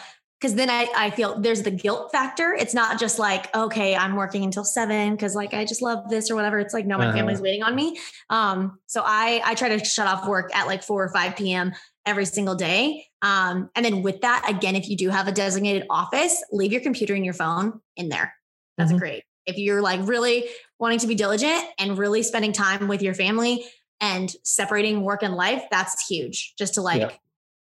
Cause 0.41 0.55
then 0.55 0.71
I, 0.71 0.89
I 0.97 1.11
feel 1.11 1.39
there's 1.39 1.65
the 1.65 1.71
guilt 1.71 2.13
factor. 2.13 2.55
It's 2.55 2.73
not 2.73 2.99
just 2.99 3.19
like, 3.19 3.55
okay, 3.55 3.95
I'm 3.95 4.17
working 4.17 4.43
until 4.43 4.65
seven 4.65 5.11
because 5.11 5.35
like 5.35 5.53
I 5.53 5.67
just 5.67 5.83
love 5.83 6.09
this 6.09 6.31
or 6.31 6.35
whatever. 6.35 6.59
It's 6.59 6.73
like, 6.73 6.87
no, 6.87 6.97
my 6.97 7.09
uh-huh. 7.09 7.17
family's 7.19 7.43
waiting 7.43 7.63
on 7.63 7.75
me. 7.75 7.99
Um, 8.31 8.79
so 8.87 9.03
I 9.05 9.43
I 9.45 9.55
try 9.55 9.69
to 9.69 9.85
shut 9.85 10.07
off 10.07 10.27
work 10.27 10.51
at 10.57 10.67
like 10.67 10.83
four 10.83 11.05
or 11.05 11.11
5 11.11 11.37
p.m. 11.37 11.73
every 12.07 12.25
single 12.25 12.55
day. 12.55 13.05
Um, 13.21 13.69
and 13.75 13.85
then 13.85 14.01
with 14.01 14.23
that, 14.23 14.47
again, 14.49 14.77
if 14.77 14.89
you 14.89 14.97
do 14.97 15.11
have 15.11 15.29
a 15.29 15.33
designated 15.33 15.85
office, 15.91 16.43
leave 16.53 16.73
your 16.73 16.81
computer 16.81 17.15
and 17.15 17.23
your 17.23 17.35
phone 17.35 17.83
in 17.97 18.09
there. 18.09 18.33
That's 18.81 18.93
mm-hmm. 18.93 18.99
great. 18.99 19.25
If 19.47 19.59
you're 19.59 19.83
like 19.83 20.01
really 20.05 20.47
wanting 20.79 20.99
to 21.01 21.07
be 21.07 21.15
diligent 21.15 21.63
and 21.79 21.99
really 21.99 22.23
spending 22.23 22.53
time 22.53 22.89
with 22.89 23.03
your 23.03 23.15
family 23.15 23.65
and 24.01 24.35
separating 24.43 25.03
work 25.03 25.23
and 25.23 25.35
life, 25.35 25.63
that's 25.71 26.07
huge. 26.09 26.55
Just 26.59 26.75
to 26.75 26.83
like 26.83 27.03
yeah. 27.03 27.11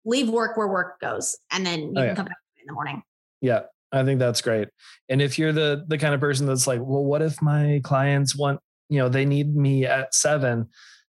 leave 0.06 0.30
work 0.30 0.56
where 0.56 0.68
work 0.68 1.00
goes 1.00 1.38
and 1.52 1.66
then 1.66 1.80
you 1.80 1.90
oh, 1.90 1.94
can 1.94 2.06
yeah. 2.06 2.16
come 2.16 2.26
back 2.26 2.38
in 2.60 2.68
the 2.68 2.74
morning. 2.74 3.02
Yeah. 3.42 3.62
I 3.92 4.04
think 4.04 4.20
that's 4.20 4.42
great. 4.42 4.68
And 5.10 5.20
if 5.22 5.40
you're 5.40 5.52
the 5.52 5.84
the 5.88 5.98
kind 5.98 6.14
of 6.14 6.20
person 6.20 6.46
that's 6.46 6.68
like, 6.68 6.80
well, 6.80 7.04
what 7.04 7.24
if 7.24 7.42
my 7.42 7.82
clients 7.84 8.36
want, 8.36 8.60
you 8.88 9.00
know, 9.00 9.10
they 9.10 9.26
need 9.26 9.56
me 9.56 9.86
at 9.86 10.14
seven, 10.14 10.68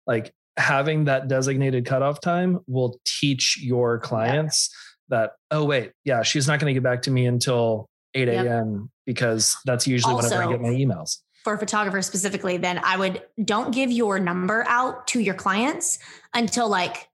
like 0.08 0.34
having 0.56 1.06
that 1.06 1.28
designated 1.28 1.86
cutoff 1.86 2.22
time 2.22 2.60
will 2.68 3.00
teach 3.06 3.60
your 3.62 4.00
clients 4.00 4.70
yeah. 5.10 5.18
that, 5.18 5.32
oh, 5.52 5.66
wait, 5.66 5.92
yeah, 6.06 6.22
she's 6.22 6.48
not 6.48 6.60
going 6.60 6.74
to 6.74 6.74
get 6.74 6.84
back 6.84 7.02
to 7.04 7.12
me 7.12 7.26
until 7.26 7.90
8 8.14 8.28
a.m. 8.28 8.46
Yep. 8.46 8.90
because 9.06 9.58
that's 9.66 9.88
usually 9.88 10.14
also, 10.14 10.30
whenever 10.30 10.50
I 10.50 10.52
get 10.52 10.62
my 10.62 10.70
emails. 10.70 11.18
For 11.44 11.58
photographers 11.58 12.06
specifically, 12.06 12.58
then 12.58 12.80
I 12.84 12.98
would 12.98 13.22
don't 13.44 13.74
give 13.74 13.92
your 13.92 14.20
number 14.20 14.66
out 14.68 15.08
to 15.08 15.20
your 15.20 15.36
clients 15.36 16.00
until 16.34 16.68
like 16.68 17.08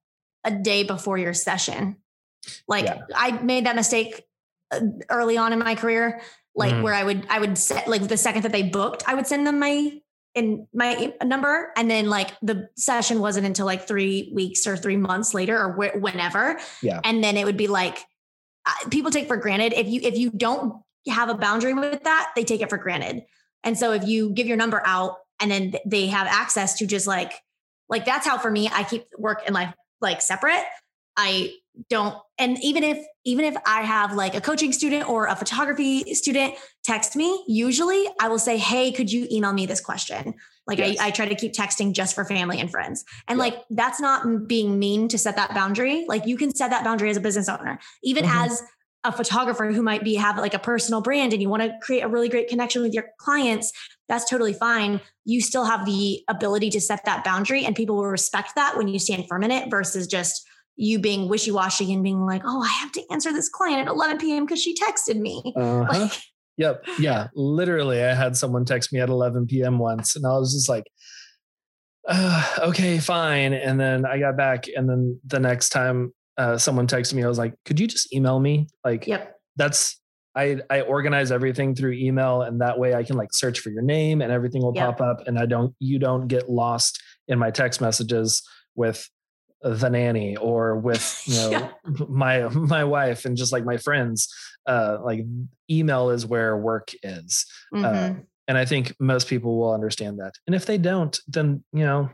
a 0.43 0.51
day 0.51 0.83
before 0.83 1.17
your 1.17 1.33
session. 1.33 1.97
Like 2.67 2.85
yeah. 2.85 3.01
I 3.15 3.31
made 3.31 3.65
that 3.65 3.75
mistake 3.75 4.23
uh, 4.71 4.79
early 5.09 5.37
on 5.37 5.53
in 5.53 5.59
my 5.59 5.75
career, 5.75 6.21
like 6.55 6.73
mm-hmm. 6.73 6.83
where 6.83 6.93
I 6.93 7.03
would 7.03 7.27
I 7.29 7.39
would 7.39 7.57
set 7.57 7.87
like 7.87 8.07
the 8.07 8.17
second 8.17 8.43
that 8.43 8.51
they 8.51 8.63
booked, 8.63 9.03
I 9.07 9.13
would 9.13 9.27
send 9.27 9.45
them 9.45 9.59
my 9.59 9.99
in 10.33 10.67
my 10.73 11.13
number 11.23 11.71
and 11.77 11.89
then 11.89 12.09
like 12.09 12.31
the 12.41 12.67
session 12.75 13.19
wasn't 13.19 13.45
until 13.45 13.65
like 13.65 13.87
3 13.87 14.31
weeks 14.33 14.67
or 14.67 14.75
3 14.75 14.97
months 14.97 15.33
later 15.33 15.57
or 15.57 15.71
wh- 15.71 16.01
whenever. 16.01 16.59
Yeah. 16.81 16.99
And 17.05 17.23
then 17.23 17.37
it 17.37 17.45
would 17.45 17.55
be 17.55 17.67
like 17.67 17.99
people 18.89 19.11
take 19.11 19.27
for 19.27 19.37
granted 19.37 19.73
if 19.73 19.87
you 19.87 20.01
if 20.03 20.17
you 20.17 20.31
don't 20.31 20.81
have 21.07 21.29
a 21.29 21.35
boundary 21.35 21.73
with 21.73 22.03
that, 22.03 22.31
they 22.35 22.43
take 22.43 22.61
it 22.61 22.69
for 22.69 22.77
granted. 22.77 23.23
And 23.63 23.77
so 23.77 23.91
if 23.91 24.07
you 24.07 24.29
give 24.31 24.47
your 24.47 24.57
number 24.57 24.81
out 24.85 25.17
and 25.39 25.51
then 25.51 25.75
they 25.85 26.07
have 26.07 26.27
access 26.27 26.77
to 26.79 26.87
just 26.87 27.07
like 27.07 27.33
like 27.89 28.05
that's 28.05 28.25
how 28.25 28.37
for 28.37 28.49
me 28.49 28.69
I 28.71 28.83
keep 28.83 29.05
work 29.17 29.41
and 29.45 29.53
life 29.53 29.73
like 30.01 30.21
separate. 30.21 30.63
I 31.17 31.53
don't 31.89 32.17
and 32.37 32.57
even 32.63 32.83
if 32.83 33.03
even 33.23 33.45
if 33.45 33.55
I 33.65 33.81
have 33.81 34.13
like 34.13 34.35
a 34.35 34.41
coaching 34.41 34.71
student 34.71 35.09
or 35.09 35.27
a 35.27 35.35
photography 35.35 36.13
student 36.13 36.55
text 36.83 37.15
me, 37.15 37.43
usually 37.47 38.07
I 38.19 38.27
will 38.27 38.39
say, 38.39 38.57
"Hey, 38.57 38.91
could 38.91 39.11
you 39.11 39.27
email 39.31 39.53
me 39.53 39.65
this 39.65 39.81
question?" 39.81 40.35
Like 40.67 40.79
yes. 40.79 40.99
I, 40.99 41.07
I 41.07 41.11
try 41.11 41.27
to 41.27 41.35
keep 41.35 41.53
texting 41.53 41.93
just 41.93 42.15
for 42.15 42.25
family 42.25 42.59
and 42.59 42.69
friends. 42.69 43.05
And 43.27 43.37
yeah. 43.37 43.43
like 43.43 43.63
that's 43.69 43.99
not 43.99 44.47
being 44.47 44.79
mean 44.79 45.07
to 45.09 45.17
set 45.17 45.35
that 45.35 45.53
boundary. 45.53 46.05
Like 46.07 46.25
you 46.25 46.37
can 46.37 46.53
set 46.53 46.71
that 46.71 46.83
boundary 46.83 47.09
as 47.09 47.17
a 47.17 47.21
business 47.21 47.49
owner, 47.49 47.79
even 48.03 48.25
mm-hmm. 48.25 48.45
as 48.45 48.63
a 49.05 49.11
photographer 49.11 49.71
who 49.71 49.81
might 49.81 50.03
be 50.03 50.15
have 50.15 50.37
like 50.37 50.53
a 50.53 50.59
personal 50.59 51.01
brand 51.01 51.33
and 51.33 51.41
you 51.41 51.49
want 51.49 51.63
to 51.63 51.73
create 51.81 52.01
a 52.01 52.07
really 52.07 52.29
great 52.29 52.47
connection 52.47 52.81
with 52.81 52.93
your 52.93 53.05
clients 53.19 53.71
that's 54.07 54.29
totally 54.29 54.53
fine. 54.53 55.01
You 55.25 55.41
still 55.41 55.65
have 55.65 55.85
the 55.85 56.23
ability 56.27 56.69
to 56.71 56.81
set 56.81 57.05
that 57.05 57.23
boundary 57.23 57.65
and 57.65 57.75
people 57.75 57.95
will 57.95 58.07
respect 58.07 58.53
that 58.55 58.77
when 58.77 58.87
you 58.87 58.99
stand 58.99 59.25
firm 59.27 59.43
in 59.43 59.51
it 59.51 59.69
versus 59.69 60.07
just 60.07 60.45
you 60.77 60.99
being 60.99 61.29
wishy-washy 61.29 61.93
and 61.93 62.03
being 62.03 62.25
like 62.25 62.41
oh 62.43 62.61
i 62.61 62.67
have 62.67 62.91
to 62.91 63.01
answer 63.09 63.31
this 63.31 63.47
client 63.47 63.79
at 63.79 63.87
11 63.87 64.17
p.m 64.17 64.45
because 64.45 64.61
she 64.61 64.75
texted 64.75 65.17
me. 65.17 65.41
Uh-huh. 65.55 65.85
like, 65.89 66.11
yep. 66.57 66.83
Yeah. 66.99 67.27
Literally 67.33 68.03
i 68.03 68.13
had 68.13 68.35
someone 68.35 68.65
text 68.65 68.91
me 68.91 68.99
at 68.99 69.09
11 69.09 69.47
p.m 69.47 69.79
once 69.79 70.17
and 70.17 70.25
i 70.25 70.31
was 70.31 70.53
just 70.53 70.67
like 70.67 70.83
uh, 72.07 72.57
okay 72.59 72.99
fine. 72.99 73.53
And 73.53 73.79
then 73.79 74.05
i 74.05 74.19
got 74.19 74.35
back 74.35 74.65
and 74.75 74.89
then 74.89 75.19
the 75.25 75.39
next 75.39 75.69
time 75.69 76.13
uh, 76.37 76.57
someone 76.57 76.87
texted 76.87 77.13
me. 77.13 77.23
I 77.23 77.27
was 77.27 77.37
like, 77.37 77.53
could 77.65 77.79
you 77.79 77.87
just 77.87 78.13
email 78.13 78.39
me? 78.39 78.67
Like, 78.83 79.07
yep. 79.07 79.37
that's 79.55 79.99
I 80.35 80.59
I 80.69 80.81
organize 80.81 81.31
everything 81.31 81.75
through 81.75 81.93
email, 81.93 82.41
and 82.41 82.61
that 82.61 82.77
way 82.77 82.93
I 82.93 83.03
can 83.03 83.15
like 83.15 83.33
search 83.33 83.59
for 83.59 83.69
your 83.69 83.81
name 83.81 84.21
and 84.21 84.31
everything 84.31 84.61
will 84.61 84.73
yep. 84.75 84.97
pop 84.97 85.01
up, 85.01 85.27
and 85.27 85.39
I 85.39 85.45
don't 85.45 85.73
you 85.79 85.97
don't 85.97 86.27
get 86.27 86.49
lost 86.49 87.01
in 87.27 87.39
my 87.39 87.51
text 87.51 87.81
messages 87.81 88.43
with 88.75 89.09
the 89.61 89.89
nanny 89.89 90.35
or 90.35 90.77
with 90.77 91.21
you 91.25 91.35
know 91.35 91.49
yeah. 91.51 91.69
my 92.09 92.47
my 92.49 92.83
wife 92.83 93.25
and 93.25 93.37
just 93.37 93.51
like 93.51 93.65
my 93.65 93.77
friends. 93.77 94.33
Uh, 94.67 94.97
like 95.03 95.21
email 95.69 96.09
is 96.09 96.25
where 96.25 96.57
work 96.57 96.89
is. 97.03 97.45
Uh, 97.71 97.77
mm-hmm. 97.77 98.17
Uh, 98.17 98.21
and 98.47 98.57
I 98.57 98.65
think 98.65 98.95
most 98.99 99.27
people 99.27 99.57
will 99.57 99.73
understand 99.73 100.19
that. 100.19 100.33
And 100.47 100.55
if 100.55 100.65
they 100.65 100.77
don't, 100.77 101.17
then 101.27 101.63
you 101.71 101.85
know 101.85 102.09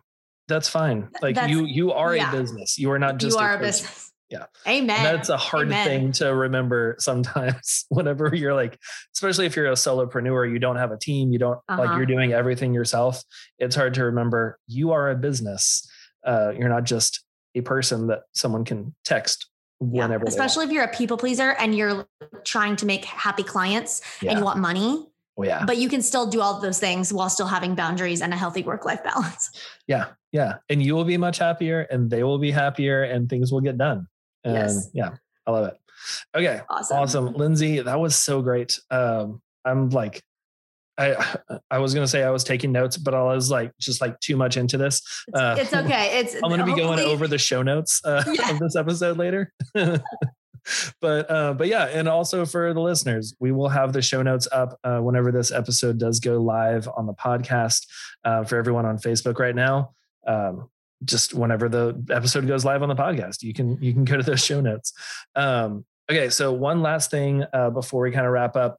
that's 0.47 0.69
fine. 0.69 1.09
Like 1.21 1.35
that's, 1.35 1.49
you, 1.49 1.65
you 1.65 1.91
are 1.93 2.15
yeah. 2.15 2.29
a 2.29 2.31
business. 2.31 2.77
You 2.77 2.91
are 2.91 2.99
not 2.99 3.17
just 3.17 3.37
you 3.37 3.41
are 3.41 3.53
a, 3.53 3.57
a 3.57 3.59
business. 3.59 4.10
Yeah. 4.31 4.45
Amen. 4.65 4.95
And 4.97 5.05
that's 5.17 5.27
a 5.29 5.35
hard 5.37 5.67
Amen. 5.67 5.85
thing 5.85 6.11
to 6.13 6.33
remember 6.33 6.95
sometimes 6.99 7.85
whenever 7.89 8.33
you're 8.33 8.53
like, 8.53 8.79
especially 9.13 9.45
if 9.45 9.55
you're 9.57 9.67
a 9.67 9.73
solopreneur, 9.73 10.49
you 10.51 10.57
don't 10.57 10.77
have 10.77 10.91
a 10.91 10.97
team, 10.97 11.31
you 11.33 11.37
don't 11.39 11.59
like 11.69 11.79
Uh-huh. 11.79 11.97
you're 11.97 12.05
doing 12.05 12.31
everything 12.31 12.73
yourself. 12.73 13.21
It's 13.59 13.75
hard 13.75 13.93
to 13.95 14.05
remember 14.05 14.57
you 14.67 14.91
are 14.93 15.09
a 15.11 15.15
business. 15.15 15.85
Uh, 16.25 16.53
you're 16.57 16.69
not 16.69 16.85
just 16.85 17.23
a 17.55 17.61
person 17.61 18.07
that 18.07 18.21
someone 18.33 18.63
can 18.63 18.95
text 19.03 19.47
Yeah, 19.81 20.03
whenever. 20.05 20.23
they 20.23 20.29
especially 20.29 20.65
if 20.65 20.71
you're 20.71 20.85
a 20.85 20.87
people 20.95 21.17
pleaser 21.17 21.51
and 21.59 21.75
you're 21.75 22.07
trying 22.45 22.77
to 22.77 22.85
make 22.85 23.03
happy 23.03 23.43
clients 23.43 24.01
and 24.25 24.39
you 24.39 24.45
want 24.45 24.59
money, 24.59 25.07
Oh, 25.37 25.43
yeah. 25.43 25.65
but 25.65 25.77
you 25.77 25.89
can 25.89 26.01
still 26.01 26.27
do 26.27 26.39
all 26.39 26.55
of 26.55 26.61
those 26.61 26.79
things 26.79 27.11
while 27.11 27.29
still 27.29 27.47
having 27.47 27.75
boundaries 27.75 28.21
and 28.21 28.33
a 28.33 28.37
healthy 28.37 28.63
work 28.63 28.85
life 28.85 29.03
balance. 29.03 29.49
Yeah. 29.87 30.07
Yeah. 30.31 30.57
And 30.69 30.81
you 30.81 30.95
will 30.95 31.03
be 31.03 31.17
much 31.17 31.39
happier 31.39 31.81
and 31.91 32.09
they 32.09 32.23
will 32.23 32.37
be 32.39 32.51
happier 32.51 33.03
and 33.03 33.27
things 33.29 33.51
will 33.51 33.59
get 33.61 33.77
done. 33.77 34.07
And 34.43 34.53
Yes. 34.55 34.89
yeah, 34.93 35.11
I 35.45 35.51
love 35.51 35.67
it. 35.67 35.77
Okay. 36.35 36.61
Awesome. 36.69 36.97
Awesome. 36.97 37.33
Lindsay, 37.33 37.79
that 37.81 37.99
was 37.99 38.15
so 38.15 38.41
great. 38.41 38.79
Um, 38.89 39.41
I'm 39.63 39.89
like, 39.89 40.23
I 40.97 41.35
I 41.71 41.77
was 41.79 41.93
gonna 41.93 42.07
say 42.07 42.23
I 42.23 42.31
was 42.31 42.43
taking 42.43 42.71
notes, 42.71 42.97
but 42.97 43.13
I 43.13 43.21
was 43.21 43.51
like 43.51 43.71
just 43.79 44.01
like 44.01 44.19
too 44.19 44.35
much 44.35 44.57
into 44.57 44.77
this. 44.77 44.97
It's, 45.27 45.39
Uh, 45.39 45.55
it's 45.59 45.73
okay. 45.73 46.19
It's 46.19 46.35
I'm 46.35 46.49
gonna 46.49 46.65
be 46.65 46.75
going 46.75 46.99
over 46.99 47.27
the 47.27 47.37
show 47.37 47.61
notes 47.61 48.01
uh, 48.03 48.23
Yeah. 48.33 48.49
of 48.51 48.59
this 48.59 48.75
episode 48.75 49.17
later. 49.17 49.53
but 51.01 51.29
uh, 51.31 51.53
but 51.53 51.67
yeah, 51.67 51.85
and 51.85 52.07
also 52.07 52.45
for 52.45 52.73
the 52.73 52.81
listeners, 52.81 53.35
we 53.39 53.51
will 53.51 53.69
have 53.69 53.93
the 53.93 54.01
show 54.01 54.21
notes 54.21 54.47
up 54.51 54.79
uh, 54.83 54.99
whenever 54.99 55.31
this 55.31 55.51
episode 55.51 55.97
does 55.99 56.19
go 56.19 56.41
live 56.41 56.87
on 56.97 57.05
the 57.05 57.13
podcast 57.13 57.85
uh, 58.25 58.43
for 58.43 58.57
everyone 58.57 58.85
on 58.85 58.97
Facebook 58.97 59.39
right 59.39 59.55
now. 59.55 59.93
Um, 60.25 60.69
just 61.03 61.33
whenever 61.33 61.67
the 61.69 62.01
episode 62.09 62.47
goes 62.47 62.63
live 62.65 62.83
on 62.83 62.89
the 62.89 62.95
podcast, 62.95 63.43
you 63.43 63.53
can 63.53 63.81
you 63.81 63.93
can 63.93 64.03
go 64.05 64.17
to 64.17 64.23
those 64.23 64.43
show 64.43 64.61
notes. 64.61 64.93
Um, 65.35 65.85
okay, 66.09 66.29
so 66.29 66.51
one 66.53 66.81
last 66.81 67.11
thing 67.11 67.43
uh, 67.53 67.69
before 67.69 68.01
we 68.03 68.11
kind 68.11 68.25
of 68.25 68.31
wrap 68.33 68.55
up 68.55 68.77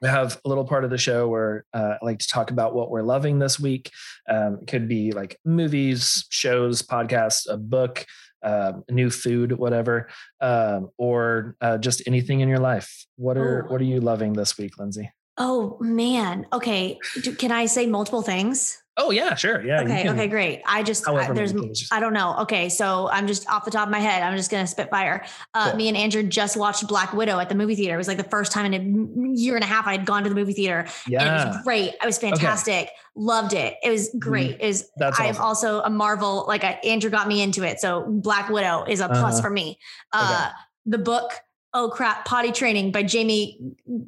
we 0.00 0.08
have 0.08 0.40
a 0.44 0.48
little 0.48 0.64
part 0.64 0.84
of 0.84 0.90
the 0.90 0.96
show 0.96 1.28
where 1.28 1.66
uh, 1.74 1.96
I 2.00 2.04
like 2.04 2.18
to 2.20 2.28
talk 2.28 2.50
about 2.50 2.74
what 2.74 2.90
we're 2.90 3.02
loving 3.02 3.38
this 3.38 3.60
week. 3.60 3.90
Um, 4.26 4.60
it 4.62 4.66
could 4.66 4.88
be 4.88 5.12
like 5.12 5.38
movies, 5.44 6.24
shows, 6.30 6.80
podcasts, 6.80 7.46
a 7.50 7.58
book, 7.58 8.06
um, 8.42 8.82
new 8.90 9.10
food, 9.10 9.52
whatever, 9.52 10.08
um, 10.40 10.88
or 10.96 11.54
uh, 11.60 11.76
just 11.76 12.02
anything 12.06 12.40
in 12.40 12.48
your 12.48 12.60
life. 12.60 13.04
What 13.16 13.36
are 13.36 13.66
Oh. 13.66 13.72
what 13.72 13.80
are 13.82 13.84
you 13.84 14.00
loving 14.00 14.32
this 14.32 14.56
week, 14.56 14.78
Lindsay? 14.78 15.10
Oh 15.36 15.76
man. 15.80 16.46
Okay. 16.52 16.98
Do- 17.22 17.34
Can 17.34 17.52
I 17.52 17.66
say 17.66 17.86
multiple 17.86 18.22
things? 18.22 18.82
Oh 19.00 19.10
yeah, 19.12 19.34
sure, 19.36 19.64
yeah. 19.64 19.80
okay. 19.82 20.02
can- 20.02 20.14
Okay. 20.14 20.26
Great. 20.26 20.60
I 20.66 20.82
just 20.82 21.08
I, 21.08 21.30
there's. 21.32 21.54
I 21.92 22.00
don't 22.00 22.12
know. 22.12 22.36
Okay. 22.40 22.68
So 22.68 23.08
I'm 23.10 23.26
just 23.28 23.48
off 23.48 23.64
the 23.64 23.70
top 23.70 23.86
of 23.86 23.92
my 23.92 24.00
head. 24.00 24.22
I'm 24.24 24.36
just 24.36 24.50
gonna 24.50 24.66
spit 24.66 24.90
fire. 24.90 25.24
Uh, 25.54 25.68
Cool. 25.70 25.76
Me 25.76 25.88
and 25.88 25.96
Andrew 25.96 26.22
just 26.24 26.56
watched 26.56 26.86
Black 26.88 27.12
Widow 27.12 27.38
at 27.38 27.48
the 27.48 27.54
movie 27.54 27.76
theater. 27.76 27.94
It 27.94 27.98
was 27.98 28.08
like 28.08 28.16
the 28.18 28.24
first 28.24 28.50
time 28.52 28.72
in 28.72 28.74
a 28.74 29.38
year 29.38 29.54
and 29.54 29.62
a 29.62 29.66
half 29.68 29.86
I 29.86 29.92
had 29.92 30.04
gone 30.04 30.24
to 30.24 30.28
the 30.28 30.34
movie 30.34 30.52
theater. 30.52 30.86
And 31.06 31.14
it 31.14 31.46
was 31.48 31.62
great. 31.64 31.90
It 31.94 32.06
was 32.06 32.18
fantastic. 32.18 32.90
Loved 33.14 33.52
it. 33.54 33.74
It 33.82 33.90
was 33.90 34.14
great. 34.18 34.56
It 34.60 34.66
was 34.66 34.90
that's 34.96 35.18
I'm 35.20 35.36
also 35.36 35.80
a 35.82 35.90
Marvel, 35.90 36.44
like 36.48 36.64
I, 36.64 36.72
Andrew 36.84 37.10
got 37.10 37.28
me 37.28 37.40
into 37.42 37.62
it. 37.62 37.78
So 37.80 38.04
Black 38.08 38.48
Widow 38.48 38.84
is 38.88 39.00
a 39.00 39.06
plus 39.08 39.34
Uh-huh. 39.34 39.42
for 39.42 39.50
me. 39.50 39.78
Uh, 40.12 40.50
The 40.86 40.98
book, 40.98 41.32
oh 41.74 41.90
crap, 41.90 42.24
Potty 42.24 42.50
Training 42.52 42.92
by 42.92 43.02
Jamie 43.02 43.58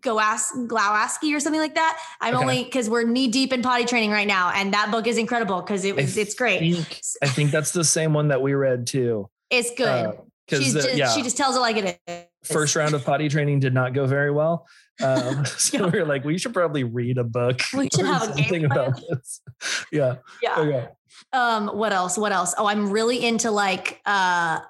Goas- 0.00 0.50
Glawaski 0.66 1.34
or 1.34 1.40
something 1.40 1.60
like 1.60 1.74
that. 1.74 2.00
I'm 2.20 2.34
Okay. 2.34 2.42
only 2.42 2.64
because 2.64 2.88
we're 2.88 3.04
knee 3.04 3.28
deep 3.28 3.52
in 3.52 3.62
potty 3.62 3.84
training 3.84 4.10
right 4.10 4.26
now. 4.26 4.50
And 4.54 4.72
that 4.72 4.90
book 4.90 5.06
is 5.06 5.18
incredible 5.18 5.60
because 5.60 5.84
it 5.84 5.92
I 5.92 6.02
was, 6.02 6.16
it's 6.16 6.34
great. 6.34 6.60
think, 6.60 7.00
I 7.22 7.28
think 7.28 7.50
that's 7.50 7.72
the 7.72 7.84
same 7.84 8.14
one 8.14 8.28
that 8.28 8.40
we 8.42 8.54
read 8.54 8.86
too. 8.86 9.28
It's 9.50 9.70
good. 9.74 10.18
Because 10.46 10.72
just, 10.72 10.94
yeah, 10.96 11.10
she 11.12 11.22
just 11.22 11.36
tells 11.36 11.54
it 11.56 11.60
like 11.60 11.76
it 11.76 12.00
is. 12.08 12.24
first 12.44 12.74
round 12.74 12.94
of 12.94 13.04
potty 13.04 13.28
training 13.28 13.60
did 13.60 13.72
not 13.74 13.94
go 13.94 14.06
very 14.06 14.30
well. 14.32 14.66
Um, 15.02 15.44
so 15.44 15.78
Yeah. 15.78 15.86
we 15.86 15.98
are 16.00 16.06
like, 16.06 16.24
we 16.24 16.38
should 16.38 16.54
probably 16.54 16.82
read 16.84 17.18
a 17.18 17.24
book. 17.24 17.60
We 17.74 17.88
should 17.94 18.06
have 18.06 18.36
a 18.36 18.42
game 18.42 18.64
about 18.64 19.00
this. 19.08 19.40
Yeah. 19.92 20.16
Yeah. 20.42 20.58
Okay. 20.58 20.88
Um, 21.32 21.68
what 21.68 21.92
else? 21.92 22.16
What 22.16 22.32
else? 22.32 22.54
Oh, 22.56 22.66
I'm 22.66 22.90
really 22.90 23.24
into 23.24 23.50
like 23.50 24.00
uh 24.06 24.60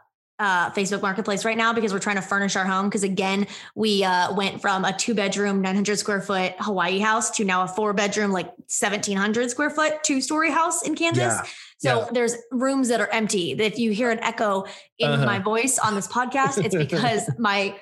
uh 0.40 0.70
Facebook 0.70 1.02
marketplace 1.02 1.44
right 1.44 1.56
now 1.56 1.72
because 1.72 1.92
we're 1.92 2.00
trying 2.00 2.16
to 2.16 2.22
furnish 2.22 2.56
our 2.56 2.64
home. 2.64 2.90
Cause 2.90 3.04
again, 3.04 3.46
we 3.76 4.02
uh 4.02 4.34
went 4.34 4.60
from 4.60 4.84
a 4.84 4.92
two 4.92 5.14
bedroom, 5.14 5.60
900 5.60 5.96
square 5.98 6.20
foot 6.20 6.54
Hawaii 6.58 6.98
house 6.98 7.30
to 7.36 7.44
now 7.44 7.62
a 7.62 7.68
four 7.68 7.92
bedroom, 7.92 8.32
like 8.32 8.46
1700 8.46 9.50
square 9.50 9.70
foot, 9.70 10.02
two 10.02 10.20
story 10.20 10.50
house 10.50 10.82
in 10.82 10.94
Kansas. 10.96 11.22
Yeah. 11.22 11.42
So 11.78 11.98
Yeah. 12.00 12.08
there's 12.12 12.36
rooms 12.50 12.88
that 12.88 13.00
are 13.00 13.08
empty. 13.08 13.52
If 13.52 13.78
you 13.78 13.90
hear 13.92 14.10
an 14.10 14.18
echo 14.20 14.64
in 14.98 15.10
Uh-huh. 15.10 15.24
my 15.26 15.38
voice 15.38 15.78
on 15.78 15.94
this 15.94 16.08
podcast, 16.08 16.62
it's 16.64 16.74
because 16.74 17.30
my 17.38 17.76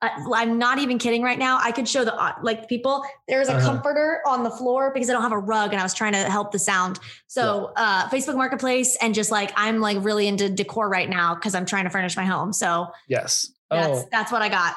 uh, 0.00 0.08
I'm 0.34 0.58
not 0.58 0.78
even 0.78 0.98
kidding 0.98 1.22
right 1.22 1.38
now. 1.38 1.58
I 1.60 1.72
could 1.72 1.88
show 1.88 2.04
the 2.04 2.14
uh, 2.14 2.32
like 2.42 2.68
people. 2.68 3.04
There's 3.26 3.48
a 3.48 3.54
Uh-huh. 3.54 3.66
comforter 3.66 4.20
on 4.26 4.42
the 4.44 4.50
floor 4.50 4.90
because 4.92 5.10
I 5.10 5.12
don't 5.12 5.22
have 5.22 5.32
a 5.32 5.38
rug, 5.38 5.72
and 5.72 5.80
I 5.80 5.82
was 5.82 5.94
trying 5.94 6.12
to 6.12 6.30
help 6.30 6.52
the 6.52 6.58
sound. 6.58 6.98
So 7.26 7.72
uh, 7.76 8.08
Facebook 8.08 8.36
Marketplace 8.36 8.96
and 9.02 9.14
just 9.14 9.30
like 9.30 9.50
I'm 9.56 9.80
like 9.80 9.98
really 10.00 10.28
into 10.28 10.48
decor 10.48 10.88
right 10.88 11.08
now 11.08 11.34
because 11.34 11.54
I'm 11.54 11.66
trying 11.66 11.84
to 11.84 11.90
furnish 11.90 12.16
my 12.16 12.24
home. 12.24 12.52
So 12.52 12.88
Yes. 13.08 13.50
that's 13.70 13.98
Oh, 14.00 14.08
that's 14.12 14.30
what 14.32 14.40
I 14.42 14.48
got. 14.48 14.76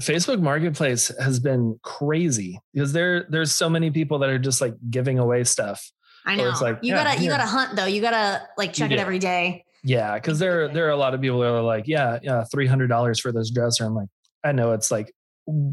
Facebook 0.00 0.40
Marketplace 0.40 1.10
has 1.20 1.40
been 1.40 1.78
crazy 1.82 2.60
because 2.72 2.92
there 2.92 3.26
there's 3.30 3.52
so 3.52 3.68
many 3.68 3.90
people 3.90 4.18
that 4.20 4.30
are 4.30 4.38
just 4.38 4.60
like 4.60 4.74
giving 4.90 5.18
away 5.18 5.44
stuff. 5.44 5.90
I 6.26 6.36
know. 6.36 6.48
it's 6.50 6.60
like, 6.60 6.78
you 6.82 6.94
yeah, 6.94 7.04
gotta 7.04 7.22
you 7.22 7.30
gotta 7.30 7.46
hunt 7.46 7.74
though. 7.74 7.86
You 7.86 8.00
gotta 8.02 8.42
like 8.58 8.72
check 8.74 8.90
it 8.90 8.98
every 8.98 9.18
day. 9.18 9.64
Yeah, 9.82 10.14
because 10.14 10.38
there 10.38 10.68
there 10.68 10.86
are 10.86 10.90
a 10.90 10.96
lot 10.96 11.14
of 11.14 11.20
people 11.20 11.38
that 11.40 11.48
are 11.48 11.62
like, 11.62 11.84
yeah, 11.86 12.18
yeah, 12.22 12.44
three 12.52 12.66
hundred 12.66 12.88
dollars 12.88 13.18
for 13.18 13.32
this 13.32 13.50
dresser. 13.50 13.86
I'm 13.86 13.94
like, 13.94 14.08
I 14.48 14.52
know 14.52 14.72
it's 14.72 14.90
like 14.90 15.12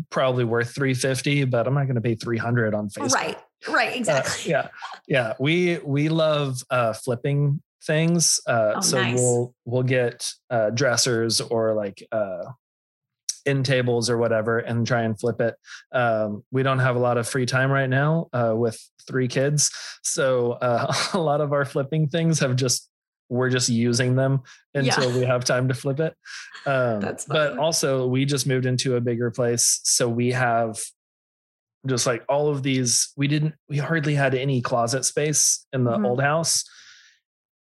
probably 0.09 0.43
worth 0.43 0.73
three 0.75 0.93
fifty, 0.93 1.43
but 1.45 1.67
I'm 1.67 1.73
not 1.73 1.83
going 1.85 1.95
to 1.95 2.01
pay 2.01 2.15
three 2.15 2.37
hundred 2.37 2.73
on 2.73 2.89
Facebook. 2.89 3.13
Right. 3.13 3.37
Right. 3.69 3.89
Uh, 3.95 3.97
Exactly. 3.97 4.51
yeah, 4.51 4.67
yeah. 5.07 5.33
We 5.39 5.79
we 5.83 6.09
love 6.09 6.57
uh, 6.69 6.93
flipping 6.93 7.61
things. 7.85 8.39
Uh, 8.47 8.73
Oh, 8.75 8.81
so 8.81 9.01
nice. 9.01 9.15
we'll 9.19 9.55
we'll 9.65 9.83
get 9.83 10.29
uh, 10.49 10.69
dressers 10.69 11.41
or 11.41 11.73
like 11.73 12.05
uh, 12.11 12.43
end 13.45 13.65
tables 13.65 14.09
or 14.09 14.17
whatever 14.17 14.59
and 14.59 14.85
try 14.87 15.01
and 15.03 15.19
flip 15.19 15.39
it. 15.41 15.55
Um, 15.91 16.43
we 16.51 16.63
don't 16.63 16.79
have 16.79 16.95
a 16.95 16.99
lot 16.99 17.17
of 17.17 17.27
free 17.27 17.45
time 17.45 17.71
right 17.71 17.89
now 17.89 18.27
uh, 18.33 18.53
with 18.55 18.77
three 19.07 19.27
kids, 19.27 19.71
so 20.03 20.53
uh, 20.53 20.91
a 21.13 21.19
lot 21.19 21.41
of 21.41 21.53
our 21.53 21.65
flipping 21.65 22.07
things 22.07 22.39
have 22.39 22.55
just 22.55 22.89
we're 23.29 23.49
just 23.49 23.69
using 23.69 24.15
them 24.15 24.41
until 24.73 25.11
we 25.11 25.25
have 25.25 25.43
time 25.45 25.67
to 25.67 25.73
flip 25.73 25.99
it. 25.99 26.15
Um, 26.67 26.99
That's 26.99 27.25
but 27.25 27.59
also 27.59 28.07
we 28.07 28.25
just 28.25 28.47
moved 28.47 28.65
into 28.65 28.95
a 28.95 29.01
bigger 29.01 29.29
place, 29.29 29.81
so 29.83 30.09
we 30.09 30.31
have 30.31 30.79
just 31.87 32.07
like 32.07 32.23
all 32.27 32.47
of 32.49 32.63
these 32.63 33.13
we 33.15 33.27
didn't 33.27 33.53
we 33.69 33.77
hardly 33.77 34.15
had 34.15 34.33
any 34.33 34.59
closet 34.63 35.05
space 35.05 35.67
in 35.73 35.83
the 35.83 35.91
Mhm. 35.91 36.07
old 36.07 36.21
house 36.21 36.63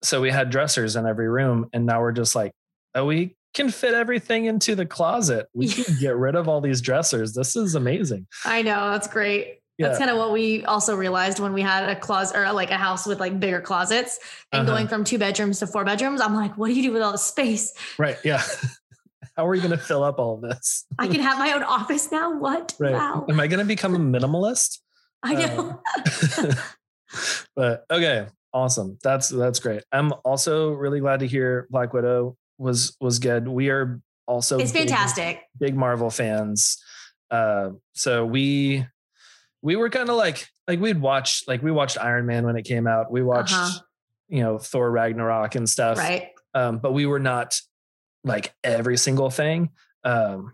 so 0.03 0.23
we 0.23 0.31
had 0.31 0.49
dressers 0.49 0.97
in 0.97 1.07
every 1.07 1.29
room 1.29 1.69
and 1.75 1.85
now 1.85 2.01
we're 2.01 2.13
just 2.13 2.35
like 2.35 2.53
oh 2.95 3.05
we 3.05 3.37
can 3.53 3.69
fit 3.71 3.93
everything 3.93 4.47
into 4.47 4.75
the 4.75 4.87
closet 4.87 5.47
we 5.53 5.69
can 5.69 5.85
get 6.01 6.17
rid 6.17 6.35
of 6.37 6.49
all 6.49 6.63
these 6.63 6.81
dressers 6.81 7.35
this 7.35 7.55
is 7.57 7.75
amazing 7.75 8.27
I 8.47 8.63
know. 8.63 8.91
That's 8.93 9.09
great. 9.09 9.59
Yeah 9.79 9.89
That's 9.89 9.99
kind 9.99 10.11
of 10.11 10.19
what 10.19 10.31
we 10.33 10.65
also 10.65 10.95
realized 10.97 11.39
when 11.41 11.53
we 11.53 11.63
had 11.63 11.89
a 11.89 11.97
closet 11.97 12.37
or 12.37 12.53
like 12.53 12.71
a 12.71 12.77
house 12.77 13.07
with 13.07 13.19
like 13.21 13.39
bigger 13.41 13.61
closets 13.61 14.19
and 14.53 14.63
Uh-huh. 14.63 14.77
going 14.77 14.89
from 14.89 15.03
two 15.05 15.19
bedrooms 15.19 15.59
to 15.61 15.67
four 15.67 15.85
bedrooms. 15.85 16.21
I'm 16.21 16.35
like, 16.35 16.57
what 16.57 16.69
do 16.69 16.75
you 16.75 16.83
do 16.83 16.93
with 16.93 17.03
all 17.03 17.13
the 17.13 17.19
space? 17.19 17.73
right 17.99 18.17
yeah 18.25 18.41
how 19.37 19.47
are 19.47 19.51
we 19.51 19.59
going 19.59 19.73
to 19.73 19.77
fill 19.79 20.05
up 20.05 20.19
all 20.21 20.37
this 20.37 20.85
I 20.99 21.09
can 21.09 21.21
have 21.21 21.39
my 21.39 21.53
own 21.53 21.63
office 21.79 22.13
now. 22.13 22.39
What? 22.39 22.75
right 22.79 22.93
Wow. 22.93 23.27
am 23.29 23.41
i 23.41 23.47
going 23.49 23.59
to 23.59 23.65
become 23.67 23.95
a 23.95 23.99
minimalist 23.99 24.79
I 25.25 25.35
know. 25.35 25.81
but 27.57 27.85
okay 27.91 28.27
awesome 28.53 28.99
that's 29.03 29.29
that's 29.29 29.59
great 29.59 29.83
i'm 29.93 30.13
also 30.25 30.71
really 30.73 31.01
glad 31.01 31.21
to 31.21 31.27
hear 31.27 31.67
black 31.71 31.93
widow 31.93 32.37
was 32.59 32.97
was 33.01 33.19
good 33.19 33.49
we 33.49 33.69
are 33.71 34.01
also 34.27 34.59
it's 34.59 34.73
big- 34.73 34.89
fantastic. 34.89 35.43
big 35.59 35.75
marvel 35.77 36.11
fans 36.11 36.83
uh 37.31 37.71
so 37.95 38.25
we 38.25 38.87
we 39.65 39.77
were 39.77 39.89
kind 39.89 40.09
of 40.11 40.17
like 40.17 40.47
like 40.69 40.79
we'd 40.79 41.01
watch 41.01 41.43
like 41.49 41.63
we 41.63 41.71
watched 41.73 41.97
iron 41.99 42.27
man 42.27 42.45
when 42.45 42.55
it 42.57 42.65
came 42.65 42.87
out 42.87 43.11
we 43.11 43.23
watched 43.23 43.55
Uh-huh. 43.55 43.81
you 44.29 44.43
know 44.43 44.59
thor 44.59 44.91
ragnarok 44.91 45.55
and 45.57 45.67
stuff 45.69 45.97
Right. 45.99 46.31
um 46.55 46.79
but 46.79 46.93
we 46.93 47.07
were 47.07 47.19
not 47.19 47.59
like 48.25 48.53
every 48.63 48.99
single 48.99 49.31
thing 49.31 49.71
um 50.05 50.53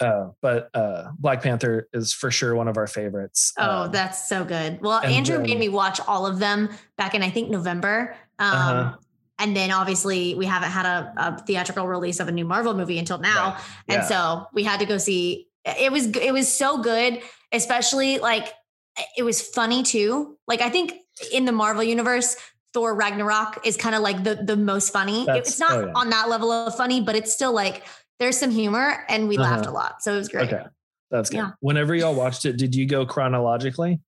uh 0.00 0.28
but 0.42 0.68
uh 0.74 1.10
black 1.18 1.42
panther 1.42 1.88
is 1.92 2.12
for 2.12 2.30
sure 2.30 2.54
one 2.54 2.68
of 2.68 2.76
our 2.76 2.86
favorites 2.86 3.52
Oh, 3.58 3.84
Um, 3.84 3.92
that's 3.92 4.28
so 4.28 4.44
good. 4.44 4.80
Well, 4.82 4.98
and 4.98 5.12
Andrew 5.12 5.36
then- 5.38 5.46
made 5.46 5.58
me 5.58 5.68
watch 5.68 5.98
all 6.06 6.26
of 6.26 6.38
them 6.38 6.68
back 6.98 7.14
in 7.14 7.22
I 7.22 7.30
think 7.30 7.50
November. 7.50 8.14
Um, 8.38 8.54
Uh-huh. 8.54 8.96
And 9.38 9.56
then 9.56 9.70
obviously 9.72 10.34
we 10.34 10.46
haven't 10.46 10.70
had 10.70 10.86
a, 10.86 11.12
a 11.16 11.38
theatrical 11.46 11.86
release 11.88 12.20
of 12.20 12.28
a 12.28 12.32
new 12.32 12.44
Marvel 12.44 12.74
movie 12.74 12.98
until 12.98 13.18
now, 13.18 13.52
Right. 13.52 13.60
and 13.88 14.02
Yeah. 14.02 14.08
so 14.12 14.46
we 14.52 14.62
had 14.62 14.78
to 14.80 14.86
go 14.86 14.98
see. 14.98 15.48
It 15.64 15.90
was 15.90 16.06
it 16.16 16.32
was 16.32 16.52
so 16.52 16.78
good, 16.78 17.20
especially 17.52 18.18
like 18.18 18.52
it 19.16 19.22
was 19.22 19.40
funny 19.42 19.82
too. 19.82 20.36
Like 20.46 20.60
I 20.60 20.68
think 20.70 20.94
in 21.32 21.44
the 21.44 21.52
Marvel 21.52 21.82
universe, 21.82 22.36
Thor 22.74 22.94
Ragnarok 22.94 23.66
is 23.66 23.76
kind 23.76 23.94
of 23.94 24.02
like 24.02 24.24
the 24.24 24.36
the 24.36 24.56
most 24.56 24.92
funny. 24.92 25.24
That's- 25.26 25.48
it's 25.48 25.58
not 25.60 25.72
oh, 25.72 25.86
yeah. 25.86 25.92
on 25.94 26.10
that 26.10 26.28
level 26.28 26.50
of 26.50 26.74
funny, 26.76 27.00
but 27.00 27.14
it's 27.14 27.32
still 27.32 27.52
like 27.52 27.84
there's 28.18 28.38
some 28.38 28.50
humor 28.50 29.04
and 29.08 29.28
we 29.28 29.36
laughed 29.36 29.64
a 29.66 29.68
Uh-huh. 29.68 29.74
lot. 29.74 30.02
So 30.02 30.14
it 30.14 30.18
was 30.18 30.28
great. 30.28 30.52
Okay. 30.52 30.64
That's 31.10 31.28
good. 31.28 31.38
Yeah. 31.38 31.50
Whenever 31.60 31.94
y'all 31.94 32.14
watched 32.14 32.44
it, 32.46 32.56
did 32.56 32.74
you 32.74 32.86
go 32.86 33.04
chronologically? 33.04 34.00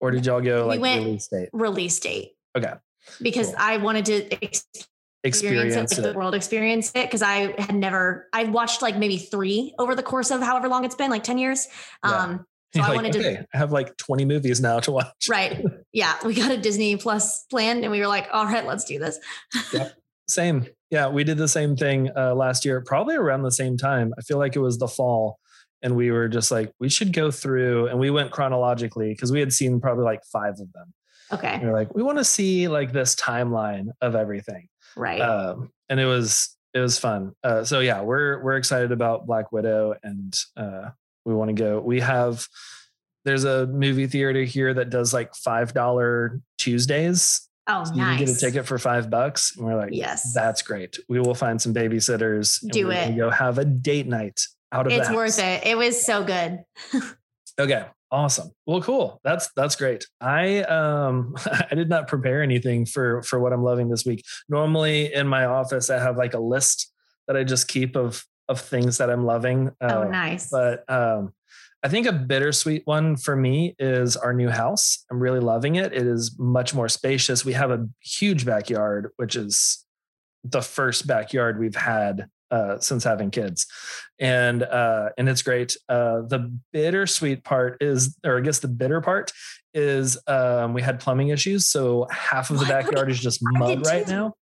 Or 0.00 0.10
did 0.10 0.26
y'all 0.26 0.40
go 0.40 0.62
We 0.64 0.68
like 0.68 0.80
went- 0.80 1.04
release 1.04 1.28
date? 1.28 1.48
Release 1.52 1.98
date. 2.00 2.32
Okay. 2.56 2.74
Because 3.20 3.46
Cool. 3.48 3.56
I 3.58 3.76
wanted 3.78 4.04
to 4.06 4.14
experience, 4.44 4.88
Experience 5.24 5.92
it, 5.92 5.98
like 5.98 6.06
it. 6.06 6.12
the 6.12 6.18
world 6.18 6.34
experience 6.34 6.90
it 6.94 7.06
because 7.06 7.22
I 7.22 7.60
had 7.60 7.74
never 7.76 8.28
I 8.32 8.44
watched 8.44 8.82
like 8.82 8.96
maybe 8.98 9.16
three 9.18 9.72
over 9.78 9.94
the 9.94 10.02
course 10.02 10.30
of 10.32 10.40
however 10.42 10.68
long 10.68 10.84
it's 10.84 10.96
been, 10.96 11.10
like 11.10 11.22
10 11.22 11.38
years. 11.38 11.68
Yeah. 12.04 12.10
Um 12.10 12.46
so 12.74 12.80
You're 12.80 12.84
I 12.84 12.88
like, 12.88 12.96
wanted 12.96 13.12
to 13.14 13.40
I 13.54 13.56
have 13.58 13.72
like 13.72 13.96
20 13.98 14.24
movies 14.24 14.60
now 14.60 14.80
to 14.80 14.92
watch. 14.92 15.28
right. 15.28 15.64
Yeah. 15.92 16.16
We 16.24 16.34
got 16.34 16.50
a 16.50 16.56
Disney 16.56 16.96
Plus 16.96 17.44
plan 17.50 17.82
and 17.82 17.90
we 17.92 18.00
were 18.00 18.06
like, 18.06 18.28
all 18.32 18.46
right, 18.46 18.66
let's 18.66 18.84
do 18.84 18.98
this. 18.98 19.18
yep. 19.72 19.92
Same. 20.28 20.66
Yeah, 20.90 21.08
we 21.08 21.24
did 21.24 21.36
the 21.36 21.48
same 21.48 21.76
thing 21.76 22.10
uh, 22.16 22.34
last 22.34 22.64
year, 22.64 22.80
probably 22.80 23.16
around 23.16 23.42
the 23.42 23.50
same 23.50 23.76
time. 23.76 24.14
I 24.18 24.22
feel 24.22 24.38
like 24.38 24.56
it 24.56 24.60
was 24.60 24.78
the 24.78 24.88
fall. 24.88 25.38
And 25.82 25.96
we 25.96 26.10
were 26.10 26.28
just 26.28 26.50
like, 26.50 26.72
we 26.78 26.88
should 26.88 27.12
go 27.12 27.30
through, 27.30 27.88
and 27.88 27.98
we 27.98 28.08
went 28.08 28.30
chronologically 28.30 29.12
because 29.12 29.32
we 29.32 29.40
had 29.40 29.52
seen 29.52 29.80
probably 29.80 30.04
like 30.04 30.20
five 30.32 30.52
of 30.60 30.72
them. 30.72 30.94
Okay. 31.32 31.48
And 31.54 31.62
we 31.62 31.68
are 31.68 31.72
like, 31.72 31.94
we 31.94 32.02
want 32.02 32.18
to 32.18 32.24
see 32.24 32.68
like 32.68 32.92
this 32.92 33.14
timeline 33.16 33.88
of 34.00 34.14
everything. 34.14 34.68
Right. 34.96 35.20
um, 35.20 35.70
and 35.88 35.98
it 35.98 36.06
was 36.06 36.56
it 36.72 36.78
was 36.78 36.98
fun. 36.98 37.32
Uh, 37.42 37.64
so 37.64 37.80
yeah, 37.80 38.00
we're 38.02 38.42
we're 38.42 38.56
excited 38.56 38.92
about 38.92 39.26
Black 39.26 39.50
Widow, 39.52 39.94
and 40.02 40.38
uh, 40.56 40.90
we 41.24 41.34
want 41.34 41.48
to 41.48 41.54
go. 41.54 41.80
We 41.80 42.00
have 42.00 42.46
there's 43.24 43.44
a 43.44 43.66
movie 43.68 44.06
theater 44.08 44.42
here 44.42 44.74
that 44.74 44.90
does 44.90 45.14
like 45.14 45.34
five 45.34 45.72
dollar 45.74 46.40
Tuesdays. 46.58 47.48
oh, 47.68 47.84
So 47.84 47.94
nice. 47.94 47.98
You 48.20 48.26
can 48.26 48.26
get 48.34 48.36
a 48.36 48.40
ticket 48.40 48.66
for 48.66 48.78
five 48.78 49.10
bucks. 49.10 49.56
And 49.56 49.64
we're 49.66 49.76
like, 49.76 49.90
Yes. 49.92 50.32
that's 50.34 50.62
great. 50.62 50.98
We 51.08 51.20
will 51.20 51.34
find 51.34 51.60
some 51.62 51.72
babysitters. 51.72 52.62
and 52.62 52.72
Do 52.72 52.90
it. 52.90 53.16
Go 53.16 53.30
have 53.30 53.58
a 53.58 53.64
date 53.64 54.08
night 54.08 54.40
out 54.72 54.86
of 54.86 54.92
it. 54.92 54.96
It's 54.96 55.10
worth 55.10 55.38
it. 55.38 55.64
It 55.66 55.76
was 55.78 56.04
so 56.04 56.24
good. 56.24 56.64
Okay. 57.60 57.84
Awesome. 58.10 58.50
Well, 58.66 58.82
cool. 58.82 59.20
That's 59.24 59.48
that's 59.56 59.76
great. 59.76 60.06
I 60.20 60.58
um 60.64 61.34
I 61.70 61.74
did 61.74 61.88
not 61.88 62.08
prepare 62.08 62.42
anything 62.42 62.84
for 62.86 63.22
for 63.22 63.38
what 63.40 63.52
I'm 63.54 63.62
loving 63.62 63.88
this 63.88 64.04
week. 64.04 64.22
Normally 64.48 65.14
in 65.14 65.26
my 65.26 65.44
office 65.46 65.88
I 65.90 65.98
have 65.98 66.16
like 66.18 66.34
a 66.34 66.38
list 66.40 66.92
that 67.26 67.36
I 67.36 67.44
just 67.44 67.68
keep 67.68 67.96
of 67.96 68.22
of 68.48 68.60
things 68.60 68.98
that 68.98 69.10
I'm 69.10 69.24
loving. 69.24 69.70
oh, 69.80 70.02
Uh, 70.02 70.08
nice. 70.08 70.48
But 70.50 70.84
um 70.90 71.32
I 71.84 71.88
think 71.88 72.06
a 72.06 72.12
bittersweet 72.12 72.82
one 72.84 73.16
for 73.16 73.34
me 73.34 73.74
is 73.78 74.16
our 74.16 74.32
new 74.32 74.48
house. 74.48 75.04
I'm 75.10 75.18
really 75.18 75.40
loving 75.40 75.74
it. 75.74 75.92
It 75.92 76.06
is 76.06 76.36
much 76.38 76.74
more 76.74 76.88
spacious. 76.88 77.44
We 77.44 77.54
have 77.54 77.72
a 77.72 77.88
huge 78.00 78.46
backyard, 78.46 79.08
which 79.16 79.34
is 79.34 79.84
the 80.44 80.60
first 80.62 81.08
backyard 81.08 81.58
we've 81.58 81.74
had 81.74 82.28
uh, 82.52 82.78
since 82.78 83.02
having 83.02 83.30
kids, 83.32 83.66
and 84.20 84.62
uh, 84.62 85.08
and 85.18 85.28
it's 85.28 85.42
great. 85.42 85.76
Uh, 85.88 86.20
the 86.28 86.56
bittersweet 86.72 87.42
part 87.42 87.82
is, 87.82 88.16
or 88.24 88.38
I 88.38 88.40
guess 88.42 88.58
the 88.60 88.68
bitter 88.68 89.00
part 89.00 89.32
is, 89.74 90.18
um, 90.28 90.74
we 90.74 90.82
had 90.82 91.00
plumbing 91.00 91.28
issues, 91.30 91.66
so 91.66 92.06
half 92.10 92.50
of 92.50 92.58
the 92.58 92.64
What? 92.66 92.68
backyard 92.84 93.10
is 93.10 93.18
just 93.18 93.42
I 93.56 93.58
mud 93.58 93.86
right 93.86 94.06
too. 94.06 94.12
now. 94.12 94.34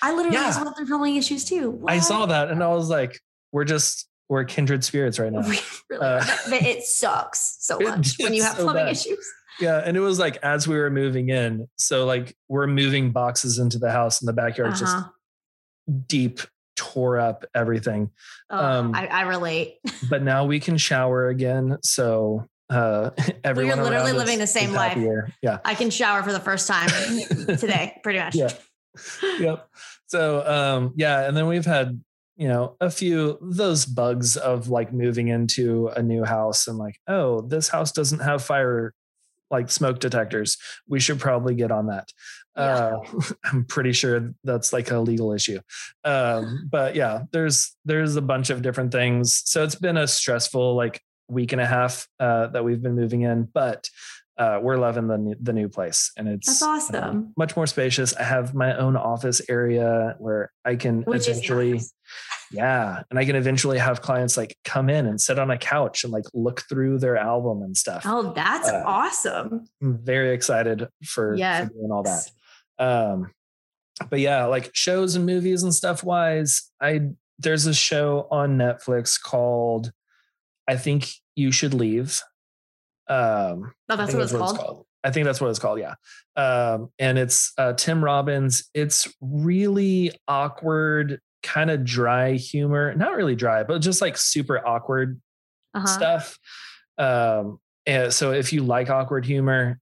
I 0.00 0.14
literally 0.14 0.36
yeah. 0.36 0.62
went 0.62 0.76
through 0.76 0.86
plumbing 0.86 1.16
issues 1.16 1.44
too. 1.44 1.82
I 1.86 1.98
saw 1.98 2.24
that, 2.26 2.50
and 2.50 2.62
I 2.62 2.68
was 2.68 2.88
like, 2.88 3.18
we're 3.56 3.64
just 3.64 4.06
we're 4.28 4.44
kindred 4.44 4.84
spirits 4.84 5.18
right 5.18 5.32
now. 5.32 5.40
Really 5.40 5.58
Uh. 5.98 6.24
But 6.50 6.62
it 6.62 6.82
sucks 7.00 7.56
so 7.60 7.78
much 7.80 8.16
when 8.20 8.34
you 8.34 8.42
have 8.42 8.56
so 8.56 8.64
plumbing 8.64 8.84
bad. 8.84 8.92
issues. 8.92 9.26
Yeah, 9.58 9.80
and 9.82 9.96
it 9.96 10.00
was 10.00 10.18
like 10.18 10.36
as 10.42 10.68
we 10.68 10.76
were 10.76 10.90
moving 10.90 11.30
in, 11.30 11.66
so 11.78 12.04
like 12.04 12.36
we're 12.48 12.66
moving 12.66 13.12
boxes 13.12 13.58
into 13.58 13.78
the 13.78 13.90
house, 13.90 14.20
and 14.20 14.28
the 14.28 14.34
backyard 14.34 14.72
just 14.76 14.94
Uh-huh. 14.94 15.08
deep 16.06 16.40
tore 16.76 17.18
up 17.18 17.46
everything. 17.54 18.10
Oh, 18.50 18.62
um, 18.62 18.94
I, 18.94 19.06
I 19.06 19.22
relate. 19.22 19.78
But 20.10 20.22
now 20.22 20.44
we 20.44 20.60
can 20.60 20.76
shower 20.76 21.28
again, 21.28 21.78
so 21.82 22.46
uh, 22.68 23.10
everyone 23.44 23.78
literally 23.82 24.10
around 24.10 24.18
living 24.18 24.38
the 24.38 24.46
same 24.46 24.72
life. 24.72 24.98
Yeah, 25.40 25.60
I 25.64 25.74
can 25.74 25.88
shower 25.88 26.22
for 26.22 26.32
the 26.34 26.40
first 26.40 26.68
time 26.68 26.90
today, 27.56 27.98
pretty 28.02 28.18
much. 28.18 28.34
Yeah. 28.34 28.50
yep. 29.38 29.68
So 30.08 30.46
um, 30.46 30.92
yeah, 30.96 31.26
and 31.26 31.34
then 31.34 31.46
we've 31.48 31.64
had 31.64 31.98
you 32.36 32.48
know 32.48 32.76
a 32.80 32.90
few 32.90 33.38
those 33.40 33.86
bugs 33.86 34.36
of 34.36 34.68
like 34.68 34.92
moving 34.92 35.28
into 35.28 35.88
a 35.88 36.02
new 36.02 36.24
house 36.24 36.66
and 36.66 36.78
like 36.78 37.00
oh 37.08 37.40
this 37.40 37.68
house 37.68 37.92
doesn't 37.92 38.20
have 38.20 38.44
fire 38.44 38.92
like 39.50 39.70
smoke 39.70 40.00
detectors. 40.00 40.56
We 40.88 41.00
should 41.00 41.20
probably 41.20 41.54
get 41.54 41.70
on 41.70 41.86
that. 41.86 42.08
Yeah. 42.56 42.96
uh, 42.96 43.20
i'm 43.44 43.64
pretty 43.64 43.92
sure 43.92 44.32
that's 44.44 44.72
like 44.72 44.90
a 44.90 44.98
legal 44.98 45.32
issue. 45.32 45.60
Um, 46.04 46.68
but 46.70 46.94
yeah 46.94 47.22
there's 47.32 47.76
there's 47.84 48.16
a 48.16 48.22
bunch 48.22 48.50
of 48.50 48.62
different 48.62 48.92
things. 48.92 49.42
So 49.44 49.62
it's 49.64 49.74
been 49.74 49.96
a 49.96 50.06
stressful 50.06 50.74
like 50.74 51.00
week 51.28 51.52
and 51.52 51.60
a 51.60 51.66
half 51.66 52.06
uh, 52.20 52.48
that 52.48 52.64
we've 52.64 52.82
been 52.82 52.94
moving 52.94 53.22
in 53.22 53.48
but 53.52 53.88
uh, 54.38 54.58
we're 54.62 54.76
loving 54.76 55.06
the 55.08 55.16
new, 55.16 55.34
the 55.40 55.52
new 55.52 55.68
place 55.68 56.12
and 56.16 56.28
it's 56.28 56.46
That's 56.46 56.62
uh, 56.62 56.68
awesome. 56.98 57.32
much 57.36 57.56
more 57.56 57.66
spacious. 57.66 58.14
I 58.14 58.22
have 58.24 58.54
my 58.54 58.76
own 58.76 58.96
office 58.96 59.40
area 59.48 60.14
where 60.18 60.52
I 60.64 60.76
can 60.76 61.02
Which 61.02 61.28
eventually, 61.28 61.72
nice. 61.72 61.92
yeah, 62.52 63.02
and 63.10 63.18
I 63.18 63.24
can 63.24 63.34
eventually 63.36 63.78
have 63.78 64.02
clients 64.02 64.36
like 64.36 64.56
come 64.64 64.90
in 64.90 65.06
and 65.06 65.18
sit 65.20 65.38
on 65.38 65.50
a 65.50 65.56
couch 65.58 66.04
and 66.04 66.12
like 66.12 66.24
look 66.34 66.62
through 66.68 66.98
their 66.98 67.16
album 67.16 67.62
and 67.62 67.76
stuff. 67.76 68.02
Oh, 68.04 68.32
that's 68.34 68.68
Uh, 68.68 68.82
awesome. 68.84 69.64
I'm 69.82 69.98
very 70.04 70.34
excited 70.34 70.86
for, 71.04 71.34
Yes. 71.34 71.68
for 71.68 71.72
doing 71.74 71.90
all 71.90 72.02
that. 72.02 72.30
Um, 72.78 73.30
but 74.10 74.20
yeah, 74.20 74.44
like 74.44 74.70
shows 74.74 75.14
and 75.16 75.24
movies 75.24 75.62
and 75.62 75.74
stuff 75.74 76.04
wise, 76.04 76.70
I 76.80 77.00
there's 77.38 77.66
a 77.66 77.72
show 77.74 78.28
on 78.30 78.58
Netflix 78.58 79.18
called 79.20 79.92
I 80.68 80.76
think 80.76 81.08
you 81.36 81.52
should 81.52 81.72
leave. 81.74 82.20
Um, 83.08 83.72
Oh, 83.88 83.94
I 83.94 83.96
that's 83.96 84.12
think 84.12 84.30
what 84.30 84.40
it's 84.42 84.58
called. 84.58 84.86
I 85.04 85.10
think 85.12 85.24
that's 85.26 85.40
what 85.40 85.50
it's 85.50 85.58
called. 85.60 85.78
Yeah. 85.78 85.94
Um, 86.36 86.90
and 86.98 87.16
it's 87.18 87.52
uh, 87.58 87.72
Tim 87.74 88.02
Robinson. 88.02 88.66
It's 88.74 89.06
really 89.20 90.10
awkward, 90.26 91.20
kind 91.44 91.70
of 91.70 91.84
dry 91.84 92.32
humor. 92.32 92.94
Not 92.96 93.14
really 93.14 93.36
dry, 93.36 93.62
but 93.62 93.78
just 93.80 94.00
like 94.00 94.16
super 94.16 94.66
awkward 94.66 95.20
Uh-huh. 95.74 95.86
stuff. 95.86 96.38
Um, 96.98 97.60
and 97.86 98.12
so 98.12 98.32
if 98.32 98.52
you 98.52 98.64
like 98.64 98.90
awkward 98.90 99.24
humor, 99.24 99.78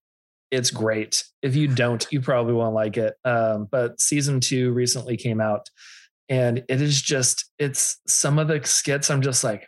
it's 0.50 0.70
great. 0.70 1.24
If 1.40 1.56
you 1.56 1.68
don't, 1.68 2.06
you 2.12 2.20
probably 2.20 2.52
won't 2.52 2.74
like 2.74 2.96
it. 2.98 3.14
Um, 3.24 3.66
but 3.70 3.98
season 4.00 4.40
two 4.40 4.72
recently 4.72 5.16
came 5.16 5.40
out, 5.40 5.70
and 6.28 6.62
it 6.68 6.82
is 6.82 7.00
just 7.00 7.50
it's 7.58 7.98
some 8.06 8.38
of 8.38 8.48
the 8.48 8.60
skits. 8.64 9.10
I'm 9.10 9.22
just 9.22 9.42
like, 9.42 9.66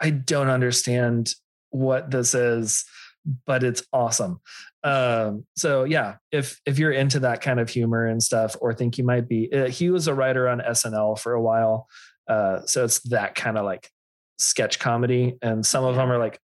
I 0.00 0.10
don't 0.10 0.50
understand 0.50 1.32
what 1.74 2.10
this 2.10 2.34
is, 2.34 2.84
but 3.46 3.64
it's 3.64 3.82
awesome. 3.92 4.40
Um, 4.82 5.44
so 5.56 5.84
yeah, 5.84 6.16
if 6.30 6.60
if 6.66 6.78
you're 6.78 6.92
into 6.92 7.20
that 7.20 7.40
kind 7.40 7.58
of 7.58 7.68
humor 7.68 8.06
and 8.06 8.22
stuff, 8.22 8.56
or 8.60 8.72
think 8.72 8.96
you 8.96 9.04
might 9.04 9.28
be, 9.28 9.52
uh, 9.52 9.68
he 9.68 9.90
was 9.90 10.06
a 10.06 10.14
writer 10.14 10.48
on 10.48 10.60
SNL 10.60 11.18
for 11.18 11.32
a 11.32 11.42
while. 11.42 11.88
Uh, 12.28 12.60
so 12.64 12.84
it's 12.84 13.00
that 13.00 13.34
kind 13.34 13.58
of 13.58 13.64
like 13.64 13.90
sketch 14.38 14.78
comedy, 14.78 15.36
and 15.42 15.66
some 15.66 15.84
of 15.84 15.96
them 15.96 16.10
are 16.10 16.18
like 16.18 16.38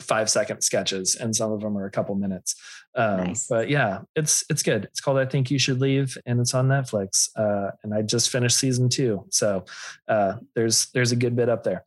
five 0.00 0.28
second 0.28 0.60
sketches, 0.62 1.14
and 1.16 1.34
some 1.34 1.52
of 1.52 1.60
them 1.60 1.78
are 1.78 1.86
a 1.86 1.90
couple 1.90 2.14
minutes. 2.16 2.54
Um, 2.96 3.16
Nice. 3.18 3.46
But 3.46 3.70
yeah, 3.70 4.00
it's 4.14 4.44
it's 4.50 4.62
good. 4.62 4.84
It's 4.84 5.00
called 5.00 5.18
I 5.18 5.24
Think 5.24 5.50
You 5.50 5.58
Should 5.58 5.80
Leave, 5.80 6.18
and 6.26 6.40
it's 6.40 6.54
on 6.54 6.68
Netflix. 6.68 7.28
Uh, 7.36 7.70
and 7.82 7.94
I 7.94 8.02
just 8.02 8.30
finished 8.30 8.58
season 8.58 8.88
two, 8.88 9.24
so 9.30 9.64
uh, 10.08 10.34
there's 10.54 10.90
there's 10.92 11.12
a 11.12 11.16
good 11.16 11.34
bit 11.34 11.48
up 11.48 11.62
there. 11.62 11.84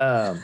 Um, 0.00 0.40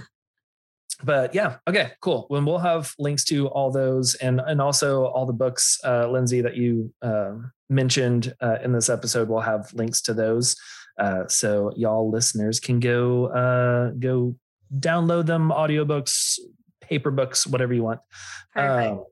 but 1.02 1.34
yeah, 1.34 1.56
okay, 1.68 1.92
cool. 2.00 2.26
When 2.28 2.44
we'll 2.44 2.58
have 2.58 2.94
links 2.98 3.24
to 3.24 3.48
all 3.48 3.70
those, 3.70 4.14
and 4.16 4.40
and 4.40 4.60
also 4.60 5.06
all 5.06 5.26
the 5.26 5.32
books, 5.32 5.78
uh, 5.84 6.08
Lindsay, 6.08 6.40
that 6.40 6.56
you 6.56 6.92
uh, 7.02 7.34
mentioned 7.68 8.34
uh, 8.40 8.58
in 8.62 8.72
this 8.72 8.88
episode, 8.88 9.28
we'll 9.28 9.40
have 9.40 9.72
links 9.74 10.00
to 10.02 10.14
those, 10.14 10.56
uh, 10.98 11.26
so 11.28 11.72
y'all 11.76 12.10
listeners 12.10 12.60
can 12.60 12.80
go 12.80 13.26
uh, 13.26 13.90
go 13.98 14.36
download 14.78 15.26
them, 15.26 15.50
audiobooks, 15.50 16.38
paper 16.80 17.10
books, 17.10 17.46
whatever 17.46 17.74
you 17.74 17.82
want. 17.82 18.00
Perfect. 18.54 18.92
Um, 18.92 19.04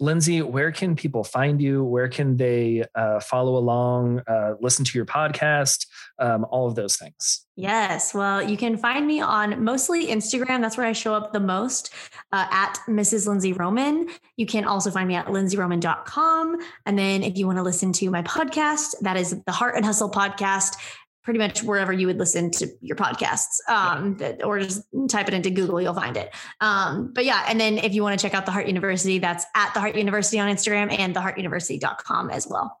Lindsay, 0.00 0.40
where 0.40 0.72
can 0.72 0.96
people 0.96 1.22
find 1.22 1.60
you? 1.60 1.84
Where 1.84 2.08
can 2.08 2.36
they 2.36 2.84
uh, 2.94 3.20
follow 3.20 3.56
along, 3.56 4.22
uh, 4.26 4.54
listen 4.58 4.82
to 4.86 4.98
your 4.98 5.04
podcast, 5.04 5.86
um, 6.18 6.46
all 6.50 6.66
of 6.66 6.74
those 6.74 6.96
things? 6.96 7.46
Yes. 7.54 8.14
Well, 8.14 8.42
you 8.42 8.56
can 8.56 8.78
find 8.78 9.06
me 9.06 9.20
on 9.20 9.62
mostly 9.62 10.06
Instagram. 10.06 10.62
That's 10.62 10.78
where 10.78 10.86
I 10.86 10.92
show 10.92 11.12
up 11.12 11.34
the 11.34 11.40
most 11.40 11.92
uh, 12.32 12.46
at 12.50 12.78
Mrs. 12.88 13.28
Lindsay 13.28 13.52
Roman. 13.52 14.08
You 14.38 14.46
can 14.46 14.64
also 14.64 14.90
find 14.90 15.06
me 15.06 15.16
at 15.16 15.26
lindsayroman.com. 15.26 16.56
And 16.86 16.98
then 16.98 17.22
if 17.22 17.36
you 17.36 17.46
want 17.46 17.58
to 17.58 17.62
listen 17.62 17.92
to 17.92 18.10
my 18.10 18.22
podcast, 18.22 18.94
that 19.02 19.18
is 19.18 19.38
the 19.44 19.52
Heart 19.52 19.76
and 19.76 19.84
Hustle 19.84 20.10
podcast. 20.10 20.76
Pretty 21.22 21.38
much 21.38 21.62
wherever 21.62 21.92
you 21.92 22.06
would 22.06 22.18
listen 22.18 22.50
to 22.50 22.66
your 22.80 22.96
podcasts 22.96 23.58
um, 23.68 24.16
that, 24.16 24.44
or 24.44 24.58
just 24.60 24.82
type 25.08 25.28
it 25.28 25.34
into 25.34 25.50
google 25.50 25.80
you'll 25.80 25.94
find 25.94 26.16
it 26.16 26.34
um, 26.60 27.12
but 27.14 27.24
yeah 27.24 27.44
and 27.48 27.60
then 27.60 27.78
if 27.78 27.94
you 27.94 28.02
want 28.02 28.18
to 28.18 28.24
check 28.24 28.34
out 28.34 28.46
the 28.46 28.52
heart 28.52 28.66
university 28.66 29.18
that's 29.18 29.44
at 29.54 29.72
the 29.74 29.80
heart 29.80 29.96
university 29.96 30.38
on 30.38 30.48
instagram 30.48 30.92
and 30.98 31.14
theheartuniversity.com 31.14 32.30
as 32.30 32.46
well 32.48 32.78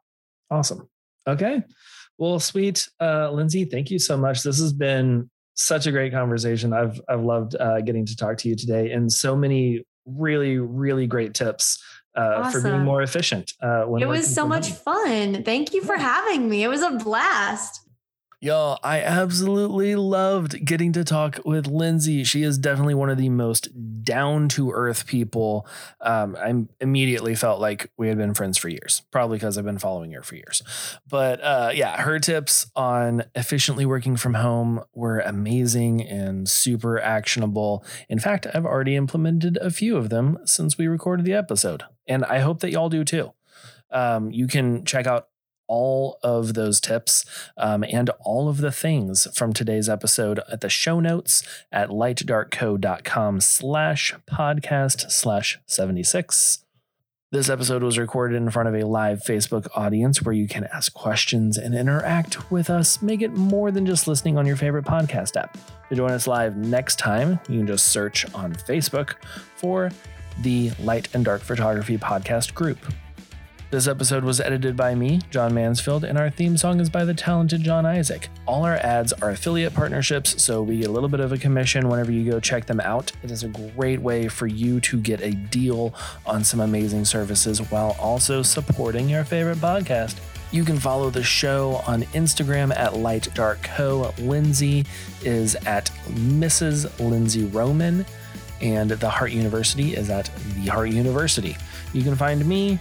awesome 0.50 0.88
okay 1.26 1.62
well 2.18 2.40
sweet 2.40 2.88
uh, 3.00 3.30
lindsay 3.30 3.64
thank 3.64 3.90
you 3.90 3.98
so 3.98 4.16
much 4.16 4.42
this 4.42 4.58
has 4.58 4.72
been 4.72 5.28
such 5.54 5.86
a 5.86 5.92
great 5.92 6.12
conversation 6.12 6.72
i've 6.72 7.00
i've 7.08 7.22
loved 7.22 7.56
uh, 7.56 7.80
getting 7.80 8.06
to 8.06 8.16
talk 8.16 8.36
to 8.36 8.48
you 8.48 8.56
today 8.56 8.90
and 8.92 9.12
so 9.12 9.36
many 9.36 9.84
really 10.06 10.58
really 10.58 11.06
great 11.06 11.34
tips 11.34 11.82
uh, 12.16 12.42
awesome. 12.42 12.62
for 12.62 12.68
being 12.68 12.82
more 12.82 13.02
efficient. 13.02 13.52
Uh, 13.62 13.86
it 13.96 14.08
was 14.08 14.32
so 14.32 14.46
much 14.46 14.70
fun. 14.70 15.44
Thank 15.44 15.72
you 15.72 15.82
for 15.82 15.96
having 15.96 16.48
me. 16.48 16.64
It 16.64 16.68
was 16.68 16.82
a 16.82 16.90
blast. 16.90 17.88
Y'all, 18.42 18.78
I 18.82 19.02
absolutely 19.02 19.94
loved 19.96 20.64
getting 20.64 20.94
to 20.94 21.04
talk 21.04 21.40
with 21.44 21.66
Lindsay. 21.66 22.24
She 22.24 22.42
is 22.42 22.56
definitely 22.56 22.94
one 22.94 23.10
of 23.10 23.18
the 23.18 23.28
most 23.28 23.68
down 24.02 24.48
to 24.48 24.70
earth 24.70 25.06
people. 25.06 25.66
Um, 26.00 26.34
I 26.40 26.64
immediately 26.82 27.34
felt 27.34 27.60
like 27.60 27.92
we 27.98 28.08
had 28.08 28.16
been 28.16 28.32
friends 28.32 28.56
for 28.56 28.70
years, 28.70 29.02
probably 29.10 29.36
because 29.36 29.58
I've 29.58 29.66
been 29.66 29.78
following 29.78 30.12
her 30.12 30.22
for 30.22 30.36
years. 30.36 30.62
But 31.06 31.42
uh, 31.42 31.72
yeah, 31.74 32.00
her 32.00 32.18
tips 32.18 32.70
on 32.74 33.24
efficiently 33.34 33.84
working 33.84 34.16
from 34.16 34.32
home 34.32 34.84
were 34.94 35.18
amazing 35.18 36.00
and 36.00 36.48
super 36.48 36.98
actionable. 36.98 37.84
In 38.08 38.18
fact, 38.18 38.46
I've 38.54 38.64
already 38.64 38.96
implemented 38.96 39.58
a 39.58 39.70
few 39.70 39.98
of 39.98 40.08
them 40.08 40.38
since 40.46 40.78
we 40.78 40.86
recorded 40.86 41.26
the 41.26 41.34
episode, 41.34 41.82
and 42.06 42.24
I 42.24 42.38
hope 42.38 42.60
that 42.60 42.70
y'all 42.70 42.88
do 42.88 43.04
too. 43.04 43.34
Um, 43.90 44.30
you 44.30 44.46
can 44.46 44.84
check 44.84 45.06
out 45.06 45.29
all 45.70 46.18
of 46.22 46.54
those 46.54 46.80
tips 46.80 47.24
um, 47.56 47.84
and 47.84 48.10
all 48.20 48.48
of 48.48 48.58
the 48.58 48.72
things 48.72 49.28
from 49.32 49.52
today's 49.52 49.88
episode 49.88 50.40
at 50.50 50.60
the 50.60 50.68
show 50.68 50.98
notes 50.98 51.42
at 51.70 51.88
lightdarkco.com 51.88 53.40
slash 53.40 54.14
podcast 54.28 55.10
slash 55.12 55.58
76. 55.66 56.64
This 57.32 57.48
episode 57.48 57.84
was 57.84 57.96
recorded 57.96 58.34
in 58.34 58.50
front 58.50 58.68
of 58.68 58.74
a 58.74 58.84
live 58.84 59.20
Facebook 59.20 59.68
audience 59.76 60.20
where 60.20 60.32
you 60.32 60.48
can 60.48 60.64
ask 60.72 60.92
questions 60.92 61.56
and 61.56 61.76
interact 61.76 62.50
with 62.50 62.68
us. 62.68 63.00
Make 63.00 63.22
it 63.22 63.36
more 63.36 63.70
than 63.70 63.86
just 63.86 64.08
listening 64.08 64.36
on 64.36 64.46
your 64.46 64.56
favorite 64.56 64.84
podcast 64.84 65.36
app. 65.36 65.56
To 65.90 65.94
join 65.94 66.10
us 66.10 66.26
live 66.26 66.56
next 66.56 66.98
time, 66.98 67.38
you 67.48 67.58
can 67.58 67.68
just 67.68 67.86
search 67.86 68.26
on 68.34 68.52
Facebook 68.54 69.14
for 69.54 69.92
the 70.40 70.72
Light 70.80 71.08
and 71.14 71.24
Dark 71.24 71.42
Photography 71.42 71.98
Podcast 71.98 72.52
group. 72.54 72.78
This 73.70 73.86
episode 73.86 74.24
was 74.24 74.40
edited 74.40 74.74
by 74.74 74.96
me, 74.96 75.20
John 75.30 75.54
Mansfield, 75.54 76.02
and 76.02 76.18
our 76.18 76.28
theme 76.28 76.56
song 76.56 76.80
is 76.80 76.90
by 76.90 77.04
the 77.04 77.14
talented 77.14 77.62
John 77.62 77.86
Isaac. 77.86 78.28
All 78.44 78.64
our 78.64 78.74
ads 78.74 79.12
are 79.12 79.30
affiliate 79.30 79.74
partnerships, 79.74 80.42
so 80.42 80.60
we 80.60 80.78
get 80.78 80.88
a 80.88 80.90
little 80.90 81.08
bit 81.08 81.20
of 81.20 81.30
a 81.30 81.38
commission 81.38 81.88
whenever 81.88 82.10
you 82.10 82.28
go 82.28 82.40
check 82.40 82.66
them 82.66 82.80
out. 82.80 83.12
It 83.22 83.30
is 83.30 83.44
a 83.44 83.48
great 83.76 84.00
way 84.00 84.26
for 84.26 84.48
you 84.48 84.80
to 84.80 84.98
get 84.98 85.20
a 85.20 85.30
deal 85.30 85.94
on 86.26 86.42
some 86.42 86.58
amazing 86.58 87.04
services 87.04 87.60
while 87.70 87.96
also 88.00 88.42
supporting 88.42 89.08
your 89.08 89.22
favorite 89.22 89.58
podcast. 89.58 90.16
You 90.50 90.64
can 90.64 90.80
follow 90.80 91.08
the 91.10 91.22
show 91.22 91.80
on 91.86 92.02
Instagram 92.06 92.74
at 92.76 92.96
Light 92.96 93.32
Dark 93.34 93.62
Co. 93.62 94.12
Lindsay 94.18 94.84
is 95.22 95.54
at 95.64 95.92
Mrs. 96.08 96.90
Lindsay 96.98 97.44
Roman, 97.44 98.04
and 98.60 98.90
the 98.90 99.08
Heart 99.08 99.30
University 99.30 99.94
is 99.94 100.10
at 100.10 100.28
the 100.56 100.66
Heart 100.66 100.90
University. 100.90 101.56
You 101.92 102.02
can 102.02 102.16
find 102.16 102.44
me 102.44 102.80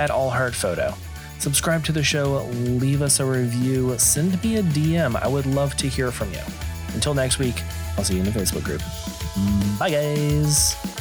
at 0.00 0.10
All 0.10 0.30
Heart 0.30 0.54
Photo. 0.54 0.94
Subscribe 1.38 1.84
to 1.84 1.92
the 1.92 2.02
show, 2.02 2.44
leave 2.54 3.02
us 3.02 3.20
a 3.20 3.24
review, 3.24 3.96
send 3.98 4.42
me 4.42 4.56
a 4.56 4.62
DM. 4.62 5.14
I 5.22 5.28
would 5.28 5.46
love 5.46 5.76
to 5.76 5.86
hear 5.86 6.10
from 6.10 6.32
you. 6.32 6.40
Until 6.94 7.14
next 7.14 7.38
week, 7.38 7.62
I'll 7.96 8.04
see 8.04 8.14
you 8.14 8.20
in 8.20 8.26
the 8.26 8.32
Facebook 8.32 8.64
group. 8.64 8.82
Bye, 9.78 9.90
guys. 9.90 10.99